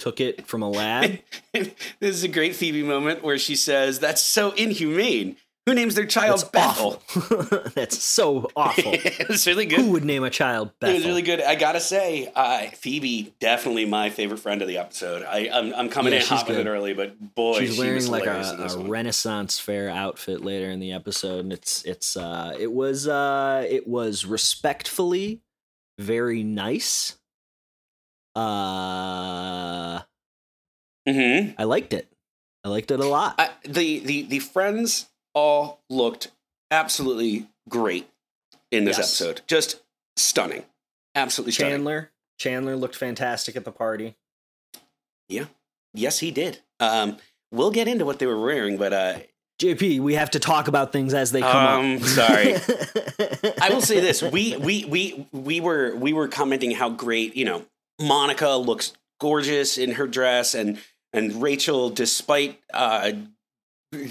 took 0.00 0.20
it 0.20 0.48
from 0.48 0.62
a 0.62 0.68
lab. 0.68 1.20
this 1.52 1.70
is 2.00 2.24
a 2.24 2.28
great 2.28 2.56
Phoebe 2.56 2.82
moment 2.82 3.22
where 3.22 3.38
she 3.38 3.54
says, 3.54 4.00
"That's 4.00 4.20
so 4.20 4.50
inhumane. 4.50 5.36
Who 5.66 5.74
names 5.74 5.94
their 5.94 6.06
child 6.06 6.40
That's 6.40 6.50
Bethel?" 6.50 7.02
awful. 7.16 7.58
That's 7.74 8.02
so 8.02 8.50
awful. 8.56 8.92
it 8.94 9.28
was 9.28 9.46
really 9.46 9.64
good. 9.66 9.78
Who 9.78 9.92
would 9.92 10.04
name 10.04 10.24
a 10.24 10.30
child 10.30 10.72
It 10.80 10.92
was 10.92 11.04
really 11.06 11.22
good. 11.22 11.40
I 11.40 11.54
gotta 11.54 11.78
say, 11.78 12.30
uh, 12.34 12.66
Phoebe 12.74 13.32
definitely 13.38 13.84
my 13.84 14.10
favorite 14.10 14.38
friend 14.40 14.60
of 14.60 14.66
the 14.66 14.78
episode. 14.78 15.22
I, 15.22 15.48
I'm, 15.52 15.72
I'm 15.74 15.88
coming 15.88 16.12
Yeah, 16.12 16.18
in 16.20 16.26
hot 16.26 16.48
with 16.48 16.58
it 16.58 16.66
early, 16.66 16.94
but 16.94 17.34
boy, 17.36 17.60
She's 17.60 17.74
she 17.74 17.80
wearing 17.80 17.94
was 17.94 18.08
like 18.08 18.26
a, 18.26 18.66
a. 18.70 18.78
Renaissance 18.88 19.60
fair 19.60 19.88
outfit 19.88 20.44
later 20.44 20.68
in 20.68 20.80
the 20.80 20.92
episode, 20.92 21.40
and 21.44 21.52
it's 21.52 21.84
it's 21.84 22.16
uh 22.16 22.56
it 22.58 22.72
was 22.72 23.06
uh 23.06 23.64
it 23.70 23.86
was 23.86 24.24
respectfully 24.26 25.42
very 25.98 26.42
nice. 26.42 27.18
Uh, 28.34 30.00
Mhm. 31.06 31.54
I 31.58 31.64
liked 31.64 31.92
it. 31.92 32.08
I 32.64 32.68
liked 32.68 32.90
it 32.90 33.00
a 33.00 33.06
lot. 33.06 33.34
I, 33.38 33.50
the 33.64 33.98
the 34.00 34.22
the 34.22 34.38
friends 34.38 35.06
all 35.34 35.80
looked 35.90 36.30
absolutely 36.70 37.48
great 37.68 38.08
in 38.70 38.84
this 38.84 38.98
Yes. 38.98 39.20
episode. 39.20 39.40
Just 39.46 39.80
stunning, 40.16 40.64
absolutely 41.14 41.52
stunning. 41.52 41.72
Chandler 41.74 42.10
Chandler 42.38 42.76
looked 42.76 42.96
fantastic 42.96 43.54
at 43.56 43.64
the 43.64 43.72
party. 43.72 44.16
Yeah. 45.28 45.44
Yes, 45.94 46.18
he 46.18 46.30
did. 46.30 46.60
Um, 46.80 47.18
we'll 47.52 47.70
get 47.70 47.86
into 47.88 48.04
what 48.04 48.18
they 48.18 48.26
were 48.26 48.40
wearing, 48.40 48.76
but 48.78 48.92
uh, 48.92 49.18
JP, 49.60 50.00
we 50.00 50.14
have 50.14 50.30
to 50.30 50.40
talk 50.40 50.66
about 50.68 50.90
things 50.92 51.14
as 51.14 51.30
they 51.30 51.40
come 51.40 51.66
Um, 51.84 51.96
up. 51.96 52.02
sorry. 52.02 52.54
I 53.60 53.68
will 53.70 53.80
say 53.82 54.00
this: 54.00 54.22
we 54.22 54.56
we 54.56 54.84
we 54.86 55.28
we 55.32 55.60
were 55.60 55.94
we 55.94 56.12
were 56.12 56.26
commenting 56.28 56.72
how 56.72 56.88
great 56.88 57.36
you 57.36 57.44
know 57.44 57.64
Monica 58.00 58.50
looks 58.56 58.92
gorgeous 59.20 59.78
in 59.78 59.92
her 59.92 60.06
dress, 60.08 60.54
and 60.54 60.78
and 61.12 61.40
Rachel, 61.42 61.90
despite 61.90 62.58
uh, 62.74 63.12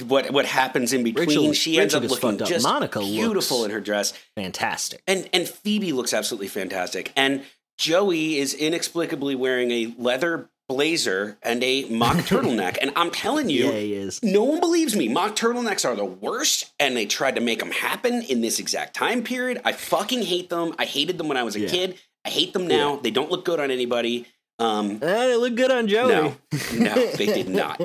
what 0.07 0.31
what 0.31 0.45
happens 0.45 0.93
in 0.93 1.03
between, 1.03 1.27
Rachel- 1.27 1.53
she 1.53 1.79
ends 1.79 1.93
Rachel 1.93 2.05
up 2.13 2.21
looking 2.23 2.41
up. 2.41 2.47
just 2.47 2.63
Monica 2.65 2.99
beautiful 2.99 3.65
in 3.65 3.71
her 3.71 3.79
dress, 3.81 4.13
Fantastic. 4.35 5.01
and 5.07 5.29
and 5.33 5.47
Phoebe 5.47 5.91
looks 5.93 6.13
absolutely 6.13 6.47
fantastic, 6.47 7.11
and 7.15 7.43
Joey 7.77 8.37
is 8.37 8.53
inexplicably 8.53 9.33
wearing 9.35 9.71
a 9.71 9.93
leather 9.97 10.49
blazer 10.69 11.37
and 11.41 11.63
a 11.63 11.85
mock 11.89 12.15
turtleneck, 12.27 12.77
and 12.81 12.91
I'm 12.95 13.11
telling 13.11 13.49
you, 13.49 13.65
Yeah, 13.65 13.71
he 13.71 13.93
is. 13.93 14.21
no 14.23 14.43
one 14.43 14.59
believes 14.59 14.95
me. 14.95 15.07
Mock 15.09 15.35
turtlenecks 15.35 15.83
are 15.83 15.95
the 15.95 16.05
worst, 16.05 16.71
and 16.79 16.95
they 16.95 17.05
tried 17.05 17.35
to 17.35 17.41
make 17.41 17.59
them 17.59 17.71
happen 17.71 18.21
in 18.21 18.41
this 18.41 18.59
exact 18.59 18.93
time 18.95 19.23
period. 19.23 19.61
I 19.65 19.71
fucking 19.73 20.21
hate 20.23 20.49
them. 20.49 20.73
I 20.77 20.85
hated 20.85 21.17
them 21.17 21.27
when 21.27 21.37
I 21.37 21.43
was 21.43 21.55
a 21.55 21.61
Yeah. 21.61 21.69
kid. 21.69 21.97
I 22.23 22.29
hate 22.29 22.53
them 22.53 22.67
now. 22.67 22.97
They 22.97 23.09
don't 23.11 23.31
look 23.31 23.43
good 23.45 23.59
on 23.59 23.71
anybody. 23.71 24.27
Um, 24.61 24.95
Uh, 24.97 24.99
they 24.99 25.35
look 25.35 25.55
good 25.55 25.71
on 25.71 25.87
Joey. 25.87 26.09
no, 26.11 26.35
no, 26.73 26.93
they 27.15 27.25
did 27.25 27.49
not. 27.61 27.81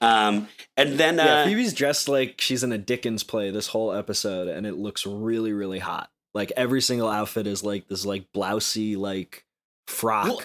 Um, 0.00 0.48
and 0.76 0.98
then, 0.98 1.16
yeah, 1.16 1.40
uh, 1.40 1.44
Phoebe's 1.46 1.72
dressed 1.74 2.08
like 2.08 2.40
she's 2.40 2.62
in 2.62 2.72
a 2.72 2.78
Dickens 2.78 3.22
play 3.24 3.50
this 3.50 3.66
whole 3.68 3.92
episode, 3.92 4.48
and 4.48 4.66
it 4.66 4.74
looks 4.76 5.06
really, 5.06 5.52
really 5.52 5.78
hot. 5.80 6.10
Like 6.34 6.52
every 6.56 6.80
single 6.82 7.08
outfit 7.08 7.46
is 7.46 7.62
like 7.64 7.88
this, 7.88 8.04
like 8.06 8.26
blousey, 8.34 8.96
like 8.96 9.44
frock 9.88 10.26
well, 10.26 10.42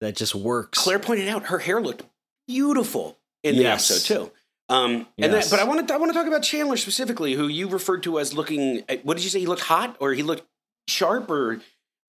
that 0.00 0.16
just 0.16 0.34
works. 0.34 0.78
Claire 0.78 0.98
pointed 0.98 1.28
out 1.28 1.44
her 1.46 1.58
hair 1.58 1.80
looked 1.80 2.02
beautiful 2.46 3.18
in 3.42 3.56
the 3.56 3.66
episode 3.66 4.00
too. 4.14 4.30
Um, 4.68 5.06
and 5.18 5.32
Yes. 5.32 5.50
then, 5.50 5.58
but 5.58 5.62
I 5.62 5.68
want 5.68 5.86
to 5.86 5.94
I 5.94 5.96
want 5.98 6.10
to 6.12 6.18
talk 6.18 6.26
about 6.26 6.42
Chandler 6.42 6.76
specifically, 6.78 7.34
who 7.34 7.46
you 7.48 7.68
referred 7.68 8.02
to 8.04 8.18
as 8.18 8.32
looking. 8.34 8.82
uh, 8.88 8.96
What 9.02 9.16
did 9.18 9.24
you 9.24 9.30
say? 9.30 9.40
He 9.40 9.46
looked 9.46 9.62
hot, 9.62 9.96
or 10.00 10.12
he 10.14 10.22
looked 10.22 10.44
sharp, 10.88 11.28
or 11.30 11.60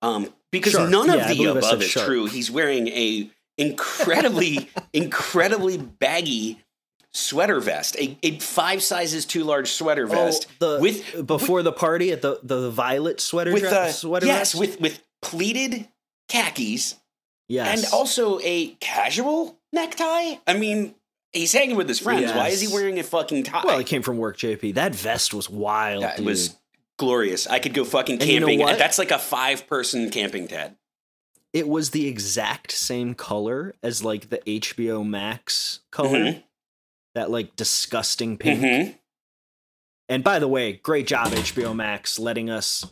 um, 0.02 0.32
because 0.52 0.72
Sharp. 0.72 0.90
none 0.90 1.10
of 1.10 1.20
I 1.20 1.28
the 1.28 1.36
believe 1.36 1.56
I 1.56 1.60
said 1.60 1.72
above 1.74 1.82
is 1.82 1.92
true. 1.92 2.26
He's 2.26 2.50
wearing 2.50 2.88
a 2.88 3.30
incredibly, 3.58 4.70
incredibly 4.92 5.78
baggy 5.78 6.62
sweater 7.12 7.60
vest, 7.60 7.96
a, 7.96 8.16
a 8.22 8.38
five 8.38 8.82
sizes 8.82 9.24
too 9.24 9.44
large 9.44 9.70
sweater 9.70 10.06
vest 10.06 10.46
oh, 10.60 10.76
the, 10.76 10.82
with 10.82 11.26
before 11.26 11.62
the 11.62 11.72
party 11.72 12.12
at 12.12 12.22
the 12.22 12.38
the 12.42 12.70
violet 12.70 13.20
sweater 13.20 13.52
with 13.52 13.62
dress, 13.62 13.74
uh, 13.74 13.92
sweater 13.92 14.26
yes, 14.26 14.52
vest? 14.52 14.60
with 14.60 14.80
with 14.80 15.02
pleated 15.22 15.88
khakis 16.28 16.96
yes, 17.48 17.84
and 17.84 17.92
also 17.92 18.38
a 18.42 18.68
casual 18.80 19.58
necktie. 19.72 20.36
I 20.46 20.54
mean, 20.58 20.94
he's 21.32 21.52
hanging 21.52 21.76
with 21.76 21.88
his 21.88 22.00
friends. 22.00 22.32
Why 22.32 22.48
is 22.48 22.60
he 22.60 22.68
wearing 22.68 22.98
a 22.98 23.02
fucking 23.02 23.44
tie? 23.44 23.64
well, 23.64 23.78
he 23.78 23.84
came 23.84 24.02
from 24.02 24.18
work. 24.18 24.36
JP, 24.36 24.74
that 24.74 24.94
vest 24.94 25.32
was 25.32 25.48
wild. 25.48 26.02
that 26.02 26.18
dude. 26.18 26.26
was 26.26 26.56
glorious. 26.98 27.46
I 27.46 27.58
could 27.58 27.74
go 27.74 27.84
fucking 27.84 28.20
And 28.20 28.30
you 28.30 28.40
know 28.40 28.46
camping. 28.46 28.78
That's 28.78 28.98
like 28.98 29.10
a 29.10 29.18
five 29.18 29.66
person 29.66 30.10
camping 30.10 30.48
tent. 30.48 30.76
it 31.52 31.66
was 31.68 31.90
the 31.90 32.06
exact 32.06 32.70
same 32.72 33.14
color 33.14 33.74
as 33.82 34.04
like 34.04 34.28
the 34.28 34.38
HBO 34.46 35.02
Max 35.06 35.80
color, 35.90 36.18
Mhm. 36.18 36.42
that 37.14 37.30
like 37.30 37.56
disgusting 37.56 38.36
pink. 38.36 38.60
Mhm. 38.60 38.98
And 40.08 40.22
by 40.22 40.38
the 40.38 40.48
way, 40.48 40.74
great 40.74 41.06
job 41.06 41.32
HBO 41.32 41.74
Max 41.74 42.18
letting 42.18 42.50
us 42.50 42.84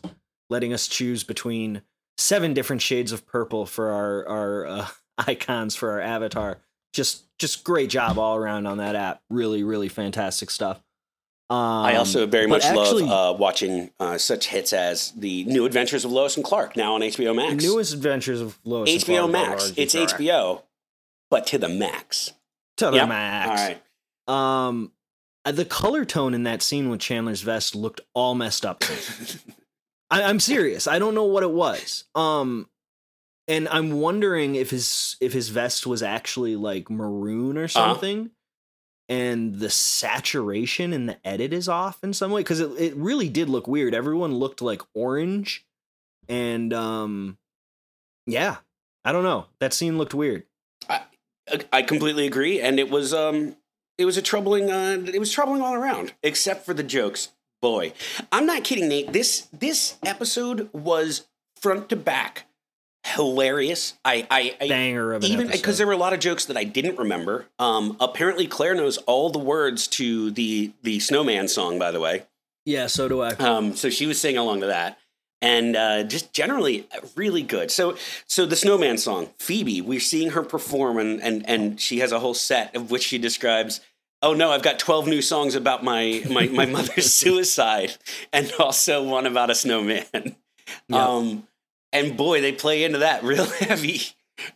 letting 0.49 0.73
us 0.73 0.87
choose 0.87 1.23
between 1.23 1.81
seven 2.17 2.53
different 2.53 2.81
shades 2.81 3.11
of 3.11 3.25
purple 3.27 3.65
for 3.65 3.91
our 3.91 4.27
our 4.27 4.65
uh, 4.67 4.87
icons 5.19 5.75
for 5.75 5.91
our 5.91 6.01
avatar. 6.01 6.57
Just 6.93 7.23
just 7.37 7.63
great 7.63 7.89
job 7.89 8.17
all 8.17 8.35
around 8.35 8.65
on 8.65 8.77
that 8.79 8.95
app. 8.95 9.21
Really 9.29 9.63
really 9.63 9.89
fantastic 9.89 10.49
stuff. 10.49 10.81
Um, 11.49 11.57
I 11.85 11.95
also 11.97 12.25
very 12.25 12.47
much 12.47 12.63
actually, 12.65 13.03
love 13.03 13.35
uh, 13.35 13.37
watching 13.37 13.91
uh, 13.99 14.17
such 14.17 14.47
hits 14.47 14.73
as 14.73 15.11
the 15.11 15.43
New 15.45 15.65
Adventures 15.65 16.03
of 16.03 16.11
Lois 16.11 16.35
and 16.37 16.43
Clark 16.43 16.75
now 16.75 16.95
on 16.95 17.01
HBO 17.01 17.35
Max. 17.35 17.61
the 17.63 17.69
newest 17.69 17.93
adventures 17.93 18.41
of 18.41 18.57
Lois. 18.63 18.91
and 18.91 18.99
HBO 19.03 19.29
Max. 19.29 19.71
It's. 19.77 19.93
HBO, 19.93 20.63
but 21.29 21.45
to 21.47 21.57
the 21.59 21.69
max. 21.69 22.31
to 22.77 22.89
the 22.89 22.97
Yep. 22.97 23.09
max. 23.09 23.49
All 23.49 23.55
right. 23.67 24.67
Um, 24.67 24.91
uh, 25.45 25.51
the 25.51 25.65
color 25.65 26.03
tone 26.03 26.33
in 26.33 26.43
that 26.43 26.63
scene 26.63 26.89
with 26.89 26.99
Chandler's 26.99 27.41
vest 27.41 27.75
looked 27.75 28.01
all 28.15 28.33
messed 28.33 28.65
up. 28.65 28.83
I, 30.09 30.23
I'm 30.23 30.39
serious. 30.39 30.87
I 30.87 30.97
don't 30.97 31.13
know 31.15 31.25
what 31.25 31.43
it 31.43 31.51
was. 31.51 32.05
Um, 32.15 32.67
and 33.47 33.67
I'm 33.69 33.91
wondering 33.99 34.55
if 34.55 34.71
his 34.71 35.15
if 35.21 35.33
his 35.33 35.49
vest 35.49 35.85
was 35.85 36.01
actually 36.01 36.55
like 36.55 36.89
maroon 36.89 37.57
or 37.59 37.67
something, 37.67 38.31
and 39.07 39.55
the 39.59 39.69
saturation 39.69 40.93
and 40.93 41.07
the 41.07 41.17
edit 41.25 41.53
is 41.53 41.69
off 41.69 42.03
in 42.03 42.13
some 42.13 42.31
way 42.31 42.41
because 42.41 42.59
it 42.59 42.71
it 42.77 42.95
really 42.95 43.29
did 43.29 43.49
look 43.49 43.67
weird. 43.67 43.93
Everyone 43.93 44.35
looked 44.35 44.61
like 44.61 44.81
orange, 44.93 45.65
and 46.27 46.73
um, 46.73 47.37
yeah, 48.25 48.57
I 49.03 49.11
don't 49.11 49.23
know. 49.23 49.45
That 49.59 49.73
scene 49.73 49.97
looked 49.97 50.13
weird. 50.13 50.43
I, 50.89 51.01
I 51.71 51.81
completely 51.83 52.25
agree, 52.25 52.59
and 52.59 52.79
it 52.79 52.89
was 52.89 53.13
um, 53.13 53.55
it 53.97 54.05
was 54.05 54.17
a 54.17 54.21
troubling. 54.21 54.71
Uh, 54.71 55.05
it 55.13 55.19
was 55.19 55.31
troubling 55.31 55.61
all 55.61 55.75
around, 55.75 56.13
except 56.23 56.65
for 56.65 56.73
the 56.73 56.83
jokes. 56.83 57.29
Boy, 57.61 57.93
I'm 58.31 58.45
not 58.45 58.63
kidding, 58.63 58.87
Nate. 58.87 59.13
This 59.13 59.47
this 59.53 59.97
episode 60.03 60.69
was 60.73 61.27
front 61.59 61.89
to 61.89 61.95
back 61.95 62.47
hilarious. 63.05 63.93
I 64.03 64.27
I, 64.29 64.55
I 64.59 64.67
Banger 64.67 65.13
of 65.13 65.23
an 65.23 65.31
even 65.31 65.47
because 65.47 65.77
there 65.77 65.87
were 65.87 65.93
a 65.93 65.97
lot 65.97 66.13
of 66.13 66.19
jokes 66.19 66.45
that 66.45 66.57
I 66.57 66.63
didn't 66.63 66.97
remember. 66.97 67.45
Um, 67.59 67.95
apparently 67.99 68.47
Claire 68.47 68.75
knows 68.75 68.97
all 68.99 69.29
the 69.29 69.39
words 69.39 69.87
to 69.89 70.31
the 70.31 70.71
the 70.83 70.99
Snowman 70.99 71.47
song. 71.47 71.79
By 71.79 71.91
the 71.91 71.99
way, 71.99 72.23
yeah, 72.65 72.87
so 72.87 73.07
do 73.07 73.21
I. 73.21 73.29
um, 73.33 73.75
so 73.75 73.89
she 73.89 74.05
was 74.05 74.19
singing 74.19 74.39
along 74.39 74.61
to 74.61 74.67
that, 74.67 74.97
and 75.41 75.75
uh, 75.75 76.03
just 76.03 76.33
generally 76.33 76.87
really 77.15 77.43
good. 77.43 77.71
So 77.71 77.95
so 78.27 78.45
the 78.45 78.55
Snowman 78.55 78.97
song, 78.97 79.29
Phoebe, 79.37 79.81
we're 79.81 79.99
seeing 79.99 80.31
her 80.31 80.41
perform, 80.41 80.97
and 80.97 81.21
and 81.21 81.47
and 81.47 81.79
she 81.79 81.99
has 81.99 82.11
a 82.11 82.19
whole 82.19 82.33
set 82.33 82.75
of 82.75 82.91
which 82.91 83.03
she 83.03 83.17
describes. 83.17 83.81
Oh 84.21 84.33
no, 84.33 84.49
I've 84.51 84.63
got 84.63 84.79
twelve 84.79 85.07
new 85.07 85.21
songs 85.21 85.53
about 85.53 85.83
my 85.83 86.23
my, 86.29 86.47
my 86.47 86.65
mother's 86.77 87.13
suicide, 87.13 87.95
and 88.33 88.51
also 88.57 89.03
one 89.03 89.27
about 89.27 89.49
a 89.51 89.55
snowman. 89.55 90.35
Um, 90.91 91.47
and 91.95 92.17
boy, 92.17 92.41
they 92.41 92.51
play 92.51 92.83
into 92.83 92.99
that 92.99 93.23
real 93.31 93.45
heavy. 93.45 94.01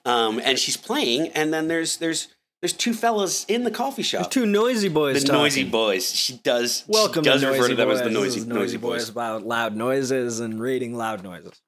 Um, 0.05 0.41
and 0.43 0.59
she's 0.59 0.77
playing, 0.77 1.29
and 1.29 1.53
then 1.53 1.67
there's 1.67 1.97
there's 1.97 2.27
there's 2.61 2.73
two 2.73 2.93
fellas 2.93 3.45
in 3.45 3.63
the 3.63 3.71
coffee 3.71 4.01
There's 4.01 4.07
shop. 4.07 4.31
two 4.31 4.45
noisy 4.45 4.89
boys. 4.89 5.23
the 5.23 5.31
noisy 5.31 5.63
boys. 5.63 6.13
She 6.13 6.33
does. 6.37 6.83
Welcome 6.87 7.23
she 7.23 7.29
does 7.29 7.41
to 7.41 7.47
refer 7.47 7.59
noisy 7.59 7.69
to 7.71 7.75
them 7.75 7.87
boys. 7.87 7.99
as 7.99 8.03
the 8.03 8.09
noisy 8.13 8.39
is 8.41 8.45
noisy 8.47 8.77
boys. 8.77 9.07
about 9.09 9.45
loud 9.45 9.75
noises 9.77 10.41
and 10.41 10.59
reading 10.61 10.95
loud 10.95 11.23
noises. 11.23 11.61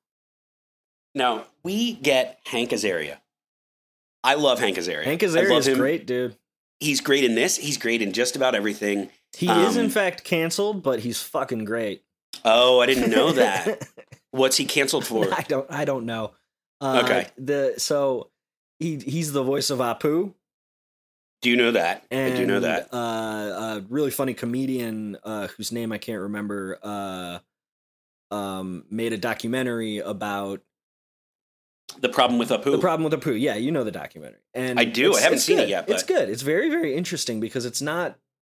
Now 1.16 1.46
we 1.64 1.94
get 1.94 2.40
Hank 2.46 2.72
Azaria. 2.72 3.18
I 4.24 4.36
love 4.36 4.60
Hank 4.60 4.78
Azaria. 4.78 5.04
Hank 5.04 5.22
Azaria 5.22 5.58
is 5.58 5.68
him. 5.68 5.78
great, 5.78 6.06
dude. 6.06 6.36
He's 6.80 7.00
great 7.02 7.24
in 7.24 7.36
this. 7.36 7.58
He's 7.58 7.78
great 7.78 8.02
in 8.02 8.12
just 8.12 8.36
about 8.36 8.56
everything. 8.56 9.10
He 9.38 9.48
is 9.50 9.78
in 9.78 9.86
Um, 9.86 9.92
fact 9.92 10.24
canceled, 10.26 10.84
but 10.84 11.00
he's 11.00 11.22
fucking 11.22 11.64
great. 11.66 12.04
Oh, 12.44 12.80
I 12.82 12.86
didn't 12.88 13.12
know 13.12 13.32
that. 13.34 13.88
What's 14.32 14.58
he 14.58 14.66
canceled 14.66 15.06
for? 15.06 15.32
I 15.38 15.42
don't. 15.48 15.70
I 15.72 15.86
don't 15.86 16.06
know. 16.06 16.32
Uh, 16.80 17.02
Okay. 17.04 17.28
The 17.38 17.76
so 17.78 18.30
he 18.80 18.98
he's 18.98 19.32
the 19.34 19.44
voice 19.44 19.70
of 19.70 19.80
Apu. 19.80 20.34
Do 21.42 21.50
you 21.50 21.56
know 21.58 21.72
that? 21.72 22.06
And, 22.12 22.34
I 22.34 22.38
do 22.38 22.46
know 22.46 22.60
that. 22.60 22.94
Uh, 22.94 22.98
a 22.98 23.86
really 23.90 24.12
funny 24.12 24.34
comedian 24.36 25.18
uh, 25.24 25.48
whose 25.48 25.72
name 25.72 25.92
I 25.92 25.98
can't 25.98 26.22
remember 26.22 26.78
uh, 26.84 27.40
um, 28.30 28.86
made 28.92 29.12
a 29.12 29.18
documentary 29.18 29.98
about 29.98 30.62
The 32.00 32.10
problem 32.10 32.38
with 32.38 32.50
Apu. 32.50 32.66
the 32.72 32.78
problem 32.78 33.10
with 33.10 33.20
Apu. 33.20 33.40
Yeah, 33.40 33.56
you 33.56 33.72
know 33.72 33.84
the 33.84 33.92
documentary. 33.92 34.42
And 34.54 34.80
I 34.80 34.86
do. 34.86 35.16
I 35.16 35.22
haven't 35.22 35.40
seen 35.40 35.58
it 35.58 35.64
good. 35.64 35.70
yet, 35.70 35.90
It's 35.90 36.04
good. 36.04 36.30
It's 36.30 36.44
very 36.44 36.70
very 36.70 36.96
interesting 36.96 37.40
because 37.40 37.66
it's 37.66 37.82
not 37.82 38.18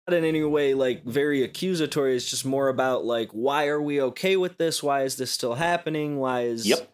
not 0.08 0.16
in 0.16 0.24
any 0.24 0.42
way 0.42 0.74
like 0.74 1.04
very 1.04 1.42
accusatory. 1.42 2.16
It's 2.16 2.28
just 2.28 2.44
more 2.44 2.68
about 2.68 3.04
like 3.04 3.30
why 3.30 3.66
are 3.68 3.80
we 3.80 4.00
okay 4.00 4.36
with 4.36 4.58
this? 4.58 4.82
Why 4.82 5.02
is 5.02 5.16
this 5.16 5.30
still 5.30 5.54
happening? 5.54 6.18
Why 6.18 6.42
is 6.42 6.66
Yep. 6.66 6.88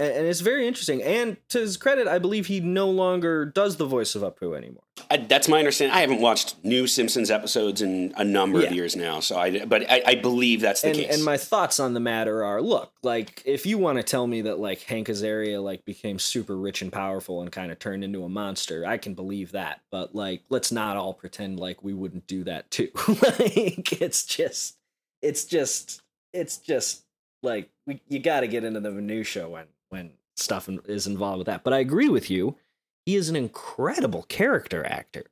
And, 0.00 0.26
it's 0.26 0.40
very 0.40 0.66
interesting. 0.66 1.02
And 1.02 1.36
to 1.50 1.58
his 1.60 1.76
credit, 1.76 2.06
I 2.08 2.18
believe 2.18 2.46
he 2.46 2.60
no 2.60 2.88
longer 2.90 3.44
does 3.44 3.76
the 3.76 3.86
voice 3.86 4.14
of 4.14 4.22
Apu 4.22 4.56
anymore. 4.56 4.82
I, 5.10 5.18
that's 5.18 5.48
my 5.48 5.58
understanding. 5.58 5.96
I 5.96 6.00
haven't 6.00 6.20
watched 6.20 6.56
new 6.64 6.86
Simpsons 6.86 7.30
episodes 7.30 7.82
in 7.82 8.12
a 8.16 8.24
number 8.24 8.60
Yeah. 8.60 8.68
of 8.68 8.72
years 8.74 8.96
now, 8.96 9.20
so 9.20 9.36
I. 9.38 9.64
But 9.64 9.90
I, 9.90 10.02
I 10.06 10.14
believe 10.16 10.60
that's 10.60 10.82
the 10.82 10.88
and, 10.88 10.96
case. 10.96 11.14
and 11.14 11.24
my 11.24 11.36
thoughts 11.36 11.80
on 11.80 11.94
the 11.94 12.00
matter 12.00 12.44
are 12.44 12.60
look 12.62 12.92
like 13.02 13.42
if 13.44 13.66
you 13.66 13.78
want 13.78 13.96
to 13.98 14.02
tell 14.02 14.26
me 14.26 14.42
that 14.42 14.58
like 14.58 14.82
hank 14.82 15.08
azaria 15.08 15.62
like 15.62 15.84
became 15.84 16.18
super 16.18 16.56
rich 16.56 16.82
and 16.82 16.92
powerful 16.92 17.40
and 17.40 17.50
kind 17.50 17.72
of 17.72 17.78
turned 17.78 18.04
into 18.04 18.24
a 18.24 18.28
monster 18.28 18.84
i 18.86 18.98
can 18.98 19.14
believe 19.14 19.52
that 19.52 19.80
but 19.90 20.14
like 20.14 20.42
let's 20.50 20.70
not 20.70 20.96
all 20.96 21.14
pretend 21.14 21.58
like 21.58 21.82
we 21.82 21.94
wouldn't 21.94 22.26
do 22.26 22.44
that 22.44 22.70
too 22.70 22.88
like 23.08 24.00
it's 24.02 24.24
just 24.24 24.76
it's 25.22 25.44
just 25.44 26.02
it's 26.32 26.58
just 26.58 27.04
like 27.42 27.70
we, 27.86 28.00
you 28.08 28.18
got 28.18 28.40
to 28.40 28.48
get 28.48 28.64
into 28.64 28.80
the 28.80 28.90
minutia 28.90 29.48
when 29.48 29.64
when 29.90 30.12
stuff 30.36 30.68
is 30.86 31.06
involved 31.06 31.38
with 31.38 31.46
that 31.46 31.62
but 31.62 31.72
i 31.72 31.78
agree 31.78 32.08
with 32.08 32.30
you 32.30 32.56
he 33.04 33.14
is 33.16 33.28
an 33.28 33.36
incredible 33.36 34.22
character 34.24 34.84
actor 34.86 35.24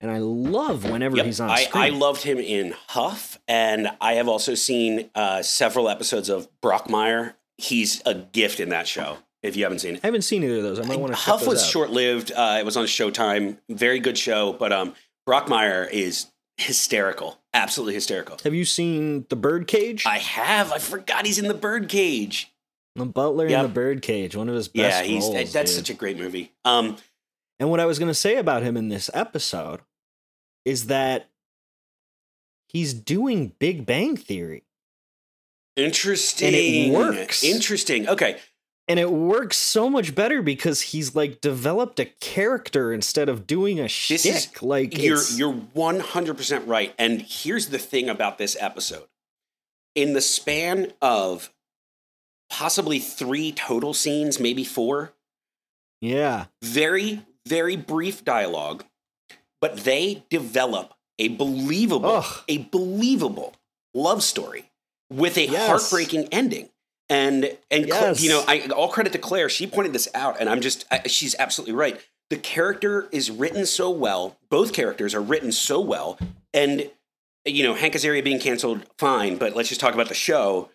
and 0.00 0.10
i 0.10 0.18
love 0.18 0.84
whenever 0.84 1.16
Yep. 1.16 1.26
he's 1.26 1.40
on 1.40 1.50
I, 1.50 1.64
screen 1.64 1.84
I 1.84 1.88
loved 1.90 2.22
him 2.22 2.38
in 2.38 2.74
Huff, 2.88 3.38
and 3.48 3.88
I 4.00 4.14
have 4.14 4.28
also 4.28 4.54
seen 4.54 5.10
uh, 5.14 5.42
several 5.42 5.88
episodes 5.88 6.28
of 6.28 6.48
Brockmire. 6.62 7.34
He's 7.58 8.00
a 8.06 8.14
gift 8.14 8.60
in 8.60 8.70
that 8.70 8.86
show. 8.88 9.18
If 9.42 9.56
you 9.56 9.64
haven't 9.64 9.78
seen 9.80 9.94
it, 9.96 10.00
I 10.02 10.06
haven't 10.06 10.22
seen 10.22 10.42
either 10.44 10.56
of 10.58 10.62
those. 10.62 10.80
I 10.80 10.84
might 10.84 10.98
want 11.00 11.12
to. 11.12 11.18
Huff 11.18 11.46
was 11.46 11.66
short 11.66 11.90
lived. 11.90 12.32
Uh, 12.32 12.56
it 12.58 12.64
was 12.64 12.76
on 12.76 12.84
Showtime. 12.86 13.58
Very 13.68 13.98
good 14.00 14.16
show, 14.18 14.52
but 14.54 14.72
um, 14.72 14.94
Brockmire 15.28 15.90
is 15.90 16.26
hysterical. 16.56 17.38
Absolutely 17.52 17.94
hysterical. 17.94 18.38
Have 18.44 18.54
you 18.54 18.64
seen 18.64 19.26
the 19.28 19.36
Birdcage? 19.36 20.04
I 20.06 20.18
have. 20.18 20.72
I 20.72 20.78
forgot 20.78 21.26
he's 21.26 21.38
in 21.38 21.48
the 21.48 21.54
Birdcage. 21.54 22.49
The 23.00 23.12
Butler 23.12 23.48
Yep. 23.48 23.58
in 23.58 23.62
the 23.66 23.72
Birdcage, 23.74 24.36
one 24.36 24.48
of 24.48 24.54
his 24.54 24.70
Yeah, 24.72 24.88
best 24.88 25.06
he's 25.06 25.22
roles. 25.24 25.52
that's 25.52 25.70
dude. 25.70 25.76
such 25.86 25.90
a 25.90 25.94
great 25.94 26.16
movie. 26.18 26.52
Um, 26.64 26.96
And 27.58 27.68
what 27.70 27.80
I 27.80 27.84
was 27.86 27.98
going 27.98 28.08
to 28.10 28.14
say 28.14 28.36
about 28.36 28.62
him 28.62 28.76
in 28.76 28.88
this 28.88 29.10
episode 29.12 29.80
is 30.64 30.86
that 30.86 31.28
he's 32.68 32.94
doing 32.94 33.52
Big 33.58 33.84
Bang 33.84 34.16
Theory, 34.16 34.64
interesting. 35.76 36.48
And 36.48 36.56
It 36.56 36.92
works. 36.92 37.42
Interesting. 37.44 38.08
Okay. 38.08 38.38
and 38.88 38.98
it 38.98 39.10
works 39.12 39.56
so 39.56 39.88
much 39.88 40.16
better 40.16 40.42
because 40.42 40.80
he's 40.80 41.14
like 41.14 41.40
developed 41.40 42.00
a 42.00 42.06
character 42.06 42.92
instead 42.92 43.28
of 43.28 43.46
doing 43.46 43.78
a 43.78 43.86
shtick. 43.86 44.26
is- 44.26 44.62
like 44.62 44.96
You're 44.98 45.22
you're 45.34 45.52
100% 45.52 46.66
right. 46.66 46.92
And 46.98 47.22
here's 47.22 47.68
the 47.68 47.78
thing 47.78 48.08
about 48.08 48.38
this 48.38 48.56
episode. 48.58 49.06
In 49.94 50.12
the 50.12 50.20
span 50.20 50.92
of 51.00 51.52
possibly 52.50 52.98
3 52.98 53.52
total 53.52 53.94
scenes, 53.94 54.38
maybe 54.40 54.64
4, 54.64 55.12
yeah, 56.00 56.46
very 56.62 57.22
very 57.46 57.74
brief 57.76 58.24
dialogue, 58.24 58.84
but 59.60 59.78
they 59.78 60.24
develop 60.30 60.94
a 61.18 61.28
believable 61.28 62.10
Ugh. 62.10 62.44
a 62.48 62.58
believable 62.58 63.54
love 63.94 64.22
story 64.22 64.70
with 65.10 65.36
a 65.36 65.46
Yes. 65.46 65.66
heartbreaking 65.68 66.28
ending. 66.32 66.68
And 67.08 67.56
and 67.70 67.88
Yes. 67.88 68.22
you 68.22 68.30
know, 68.30 68.44
I 68.46 68.68
all 68.68 68.88
credit 68.88 69.12
to 69.14 69.18
Claire. 69.18 69.48
She 69.48 69.66
pointed 69.66 69.92
this 69.92 70.08
out, 70.14 70.36
and 70.38 70.48
I'm 70.48 70.60
just 70.60 70.84
I, 70.90 71.06
she's 71.08 71.34
absolutely 71.38 71.74
right. 71.74 72.00
The 72.30 72.36
character 72.36 73.08
is 73.10 73.30
written 73.32 73.66
so 73.66 73.90
well. 73.90 74.36
Both 74.50 74.72
characters 74.72 75.14
are 75.14 75.20
written 75.20 75.50
so 75.50 75.80
well, 75.80 76.18
and 76.54 76.88
you 77.44 77.62
know, 77.64 77.74
Hank 77.74 77.94
Azaria 77.94 78.22
being 78.22 78.38
canceled, 78.38 78.86
fine. 78.98 79.36
But 79.36 79.56
let's 79.56 79.68
just 79.70 79.80
talk 79.80 79.94
about 79.94 80.08
the 80.08 80.14
show. 80.14 80.70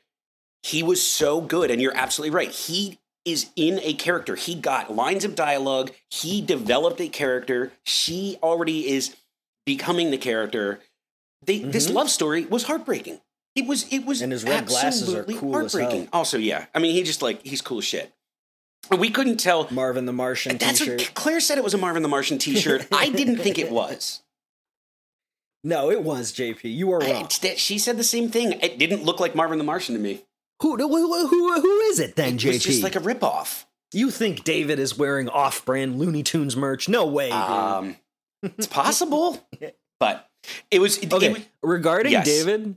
He 0.65 0.81
was 0.81 1.05
so 1.05 1.41
good, 1.41 1.69
and 1.69 1.79
you're 1.81 1.95
absolutely 1.95 2.35
right. 2.35 2.49
He 2.49 2.97
is 3.23 3.49
in 3.55 3.79
a 3.83 3.93
character. 3.93 4.35
He 4.35 4.55
got 4.55 4.95
lines 4.95 5.23
of 5.23 5.35
dialogue. 5.35 5.91
He 6.09 6.41
developed 6.41 6.99
a 7.01 7.07
character. 7.07 7.71
She 7.83 8.37
already 8.41 8.87
is 8.89 9.15
becoming 9.65 10.09
the 10.11 10.17
character. 10.17 10.79
They, 11.43 11.59
This 11.59 11.87
Mhm. 11.87 11.93
love 11.93 12.09
story 12.09 12.45
was 12.45 12.63
heartbreaking. 12.63 13.21
It 13.55 13.67
was. 13.67 13.85
It 13.91 14.05
was. 14.05 14.21
And 14.21 14.31
his 14.31 14.43
red 14.43 14.65
glasses 14.65 15.13
are 15.13 15.23
cool 15.23 15.33
as 15.59 15.71
hell. 15.73 15.81
heartbreaking. 15.81 16.09
Also, 16.11 16.37
yeah. 16.39 16.65
I 16.73 16.79
mean, 16.79 16.93
he 16.95 17.03
just 17.03 17.21
like 17.21 17.45
he's 17.45 17.61
cool 17.61 17.77
as 17.77 17.85
shit. 17.85 18.11
We 18.95 19.09
couldn't 19.11 19.37
tell. 19.37 19.67
Marvin 19.71 20.05
the 20.05 20.13
Martian 20.13 20.57
That's 20.57 20.79
T-shirt. 20.79 20.99
what 21.01 21.13
Claire 21.13 21.39
said. 21.39 21.57
It 21.57 21.63
was 21.63 21.73
a 21.73 21.77
Marvin 21.77 22.01
the 22.03 22.09
Martian 22.09 22.37
T-shirt. 22.39 22.87
I 22.91 23.09
didn't 23.09 23.37
think 23.37 23.57
it 23.59 23.69
was. 23.81 24.21
no, 25.63 25.89
it 25.89 26.03
was 26.03 26.31
JP. 26.31 26.63
You 26.75 26.91
are 26.93 26.99
wrong. 26.99 27.27
she 27.29 27.77
said 27.79 27.97
the 27.97 28.03
same 28.03 28.29
thing. 28.29 28.53
It 28.61 28.77
didn't 28.77 29.03
look 29.03 29.19
like 29.19 29.35
Marvin 29.35 29.57
the 29.57 29.63
Martian 29.63 29.95
to 29.95 30.01
me. 30.01 30.21
Who 30.61 30.77
who 30.77 31.27
who, 31.27 31.61
who, 31.61 31.79
is 31.81 31.99
it 31.99 32.15
then, 32.15 32.37
JP? 32.37 32.47
was 32.47 32.63
just 32.63 32.83
like 32.83 32.95
a 32.95 32.99
ripoff. 32.99 33.65
you 33.93 34.09
think 34.11 34.43
David 34.43 34.79
is 34.79 34.97
wearing 34.97 35.27
off-brand 35.29 35.99
Looney 35.99 36.23
Tunes 36.23 36.55
merch? 36.55 36.87
No 36.89 37.05
way. 37.05 37.29
Um, 37.31 37.97
it's 38.43 38.67
possible, 38.67 39.45
but 39.99 40.29
it 40.71 40.79
was. 40.79 40.97
Okay, 41.03 41.27
it 41.27 41.33
was- 41.33 41.41
regarding 41.61 42.11
Yes. 42.13 42.25
David, 42.25 42.75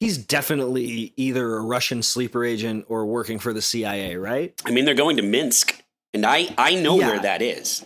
he's 0.00 0.18
definitely 0.18 1.12
either 1.16 1.56
a 1.56 1.60
Russian 1.62 2.02
sleeper 2.02 2.44
agent 2.44 2.86
or 2.88 3.06
working 3.06 3.38
for 3.38 3.52
the 3.52 3.62
CIA, 3.62 4.16
right? 4.16 4.52
I 4.64 4.70
mean, 4.72 4.84
they're 4.84 4.94
going 4.94 5.16
to 5.18 5.22
Minsk, 5.22 5.82
and 6.12 6.26
I 6.26 6.52
I 6.58 6.74
know 6.74 6.98
Yeah. 6.98 7.08
where 7.10 7.20
that 7.20 7.40
is. 7.42 7.84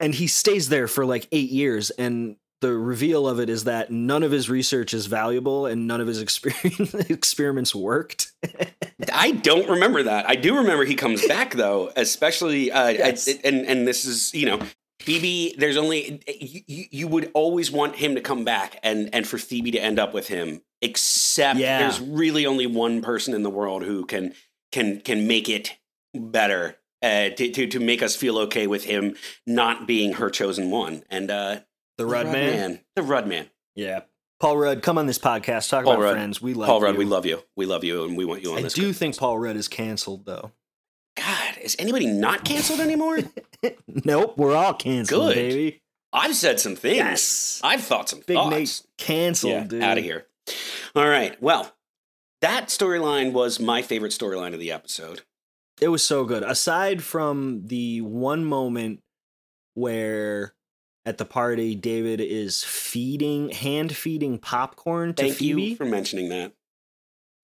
and 0.00 0.12
he 0.16 0.26
stays 0.26 0.68
there 0.68 0.88
for 0.88 1.06
like 1.06 1.28
eight 1.30 1.50
years 1.50 1.90
and 1.90 2.34
the 2.62 2.72
reveal 2.72 3.28
of 3.28 3.38
it 3.38 3.50
is 3.50 3.64
that 3.64 3.90
none 3.90 4.22
of 4.22 4.30
his 4.32 4.48
research 4.48 4.94
is 4.94 5.04
valuable 5.06 5.66
and 5.66 5.86
none 5.86 6.00
of 6.00 6.06
his 6.06 6.20
experiments 7.10 7.74
worked 7.74 8.32
I 9.12 9.32
don't 9.32 9.68
remember 9.68 10.04
that. 10.04 10.28
I 10.28 10.36
do 10.36 10.56
remember 10.58 10.84
he 10.84 10.94
comes 10.94 11.26
back 11.26 11.54
though, 11.54 11.92
especially 11.96 12.70
uh, 12.72 12.88
Yes. 12.88 13.28
I- 13.28 13.40
and 13.44 13.66
and 13.66 13.86
this 13.86 14.04
is 14.04 14.32
you 14.34 14.46
know 14.46 14.60
Phoebe. 15.00 15.54
There's 15.58 15.76
only 15.76 16.22
you, 16.28 16.60
you- 16.66 16.84
you 16.90 17.08
would 17.08 17.30
always 17.34 17.70
want 17.70 17.96
him 17.96 18.14
to 18.14 18.20
come 18.20 18.44
back 18.44 18.78
and 18.82 19.10
and 19.12 19.26
for 19.26 19.38
Phoebe 19.38 19.72
to 19.72 19.78
end 19.78 19.98
up 19.98 20.14
with 20.14 20.28
him. 20.28 20.62
Except 20.80 21.58
Yeah. 21.58 21.78
there's 21.80 22.00
really 22.00 22.46
only 22.46 22.66
one 22.66 23.02
person 23.02 23.34
in 23.34 23.42
the 23.42 23.50
world 23.50 23.82
who 23.84 24.04
can 24.06 24.34
can 24.70 25.00
can 25.00 25.26
make 25.26 25.48
it 25.48 25.76
better. 26.14 26.76
Uh, 27.02 27.30
to, 27.30 27.50
to 27.50 27.66
to 27.66 27.80
make 27.80 28.00
us 28.00 28.14
feel 28.14 28.38
okay 28.38 28.68
with 28.68 28.84
him 28.84 29.16
not 29.44 29.88
being 29.88 30.12
her 30.14 30.30
chosen 30.30 30.70
one, 30.70 31.02
and 31.10 31.32
uh, 31.32 31.58
the 31.98 32.06
Rudd, 32.06 32.26
man. 32.26 32.80
the 32.96 33.02
Rudd 33.02 33.26
man, 33.26 33.48
yeah 33.74 34.00
paul 34.40 34.56
rudd 34.56 34.82
come 34.82 34.98
on 34.98 35.06
this 35.06 35.18
podcast 35.20 35.68
talk 35.70 35.84
Paul 35.84 35.94
about 35.94 36.02
Rudd. 36.02 36.14
friends 36.14 36.42
we 36.42 36.52
love 36.54 36.66
Paul 36.66 36.80
Rudd. 36.80 36.94
you. 36.94 36.98
We 36.98 37.04
love 37.04 37.26
you, 37.26 37.42
we 37.56 37.64
love 37.66 37.84
you, 37.84 38.04
and 38.04 38.16
we 38.16 38.24
want 38.24 38.42
you 38.42 38.52
on 38.52 38.58
i 38.58 38.62
this. 38.62 38.72
do 38.74 38.92
think 38.92 39.16
paul 39.16 39.38
rudd 39.38 39.56
is 39.56 39.68
canceled 39.68 40.26
though 40.26 40.50
God, 41.16 41.58
is 41.62 41.76
anybody 41.78 42.06
not 42.06 42.42
canceled 42.44 42.80
anymore? 42.80 43.18
nope 44.04 44.36
we're 44.38 44.56
all 44.56 44.74
canceled 44.74 45.34
Good. 45.34 45.34
baby 45.34 45.82
I've 46.12 46.34
said 46.34 46.58
some 46.60 46.74
things. 46.76 46.96
yes 46.96 47.60
I've 47.62 47.82
thought 47.82 48.08
some 48.08 48.20
big 48.26 48.36
thoughts. 48.36 48.50
nate 48.50 48.82
canceled 48.98 49.52
yeah, 49.52 49.64
dude 49.64 49.82
out 49.82 49.98
of 49.98 50.04
here. 50.04 50.26
All 50.94 51.08
right. 51.08 51.40
Well, 51.40 51.72
that 52.42 52.66
storyline 52.68 53.32
was 53.32 53.60
my 53.60 53.80
favorite 53.80 54.12
storyline 54.12 54.52
of 54.54 54.60
the 54.60 54.72
episode. 54.72 55.22
it 55.80 55.88
was 55.88 56.02
so 56.04 56.24
good 56.24 56.42
aside 56.42 57.02
from 57.02 57.62
the 57.66 58.00
one 58.02 58.44
moment 58.44 59.00
where 59.74 60.52
at 61.04 61.18
the 61.18 61.24
party 61.24 61.74
david 61.74 62.20
is 62.20 62.62
feeding 62.64 63.50
hand 63.50 63.96
feeding 63.96 64.38
popcorn 64.38 65.14
to 65.14 65.22
Thank 65.24 65.36
phoebe. 65.36 65.62
you 65.62 65.76
for 65.76 65.84
mentioning 65.84 66.28
that. 66.28 66.52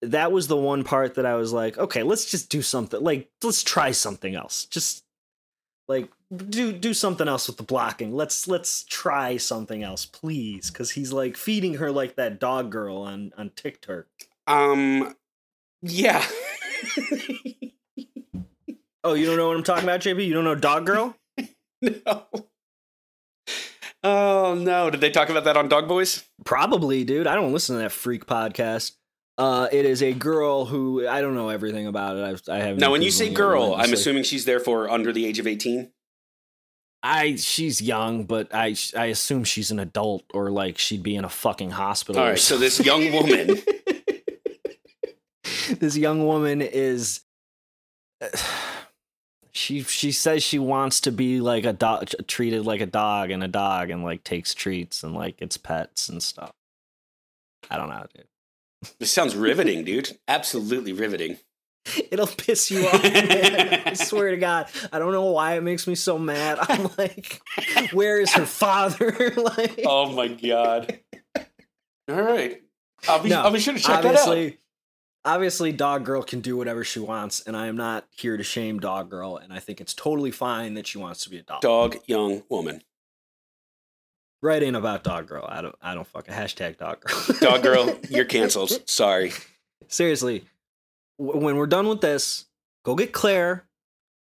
that 0.03 0.31
was 0.33 0.47
the 0.47 0.57
one 0.57 0.85
part 0.85 1.15
that 1.17 1.27
i 1.27 1.35
was 1.35 1.53
like 1.53 1.77
okay 1.79 2.03
let's 2.03 2.25
just 2.31 2.49
do 2.51 2.63
something 2.63 3.03
like 3.03 3.29
let's 3.43 3.63
try 3.63 3.91
something 3.91 4.35
else. 4.35 4.65
Just 4.67 5.05
like 5.89 6.11
do 6.37 6.73
do 6.73 6.93
something 6.93 7.27
else 7.29 7.47
with 7.47 7.57
the 7.57 7.63
blocking. 7.63 8.15
Let's 8.15 8.47
let's 8.47 8.85
try 8.85 9.37
something 9.39 9.83
else 9.83 10.05
please. 10.05 10.71
Because 10.71 10.91
he's 10.91 11.13
like 11.13 11.37
feeding 11.37 11.75
her 11.75 11.91
like 11.91 12.17
that 12.17 12.39
dog 12.39 12.71
girl 12.71 12.99
on 12.99 13.33
on 13.39 13.51
tiktok. 13.57 14.07
Um, 14.47 15.17
yeah. 15.83 16.25
oh 19.05 19.15
you 19.15 19.27
don't 19.27 19.37
know 19.37 19.49
what 19.49 19.57
i'm 19.57 19.63
talking 19.65 19.85
about 19.85 20.01
jp 20.01 20.25
you 20.27 20.33
don't 20.35 20.45
know 20.45 20.55
dog 20.55 20.87
girl? 20.87 21.17
No. 21.81 22.25
Oh 24.05 24.55
no! 24.55 24.91
Did 24.91 25.01
they 25.01 25.11
talk 25.11 25.29
about 25.29 25.45
that 25.45 25.57
on 25.57 25.69
Dog 25.69 25.89
Boys? 25.89 26.25
Probably, 26.45 27.05
dude. 27.05 27.27
I 27.27 27.35
don't 27.35 27.53
listen 27.53 27.77
to 27.77 27.83
that 27.83 27.93
freak 27.93 28.27
podcast. 28.27 28.93
Uh, 29.37 29.69
it 29.71 29.85
is 29.85 30.03
a 30.03 30.13
girl 30.13 30.65
who 30.65 31.07
I 31.07 31.21
don't 31.21 31.35
know 31.35 31.49
everything 31.49 31.87
about 31.87 32.17
it. 32.17 32.25
I've, 32.25 32.43
I 32.49 32.59
haven't. 32.59 32.79
Now, 32.79 32.93
when 32.93 33.03
you 33.03 33.11
say 33.11 33.33
girl, 33.33 33.63
I'm 33.63 33.71
relentlessly. 33.71 33.95
assuming 33.95 34.23
she's 34.25 34.45
therefore 34.45 34.91
under 34.91 35.13
the 35.13 35.27
age 35.27 35.39
of 35.39 35.47
18. 35.47 35.91
I 37.03 37.37
she's 37.37 37.81
young, 37.81 38.25
but 38.25 38.53
I 38.53 38.75
I 38.97 39.07
assume 39.07 39.45
she's 39.45 39.71
an 39.71 39.79
adult 39.79 40.25
or 40.35 40.51
like 40.51 40.79
she'd 40.79 41.03
be 41.03 41.15
in 41.15 41.25
a 41.25 41.29
fucking 41.29 41.71
hospital. 41.71 42.21
All 42.21 42.29
right. 42.29 42.39
So 42.39 42.59
this 42.59 42.85
young 42.85 43.13
woman. 43.13 43.59
this 45.79 45.97
young 45.97 46.27
woman 46.27 46.61
is. 46.61 47.21
She 49.59 49.83
she 49.83 50.13
says 50.13 50.45
she 50.45 50.61
wants 50.61 51.01
to 51.01 51.11
be 51.11 51.41
like 51.41 51.65
a 51.65 51.73
dog, 51.73 52.09
treated 52.29 52.65
like 52.65 52.81
a 52.81 52.87
dog 52.87 53.33
and 53.33 53.43
a 53.43 53.49
dog, 53.49 53.91
and 53.91 54.05
like 54.05 54.23
takes 54.23 54.55
treats 54.55 55.03
and 55.03 55.15
like 55.15 55.43
it's 55.43 55.57
pets 55.57 56.09
and 56.09 56.23
stuff. 56.23 56.53
I 57.69 57.77
don't 57.77 57.89
know, 57.89 58.07
dude. 58.15 58.27
this 59.01 59.11
sounds 59.11 59.35
riveting, 59.35 59.85
dude. 59.85 60.17
Absolutely 60.29 60.93
riveting. 60.93 61.39
It'll 62.13 62.29
piss 62.29 62.71
you 62.71 62.87
off, 62.87 63.03
man. 63.03 63.83
I 63.85 63.95
swear 63.95 64.31
to 64.31 64.37
God. 64.37 64.69
I 64.93 65.01
don't 65.01 65.11
know 65.11 65.25
why 65.25 65.57
it 65.57 65.63
makes 65.65 65.89
me 65.89 65.97
so 65.97 66.21
mad. 66.21 66.59
I'm 66.63 66.89
like, 66.97 67.41
where 67.93 68.21
is 68.21 68.33
her 68.35 68.47
father? 68.47 69.33
like, 69.37 69.81
Oh 69.85 70.13
my 70.13 70.29
god. 70.29 71.01
All 72.09 72.23
right. 72.23 72.63
I'll 73.09 73.23
be, 73.23 73.31
No, 73.31 73.43
I'll 73.43 73.51
be 73.51 73.59
sure 73.59 73.75
to 73.75 73.81
check 73.81 74.03
that 74.03 74.15
out. 74.15 74.53
Obviously, 75.29 75.73
Dog 75.73 76.05
Girl 76.05 76.23
can 76.23 76.41
do 76.41 76.57
whatever 76.57 76.83
she 76.85 76.99
wants, 76.99 77.41
and 77.41 77.57
I 77.57 77.67
am 77.67 77.77
not 77.77 78.07
here 78.11 78.37
to 78.37 78.43
shame 78.43 78.79
Dog 78.81 79.11
Girl, 79.11 79.37
and 79.37 79.53
I 79.53 79.59
think 79.59 79.81
it's 79.81 79.95
totally 79.95 80.31
fine 80.31 80.75
that 80.75 80.87
she 80.87 80.99
wants 80.99 81.23
to 81.25 81.31
be 81.31 81.39
a 81.39 81.43
dog. 81.43 81.61
Dog, 81.61 81.97
young 82.07 82.43
woman. 82.49 82.83
Right 84.41 84.63
in 84.63 84.75
about 84.75 85.05
Dog 85.05 85.27
Girl. 85.27 85.45
I 85.49 85.63
don't. 85.63 85.75
I 85.83 85.95
don't 85.95 86.07
fucking 86.07 86.35
hashtag 86.35 86.79
Dog 86.79 87.01
Girl. 87.01 87.37
Dog 87.41 87.63
girl, 87.63 87.99
you're 88.09 88.25
canceled. 88.25 88.89
Sorry. 88.89 89.33
Seriously, 89.89 90.45
w- 91.19 91.45
when 91.45 91.57
we're 91.57 91.67
done 91.67 91.89
with 91.89 92.01
this, 92.01 92.47
go 92.85 92.95
get 92.95 93.13
Claire, 93.13 93.67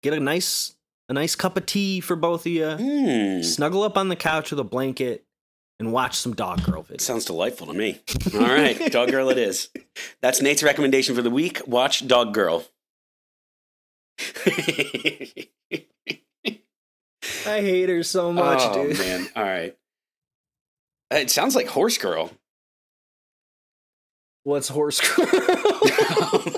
get 0.02 0.14
a 0.14 0.20
nice, 0.20 0.76
a 1.10 1.14
nice 1.14 1.36
cup 1.36 1.58
of 1.58 1.66
tea 1.66 2.00
for 2.00 2.16
both 2.16 2.42
of 2.46 2.52
you. 2.52 2.70
Hmm. 2.70 3.42
snuggle 3.42 3.84
up 3.84 3.98
on 3.98 4.10
the 4.10 4.16
couch 4.16 4.52
with 4.52 4.60
a 4.60 4.64
blanket 4.64 5.26
and 5.80 5.92
watch 5.94 6.16
some 6.16 6.34
dog 6.36 6.64
girl 6.64 6.84
videos. 6.84 7.02
Sounds 7.02 7.26
delightful 7.26 7.68
to 7.68 7.74
me. 7.74 8.00
All 8.34 8.42
right, 8.42 8.92
Dog 8.92 9.12
Girl 9.12 9.30
it 9.30 9.38
is. 9.38 9.70
That's 10.22 10.42
Nate's 10.42 10.64
recommendation 10.64 11.16
for 11.16 11.22
the 11.22 11.30
week. 11.30 11.62
Watch 11.66 12.06
Dog 12.08 12.34
Girl. 12.34 12.66
I 17.46 17.62
hate 17.62 17.90
her 17.90 18.04
so 18.04 18.34
much, 18.34 18.60
oh, 18.62 18.88
dude. 18.88 19.00
man. 19.00 19.30
All 19.36 19.44
right. 19.44 19.76
It 21.12 21.30
sounds 21.32 21.56
like 21.56 21.68
Horse 21.68 21.98
Girl. 21.98 22.32
What's 24.44 24.70
horse 24.70 25.02
girl? 25.02 25.28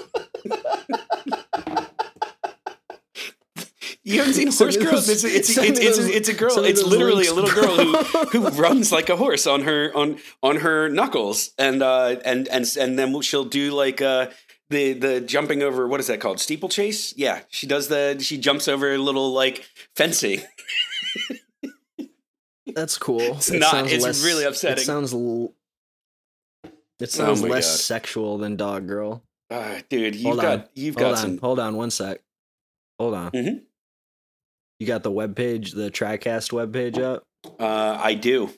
You 4.12 4.20
haven't 4.20 4.34
seen 4.34 4.52
Horse 4.52 4.78
Girls? 4.78 5.08
those- 5.08 5.24
It's, 5.24 5.24
it's, 5.24 5.58
it's, 5.58 5.80
it's, 5.80 5.98
those- 5.98 6.08
it's 6.10 6.30
a 6.30 6.34
girl. 6.34 6.64
It's 6.64 6.84
literally 6.84 7.28
a 7.28 7.34
little 7.34 7.50
girl 7.52 7.76
who, 7.78 8.26
who 8.40 8.50
runs 8.62 8.92
like 8.92 9.10
a 9.10 9.16
horse 9.16 9.48
on 9.48 9.62
her 9.64 9.92
on 9.96 10.18
on 10.44 10.58
her 10.58 10.90
knuckles, 10.90 11.52
and 11.58 11.82
uh 11.82 12.18
and 12.26 12.48
and 12.50 12.66
and 12.80 13.00
then 13.00 13.20
she'll 13.22 13.46
do 13.46 13.72
like 13.72 14.02
uh 14.02 14.30
the 14.70 14.94
the 14.94 15.22
jumping 15.22 15.62
over 15.64 15.88
what 15.88 16.00
is 16.00 16.08
that 16.08 16.20
called 16.22 16.40
steeplechase? 16.40 17.14
Yeah, 17.18 17.42
she 17.50 17.68
does 17.68 17.88
the 17.88 18.18
she 18.22 18.38
jumps 18.38 18.68
over 18.68 18.94
a 18.94 18.98
little 18.98 19.32
like 19.34 19.68
fencing. 19.96 20.42
That's 22.74 22.98
cool. 22.98 23.20
It's 23.22 23.50
It 23.52 23.60
not. 23.60 23.92
It's 23.92 24.24
really 24.24 24.46
upsetting. 24.46 24.82
It 24.82 24.86
sounds. 24.86 25.14
L- 25.14 25.54
it 27.00 27.10
sounds 27.12 27.42
my 27.42 27.48
less 27.50 27.70
God. 27.70 27.80
sexual 27.80 28.38
than 28.38 28.56
dog 28.56 28.88
girl. 28.88 29.24
Uh, 29.50 29.80
dude, 29.90 30.16
you've 30.16 30.26
Hold 30.28 30.42
got 30.42 30.60
on. 30.60 30.66
you've 30.76 30.96
Hold 30.96 31.04
got 31.04 31.12
on. 31.12 31.18
some. 31.18 31.38
Hold 31.40 31.60
on. 31.60 31.76
One 31.76 31.92
sec. 31.92 32.22
Hold 33.00 33.16
on. 33.16 33.32
Mhm. 33.32 33.62
You 34.82 34.88
got 34.88 35.04
the 35.04 35.12
webpage, 35.12 35.76
the 35.76 35.92
TriCast 35.92 36.52
webpage 36.52 36.98
up. 36.98 37.24
Uh, 37.60 38.00
I 38.02 38.16
do. 38.16 38.50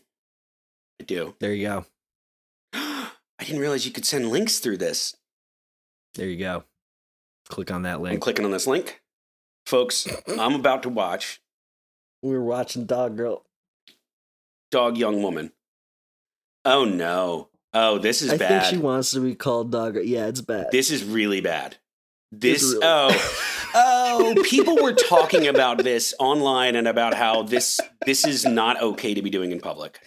I 1.02 1.04
do. 1.04 1.36
There 1.42 1.54
you 1.54 1.68
go. 1.68 1.86
I 2.74 3.10
didn't 3.42 3.60
realize 3.60 3.86
you 3.86 3.92
could 3.92 4.06
send 4.06 4.30
links 4.30 4.60
through 4.60 4.78
this. 4.78 5.18
There 6.16 6.30
you 6.30 6.38
go. 6.38 6.64
Click 7.50 7.72
on 7.72 7.82
that 7.82 8.00
link. 8.00 8.14
I'm 8.14 8.20
clicking 8.22 8.46
on 8.46 8.52
this 8.52 8.68
link, 8.68 9.02
folks. 9.66 10.08
I'm 10.40 10.56
about 10.56 10.84
to 10.84 10.90
watch 10.90 11.42
We 12.22 12.30
were 12.30 12.42
watching 12.46 12.86
Dog 12.86 13.18
Girl. 13.18 13.46
Dog 14.72 14.98
Young 14.98 15.22
Woman. 15.22 15.52
Oh 16.64 16.86
no. 16.86 17.50
Oh, 17.74 17.98
this 17.98 18.22
is 18.22 18.32
I 18.32 18.38
bad. 18.38 18.62
think 18.62 18.74
she 18.74 18.78
wants 18.78 19.12
to 19.12 19.20
be 19.20 19.36
called 19.36 19.74
Dog 19.74 19.96
Girl. 19.96 20.04
Yeah, 20.04 20.28
it's 20.28 20.40
bad. 20.40 20.68
This 20.72 20.90
is 20.90 21.04
really 21.04 21.42
bad. 21.42 21.76
This 22.40 22.64
really 22.64 22.80
oh 22.84 23.46
oh 23.76 24.44
people 24.44 24.78
were 24.82 24.94
talking 24.94 25.48
about 25.48 25.84
this 25.84 26.16
online 26.20 26.76
and 26.76 26.88
about 26.88 27.14
how 27.14 27.44
this 27.44 27.80
this 28.06 28.26
is 28.26 28.44
not 28.44 28.82
okay 28.82 29.14
to 29.14 29.22
be 29.22 29.30
doing 29.30 29.52
in 29.52 29.60
public. 29.60 30.00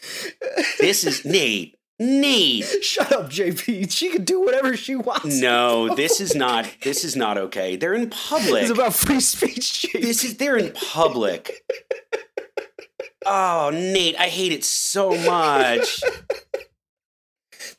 This 0.80 1.04
is 1.04 1.24
Nate. 1.24 1.76
Nate. 1.98 2.64
Shut 2.82 3.12
up, 3.12 3.30
JP. 3.30 3.90
She 3.90 4.10
can 4.10 4.24
do 4.24 4.40
whatever 4.40 4.76
she 4.76 4.96
wants. 4.96 5.40
No, 5.40 5.94
this 5.94 6.20
is 6.20 6.34
not 6.34 6.68
this 6.82 7.04
is 7.04 7.14
not 7.14 7.38
okay. 7.38 7.76
They're 7.76 7.94
in 7.94 8.10
public. 8.10 8.62
It's 8.62 8.72
about 8.72 8.92
free 8.92 9.20
speech, 9.20 9.88
JP. 9.92 10.02
this 10.02 10.24
is 10.24 10.36
they're 10.36 10.56
in 10.56 10.72
public. 10.72 11.64
Oh, 13.24 13.70
Nate, 13.72 14.16
I 14.18 14.28
hate 14.28 14.52
it 14.52 14.64
so 14.64 15.10
much. 15.10 16.00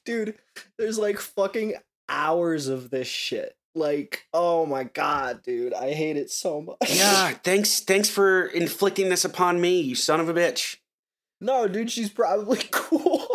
Dude, 0.05 0.35
there's 0.77 0.97
like 0.97 1.19
fucking 1.19 1.75
hours 2.07 2.67
of 2.67 2.89
this 2.89 3.07
shit. 3.07 3.56
Like, 3.77 4.25
oh 4.33 4.65
my 4.65 4.83
god, 4.83 5.43
dude, 5.43 5.73
I 5.73 5.93
hate 5.93 6.17
it 6.17 6.31
so 6.31 6.61
much. 6.61 6.77
Yeah, 6.89 7.29
thanks 7.43 7.79
thanks 7.79 8.09
for 8.09 8.45
inflicting 8.45 9.09
this 9.09 9.23
upon 9.23 9.61
me, 9.61 9.79
you 9.79 9.95
son 9.95 10.19
of 10.19 10.29
a 10.29 10.33
bitch. 10.33 10.77
No, 11.39 11.67
dude, 11.67 11.91
she's 11.91 12.09
probably 12.09 12.59
cool. 12.71 13.27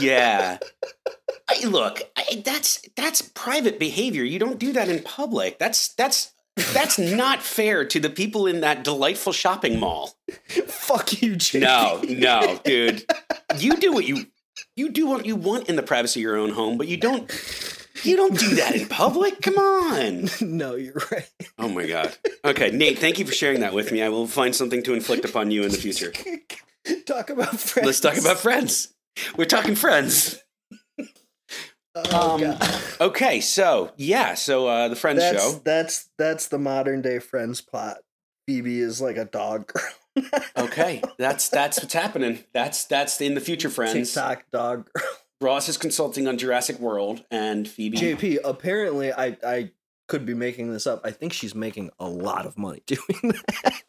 Yeah. 0.00 0.58
I, 1.48 1.66
look, 1.66 2.00
I, 2.16 2.42
that's 2.44 2.82
that's 2.96 3.20
private 3.20 3.78
behavior. 3.78 4.24
You 4.24 4.38
don't 4.38 4.58
do 4.58 4.72
that 4.72 4.88
in 4.88 5.02
public. 5.02 5.58
That's 5.58 5.88
that's 5.88 6.32
that's 6.72 6.98
not 6.98 7.42
fair 7.42 7.84
to 7.84 8.00
the 8.00 8.08
people 8.08 8.46
in 8.46 8.60
that 8.60 8.82
delightful 8.82 9.32
shopping 9.32 9.78
mall. 9.78 10.16
Fuck 10.66 11.20
you. 11.20 11.36
No, 11.54 12.00
no, 12.08 12.60
dude. 12.64 13.04
You 13.58 13.76
do 13.76 13.92
what 13.92 14.06
you 14.06 14.26
you 14.74 14.90
do 14.90 15.06
what 15.06 15.26
you 15.26 15.36
want 15.36 15.68
in 15.68 15.76
the 15.76 15.82
privacy 15.82 16.20
of 16.20 16.22
your 16.22 16.36
own 16.36 16.50
home, 16.50 16.78
but 16.78 16.88
you 16.88 16.96
don't 16.96 17.30
you 18.04 18.16
don't 18.16 18.38
do 18.38 18.54
that 18.56 18.74
in 18.74 18.86
public. 18.88 19.40
Come 19.42 19.56
on. 19.58 20.28
no, 20.40 20.74
you're 20.74 21.00
right. 21.10 21.30
Oh 21.58 21.68
my 21.68 21.86
god. 21.86 22.16
Okay, 22.44 22.70
Nate, 22.70 22.98
thank 22.98 23.18
you 23.18 23.24
for 23.26 23.32
sharing 23.32 23.60
that 23.60 23.74
with 23.74 23.92
me. 23.92 24.02
I 24.02 24.08
will 24.08 24.26
find 24.26 24.54
something 24.54 24.82
to 24.84 24.94
inflict 24.94 25.24
upon 25.24 25.50
you 25.50 25.62
in 25.62 25.70
the 25.70 25.76
future. 25.78 26.12
talk 27.06 27.30
about 27.30 27.58
friends. 27.58 27.86
Let's 27.86 28.00
talk 28.00 28.16
about 28.18 28.38
friends. 28.38 28.92
We're 29.36 29.44
talking 29.46 29.74
friends. 29.74 30.40
Oh, 31.96 32.34
Um, 32.34 32.40
God. 32.40 32.80
Okay, 33.00 33.40
so 33.40 33.92
yeah, 33.96 34.34
so 34.34 34.66
uh 34.66 34.88
the 34.88 34.96
Friends 34.96 35.20
That's 35.20 35.42
show. 35.42 35.60
that's 35.64 36.10
that's 36.18 36.48
the 36.48 36.58
modern 36.58 37.02
day 37.02 37.18
friends 37.20 37.60
plot. 37.60 37.98
Phoebe 38.48 38.80
is 38.80 39.00
like 39.00 39.16
a 39.16 39.24
dog 39.24 39.68
girl. 39.72 40.30
Okay, 40.56 41.02
that's 41.18 41.48
that's 41.48 41.80
what's 41.80 41.94
happening. 41.94 42.40
That's 42.52 42.84
that's 42.86 43.20
in 43.20 43.34
the 43.34 43.40
future 43.40 43.70
friends. 43.70 44.12
TikTok 44.12 44.44
dog 44.52 44.88
girl. 44.92 45.04
Ross 45.40 45.68
is 45.68 45.76
consulting 45.76 46.26
on 46.26 46.38
Jurassic 46.38 46.78
World, 46.78 47.24
and 47.30 47.68
Phoebe. 47.68 47.98
JP, 47.98 48.38
apparently 48.44 49.12
I 49.12 49.36
I 49.46 49.70
could 50.08 50.24
be 50.26 50.34
making 50.34 50.72
this 50.72 50.86
up. 50.86 51.00
I 51.04 51.10
think 51.10 51.32
she's 51.32 51.54
making 51.54 51.90
a 51.98 52.06
lot 52.08 52.46
of 52.46 52.56
money 52.58 52.82
doing 52.86 53.00
that. 53.22 53.82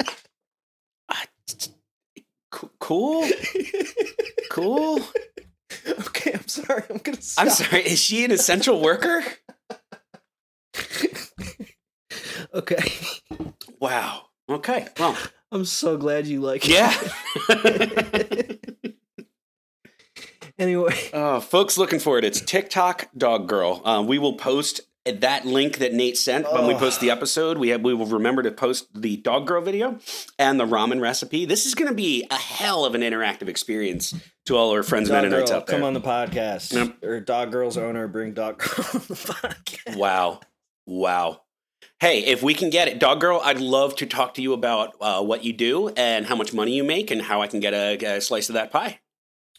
Co- 2.51 2.71
cool, 2.79 3.27
cool. 4.49 4.99
okay, 5.87 6.31
I'm 6.33 6.47
sorry. 6.47 6.83
I'm 6.89 6.97
gonna. 6.97 7.17
I'm 7.37 7.49
sorry. 7.49 7.81
Is 7.85 7.99
she 8.01 8.23
an 8.23 8.31
essential 8.31 8.79
worker? 8.81 9.23
Okay. 12.53 12.77
Wow. 13.81 14.27
Okay. 14.49 14.87
Well, 14.97 15.17
I'm 15.51 15.65
so 15.65 15.97
glad 15.97 16.25
you 16.25 16.39
like 16.39 16.63
it. 16.65 16.71
yeah. 16.71 18.55
anyway. 20.59 20.95
uh, 21.13 21.39
folks, 21.39 21.77
looking 21.77 21.99
for 21.99 22.17
it. 22.17 22.23
It's 22.23 22.41
TikTok 22.41 23.09
Dog 23.17 23.47
Girl. 23.47 23.81
Uh, 23.85 24.03
we 24.05 24.19
will 24.19 24.35
post 24.35 24.81
that 25.05 25.45
link 25.45 25.77
that 25.77 25.93
Nate 25.93 26.17
sent 26.17 26.51
when 26.51 26.65
we 26.65 26.73
post 26.73 26.99
the 26.99 27.11
episode. 27.11 27.59
We 27.59 27.69
have 27.69 27.81
we 27.81 27.93
will 27.93 28.07
remember 28.07 28.41
to 28.41 28.51
post 28.51 28.87
the 28.99 29.17
Dog 29.17 29.45
Girl 29.45 29.61
video 29.61 29.99
and 30.39 30.59
the 30.59 30.65
ramen 30.65 30.99
recipe. 30.99 31.45
This 31.45 31.65
is 31.65 31.75
going 31.75 31.89
to 31.89 31.93
be 31.95 32.25
a 32.31 32.35
hell 32.35 32.85
of 32.85 32.95
an 32.95 33.01
interactive 33.01 33.47
experience 33.47 34.15
to 34.47 34.55
all 34.57 34.71
our 34.71 34.81
friends, 34.81 35.09
Dog 35.09 35.21
Mennonites 35.23 35.51
girl, 35.51 35.59
out 35.59 35.67
there. 35.67 35.77
come 35.77 35.85
on 35.85 35.93
the 35.93 36.01
podcast. 36.01 36.73
Yep. 36.73 37.03
Or 37.03 37.19
dog 37.19 37.51
girl's 37.51 37.77
owner 37.77 38.07
bring 38.07 38.33
dog 38.33 38.57
girl 38.59 38.85
on 38.93 39.01
the 39.01 39.15
podcast. 39.15 39.95
Wow. 39.95 40.39
Wow. 40.87 41.41
Hey, 41.99 42.25
if 42.25 42.43
we 42.43 42.53
can 42.53 42.69
get 42.71 42.87
it, 42.89 42.99
Dog 42.99 43.21
Girl, 43.21 43.39
I'd 43.43 43.61
love 43.61 43.95
to 43.97 44.05
talk 44.05 44.33
to 44.33 44.41
you 44.41 44.51
about 44.53 44.95
uh, 44.99 45.23
what 45.23 45.45
you 45.45 45.53
do 45.53 45.87
and 45.89 46.25
how 46.25 46.35
much 46.35 46.53
money 46.53 46.73
you 46.73 46.83
make 46.83 47.09
and 47.09 47.21
how 47.21 47.41
I 47.41 47.47
can 47.47 47.61
get 47.61 47.73
a, 47.73 48.17
a 48.17 48.21
slice 48.21 48.49
of 48.49 48.55
that 48.55 48.69
pie. 48.69 48.99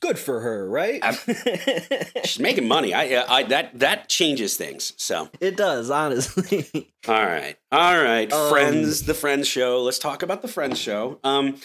Good 0.00 0.18
for 0.18 0.40
her, 0.40 0.68
right? 0.68 1.02
She's 2.24 2.38
making 2.38 2.68
money. 2.68 2.92
I, 2.92 3.24
I 3.28 3.42
that 3.44 3.78
that 3.78 4.08
changes 4.08 4.56
things. 4.56 4.92
So, 4.96 5.30
it 5.40 5.56
does, 5.56 5.90
honestly. 5.90 6.90
all 7.08 7.14
right, 7.14 7.56
all 7.72 8.02
right, 8.02 8.30
Um, 8.30 8.50
Friends, 8.50 9.04
the 9.04 9.14
Friends 9.14 9.48
show. 9.48 9.82
Let's 9.82 9.98
talk 9.98 10.22
about 10.22 10.42
the 10.42 10.48
Friends 10.48 10.78
show. 10.78 11.18
Um, 11.24 11.56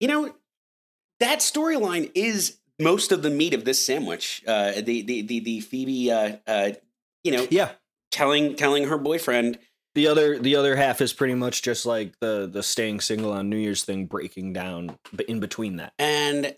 you 0.00 0.08
know, 0.08 0.34
that 1.20 1.38
storyline 1.38 2.10
is 2.14 2.58
most 2.78 3.10
of 3.10 3.22
the 3.22 3.30
meat 3.30 3.54
of 3.54 3.64
this 3.64 3.84
sandwich. 3.84 4.42
Uh, 4.46 4.72
the 4.72 5.02
the 5.02 5.22
the 5.22 5.40
the 5.40 5.60
Phoebe, 5.60 6.12
uh, 6.12 6.36
uh, 6.46 6.70
you 7.24 7.32
know, 7.32 7.46
yeah. 7.50 7.70
telling 8.10 8.54
telling 8.54 8.84
her 8.88 8.98
boyfriend. 8.98 9.58
The 9.94 10.06
other 10.06 10.38
the 10.38 10.54
other 10.56 10.76
half 10.76 11.00
is 11.00 11.12
pretty 11.12 11.34
much 11.34 11.62
just 11.62 11.86
like 11.86 12.20
the 12.20 12.48
the 12.52 12.62
staying 12.62 13.00
single 13.00 13.32
on 13.32 13.48
New 13.48 13.56
Year's 13.56 13.82
thing 13.82 14.06
breaking 14.06 14.52
down 14.52 14.96
but 15.12 15.26
in 15.26 15.40
between 15.40 15.76
that. 15.76 15.92
And 15.98 16.54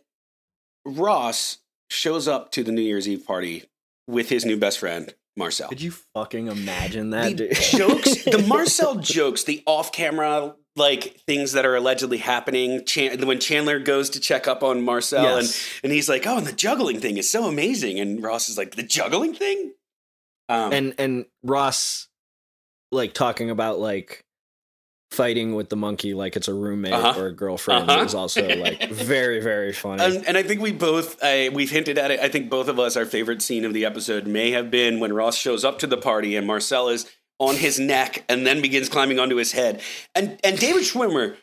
Ross 0.97 1.59
shows 1.89 2.29
up 2.29 2.53
to 2.53 2.62
the 2.62 2.73
New 2.73 2.83
Year's 2.83 3.09
Eve 3.09 3.27
party 3.27 3.65
with 4.07 4.29
his 4.29 4.45
new 4.45 4.57
best 4.57 4.79
friend, 4.79 5.15
Marcel. 5.37 5.69
Could 5.69 5.81
you 5.83 5.93
fucking 5.93 6.47
imagine 6.49 7.11
that? 7.11 7.37
the 7.37 7.49
dude? 7.49 7.55
jokes, 7.61 8.25
the 8.25 8.45
Marcel 8.49 8.97
jokes, 8.97 9.45
the 9.45 9.62
off 9.67 9.93
camera 9.93 10.55
like 10.77 11.21
things 11.27 11.53
that 11.53 11.67
are 11.67 11.75
allegedly 11.75 12.19
happening. 12.19 12.85
Chan- 12.85 13.27
when 13.27 13.41
Chandler 13.41 13.79
goes 13.81 14.09
to 14.11 14.21
check 14.21 14.47
up 14.47 14.62
on 14.62 14.83
Marcel 14.83 15.23
Yes. 15.25 15.77
and, 15.83 15.85
and 15.85 15.93
he's 15.93 16.09
like, 16.09 16.27
oh, 16.27 16.39
and 16.39 16.47
the 16.47 16.53
juggling 16.53 17.01
thing 17.01 17.17
is 17.17 17.31
so 17.31 17.47
amazing. 17.47 17.99
And 17.99 18.23
Ross 18.23 18.49
is 18.49 18.57
like, 18.57 18.77
the 18.77 18.83
juggling 18.83 19.35
thing? 19.35 19.73
Um, 20.49 20.73
and 20.73 20.95
and 20.99 21.25
Ross 21.45 22.09
like 22.91 23.15
talking 23.15 23.51
about 23.51 23.79
like 23.79 24.25
fighting 25.11 25.55
with 25.57 25.69
the 25.69 25.77
monkey 25.77 26.15
like 26.15 26.37
it's 26.37 26.47
a 26.49 26.55
roommate 26.55 26.93
Uh-huh. 26.93 27.20
or 27.20 27.27
a 27.27 27.32
girlfriend 27.32 27.91
Uh-huh. 27.91 28.05
is 28.05 28.15
also 28.15 28.47
like 28.57 28.89
very 28.91 29.41
very 29.41 29.73
funny. 29.73 30.03
And, 30.05 30.27
and 30.27 30.37
I 30.37 30.43
think 30.45 30.61
we 30.61 30.70
both, 30.73 31.20
uh, 31.23 31.51
we've 31.53 31.70
hinted 31.70 31.99
at 31.99 32.11
it. 32.12 32.20
I 32.20 32.28
think 32.28 32.49
both 32.49 32.69
of 32.69 32.78
us, 32.78 32.97
our 32.97 33.05
favorite 33.05 33.43
scene 33.43 33.65
of 33.65 33.74
the 33.74 33.85
episode 33.85 34.27
may 34.27 34.53
have 34.53 34.70
been 34.70 35.01
when 35.01 35.12
Ross 35.12 35.37
shows 35.37 35.65
up 35.65 35.78
to 35.81 35.87
the 35.89 35.97
party 35.97 36.37
and 36.37 36.47
Marcel 36.47 36.89
is 36.89 37.11
on 37.41 37.57
his 37.57 37.81
neck 37.81 38.24
and 38.28 38.47
then 38.47 38.61
begins 38.62 38.89
climbing 38.89 39.19
onto 39.19 39.37
his 39.37 39.53
head. 39.53 39.81
And 40.15 40.39
and 40.45 40.59
David 40.59 40.82
Schwimmer 40.85 41.37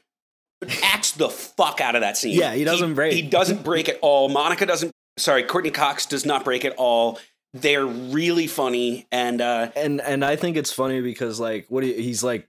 acts 0.83 1.11
the 1.11 1.29
fuck 1.29 1.81
out 1.81 1.95
of 1.95 2.01
that 2.01 2.17
scene. 2.17 2.37
Yeah, 2.39 2.53
he 2.53 2.63
doesn't 2.63 2.93
break. 2.93 3.13
He 3.13 3.21
doesn't 3.21 3.63
break 3.63 3.89
at 3.89 3.99
all. 4.01 4.29
Monica 4.29 4.65
doesn't. 4.65 4.91
Sorry, 5.17 5.43
Courteney 5.43 5.71
Cox 5.71 6.05
does 6.05 6.25
not 6.25 6.43
break 6.45 6.63
at 6.65 6.73
all. 6.77 7.19
They're 7.53 7.85
really 7.85 8.45
funny 8.47 9.07
and 9.11 9.41
uh, 9.41 9.71
and 9.75 9.99
and 10.01 10.23
I 10.23 10.35
think 10.35 10.57
it's 10.57 10.71
funny 10.71 11.01
because 11.01 11.39
like 11.39 11.65
what 11.69 11.83
he, 11.83 11.93
he's 11.93 12.23
like 12.23 12.47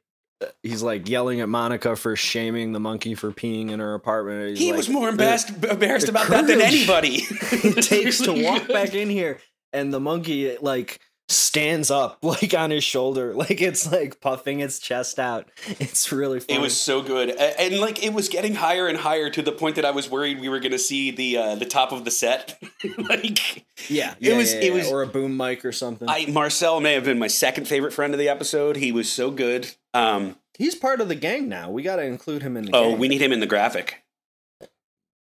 he's 0.62 0.82
like 0.82 1.08
yelling 1.08 1.40
at 1.40 1.48
Monica 1.48 1.96
for 1.96 2.16
shaming 2.16 2.72
the 2.72 2.80
monkey 2.80 3.14
for 3.14 3.32
peeing 3.32 3.70
in 3.70 3.80
her 3.80 3.94
apartment. 3.94 4.50
He's 4.50 4.58
he 4.58 4.70
like, 4.70 4.78
was 4.78 4.88
more 4.88 5.08
embarrassed 5.08 5.50
embarrassed 5.64 6.08
about 6.08 6.28
that 6.28 6.46
than 6.46 6.60
anybody. 6.60 7.22
it 7.30 7.82
takes 7.82 8.18
to 8.20 8.32
walk 8.32 8.68
back 8.68 8.94
in 8.94 9.10
here 9.10 9.38
and 9.72 9.92
the 9.92 10.00
monkey 10.00 10.56
like 10.60 11.00
stands 11.30 11.90
up 11.90 12.18
like 12.22 12.54
on 12.54 12.70
his 12.70 12.82
shoulder 12.82 13.34
like 13.34 13.60
it's 13.60 13.90
like 13.92 14.18
puffing 14.20 14.60
its 14.60 14.78
chest 14.78 15.18
out 15.18 15.46
it's 15.78 16.10
really 16.10 16.40
funny 16.40 16.58
It 16.58 16.62
was 16.62 16.74
so 16.76 17.02
good, 17.02 17.28
A- 17.30 17.60
and, 17.60 17.78
like 17.80 18.02
it 18.02 18.14
was 18.14 18.28
getting 18.30 18.54
higher 18.54 18.86
and 18.86 18.96
higher 18.96 19.28
to 19.30 19.42
the 19.42 19.52
point 19.52 19.76
that 19.76 19.84
I 19.84 19.90
was 19.90 20.10
worried 20.10 20.40
we 20.40 20.48
were 20.48 20.58
going 20.60 20.72
to 20.72 20.78
see 20.78 21.10
the 21.10 21.36
uh, 21.36 21.54
the 21.56 21.66
top 21.66 21.92
of 21.92 22.04
the 22.06 22.10
set. 22.10 22.58
like 22.98 23.66
yeah, 23.90 24.12
it 24.12 24.16
yeah, 24.20 24.36
was- 24.38 24.54
yeah, 24.54 24.60
it 24.60 24.72
was- 24.72 24.90
or 24.90 25.02
a 25.02 25.06
boom 25.06 25.36
mic 25.36 25.64
or 25.64 25.72
something 25.72 26.08
I 26.08 26.26
Marcel 26.26 26.80
may 26.80 26.94
have 26.94 27.04
been 27.04 27.18
my 27.18 27.26
second 27.26 27.68
favorite 27.68 27.92
friend 27.92 28.14
of 28.14 28.18
the 28.18 28.28
episode. 28.28 28.76
He 28.76 28.90
was 28.92 29.10
so 29.12 29.30
good. 29.30 29.74
Um, 29.94 30.36
he's 30.56 30.74
part 30.74 31.00
of 31.00 31.08
the 31.08 31.14
gang 31.14 31.48
now 31.48 31.70
we 31.70 31.82
got 31.82 31.96
to 31.96 32.02
include 32.04 32.42
him 32.42 32.56
in 32.56 32.64
the 32.66 32.70
oh, 32.74 32.90
gang. 32.90 32.98
we 32.98 33.08
need 33.08 33.20
him 33.20 33.32
in 33.32 33.40
the 33.40 33.46
graphic. 33.46 34.02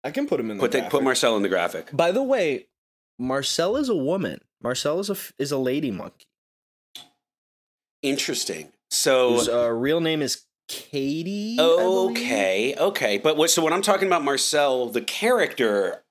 i 0.04 0.10
can 0.12 0.26
put 0.28 0.40
him 0.40 0.50
in 0.50 0.58
the 0.58 0.62
Put 0.62 0.72
the, 0.72 0.82
put 0.84 1.04
Marcel 1.04 1.36
in 1.38 1.44
the 1.44 1.50
graphic. 1.50 1.90
by 1.96 2.12
the 2.12 2.24
way 2.24 2.68
marcel 3.22 3.78
is 3.78 3.88
a 3.90 3.96
woman 3.96 4.40
marcel 4.62 5.00
is 5.00 5.10
a 5.10 5.16
is 5.40 5.52
a 5.52 5.58
lady 5.58 5.92
monkey 5.92 6.26
Interesting. 8.02 8.72
So 8.90 9.34
whose 9.34 9.48
uh, 9.48 9.70
real 9.70 10.02
name 10.02 10.22
is 10.22 10.46
katie 10.68 11.58
okay, 11.60 12.74
okay, 12.78 13.18
but 13.20 13.38
what? 13.38 13.50
So 13.52 13.64
when 13.64 13.74
I'm 13.74 13.82
talking 13.82 14.08
about 14.08 14.24
Marcel, 14.24 14.88
the 14.90 15.02
character, 15.02 16.04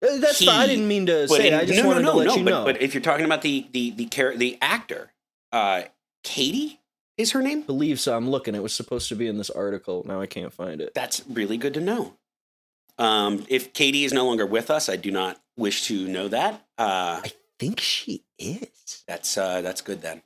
Uh, 0.00 0.18
that's 0.18 0.38
He- 0.38 0.46
fine. 0.46 0.60
i 0.60 0.66
didn't 0.66 0.86
mean 0.86 1.06
to 1.06 1.26
say 1.26 1.48
in- 1.48 1.54
i 1.54 1.64
just 1.64 1.76
no, 1.78 1.82
no, 1.82 1.88
wanted 1.88 2.02
no, 2.02 2.12
to 2.12 2.16
let 2.18 2.26
no, 2.28 2.36
you 2.36 2.44
but, 2.44 2.50
know 2.50 2.64
but 2.64 2.80
if 2.82 2.94
you're 2.94 3.02
talking 3.02 3.24
about 3.24 3.42
the 3.42 3.66
the 3.72 3.90
the 3.90 4.06
char- 4.06 4.36
the 4.36 4.56
actor, 4.62 5.12
uh, 5.52 5.82
Katie 6.22 6.78
is 7.16 7.32
her 7.32 7.42
name. 7.42 7.62
believe 7.62 7.98
so 7.98 8.16
i'm 8.16 8.30
looking 8.30 8.54
it 8.54 8.62
was 8.62 8.72
supposed 8.72 9.08
to 9.08 9.16
be 9.16 9.26
in 9.26 9.38
this 9.38 9.50
article 9.50 10.04
now 10.06 10.20
i 10.20 10.26
can't 10.26 10.52
find 10.52 10.80
it 10.80 10.94
That's 10.94 11.24
really 11.28 11.56
good 11.56 11.74
to 11.74 11.80
know. 11.80 12.14
Um, 12.98 13.44
if 13.48 13.72
Katie 13.72 14.04
is 14.04 14.12
no 14.12 14.26
longer 14.26 14.46
with 14.46 14.70
us, 14.70 14.88
I 14.88 14.96
do 14.96 15.10
not 15.10 15.40
wish 15.56 15.84
to 15.86 16.06
know 16.08 16.28
that. 16.28 16.54
Uh, 16.76 17.20
I 17.24 17.32
think 17.58 17.80
she 17.80 18.24
is 18.38 19.02
that's 19.06 19.36
uh, 19.38 19.62
that's 19.62 19.80
good 19.80 20.02
then. 20.02 20.22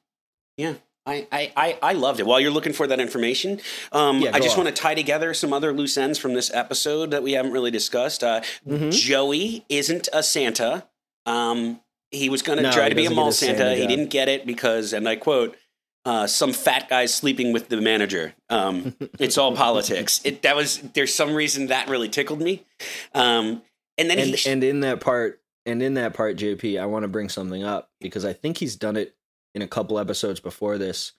Yeah. 0.56 0.74
I, 1.04 1.26
I, 1.32 1.52
I, 1.56 1.78
I 1.82 1.92
loved 1.94 2.20
it. 2.20 2.26
While 2.26 2.38
you're 2.38 2.52
looking 2.52 2.72
for 2.72 2.86
that 2.86 3.00
information, 3.00 3.60
um, 3.90 4.20
Yeah, 4.20 4.30
I 4.34 4.38
just 4.38 4.50
off. 4.56 4.64
want 4.64 4.68
to 4.76 4.82
tie 4.82 4.94
together 4.94 5.34
some 5.34 5.52
other 5.52 5.72
loose 5.72 5.96
ends 5.98 6.16
from 6.16 6.34
this 6.34 6.48
episode 6.54 7.10
that 7.10 7.24
we 7.24 7.32
haven't 7.32 7.50
really 7.50 7.72
discussed. 7.72 8.22
Uh, 8.22 8.40
Mhm. 8.68 8.92
Joey 8.92 9.64
isn't 9.68 10.08
a 10.12 10.22
Santa. 10.22 10.86
Um, 11.26 11.80
he 12.12 12.28
was 12.28 12.42
going 12.42 12.58
to 12.58 12.62
No, 12.62 12.70
try 12.70 12.88
to 12.88 12.94
be 12.94 13.06
a 13.06 13.10
mall 13.10 13.32
Santa. 13.32 13.58
Santa 13.58 13.74
he 13.74 13.86
didn't 13.88 14.10
get 14.10 14.28
it 14.28 14.46
because, 14.46 14.92
and 14.92 15.08
I 15.08 15.16
quote, 15.16 15.56
uh, 16.04 16.26
"Some 16.26 16.52
fat 16.52 16.88
guy 16.88 17.06
sleeping 17.06 17.52
with 17.52 17.68
the 17.68 17.80
manager." 17.80 18.34
Um, 18.50 18.94
it's 19.18 19.38
all 19.38 19.54
politics. 19.54 20.20
It 20.24 20.42
that 20.42 20.56
was 20.56 20.78
there's 20.94 21.14
some 21.14 21.34
reason 21.34 21.66
that 21.68 21.88
really 21.88 22.08
tickled 22.08 22.40
me. 22.40 22.64
Um, 23.14 23.62
and 23.98 24.08
then 24.10 24.18
and 24.18 24.34
he 24.34 24.50
and 24.50 24.64
in 24.64 24.80
that 24.80 25.00
part 25.00 25.40
and 25.66 25.82
in 25.82 25.94
that 25.94 26.14
part 26.14 26.36
jp 26.36 26.80
i 26.80 26.86
want 26.86 27.02
to 27.04 27.08
bring 27.08 27.28
something 27.28 27.62
up 27.62 27.90
because 28.00 28.24
i 28.24 28.32
think 28.32 28.56
he's 28.56 28.74
done 28.74 28.96
it 28.96 29.14
in 29.54 29.60
a 29.62 29.68
couple 29.68 29.98
episodes 29.98 30.40
before 30.40 30.78
this. 30.78 31.12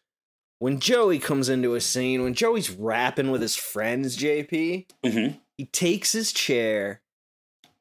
When 0.59 0.79
Joey 0.79 1.19
comes 1.19 1.49
into 1.49 1.75
a 1.75 1.81
scene, 1.81 2.23
when 2.23 2.33
Joey's 2.33 2.71
rapping 2.71 3.29
with 3.31 3.41
his 3.41 3.55
friends, 3.55 4.17
JP, 4.17 4.87
Mhm. 5.05 5.39
he 5.57 5.65
takes 5.65 6.13
his 6.13 6.31
chair, 6.31 7.01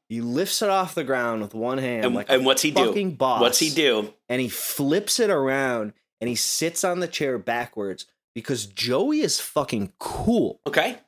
he 0.09 0.21
lifts 0.21 0.61
it 0.63 0.69
off 0.69 0.95
the 0.95 1.05
ground 1.05 1.41
with 1.43 1.55
one 1.55 1.79
hand, 1.79 2.05
And, 2.05 2.15
like 2.15 2.27
and 2.29 2.45
what's 2.45 2.61
he 2.63 2.71
do? 2.71 3.11
boss. 3.13 3.41
What's 3.41 3.61
he 3.61 3.71
do? 3.71 4.13
And 4.29 4.41
he 4.43 4.49
flips 4.49 5.19
it 5.21 5.31
around 5.31 5.95
and 6.23 6.29
he 6.29 6.37
sits 6.37 6.85
on 6.85 7.01
the 7.01 7.09
chair 7.09 7.37
backwards 7.37 8.07
because 8.33 8.65
Joey 8.65 9.21
is 9.23 9.41
fucking 9.41 9.93
cool. 9.99 10.61
Okay. 10.67 10.99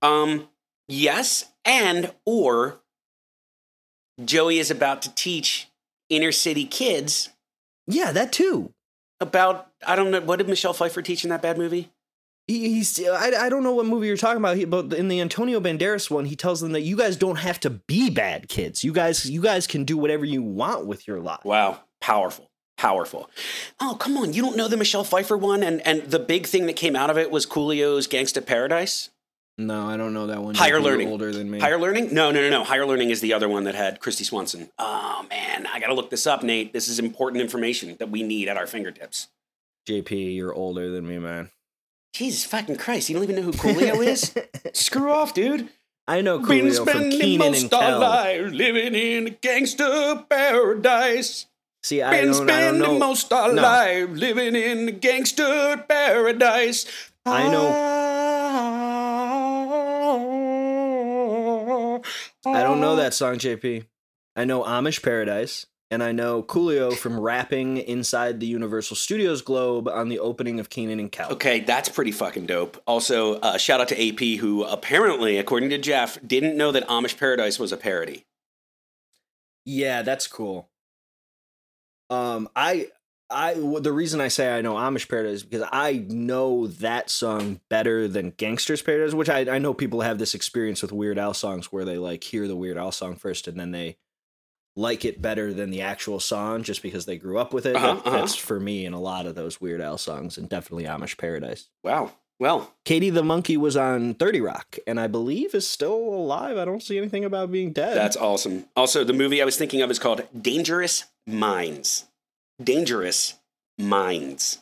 Um. 0.00 0.48
Yes, 0.88 1.44
and 1.64 2.12
or 2.26 2.80
Joey 4.24 4.58
is 4.58 4.70
about 4.70 5.02
to 5.02 5.14
teach 5.14 5.68
inner 6.08 6.32
city 6.32 6.64
kids 6.64 7.30
Yeah, 7.86 8.12
that 8.12 8.32
too. 8.32 8.72
about 9.20 9.68
I 9.86 9.96
don't 9.96 10.10
know 10.10 10.20
what 10.20 10.36
did 10.36 10.48
Michelle 10.48 10.72
Pfeiffer 10.74 11.02
teach 11.02 11.24
in 11.24 11.30
that 11.30 11.42
bad 11.42 11.58
movie? 11.58 11.90
He, 12.46 12.68
he's 12.74 13.02
I, 13.06 13.46
I 13.46 13.48
don't 13.48 13.62
know 13.62 13.74
what 13.74 13.86
movie 13.86 14.06
you're 14.06 14.18
talking 14.18 14.36
about, 14.38 14.56
he, 14.58 14.66
but 14.66 14.92
in 14.92 15.08
the 15.08 15.20
Antonio 15.22 15.60
Banderas 15.60 16.10
one, 16.10 16.26
he 16.26 16.36
tells 16.36 16.60
them 16.60 16.72
that 16.72 16.82
you 16.82 16.96
guys 16.96 17.16
don't 17.16 17.36
have 17.36 17.58
to 17.60 17.70
be 17.70 18.10
bad 18.10 18.48
kids. 18.48 18.84
You 18.84 18.92
guys 18.92 19.28
you 19.28 19.40
guys 19.40 19.66
can 19.66 19.84
do 19.84 19.96
whatever 19.96 20.24
you 20.26 20.42
want 20.42 20.84
with 20.86 21.08
your 21.08 21.20
life. 21.20 21.44
Wow, 21.44 21.80
powerful, 22.02 22.50
powerful. 22.76 23.30
Oh 23.80 23.96
come 23.98 24.16
on, 24.16 24.32
you 24.32 24.42
don't 24.42 24.56
know 24.56 24.68
the 24.68 24.76
Michelle 24.76 25.04
Pfeiffer 25.04 25.36
one, 25.36 25.62
and 25.62 25.80
and 25.86 26.02
the 26.02 26.18
big 26.18 26.46
thing 26.46 26.66
that 26.66 26.76
came 26.76 26.96
out 26.96 27.10
of 27.10 27.18
it 27.18 27.30
was 27.30 27.46
Coolio's 27.46 28.06
Gangsta 28.08 28.44
Paradise. 28.44 29.10
No, 29.56 29.86
I 29.86 29.96
don't 29.96 30.12
know 30.12 30.26
that 30.26 30.42
one. 30.42 30.56
Higher 30.56 30.70
You're 30.72 30.80
Learning. 30.80 31.08
older 31.08 31.30
than 31.32 31.48
me. 31.48 31.60
Higher 31.60 31.78
Learning? 31.78 32.12
No, 32.12 32.32
no, 32.32 32.40
no, 32.40 32.50
no. 32.50 32.64
Higher 32.64 32.84
Learning 32.86 33.10
is 33.10 33.20
the 33.20 33.32
other 33.32 33.48
one 33.48 33.64
that 33.64 33.76
had 33.76 34.00
Kristy 34.00 34.24
Swanson. 34.24 34.68
Oh 34.80 35.24
man, 35.30 35.66
I 35.72 35.78
gotta 35.78 35.94
look 35.94 36.10
this 36.10 36.26
up, 36.26 36.42
Nate. 36.42 36.72
This 36.72 36.88
is 36.88 36.98
important 36.98 37.40
information 37.40 37.94
that 38.00 38.10
we 38.10 38.22
need 38.24 38.48
at 38.48 38.56
our 38.56 38.66
fingertips. 38.66 39.28
JP, 39.88 40.34
you're 40.34 40.52
older 40.54 40.90
than 40.90 41.06
me, 41.06 41.18
man. 41.18 41.50
Jesus 42.14 42.44
fucking 42.44 42.76
Christ, 42.76 43.08
you 43.08 43.14
don't 43.14 43.24
even 43.24 43.36
know 43.36 43.42
who 43.42 43.52
Coolio 43.52 44.04
is? 44.04 44.34
Screw 44.72 45.10
off, 45.10 45.34
dude. 45.34 45.68
I 46.06 46.20
know 46.20 46.38
Been 46.38 46.66
Coolio 46.66 46.76
from 46.76 46.88
spending 46.88 47.20
Kenan 47.20 47.38
most 47.38 47.62
and 47.62 47.70
Kel. 47.70 48.40
living 48.50 48.94
in 48.94 49.26
a 49.26 49.30
gangster 49.30 50.24
paradise. 50.28 51.46
See, 51.84 52.00
I 52.00 52.12
Been 52.12 52.32
don't, 52.32 52.48
I 52.50 52.60
don't 52.60 52.74
spending 52.78 52.80
know. 52.94 52.98
most 52.98 53.30
our 53.30 53.52
No. 53.52 53.60
lives 53.60 54.18
living 54.18 54.56
in 54.56 54.88
a 54.88 54.92
gangster 54.92 55.84
paradise. 55.86 56.86
I 57.26 57.46
know. 57.48 58.80
I 62.46 62.62
don't 62.62 62.80
know 62.80 62.96
that 62.96 63.12
song, 63.12 63.36
JP. 63.36 63.84
I 64.36 64.44
know 64.46 64.62
Amish 64.64 65.02
Paradise, 65.02 65.66
and 65.90 66.02
I 66.02 66.12
know 66.12 66.42
Coolio 66.42 66.94
from 66.96 67.20
rapping 67.20 67.76
inside 67.76 68.40
the 68.40 68.46
Universal 68.46 68.96
Studios 68.96 69.42
globe 69.42 69.86
on 69.88 70.08
the 70.08 70.18
opening 70.18 70.58
of 70.60 70.70
Kenan 70.70 70.98
and 71.00 71.12
Kel. 71.12 71.32
Okay, 71.32 71.60
that's 71.60 71.88
pretty 71.90 72.12
fucking 72.12 72.46
dope. 72.46 72.82
Also, 72.86 73.34
uh, 73.40 73.58
shout 73.58 73.80
out 73.80 73.88
to 73.88 74.08
AP, 74.08 74.38
who 74.40 74.64
apparently, 74.64 75.38
according 75.38 75.70
to 75.70 75.78
Jeff, 75.78 76.18
didn't 76.26 76.56
know 76.56 76.72
that 76.72 76.86
Amish 76.88 77.18
Paradise 77.18 77.58
was 77.58 77.72
a 77.72 77.76
parody. 77.76 78.24
Yeah, 79.64 80.02
that's 80.02 80.26
cool. 80.26 80.68
Um, 82.10 82.48
I, 82.54 82.88
I, 83.30 83.54
the 83.54 83.92
reason 83.92 84.20
I 84.20 84.28
say 84.28 84.56
I 84.56 84.60
know 84.60 84.74
Amish 84.74 85.08
Paradise 85.08 85.36
is 85.36 85.42
because 85.42 85.66
I 85.72 86.04
know 86.08 86.66
that 86.66 87.10
song 87.10 87.60
better 87.68 88.06
than 88.06 88.30
Gangster's 88.30 88.82
Paradise, 88.82 89.14
which 89.14 89.30
I, 89.30 89.40
I 89.40 89.58
know 89.58 89.74
people 89.74 90.02
have 90.02 90.18
this 90.18 90.34
experience 90.34 90.82
with 90.82 90.92
Weird 90.92 91.18
Al 91.18 91.34
songs 91.34 91.72
where 91.72 91.84
they 91.84 91.98
like 91.98 92.22
hear 92.22 92.46
the 92.46 92.56
Weird 92.56 92.78
Al 92.78 92.92
song 92.92 93.16
first 93.16 93.48
and 93.48 93.58
then 93.58 93.70
they 93.70 93.96
like 94.76 95.04
it 95.04 95.22
better 95.22 95.52
than 95.52 95.70
the 95.70 95.82
actual 95.82 96.20
song 96.20 96.62
just 96.62 96.82
because 96.82 97.06
they 97.06 97.16
grew 97.16 97.38
up 97.38 97.54
with 97.54 97.66
it. 97.66 97.76
Uh-huh, 97.76 98.00
uh-huh. 98.04 98.10
That's 98.10 98.34
for 98.34 98.58
me 98.58 98.84
in 98.84 98.92
a 98.92 99.00
lot 99.00 99.26
of 99.26 99.34
those 99.34 99.60
Weird 99.60 99.80
Al 99.80 99.98
songs, 99.98 100.36
and 100.36 100.48
definitely 100.48 100.84
Amish 100.84 101.16
Paradise. 101.16 101.68
Wow. 101.82 102.12
Well, 102.44 102.74
Katie 102.84 103.08
the 103.08 103.22
Monkey 103.22 103.56
was 103.56 103.74
on 103.74 104.12
30 104.12 104.42
Rock, 104.42 104.76
and 104.86 105.00
I 105.00 105.06
believe 105.06 105.54
is 105.54 105.66
still 105.66 105.94
alive. 105.94 106.58
I 106.58 106.66
don't 106.66 106.82
see 106.82 106.98
anything 106.98 107.24
about 107.24 107.50
being 107.50 107.72
dead. 107.72 107.96
that's 107.96 108.18
awesome. 108.18 108.66
Also, 108.76 109.02
the 109.02 109.14
movie 109.14 109.40
I 109.40 109.46
was 109.46 109.56
thinking 109.56 109.80
of 109.80 109.90
is 109.90 109.98
called 109.98 110.24
Dangerous 110.38 111.04
Minds. 111.26 112.04
Dangerous 112.62 113.38
Minds. 113.78 114.58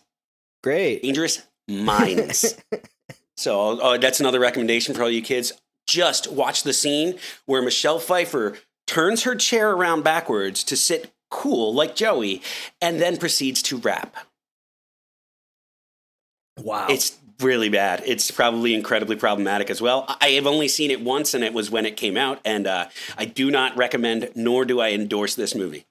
great. 0.63 1.03
Dangerous 1.03 1.43
Minds. 1.67 2.57
so 3.37 3.81
uh, 3.81 3.99
that's 3.99 4.21
another 4.21 4.39
recommendation 4.39 4.95
for 4.95 5.03
all 5.03 5.11
you 5.11 5.21
kids. 5.21 5.53
Just 5.89 6.31
watch 6.31 6.63
the 6.63 6.73
scene 6.73 7.19
where 7.47 7.63
Michelle 7.63 7.99
Pfeiffer 7.99 8.59
turns 8.87 9.25
her 9.25 9.35
chair 9.35 9.73
around 9.73 10.05
backwards 10.05 10.63
to 10.63 10.77
sit 10.77 11.13
cool 11.33 11.75
like 11.75 11.97
Joey 11.97 12.43
and 12.81 13.01
then 13.01 13.17
proceeds 13.17 13.61
to 13.63 13.79
rap. 13.79 14.15
wow. 16.61 16.87
It's 16.89 17.19
really 17.43 17.69
bad. 17.69 18.03
It's 18.07 18.31
probably 18.31 18.75
incredibly 18.75 19.17
problematic 19.17 19.71
as 19.71 19.81
well. 19.81 20.05
I 20.09 20.17
I 20.23 20.31
have 20.37 20.47
only 20.47 20.69
seen 20.69 20.91
it 20.91 21.03
once, 21.03 21.35
and 21.35 21.45
it 21.45 21.53
was 21.53 21.71
when 21.71 21.85
it 21.85 21.97
came 21.97 22.17
out. 22.17 22.41
And 22.45 22.67
uh, 22.67 22.89
I 23.19 23.27
do 23.27 23.51
not 23.51 23.77
recommend, 23.77 24.31
nor 24.35 24.65
do 24.65 24.81
I 24.81 24.91
endorse 24.93 25.35
this 25.35 25.55
movie. 25.55 25.85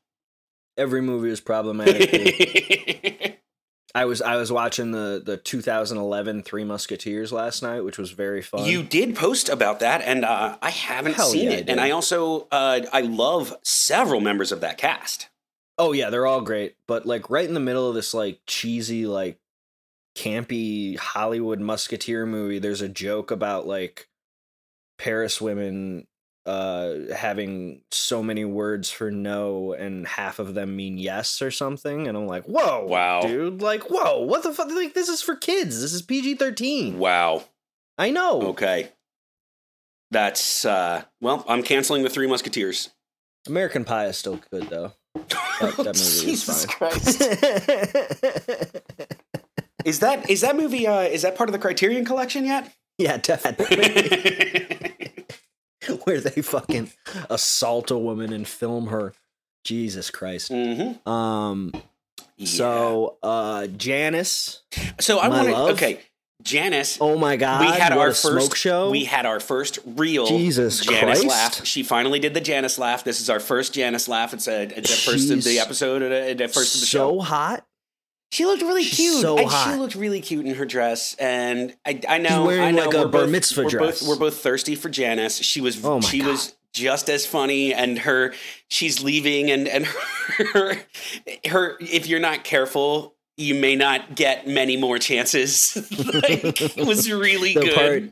Every 0.78 1.02
movie 1.02 1.30
is 1.30 1.42
problematic. 1.42 3.40
I 3.96 4.06
was 4.06 4.22
I 4.22 4.38
was 4.38 4.52
watching 4.52 4.92
the 4.92 5.22
the 5.24 5.38
2011 5.38 6.44
Three 6.44 6.64
Musketeers 6.64 7.32
last 7.34 7.62
night, 7.62 7.82
which 7.82 7.98
was 7.98 8.12
very 8.12 8.42
fun. 8.42 8.66
you 8.66 8.84
did 8.84 9.16
post 9.16 9.50
about 9.50 9.82
that, 9.82 10.02
and 10.02 10.24
uh, 10.24 10.58
I 10.62 10.70
haven't 10.70 11.16
Hell 11.16 11.28
seen 11.28 11.52
yeah, 11.52 11.58
I 11.58 11.60
it. 11.60 11.70
And. 11.70 11.80
I 11.80 11.92
also 11.92 12.48
uh, 12.52 12.82
I 12.92 13.02
love 13.02 13.54
several 13.64 14.22
members 14.22 14.52
of 14.52 14.62
that 14.62 14.78
cast. 14.78 15.28
oh 15.78 15.92
yeah, 15.92 16.10
they're 16.10 16.26
all 16.26 16.42
great, 16.42 16.76
but 16.88 17.06
like 17.06 17.30
right 17.30 17.46
in 17.48 17.54
the 17.54 17.60
middle 17.60 17.88
of 17.90 17.96
this 17.96 18.14
like 18.14 18.40
cheesy 18.48 19.06
like 19.06 19.38
campy 20.16 20.98
Hollywood 20.98 21.60
musketeer 21.60 22.26
movie, 22.26 22.60
there's 22.60 22.82
a 22.82 22.90
joke 22.90 23.32
about 23.32 23.66
like 23.68 24.08
Paris 24.98 25.40
women 25.42 26.08
uh 26.48 26.96
having 27.16 27.84
so 27.92 28.24
many 28.24 28.44
words 28.44 28.90
for 28.90 29.12
no 29.12 29.74
and 29.74 30.08
half 30.08 30.40
of 30.40 30.56
them 30.56 30.76
mean 30.76 30.98
yes 30.98 31.40
or 31.40 31.52
something 31.52 32.08
and 32.08 32.18
i'm 32.18 32.26
like 32.26 32.44
whoa 32.46 32.84
Wow. 32.88 33.22
dude 33.22 33.62
like 33.62 33.84
whoa 33.92 34.22
what 34.22 34.42
the 34.42 34.52
fuck 34.52 34.72
like 34.72 34.96
this 34.96 35.08
is 35.08 35.22
for 35.22 35.36
kids 35.36 35.80
this 35.84 35.94
is 35.94 36.02
pg-13 36.02 36.96
Wow. 36.96 37.44
i 38.00 38.10
know 38.10 38.42
Okay. 38.42 38.90
That's 40.10 40.66
uh, 40.66 41.04
well. 41.22 41.46
I'm 41.48 41.62
canceling 41.62 42.02
the 42.02 42.10
Three 42.10 42.26
Musketeers. 42.26 42.90
american 43.48 43.86
pie 43.86 44.08
is 44.08 44.18
still 44.18 44.40
good 44.50 44.68
though 44.72 44.94
that 45.14 45.76
movie 45.78 45.90
is 45.92 46.24
Jesus 46.24 46.66
fine. 46.66 46.90
Christ! 46.90 47.22
is 49.86 50.00
that 50.00 50.30
is 50.30 50.42
that 50.42 50.56
movie? 50.56 50.88
Uh, 50.88 51.02
is 51.02 51.22
that 51.24 51.36
part 51.36 51.50
of 51.50 51.54
the 51.54 51.60
Criterion 51.60 52.06
Collection 52.06 52.46
yet? 52.46 52.74
yeah 52.98 53.18
definitely 53.18 55.08
where 56.04 56.20
they 56.20 56.42
fucking 56.42 56.92
assault 57.30 57.90
a 57.90 57.98
woman 57.98 58.32
and 58.32 58.48
film 58.48 58.88
her 58.88 59.14
jesus 59.64 60.12
christ 60.12 60.52
mm-hmm. 60.52 61.10
um 61.10 61.72
so 62.44 63.18
uh 63.24 63.66
janice 63.68 64.62
so 65.00 65.18
I 65.20 65.30
want 65.30 65.48
to. 65.48 65.56
Okay, 65.74 66.00
Janice. 66.44 66.98
oh 67.02 67.18
my 67.18 67.38
god 67.38 67.62
we 67.62 67.68
had 67.80 67.92
our 67.94 68.14
first 68.14 68.56
show 68.58 68.90
We 68.92 69.06
had 69.06 69.26
our 69.26 69.40
first 69.40 69.80
real 69.86 70.26
Jesus 70.28 70.80
Janice 70.86 71.22
Christ. 71.22 71.28
laugh. 71.28 71.66
She 71.66 71.82
finally 71.84 72.20
did 72.20 72.34
the 72.34 72.42
Janice 72.42 72.78
laugh. 72.80 73.04
This 73.04 73.22
is 73.22 73.30
our 73.30 73.40
first 73.40 73.74
Janice 73.74 74.08
laugh. 74.08 74.34
It's 74.34 74.48
a, 74.48 74.64
it's 74.64 74.90
the 75.06 75.12
first 75.12 75.30
of 75.32 75.44
the 75.44 75.60
episode. 75.60 76.02
uh, 76.04 76.34
The 76.34 76.48
first 76.48 76.76
of 76.76 76.82
the 76.82 76.88
so 76.88 77.14
show. 77.14 77.20
hot 77.22 77.66
She 78.32 78.46
looked 78.46 78.62
really 78.62 78.84
She's 78.84 78.98
cute. 78.98 79.22
so 79.22 79.46
hot. 79.46 79.74
She 79.74 79.80
looked 79.80 79.96
really 79.96 80.22
cute 80.22 80.46
in 80.46 80.56
her 80.56 80.66
dress, 80.66 81.16
and 81.16 81.76
I, 81.86 82.00
I 82.08 82.18
know 82.18 82.46
wearing 82.46 82.64
I 82.64 82.72
know 82.72 82.86
like 82.86 82.94
a 82.94 82.98
we're 83.00 83.08
bar 83.08 83.22
both- 83.24 83.30
mitzvah 83.32 83.64
we're 83.64 83.70
dress. 83.70 84.00
Both, 84.00 84.10
we're 84.10 84.16
both 84.20 84.38
thirsty 84.42 84.76
for 84.76 84.90
Janice. 84.90 85.38
She 85.38 85.60
was 85.62 85.84
Oh 85.84 86.00
my 86.00 86.08
she 86.08 86.22
was 86.22 86.56
just 86.74 87.10
as 87.10 87.26
funny, 87.26 87.74
and 87.74 88.00
her 88.00 88.34
she's 88.70 89.04
leaving, 89.04 89.52
and 89.52 89.68
and 89.68 89.86
her 90.54 90.76
her 91.50 91.78
if 91.82 92.08
you're 92.08 92.20
not 92.22 92.44
careful. 92.44 93.16
You 93.38 93.56
may 93.56 93.76
not 93.76 94.16
get 94.16 94.46
many 94.48 94.78
more 94.78 95.00
chances. 95.00 95.76
like, 95.98 96.62
it 96.78 96.86
was 96.86 97.12
really 97.12 97.54
good. 97.54 97.74
part 97.74 98.04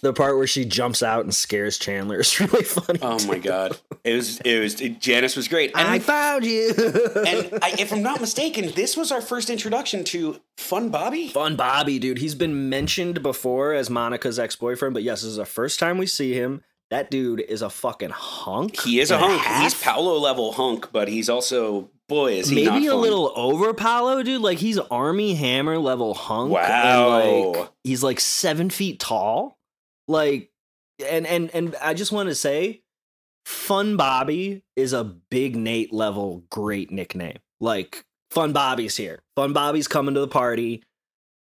the 0.00 0.12
part 0.12 0.36
where 0.36 0.46
she 0.46 0.64
jumps 0.64 1.02
out 1.02 1.24
and 1.24 1.34
scares 1.34 1.78
chandler 1.78 2.20
is 2.20 2.40
really 2.40 2.64
funny 2.64 2.98
Oh 3.02 3.24
my 3.26 3.38
god, 3.38 3.76
it 4.04 4.14
was 4.14 4.40
it 4.40 4.60
was 4.60 4.74
Janice 4.74 5.36
was 5.36 5.48
great. 5.48 5.72
And 5.74 5.88
i 5.88 5.98
found 5.98 6.44
you 6.44 6.70
and 6.76 7.58
I, 7.62 7.74
if 7.78 7.92
I'm 7.92 8.02
not 8.02 8.20
mistaken, 8.20 8.72
this 8.74 8.96
was 8.96 9.12
our 9.12 9.20
first 9.20 9.50
introduction 9.50 10.04
to 10.04 10.40
Fun 10.56 10.90
Bobby. 10.90 11.28
Fun 11.28 11.56
Bobby, 11.56 11.98
dude. 11.98 12.18
He's 12.18 12.34
been 12.34 12.68
mentioned 12.68 13.22
before 13.22 13.72
as 13.72 13.90
Monica's 13.90 14.38
ex 14.38 14.56
boyfriend, 14.56 14.94
but 14.94 15.02
yes, 15.02 15.22
this 15.22 15.30
is 15.30 15.36
the 15.36 15.44
first 15.44 15.78
time 15.78 15.98
we 15.98 16.06
see 16.06 16.34
him. 16.34 16.62
That 16.90 17.10
dude 17.10 17.40
is 17.40 17.62
a 17.62 17.70
fucking 17.70 18.10
hunk. 18.10 18.80
He 18.80 19.00
is 19.00 19.10
a 19.10 19.18
hunk. 19.18 19.42
He's 19.62 19.74
Paolo 19.74 20.18
level 20.18 20.52
hunk, 20.52 20.92
but 20.92 21.08
he's 21.08 21.28
also 21.28 21.90
boy 22.08 22.34
is 22.34 22.48
he 22.48 22.66
Maybe 22.66 22.86
a 22.86 22.94
little 22.94 23.32
over 23.34 23.74
Paolo, 23.74 24.22
dude. 24.22 24.42
Like 24.42 24.58
he's 24.58 24.78
Armie 24.78 25.34
Hammer 25.34 25.78
level 25.78 26.14
hunk. 26.14 26.52
Wow. 26.52 27.52
Like 27.52 27.70
he's 27.82 28.02
like 28.02 28.20
seven 28.20 28.70
feet 28.70 29.00
tall. 29.00 29.58
Like 30.08 30.50
and 31.04 31.26
and 31.26 31.50
and 31.54 31.76
I 31.82 31.94
just 31.94 32.12
want 32.12 32.28
to 32.28 32.34
say, 32.34 32.82
Fun 33.44 33.96
Bobby 33.96 34.62
is 34.76 34.92
a 34.92 35.04
big 35.04 35.56
Nate 35.56 35.92
level 35.92 36.44
great 36.50 36.90
nickname. 36.90 37.38
Like 37.60 38.04
Fun 38.30 38.52
Bobby's 38.52 38.96
here. 38.96 39.20
Fun 39.36 39.52
Bobby's 39.52 39.88
coming 39.88 40.14
to 40.14 40.20
the 40.20 40.28
party. 40.28 40.82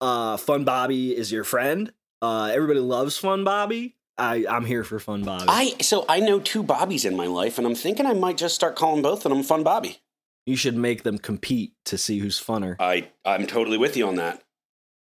Uh, 0.00 0.36
Fun 0.36 0.64
Bobby 0.64 1.16
is 1.16 1.32
your 1.32 1.44
friend. 1.44 1.92
Uh, 2.22 2.50
everybody 2.52 2.80
loves 2.80 3.16
Fun 3.16 3.44
Bobby. 3.44 3.94
I 4.18 4.46
I'm 4.48 4.64
here 4.64 4.84
for 4.84 4.98
Fun 4.98 5.24
Bobby. 5.24 5.46
I 5.48 5.74
so 5.80 6.04
I 6.08 6.20
know 6.20 6.38
two 6.40 6.62
Bobbies 6.62 7.04
in 7.04 7.16
my 7.16 7.26
life, 7.26 7.58
and 7.58 7.66
I'm 7.66 7.74
thinking 7.74 8.06
I 8.06 8.14
might 8.14 8.36
just 8.36 8.54
start 8.54 8.76
calling 8.76 9.02
both 9.02 9.26
of 9.26 9.30
them 9.30 9.42
Fun 9.42 9.62
Bobby. 9.62 9.98
you 10.46 10.56
should 10.56 10.76
make 10.76 11.02
them 11.02 11.18
compete 11.18 11.72
to 11.86 11.98
see 11.98 12.18
who's 12.20 12.40
funner. 12.40 12.76
I 12.78 13.08
I'm 13.24 13.46
totally 13.46 13.76
with 13.78 13.96
you 13.96 14.06
on 14.06 14.14
that. 14.16 14.42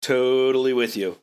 Totally 0.02 0.72
with 0.72 0.96
you. 0.96 1.18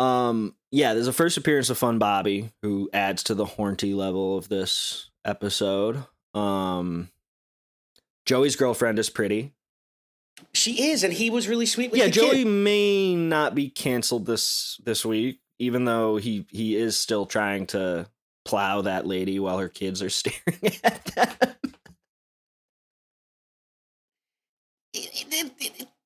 Um, 0.00 0.54
yeah, 0.70 0.94
there's 0.94 1.08
a 1.08 1.12
first 1.12 1.36
appearance 1.36 1.68
of 1.68 1.76
Fun 1.76 1.98
Bobby 1.98 2.50
who 2.62 2.88
adds 2.92 3.22
to 3.24 3.34
the 3.34 3.44
horny 3.44 3.92
level 3.92 4.38
of 4.38 4.48
this 4.48 5.10
episode. 5.26 6.04
Um, 6.32 7.10
Joey's 8.24 8.56
girlfriend 8.56 8.98
is 8.98 9.10
pretty. 9.10 9.52
She 10.54 10.90
is, 10.90 11.04
and 11.04 11.12
he 11.12 11.28
was 11.28 11.48
really 11.48 11.66
sweet 11.66 11.90
with 11.90 12.00
yeah, 12.00 12.08
Joey 12.08 12.44
kid. 12.44 12.46
may 12.46 13.14
not 13.14 13.54
be 13.54 13.68
canceled 13.68 14.24
this 14.24 14.80
this 14.84 15.04
week, 15.04 15.40
even 15.58 15.84
though 15.84 16.16
he 16.16 16.46
he 16.48 16.76
is 16.76 16.96
still 16.96 17.26
trying 17.26 17.66
to 17.68 18.06
plow 18.46 18.80
that 18.80 19.06
lady 19.06 19.38
while 19.38 19.58
her 19.58 19.68
kids 19.68 20.00
are 20.02 20.08
staring 20.10 20.72
at 20.82 21.04
them. 21.04 21.54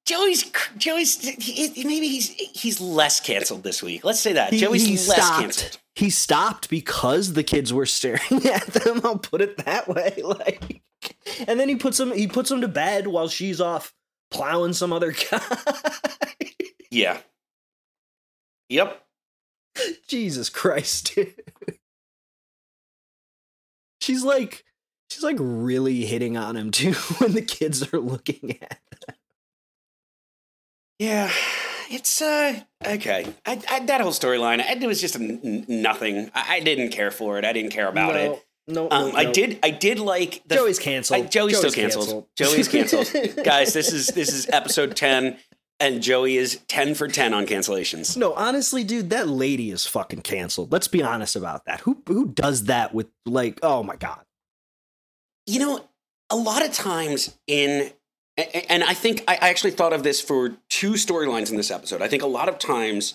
Joey's 0.07 0.45
Joey's 0.77 1.23
maybe 1.85 2.09
he's 2.09 2.29
he's 2.29 2.81
less 2.81 3.21
canceled 3.21 3.63
this 3.63 3.83
week. 3.83 4.05
Let's 4.05 4.21
say 4.21 4.35
that 4.35 4.53
He- 4.53 4.59
Joey's 4.61 4.85
he 4.85 4.93
less 4.97 5.05
stopped. 5.17 5.41
canceled. 5.41 5.79
He 5.97 6.11
stopped 6.11 6.69
because 6.69 7.33
the 7.35 7.43
kids 7.45 7.73
were 7.73 7.87
staring 7.99 8.47
at 8.47 8.67
them. 8.67 9.01
I'll 9.05 9.19
put 9.19 9.41
it 9.41 9.57
that 9.65 9.89
way. 9.89 10.15
Like, 10.25 10.83
and 11.47 11.59
then 11.61 11.69
he 11.69 11.77
puts 11.77 11.99
them. 11.99 12.13
He 12.13 12.27
puts 12.27 12.49
them 12.51 12.61
to 12.63 12.69
bed 12.69 13.07
while 13.07 13.29
she's 13.29 13.61
off 13.61 13.93
plowing 14.31 14.73
some 14.73 14.93
other 14.93 15.13
guy. 15.31 15.41
Yeah. 16.91 17.19
Yep. 18.69 19.03
Jesus 20.09 20.49
Christ, 20.51 21.15
dude. 21.15 21.35
She's 24.01 24.23
like, 24.25 24.65
she's 25.11 25.23
like 25.23 25.37
really 25.39 26.05
hitting 26.05 26.37
on 26.37 26.57
him 26.57 26.71
too 26.71 26.93
when 27.19 27.33
the 27.33 27.43
kids 27.43 27.93
are 27.93 27.99
looking 28.01 28.59
at. 28.63 28.81
Yeah. 30.99 31.31
It's 31.91 32.23
uh 32.23 32.61
okay. 32.85 33.27
I, 33.45 33.61
I, 33.71 33.81
that 33.87 34.01
whole 34.01 34.11
storyline, 34.13 34.59
it 34.59 34.87
was 34.87 35.01
just 35.01 35.17
a 35.17 35.19
n- 35.21 35.41
n- 35.45 35.65
nothing. 35.83 36.31
I, 36.35 36.57
I 36.57 36.61
didn't 36.61 36.91
care 36.91 37.11
for 37.11 37.39
it. 37.39 37.45
I 37.45 37.53
didn't 37.53 37.73
care 37.73 37.89
about 37.89 38.17
it. 38.17 38.43
No, 38.67 38.89
Um, 38.91 39.11
no, 39.11 39.17
I 39.17 39.27
did. 39.31 39.59
I 39.63 39.71
did 39.71 39.99
like 39.99 40.43
the 40.47 40.55
Joey's 40.55 40.79
canceled. 40.79 41.21
I, 41.27 41.29
Joey's, 41.29 41.59
still 41.59 41.71
canceled. 41.71 42.27
Joey's 42.37 42.69
canceled. 42.69 43.11
Guys, 43.45 43.75
this 43.75 43.93
is 43.93 44.07
this 44.09 44.33
is 44.33 44.49
episode 44.49 44.97
ten, 44.97 45.37
and 45.79 46.03
Joey 46.03 46.39
is 46.39 46.61
ten 46.69 46.95
for 46.95 47.07
ten 47.07 47.35
on 47.35 47.45
cancellations. 47.47 48.17
No, 48.17 48.33
honestly, 48.33 48.83
dude, 48.83 49.11
that 49.11 49.29
lady 49.29 49.71
is 49.71 49.87
fucking 49.87 50.23
canceled. 50.23 50.73
Let's 50.73 50.89
be 50.89 51.03
honest 51.03 51.37
about 51.37 51.67
that. 51.67 51.81
Who 51.81 52.03
who 52.09 52.29
does 52.29 52.65
that 52.65 52.95
with 52.95 53.09
like? 53.27 53.59
Oh 53.63 53.83
my 53.83 53.97
god. 53.97 54.25
You 55.47 55.61
know, 55.61 55.85
a 56.31 56.37
lot 56.37 56.65
of 56.65 56.73
times 56.73 57.37
in, 57.47 57.91
and 58.37 58.83
I 58.83 58.95
think 58.95 59.23
I 59.29 59.37
actually 59.37 59.71
thought 59.71 59.93
of 59.93 60.03
this 60.03 60.21
for 60.21 60.57
two 60.69 60.93
storylines 60.93 61.51
in 61.51 61.57
this 61.57 61.71
episode. 61.71 62.03
I 62.03 62.09
think 62.09 62.23
a 62.23 62.27
lot 62.27 62.49
of 62.49 62.59
times 62.59 63.15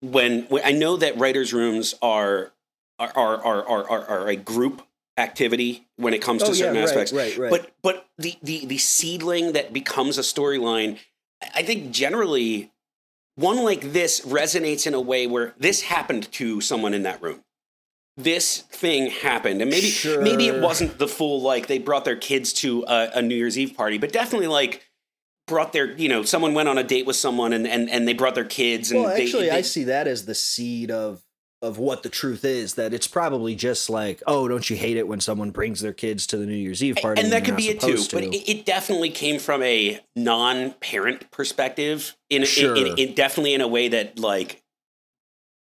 when, 0.00 0.42
when 0.44 0.62
I 0.64 0.72
know 0.72 0.96
that 0.96 1.18
writers' 1.18 1.52
rooms 1.52 1.94
are 2.00 2.52
are 2.98 3.12
are 3.16 3.42
are 3.42 3.90
are, 3.90 4.06
are, 4.06 4.28
a 4.28 4.36
group 4.36 4.82
activity 5.16 5.88
when 5.96 6.14
it 6.14 6.22
comes 6.22 6.42
to 6.42 6.50
oh, 6.50 6.54
certain 6.54 6.76
aspects. 6.76 7.12
Oh, 7.12 7.16
right, 7.16 7.36
right. 7.36 7.50
But 7.50 7.70
but 7.82 8.06
the 8.18 8.36
the 8.42 8.66
the 8.66 8.78
seedling 8.78 9.52
that 9.52 9.72
becomes 9.72 10.18
a 10.18 10.22
storyline, 10.22 10.98
I 11.54 11.62
think 11.62 11.90
generally 11.90 12.70
one 13.36 13.64
like 13.64 13.92
this 13.92 14.20
resonates 14.20 14.86
in 14.86 14.94
a 14.94 15.00
way 15.00 15.26
where 15.26 15.54
this 15.58 15.82
happened 15.82 16.30
to 16.32 16.60
someone 16.60 16.94
in 16.94 17.02
that 17.04 17.22
room. 17.22 17.42
This 18.22 18.58
thing 18.58 19.10
happened, 19.10 19.60
and 19.62 19.70
maybe 19.70 19.92
maybe 20.20 20.48
it 20.48 20.60
wasn't 20.60 20.98
the 20.98 21.08
full 21.08 21.40
like 21.42 21.66
they 21.66 21.78
brought 21.78 22.04
their 22.04 22.16
kids 22.16 22.52
to 22.54 22.84
a, 22.88 23.10
a 23.14 23.22
New 23.22 23.34
Year's 23.34 23.58
Eve 23.58 23.74
party, 23.76 23.98
but 23.98 24.12
definitely 24.12 24.48
like 24.48 24.86
brought 25.46 25.72
their 25.72 25.92
you 25.96 26.08
know 26.08 26.22
someone 26.22 26.54
went 26.54 26.68
on 26.68 26.78
a 26.78 26.84
date 26.84 27.06
with 27.06 27.16
someone 27.16 27.52
and 27.52 27.66
and, 27.66 27.90
and 27.90 28.06
they 28.06 28.12
brought 28.14 28.34
their 28.34 28.44
kids 28.44 28.90
and 28.92 29.02
well, 29.02 29.10
actually, 29.10 29.44
they- 29.46 29.50
I 29.56 29.62
see 29.62 29.84
that 29.84 30.06
as 30.06 30.24
the 30.26 30.34
seed 30.34 30.90
of 30.90 31.22
of 31.62 31.76
what 31.76 32.02
the 32.02 32.08
truth 32.08 32.44
is. 32.44 32.74
That 32.76 32.94
it's 32.94 33.06
probably 33.06 33.54
just 33.54 33.90
like, 33.90 34.22
oh, 34.26 34.48
don't 34.48 34.68
you 34.70 34.76
hate 34.76 34.96
it 34.96 35.06
when 35.06 35.20
someone 35.20 35.50
brings 35.50 35.80
their 35.80 35.92
kids 35.92 36.26
to 36.28 36.38
the 36.38 36.46
New 36.46 36.54
Year's 36.54 36.82
Eve 36.82 36.96
party? 37.02 37.20
and 37.20 37.30
when 37.30 37.38
that 37.42 37.44
could 37.46 37.56
be 37.56 37.68
it 37.68 37.80
too. 37.80 37.98
supposed 37.98 38.12
But 38.12 38.24
it, 38.24 38.48
it 38.50 38.64
definitely 38.64 39.10
came 39.10 39.38
from 39.38 39.62
a 39.62 40.00
non-parent 40.16 41.30
perspective. 41.30 42.16
In, 42.30 42.44
Sure. 42.44 42.74
in, 42.76 42.86
in, 42.86 42.98
in 42.98 43.14
definitely 43.14 43.54
in 43.54 43.60
a 43.60 43.68
way 43.68 43.88
that 43.88 44.18
like 44.18 44.62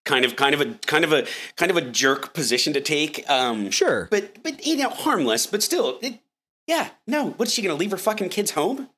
kind 0.07 0.25
of 0.25 0.35
kind 0.35 0.55
of 0.55 0.61
a 0.61 0.73
kind 0.87 1.03
of 1.03 1.13
a 1.13 1.27
kind 1.55 1.69
of 1.69 1.77
a 1.77 1.81
jerk 1.81 2.33
position 2.33 2.73
to 2.73 2.81
take. 2.81 3.29
Um, 3.29 3.69
sure. 3.69 4.07
but 4.09 4.41
but 4.41 4.65
you 4.65 4.77
know 4.77 4.89
harmless, 4.89 5.45
but 5.45 5.61
still, 5.61 5.99
it, 6.01 6.19
yeah. 6.65 6.89
No, 7.05 7.31
what's 7.31 7.51
she 7.51 7.61
gonna 7.61 7.75
leave 7.75 7.91
her 7.91 7.97
fucking 7.97 8.29
kids 8.29 8.51
home? 8.51 8.89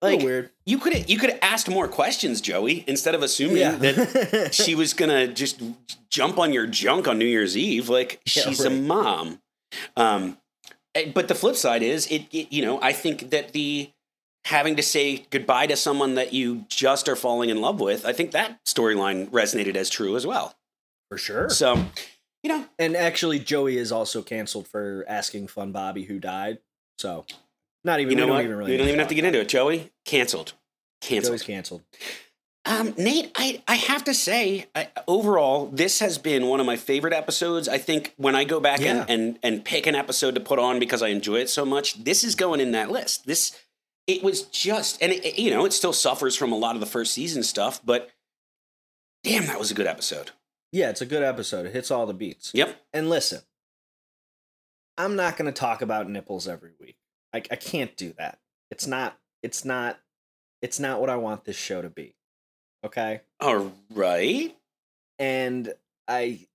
Like 0.00 0.20
weird. 0.22 0.50
you 0.64 0.78
could 0.78 1.10
you 1.10 1.18
could 1.18 1.30
have 1.30 1.40
asked 1.42 1.68
more 1.68 1.88
questions, 1.88 2.40
Joey, 2.40 2.84
instead 2.86 3.16
of 3.16 3.22
assuming 3.22 3.56
Yeah. 3.56 3.72
that 3.74 4.50
she 4.54 4.76
was 4.76 4.94
gonna 4.94 5.26
just 5.26 5.60
jump 6.08 6.38
on 6.38 6.52
your 6.52 6.68
junk 6.68 7.08
on 7.08 7.18
New 7.18 7.24
Year's 7.26 7.56
Eve. 7.56 7.88
Like 7.88 8.20
Yeah, 8.24 8.44
she's 8.44 8.60
a 8.64 8.70
mom. 8.70 9.40
Um, 9.96 10.38
eh, 10.94 11.10
but 11.12 11.26
the 11.26 11.34
flip 11.34 11.56
side 11.56 11.82
is 11.82 12.06
it, 12.06 12.26
it. 12.30 12.52
You 12.52 12.64
know, 12.64 12.80
I 12.80 12.92
think 12.92 13.30
that 13.30 13.52
the 13.52 13.90
having 14.44 14.76
to 14.76 14.82
say 14.82 15.26
goodbye 15.30 15.66
to 15.66 15.76
someone 15.76 16.14
that 16.14 16.32
you 16.32 16.64
just 16.68 17.08
are 17.08 17.16
falling 17.16 17.50
in 17.50 17.60
love 17.60 17.80
with, 17.80 18.06
I 18.06 18.12
think 18.12 18.30
that 18.30 18.64
storyline 18.64 19.28
resonated 19.30 19.74
as 19.74 19.90
true 19.90 20.14
as 20.16 20.24
well. 20.26 20.54
For 21.10 21.18
sure. 21.18 21.48
So, 21.50 21.84
you 22.42 22.48
know, 22.48 22.66
And 22.78 22.96
actually, 22.96 23.38
Joey 23.38 23.76
is 23.78 23.92
also 23.92 24.22
canceled 24.22 24.68
for 24.68 25.04
asking 25.08 25.48
Fun 25.48 25.72
Bobby 25.72 26.04
who 26.04 26.18
died. 26.18 26.58
So, 26.98 27.24
not 27.84 28.00
even. 28.00 28.10
you 28.12 28.16
know 28.16 28.24
we 28.24 28.26
don't 28.28 28.36
what? 28.36 28.44
Even 28.44 28.56
really 28.56 28.70
we 28.72 28.76
don't 28.76 28.88
even 28.88 28.98
have 29.00 29.08
to 29.08 29.14
get 29.14 29.24
into 29.24 29.40
it. 29.40 29.48
Joey 29.48 29.90
canceled. 30.04 30.54
Canceled. 31.00 31.32
Joey's 31.32 31.42
canceled. 31.42 31.82
Um, 32.64 32.92
Nate, 32.98 33.30
I, 33.34 33.62
I 33.66 33.76
have 33.76 34.04
to 34.04 34.12
say, 34.12 34.66
I, 34.74 34.88
overall, 35.06 35.66
this 35.72 36.00
has 36.00 36.18
been 36.18 36.48
one 36.48 36.60
of 36.60 36.66
my 36.66 36.76
favorite 36.76 37.14
episodes. 37.14 37.66
I 37.68 37.78
think 37.78 38.12
when 38.18 38.34
I 38.34 38.44
go 38.44 38.60
back 38.60 38.80
Yeah. 38.80 39.06
and, 39.08 39.10
and, 39.10 39.38
and 39.42 39.64
pick 39.64 39.86
an 39.86 39.94
episode 39.94 40.34
to 40.34 40.40
put 40.40 40.58
on 40.58 40.78
because 40.78 41.02
I 41.02 41.08
enjoy 41.08 41.36
it 41.36 41.48
so 41.48 41.64
much, 41.64 42.02
this 42.04 42.22
is 42.24 42.34
going 42.34 42.60
in 42.60 42.72
that 42.72 42.90
list. 42.90 43.26
This, 43.26 43.56
it 44.06 44.22
was 44.22 44.42
just, 44.42 45.00
and 45.00 45.12
it, 45.12 45.24
it- 45.24 45.38
you 45.38 45.50
know, 45.50 45.64
it 45.64 45.72
still 45.72 45.94
suffers 45.94 46.36
from 46.36 46.52
a 46.52 46.56
lot 46.58 46.74
of 46.74 46.80
the 46.80 46.86
first 46.86 47.14
season 47.14 47.42
stuff, 47.42 47.80
but 47.84 48.10
damn, 49.24 49.46
that 49.46 49.58
was 49.58 49.70
a 49.70 49.74
good 49.74 49.86
episode. 49.86 50.32
Yeah, 50.72 50.90
it's 50.90 51.00
a 51.00 51.06
good 51.06 51.22
episode. 51.22 51.66
It 51.66 51.72
hits 51.72 51.90
all 51.90 52.06
the 52.06 52.14
beats. 52.14 52.50
Yep. 52.54 52.76
And 52.92 53.08
listen, 53.08 53.40
I'm 54.96 55.16
not 55.16 55.36
going 55.36 55.46
to 55.52 55.58
talk 55.58 55.80
about 55.82 56.10
nipples 56.10 56.48
every 56.48 56.72
week. 56.80 56.96
I, 57.32 57.38
I 57.38 57.56
can't 57.56 57.96
do 57.96 58.12
that. 58.18 58.38
It's 58.70 58.86
not. 58.86 59.18
It's 59.42 59.64
not. 59.64 59.98
It's 60.60 60.80
not 60.80 61.00
what 61.00 61.10
I 61.10 61.16
want 61.16 61.44
this 61.44 61.56
show 61.56 61.82
to 61.82 61.88
be. 61.88 62.14
Okay. 62.84 63.20
All 63.40 63.72
right. 63.94 64.54
and 65.18 65.72
I 66.06 66.46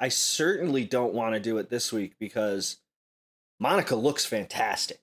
I 0.00 0.08
certainly 0.08 0.84
don't 0.84 1.14
want 1.14 1.34
to 1.34 1.40
do 1.40 1.58
it 1.58 1.70
this 1.70 1.92
week 1.92 2.14
because 2.18 2.78
Monica 3.60 3.96
looks 3.96 4.24
fantastic. 4.26 5.00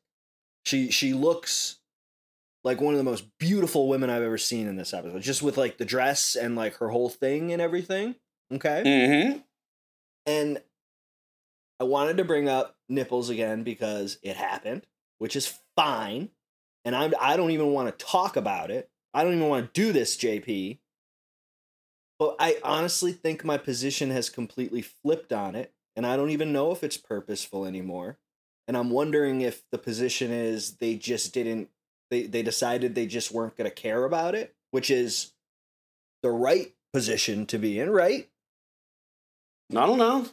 She 0.66 0.90
she 0.92 1.14
looks 1.14 1.80
like 2.64 2.80
one 2.80 2.94
of 2.94 2.98
the 2.98 3.04
most 3.04 3.26
beautiful 3.40 3.88
women 3.90 4.10
I've 4.10 4.24
ever 4.24 4.38
seen 4.38 4.68
in 4.68 4.76
this 4.78 4.94
episode. 4.94 5.22
Just 5.22 5.42
with 5.44 5.58
like 5.58 5.78
the 5.78 5.86
dress 5.86 6.36
and 6.36 6.56
like 6.56 6.76
her 6.78 6.90
whole 6.90 7.10
thing 7.10 7.52
and 7.52 7.62
everything. 7.62 8.16
Okay? 8.54 8.84
Mm-hmm. 8.86 9.38
And 10.26 10.62
I 11.80 11.84
wanted 11.86 12.18
to 12.18 12.24
bring 12.24 12.48
up 12.48 12.78
nipples 12.88 13.30
again 13.30 13.64
because 13.64 14.18
it 14.22 14.36
happened, 14.36 14.86
which 15.18 15.36
is 15.36 15.60
fine. 15.76 16.30
And 16.86 16.96
I'm 16.96 17.14
I 17.20 17.38
don't 17.38 17.52
even 17.52 17.68
want 17.68 17.98
to 17.98 18.06
talk 18.06 18.36
about 18.36 18.72
it. 18.72 18.90
I 19.14 19.24
don't 19.24 19.36
even 19.36 19.50
want 19.50 19.74
to 19.74 19.82
do 19.82 19.92
this, 19.92 20.18
JP. 20.18 20.80
But 22.20 22.36
I 22.40 22.58
honestly 22.64 23.12
think 23.12 23.44
my 23.44 23.58
position 23.58 24.12
has 24.12 24.30
completely 24.30 24.82
flipped 24.82 25.34
on 25.34 25.56
it, 25.56 25.74
and 25.96 26.06
I 26.06 26.16
don't 26.16 26.30
even 26.30 26.54
know 26.54 26.72
if 26.72 26.84
it's 26.84 26.98
purposeful 26.98 27.66
anymore. 27.66 28.18
And 28.68 28.78
I'm 28.78 28.92
wondering 28.92 29.42
if 29.42 29.64
the 29.72 29.78
position 29.78 30.32
is 30.32 30.78
they 30.78 30.96
just 30.96 31.34
didn't 31.34 31.70
they 32.10 32.24
they 32.24 32.44
decided 32.44 32.96
they 32.96 33.08
just 33.08 33.32
weren't 33.32 33.58
going 33.58 33.70
to 33.70 33.76
care 33.76 34.06
about 34.06 34.36
it, 34.36 34.56
which 34.72 34.90
is 34.90 35.34
the 36.22 36.32
right 36.32 36.74
position 36.94 37.46
to 37.48 37.58
be 37.58 37.80
in, 37.80 37.90
right? 37.90 38.30
I 39.78 39.86
don't 39.86 39.98
know. 39.98 40.26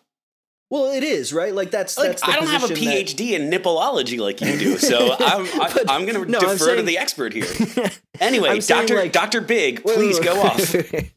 Well, 0.70 0.92
it 0.92 1.02
is 1.02 1.32
right. 1.32 1.52
Like 1.52 1.72
that's 1.72 1.98
Like, 1.98 2.10
that's. 2.10 2.22
The 2.22 2.30
I 2.30 2.36
don't 2.36 2.46
have 2.46 2.62
a 2.64 2.68
position 2.68 2.86
that- 2.88 3.06
PhD 3.06 3.30
in 3.32 3.50
nippleology 3.50 4.18
like 4.18 4.40
you 4.40 4.56
do, 4.56 4.78
so 4.78 5.16
I'm, 5.18 5.46
I, 5.60 5.84
I'm 5.88 6.06
going 6.06 6.24
to 6.24 6.30
no, 6.30 6.38
defer 6.40 6.76
to 6.76 6.82
the 6.82 6.98
expert 6.98 7.32
here. 7.32 7.46
Anyway, 8.20 8.60
Doctor 8.60 8.96
like- 8.96 9.12
Doctor 9.12 9.40
Big, 9.40 9.80
Wait, 9.82 9.96
please 9.96 10.18
wait, 10.18 10.24
go 10.26 10.42
off. 10.42 10.74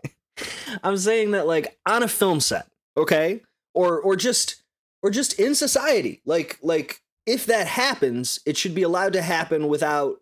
I'm 0.84 0.96
saying 0.96 1.32
that 1.32 1.46
like 1.46 1.78
on 1.86 2.02
a 2.02 2.08
film 2.08 2.40
set, 2.40 2.66
okay, 2.96 3.42
or 3.74 4.00
or 4.00 4.16
just 4.16 4.64
or 5.02 5.10
just 5.10 5.38
in 5.38 5.54
society, 5.54 6.22
like 6.26 6.58
like 6.62 7.02
if 7.26 7.46
that 7.48 7.68
happens, 7.68 8.40
it 8.46 8.56
should 8.56 8.74
be 8.74 8.84
allowed 8.84 9.12
to 9.14 9.22
happen 9.22 9.68
without 9.68 10.22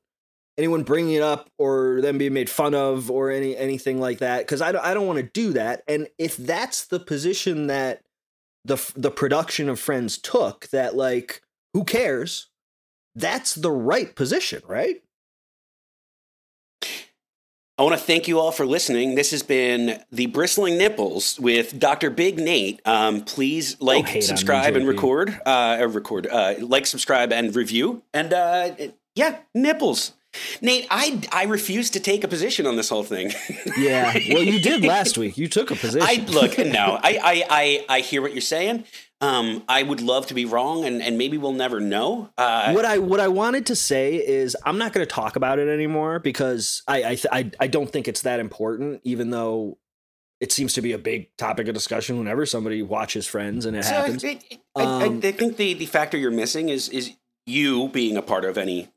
anyone 0.61 0.83
bringing 0.83 1.15
it 1.15 1.23
up 1.23 1.49
or 1.57 2.01
them 2.01 2.17
being 2.17 2.33
made 2.33 2.49
fun 2.49 2.75
of 2.75 3.09
or 3.09 3.31
any 3.31 3.57
anything 3.57 3.99
like 3.99 4.19
that 4.19 4.39
because 4.39 4.61
I 4.61 4.71
don't, 4.71 4.85
I 4.85 4.93
don't 4.93 5.07
want 5.07 5.17
to 5.17 5.23
do 5.23 5.53
that 5.53 5.83
and 5.87 6.07
if 6.19 6.37
that's 6.37 6.85
the 6.85 6.99
position 6.99 7.67
that 7.67 8.03
the 8.63 8.77
the 8.95 9.11
production 9.11 9.69
of 9.69 9.79
friends 9.79 10.19
took 10.19 10.67
that 10.69 10.95
like 10.95 11.41
who 11.73 11.83
cares 11.83 12.49
that's 13.15 13.55
the 13.55 13.71
right 13.71 14.15
position 14.15 14.61
right 14.67 15.01
I 17.77 17.83
want 17.83 17.97
to 17.97 18.05
thank 18.05 18.27
you 18.27 18.37
all 18.37 18.51
for 18.51 18.63
listening. 18.63 19.15
This 19.15 19.31
has 19.31 19.41
been 19.41 20.03
the 20.11 20.27
Bristling 20.27 20.77
Nipples 20.77 21.39
with 21.39 21.79
Dr. 21.79 22.11
Big 22.11 22.37
Nate. 22.37 22.79
Um, 22.85 23.21
please 23.21 23.81
like, 23.81 24.05
hate 24.05 24.11
on 24.11 24.15
me, 24.17 24.21
subscribe, 24.21 24.75
and 24.75 24.87
record. 24.87 25.41
Uh, 25.47 25.87
record. 25.89 26.27
Uh, 26.27 26.55
like, 26.59 26.85
subscribe, 26.85 27.33
and 27.33 27.55
review. 27.55 28.03
And 28.13 28.33
uh, 28.33 28.75
yeah, 29.15 29.39
nipples. 29.55 30.13
Nate, 30.61 30.87
I 30.89 31.21
I 31.31 31.43
refuse 31.43 31.89
to 31.91 31.99
take 31.99 32.23
a 32.23 32.27
position 32.27 32.65
on 32.65 32.75
this 32.75 32.89
whole 32.89 33.03
thing. 33.03 33.31
yeah 33.77 34.13
well 34.29 34.43
you 34.43 34.59
did 34.61 34.83
last 34.83 35.17
week 35.17 35.37
you 35.37 35.47
took 35.47 35.71
a 35.71 35.75
position 35.75 36.07
I 36.07 36.23
look 36.27 36.57
no, 36.57 36.99
I, 37.01 37.19
I 37.21 37.43
I 37.49 37.85
I 37.97 37.99
hear 37.99 38.21
what 38.21 38.33
you're 38.33 38.41
saying. 38.41 38.85
Um, 39.19 39.63
I 39.69 39.83
would 39.83 40.01
love 40.01 40.25
to 40.27 40.33
be 40.33 40.45
wrong, 40.45 40.83
and, 40.83 40.99
and 40.99 41.15
maybe 41.15 41.37
we'll 41.37 41.53
never 41.53 41.79
know. 41.79 42.31
Uh, 42.39 42.73
what 42.73 42.85
I 42.85 42.97
what 42.97 43.19
I 43.19 43.27
wanted 43.27 43.67
to 43.67 43.75
say 43.75 44.15
is 44.15 44.57
I'm 44.65 44.79
not 44.79 44.93
going 44.93 45.05
to 45.05 45.11
talk 45.13 45.35
about 45.35 45.59
it 45.59 45.67
anymore 45.67 46.17
because 46.17 46.81
I 46.87 47.03
I, 47.03 47.15
th- 47.15 47.27
I 47.31 47.51
I 47.59 47.67
don't 47.67 47.91
think 47.91 48.07
it's 48.07 48.23
that 48.23 48.39
important, 48.39 49.01
even 49.03 49.29
though 49.29 49.77
it 50.39 50.51
seems 50.51 50.73
to 50.73 50.81
be 50.81 50.93
a 50.93 50.97
big 50.97 51.29
topic 51.37 51.67
of 51.67 51.75
discussion 51.75 52.17
whenever 52.17 52.47
somebody 52.47 52.81
watches 52.81 53.27
Friends 53.27 53.67
and 53.67 53.77
it 53.77 53.83
so 53.83 53.93
happens. 53.93 54.25
I, 54.25 54.39
I, 54.75 54.81
I, 54.81 54.83
Um, 54.83 55.17
I 55.23 55.31
think 55.31 55.57
the 55.57 55.75
the 55.75 55.85
factor 55.85 56.17
you're 56.17 56.31
missing 56.31 56.69
is 56.69 56.89
is 56.89 57.11
you 57.45 57.89
being 57.89 58.17
a 58.17 58.23
part 58.23 58.43
of 58.43 58.57
any 58.57 58.89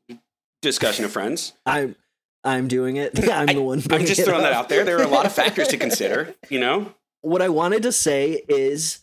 discussion 0.65 1.05
of 1.05 1.13
friends. 1.13 1.53
I'm 1.65 1.97
I'm 2.43 2.69
doing 2.69 2.97
it. 2.97 3.29
I'm 3.31 3.47
the 3.47 3.63
one. 3.63 3.83
I'm 3.91 4.05
just 4.05 4.25
throwing 4.25 4.43
that 4.43 4.53
out 4.53 4.69
there. 4.69 4.85
There 4.85 4.99
are 4.99 5.05
a 5.05 5.09
lot 5.09 5.27
of 5.27 5.33
factors 5.33 5.69
to 5.69 5.77
consider. 5.79 6.35
You 6.51 6.61
know, 6.61 6.93
What 7.23 7.41
I 7.41 7.49
wanted 7.49 7.83
to 7.85 7.93
say 7.93 8.43
is 8.49 9.01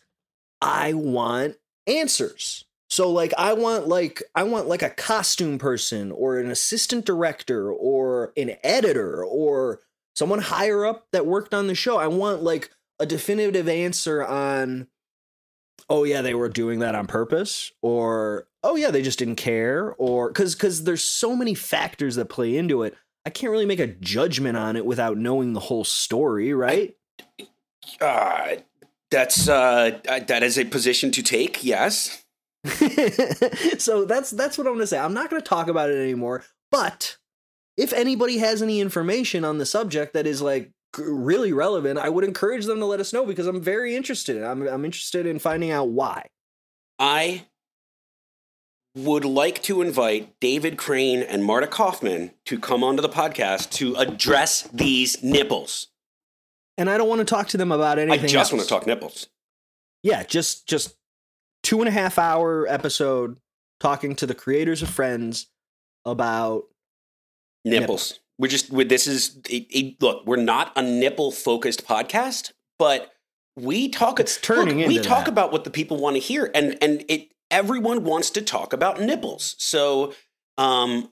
I 0.61 0.93
want 0.93 1.55
answers. 1.88 2.65
So 2.89 3.09
like 3.09 3.33
I 3.38 3.53
want 3.53 3.88
like 3.88 4.21
I 4.35 4.43
want 4.43 4.67
like 4.67 4.81
a 4.81 4.89
costume 4.89 5.57
person 5.57 6.11
or 6.11 6.38
an 6.38 6.51
assistant 6.51 7.05
director 7.05 7.71
or 7.71 8.33
an 8.35 8.57
editor 8.63 9.23
or 9.23 9.79
someone 10.13 10.39
higher 10.39 10.85
up 10.85 11.07
that 11.13 11.25
worked 11.25 11.53
on 11.53 11.67
the 11.67 11.75
show. 11.75 11.97
I 11.97 12.07
want 12.07 12.43
like 12.43 12.69
a 12.99 13.05
definitive 13.05 13.69
answer 13.69 14.23
on 14.23 14.88
oh 15.89 16.03
yeah, 16.03 16.21
they 16.21 16.33
were 16.33 16.49
doing 16.49 16.79
that 16.79 16.93
on 16.93 17.07
purpose 17.07 17.71
or 17.81 18.47
oh 18.63 18.75
yeah, 18.75 18.91
they 18.91 19.01
just 19.01 19.19
didn't 19.19 19.35
care 19.35 19.93
or 19.97 20.31
cuz 20.31 20.55
cuz 20.55 20.83
there's 20.83 21.03
so 21.03 21.35
many 21.35 21.53
factors 21.53 22.15
that 22.15 22.25
play 22.25 22.55
into 22.55 22.83
it. 22.83 22.95
I 23.25 23.29
can't 23.29 23.51
really 23.51 23.65
make 23.65 23.79
a 23.79 23.88
judgment 23.88 24.57
on 24.57 24.75
it 24.75 24.85
without 24.85 25.17
knowing 25.17 25.53
the 25.53 25.59
whole 25.59 25.83
story, 25.83 26.53
right? 26.53 26.95
uh, 27.99 28.55
that's 29.09 29.47
uh, 29.47 29.99
that 30.05 30.43
is 30.43 30.57
a 30.57 30.65
position 30.65 31.11
to 31.11 31.23
take. 31.23 31.63
Yes. 31.63 32.23
so 33.77 34.05
that's 34.05 34.31
that's 34.31 34.57
what 34.57 34.67
I'm 34.67 34.73
going 34.73 34.79
to 34.79 34.88
say. 34.88 34.99
I'm 34.99 35.13
not 35.13 35.29
going 35.29 35.41
to 35.41 35.47
talk 35.47 35.67
about 35.67 35.89
it 35.89 35.97
anymore. 35.97 36.43
But 36.71 37.17
if 37.77 37.91
anybody 37.93 38.38
has 38.38 38.61
any 38.61 38.79
information 38.79 39.43
on 39.43 39.57
the 39.57 39.65
subject 39.65 40.13
that 40.13 40.25
is 40.25 40.41
like 40.41 40.71
really 40.97 41.53
relevant, 41.53 41.99
I 41.99 42.09
would 42.09 42.23
encourage 42.23 42.65
them 42.65 42.79
to 42.79 42.85
let 42.85 42.99
us 42.99 43.13
know 43.13 43.25
because 43.25 43.47
I'm 43.47 43.61
very 43.61 43.95
interested. 43.95 44.41
I'm 44.43 44.67
I'm 44.67 44.85
interested 44.85 45.25
in 45.25 45.39
finding 45.39 45.71
out 45.71 45.89
why. 45.89 46.27
I 46.99 47.47
would 48.95 49.23
like 49.26 49.61
to 49.63 49.81
invite 49.81 50.39
David 50.39 50.77
Crane 50.77 51.22
and 51.22 51.45
Marta 51.45 51.68
Kauffman 51.68 52.31
to 52.45 52.59
come 52.59 52.84
onto 52.84 53.01
the 53.01 53.09
podcast 53.09 53.72
to 53.72 53.95
address 53.95 54.63
these 54.73 55.23
nipples. 55.23 55.88
And 56.77 56.89
I 56.89 56.97
don't 56.97 57.07
want 57.07 57.19
to 57.19 57.26
talk 57.26 57.47
to 57.49 57.57
them 57.57 57.72
about 57.72 57.99
anything. 57.99 58.23
I 58.26 58.27
just 58.27 58.51
want 58.51 58.63
to 58.63 58.69
talk 58.69 58.88
nipples. 58.88 59.27
Yeah, 60.03 60.23
just 60.23 60.68
just 60.68 60.95
two 61.63 61.80
and 61.80 61.88
a 61.88 61.91
half 61.91 62.18
hour 62.18 62.68
episode 62.68 63.38
talking 63.80 64.15
to 64.15 64.26
the 64.26 64.34
creators 64.34 64.81
of 64.81 64.89
Friends 64.89 65.47
about 66.05 66.63
Nipples. 67.63 68.19
We're 68.39 68.47
just 68.47 68.72
we're, 68.72 68.88
this 68.88 69.05
is 69.05 69.38
it, 69.49 69.68
it- 69.69 70.01
look. 70.01 70.26
We're 70.26 70.38
not 70.38 70.72
a 70.76 70.81
nipple 70.81 71.31
focused 71.31 71.85
podcast, 71.85 72.51
but 72.80 73.11
we 73.55 73.89
talk. 73.89 74.19
It's 74.19 74.38
turning 74.38 74.80
look, 74.80 74.88
We 74.88 74.99
talk 74.99 75.26
that. 75.26 75.31
about 75.31 75.51
what 75.51 75.63
the 75.63 75.69
people 75.69 75.97
want 75.97 76.15
to 76.15 76.19
hear, 76.19 76.49
and 76.55 76.77
and 76.81 77.05
it. 77.07 77.27
Everyone 77.51 78.03
wants 78.03 78.31
to 78.31 78.41
talk 78.41 78.73
about 78.73 78.99
nipples. 78.99 79.55
So, 79.59 80.13
um, 80.57 81.11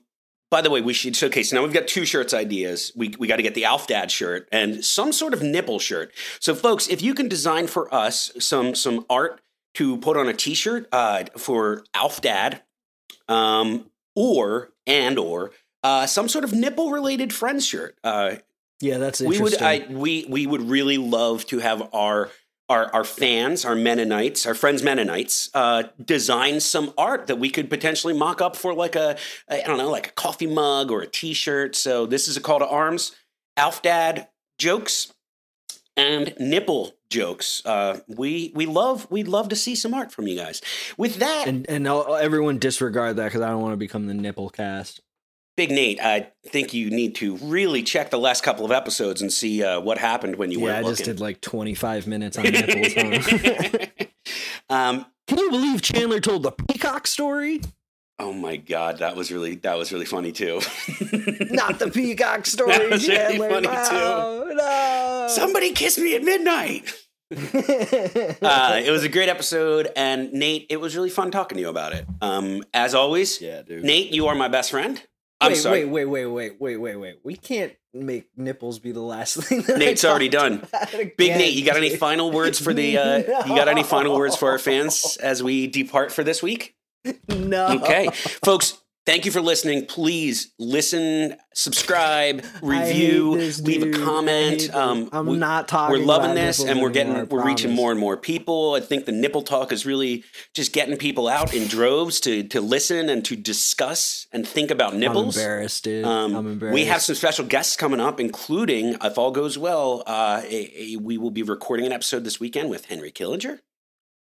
by 0.50 0.62
the 0.62 0.70
way, 0.70 0.80
we 0.80 0.92
should 0.92 1.14
showcase. 1.14 1.32
Okay, 1.32 1.42
so 1.44 1.56
now 1.56 1.62
we've 1.62 1.72
got 1.72 1.86
two 1.86 2.04
shirts 2.04 2.34
ideas. 2.34 2.90
We 2.96 3.14
we 3.18 3.28
got 3.28 3.36
to 3.36 3.42
get 3.42 3.54
the 3.54 3.66
Alf 3.66 3.86
Dad 3.86 4.10
shirt 4.10 4.48
and 4.50 4.84
some 4.84 5.12
sort 5.12 5.32
of 5.32 5.42
nipple 5.42 5.78
shirt. 5.78 6.12
So, 6.40 6.54
folks, 6.54 6.88
if 6.88 7.02
you 7.02 7.14
can 7.14 7.28
design 7.28 7.68
for 7.68 7.92
us 7.94 8.32
some 8.40 8.74
some 8.74 9.06
art 9.08 9.40
to 9.74 9.98
put 9.98 10.16
on 10.16 10.28
a 10.28 10.32
T-shirt 10.32 10.88
uh, 10.90 11.24
for 11.38 11.84
Alf 11.94 12.20
Dad, 12.20 12.62
um, 13.28 13.90
or 14.16 14.72
and 14.86 15.18
or 15.18 15.52
uh, 15.82 16.06
some 16.06 16.28
sort 16.28 16.44
of 16.44 16.52
nipple 16.52 16.90
related 16.90 17.32
friend 17.32 17.62
shirt. 17.62 17.96
Uh, 18.02 18.36
yeah, 18.80 18.98
that's 18.98 19.20
we 19.20 19.38
would 19.38 19.60
I 19.60 19.86
we 19.88 20.26
we 20.28 20.46
would 20.46 20.62
really 20.68 20.98
love 20.98 21.46
to 21.46 21.58
have 21.58 21.88
our 21.94 22.30
our 22.70 22.94
our 22.94 23.04
fans, 23.04 23.64
our 23.64 23.74
Mennonites, 23.74 24.46
our 24.46 24.54
friends 24.54 24.82
Mennonites, 24.82 25.50
uh, 25.52 25.82
design 26.02 26.60
some 26.60 26.94
art 26.96 27.26
that 27.26 27.36
we 27.36 27.50
could 27.50 27.68
potentially 27.68 28.14
mock 28.14 28.40
up 28.40 28.56
for 28.56 28.72
like 28.72 28.96
a 28.96 29.18
I 29.48 29.60
don't 29.62 29.76
know 29.76 29.90
like 29.90 30.08
a 30.08 30.12
coffee 30.12 30.46
mug 30.46 30.90
or 30.90 31.02
a 31.02 31.06
T-shirt. 31.06 31.76
So 31.76 32.06
this 32.06 32.28
is 32.28 32.36
a 32.36 32.40
call 32.40 32.60
to 32.60 32.66
arms. 32.66 33.12
Alf 33.56 33.82
Dad 33.82 34.28
jokes 34.56 35.12
and 35.96 36.32
nipple 36.38 36.94
jokes. 37.10 37.60
Uh, 37.66 38.00
we 38.06 38.52
we 38.54 38.64
love 38.66 39.10
we'd 39.10 39.28
love 39.28 39.48
to 39.50 39.56
see 39.56 39.74
some 39.74 39.92
art 39.92 40.12
from 40.12 40.28
you 40.28 40.36
guys. 40.36 40.62
With 40.96 41.16
that, 41.16 41.48
and 41.48 41.68
and 41.68 41.86
all- 41.88 42.14
everyone 42.16 42.58
disregard 42.58 43.16
that 43.16 43.24
because 43.24 43.40
I 43.40 43.50
don't 43.50 43.60
want 43.60 43.72
to 43.72 43.78
become 43.78 44.06
the 44.06 44.14
nipple 44.14 44.48
cast. 44.48 45.00
Big 45.60 45.70
Nate, 45.70 46.00
I 46.02 46.28
think 46.46 46.72
you 46.72 46.88
need 46.88 47.16
to 47.16 47.36
really 47.36 47.82
check 47.82 48.08
the 48.08 48.18
last 48.18 48.42
couple 48.42 48.64
of 48.64 48.72
episodes 48.72 49.20
and 49.20 49.30
see 49.30 49.62
uh, 49.62 49.78
what 49.78 49.98
happened 49.98 50.36
when 50.36 50.50
you 50.50 50.58
were. 50.58 50.70
yeah, 50.70 50.78
I 50.78 50.82
weren't 50.82 50.96
just 50.96 51.00
looking. 51.02 51.14
did 51.16 51.20
like 51.20 51.42
25 51.42 52.06
minutes 52.06 52.38
on 52.38 52.44
nipples. 52.44 52.94
um, 54.70 55.04
Can 55.28 55.36
you 55.36 55.50
believe 55.50 55.82
Chandler 55.82 56.18
told 56.18 56.44
the 56.44 56.52
peacock 56.52 57.06
story? 57.06 57.60
oh 58.18 58.32
my 58.32 58.56
god, 58.56 59.00
that 59.00 59.16
was 59.16 59.30
really 59.30 59.56
that 59.56 59.76
was 59.76 59.92
really 59.92 60.06
funny 60.06 60.32
too. 60.32 60.62
Not 61.50 61.78
the 61.78 61.90
peacock 61.92 62.46
story, 62.46 62.72
That 62.78 62.88
was 62.90 63.06
really 63.06 63.38
Chandler. 63.38 63.50
funny, 63.50 63.66
no, 63.66 64.44
no. 64.54 65.26
Somebody 65.28 65.72
kissed 65.72 65.98
me 65.98 66.16
at 66.16 66.22
midnight. 66.24 66.90
Uh, 68.42 68.80
it 68.84 68.90
was 68.90 69.04
a 69.04 69.08
great 69.08 69.28
episode, 69.28 69.88
and 69.94 70.32
Nate, 70.32 70.66
it 70.70 70.80
was 70.80 70.96
really 70.96 71.10
fun 71.10 71.30
talking 71.30 71.56
to 71.56 71.62
you 71.62 71.68
about 71.68 71.92
it. 71.92 72.04
Um, 72.20 72.64
as 72.74 72.94
always, 72.94 73.40
yeah, 73.40 73.62
dude. 73.62 73.84
Nate, 73.84 74.10
you 74.12 74.26
are 74.26 74.34
my 74.34 74.48
best 74.48 74.70
friend. 74.72 75.00
I'm 75.40 75.52
wait, 75.52 75.58
sorry, 75.58 75.84
wait, 75.86 76.04
wait, 76.04 76.26
wait, 76.26 76.26
wait, 76.26 76.60
wait, 76.60 76.76
wait, 76.76 76.96
wait. 76.96 77.14
We 77.24 77.34
can't 77.36 77.72
make 77.94 78.28
nipples 78.36 78.78
be 78.78 78.92
the 78.92 79.00
last 79.00 79.36
thing. 79.44 79.62
That 79.62 79.78
Nate's 79.78 80.04
already 80.04 80.28
done. 80.28 80.66
Big 81.16 81.36
Nate, 81.36 81.54
you 81.54 81.64
got 81.64 81.76
any 81.76 81.96
final 81.96 82.30
words 82.30 82.60
for 82.60 82.74
the? 82.74 82.98
Uh, 82.98 83.18
You 83.46 83.56
got 83.56 83.68
any 83.68 83.82
final 83.82 84.16
words 84.16 84.36
for 84.36 84.50
our 84.50 84.58
fans 84.58 85.16
as 85.22 85.42
we 85.42 85.66
depart 85.66 86.12
for 86.12 86.22
this 86.22 86.42
week? 86.42 86.74
No. 87.28 87.68
Okay, 87.80 88.08
folks. 88.44 88.78
Thank 89.10 89.24
you 89.24 89.32
for 89.32 89.40
listening. 89.40 89.86
Please 89.86 90.52
listen, 90.56 91.34
subscribe, 91.52 92.44
review, 92.62 93.32
leave 93.60 93.82
a 93.82 93.86
dude. 93.86 93.96
I 93.96 94.04
comment. 94.04 94.72
Um, 94.72 95.08
I'm 95.10 95.26
we- 95.26 95.36
not 95.36 95.66
talking. 95.66 95.98
we're 95.98 96.06
loving 96.06 96.36
this, 96.36 96.62
and 96.62 96.80
we're 96.80 96.90
getting 96.90 97.14
anymore, 97.14 97.40
we're 97.40 97.44
reaching 97.44 97.72
more 97.72 97.90
and 97.90 97.98
more 97.98 98.16
people. 98.16 98.74
I 98.74 98.80
think 98.80 99.06
the 99.06 99.12
nipple 99.12 99.42
talk 99.42 99.72
is 99.72 99.84
really 99.84 100.22
just 100.54 100.72
getting 100.72 100.96
people 100.96 101.26
out 101.26 101.52
in 101.52 101.66
droves 101.66 102.20
to 102.20 102.44
to 102.44 102.60
listen 102.60 103.08
and 103.08 103.24
to 103.24 103.34
discuss 103.34 104.28
and 104.30 104.46
think 104.46 104.70
about 104.70 104.94
nipples. 104.94 105.36
I'm 105.36 105.42
embarrassed, 105.42 105.82
dude. 105.82 106.04
Um, 106.04 106.36
I'm 106.36 106.46
embarrassed. 106.46 106.74
we 106.74 106.84
have 106.84 107.02
some 107.02 107.16
special 107.16 107.44
guests 107.46 107.74
coming 107.74 107.98
up, 107.98 108.20
including, 108.20 108.96
if 109.02 109.18
all 109.18 109.32
goes 109.32 109.58
well, 109.58 110.04
uh, 110.06 110.40
a, 110.44 110.72
a, 110.94 110.96
we 110.98 111.18
will 111.18 111.32
be 111.32 111.42
recording 111.42 111.84
an 111.84 111.90
episode 111.90 112.22
this 112.22 112.38
weekend 112.38 112.70
with 112.70 112.84
Henry 112.84 113.10
Killinger, 113.10 113.58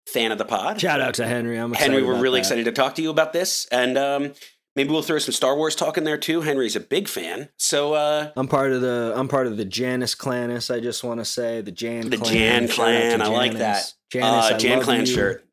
fan 0.06 0.32
of 0.32 0.36
the 0.36 0.44
pod. 0.44 0.78
Shout 0.82 1.00
out 1.00 1.14
to 1.14 1.26
Henry. 1.26 1.56
I'm 1.56 1.72
excited 1.72 1.92
Henry, 1.94 2.06
we're 2.06 2.20
really 2.20 2.40
that. 2.40 2.46
excited 2.46 2.66
to 2.66 2.72
talk 2.72 2.96
to 2.96 3.02
you 3.02 3.08
about 3.08 3.32
this, 3.32 3.66
and 3.72 3.96
um, 3.96 4.32
maybe 4.76 4.90
we'll 4.90 5.02
throw 5.02 5.18
some 5.18 5.32
Star 5.32 5.56
Wars 5.56 5.74
talk 5.74 5.98
in 5.98 6.04
there 6.04 6.18
too. 6.18 6.42
Henry's 6.42 6.76
a 6.76 6.80
big 6.80 7.08
fan, 7.08 7.48
so 7.56 7.94
uh, 7.94 8.30
I'm 8.36 8.46
part 8.46 8.72
of 8.72 8.82
the 8.82 9.12
I'm 9.16 9.26
part 9.26 9.46
of 9.48 9.56
the 9.56 9.64
Janus 9.64 10.14
Clanus. 10.14 10.72
I 10.72 10.78
just 10.78 11.02
want 11.02 11.18
to 11.20 11.24
say 11.24 11.62
the 11.62 11.72
Jan 11.72 12.10
The 12.10 12.18
clan. 12.18 12.32
Jan 12.32 12.68
clan, 12.68 13.22
I 13.22 13.26
like 13.26 13.54
that. 13.54 13.92
Janus, 14.10 14.52
uh, 14.52 14.58
Jan 14.58 14.82
Clan 14.82 15.00
you. 15.00 15.06
shirt. 15.06 15.44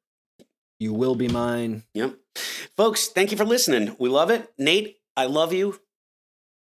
You 0.79 0.93
will 0.93 1.15
be 1.15 1.29
mine. 1.29 1.83
Yep. 1.93 2.15
Folks, 2.75 3.07
thank 3.07 3.31
you 3.31 3.37
for 3.37 3.45
listening. 3.45 3.95
We 3.99 4.09
love 4.09 4.29
it. 4.29 4.51
Nate, 4.57 4.97
I 5.15 5.25
love 5.25 5.53
you. 5.53 5.79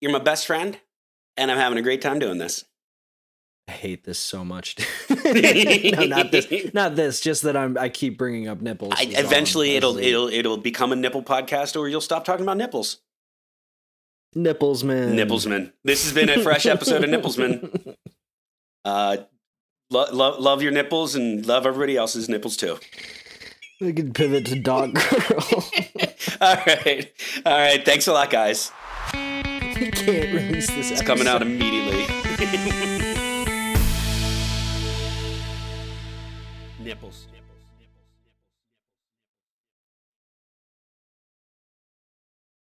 You're 0.02 0.12
my 0.12 0.20
best 0.20 0.48
friend, 0.48 0.78
and 1.38 1.52
I'm 1.52 1.58
having 1.58 1.78
a 1.78 1.82
great 1.82 2.02
time 2.02 2.20
doing 2.20 2.38
this. 2.38 2.66
I 3.70 3.72
hate 3.72 4.04
this 4.04 4.18
so 4.18 4.44
much. 4.44 4.76
no, 5.10 6.06
not 6.06 6.32
this. 6.32 6.74
Not 6.74 6.96
this. 6.96 7.20
Just 7.20 7.44
that 7.44 7.56
I'm. 7.56 7.78
I 7.78 7.90
keep 7.90 8.18
bringing 8.18 8.48
up 8.48 8.62
nipples. 8.62 8.94
I, 8.98 9.04
is 9.04 9.10
all 9.10 9.16
I'm- 9.18 9.26
eventually, 9.28 9.76
it'll 9.76 9.98
it. 10.00 10.06
it'll 10.06 10.28
it'll 10.28 10.58
become 10.58 10.91
a 10.91 10.96
nipple 10.96 11.22
podcast, 11.22 11.80
or 11.80 11.88
you'll 11.88 12.02
stop 12.02 12.26
talking 12.26 12.44
about 12.44 12.58
nipples. 12.58 12.98
Nipplesman. 14.36 15.14
Nipplesman. 15.14 15.72
This 15.84 16.04
has 16.04 16.14
been 16.14 16.30
a 16.30 16.41
fresh 16.41 16.66
episode 16.66 17.04
of 17.04 17.10
Nipplesman. 17.12 17.96
Uh, 18.86 19.18
lo- 19.91 20.08
lo- 20.14 20.40
love 20.40 20.64
your 20.64 20.72
nipples 20.72 21.14
and 21.14 21.46
love 21.46 21.66
everybody 21.66 21.98
else's 21.98 22.30
nipples 22.30 22.56
too. 22.56 22.80
We 23.82 23.91
could 23.91 24.16
pivot 24.16 24.46
to 24.48 24.60
Dog 24.60 24.94
Girl. 24.96 25.64
All 26.40 26.56
right. 26.66 27.12
All 27.46 27.58
right. 27.60 27.84
Thanks 27.84 28.08
a 28.08 28.14
lot, 28.14 28.30
guys. 28.32 28.72
we 29.14 29.20
can't 29.91 30.34
release 30.34 30.72
this. 30.72 30.91
It's 30.91 31.02
coming 31.02 31.28
out 31.28 31.41
immediately. 31.41 32.99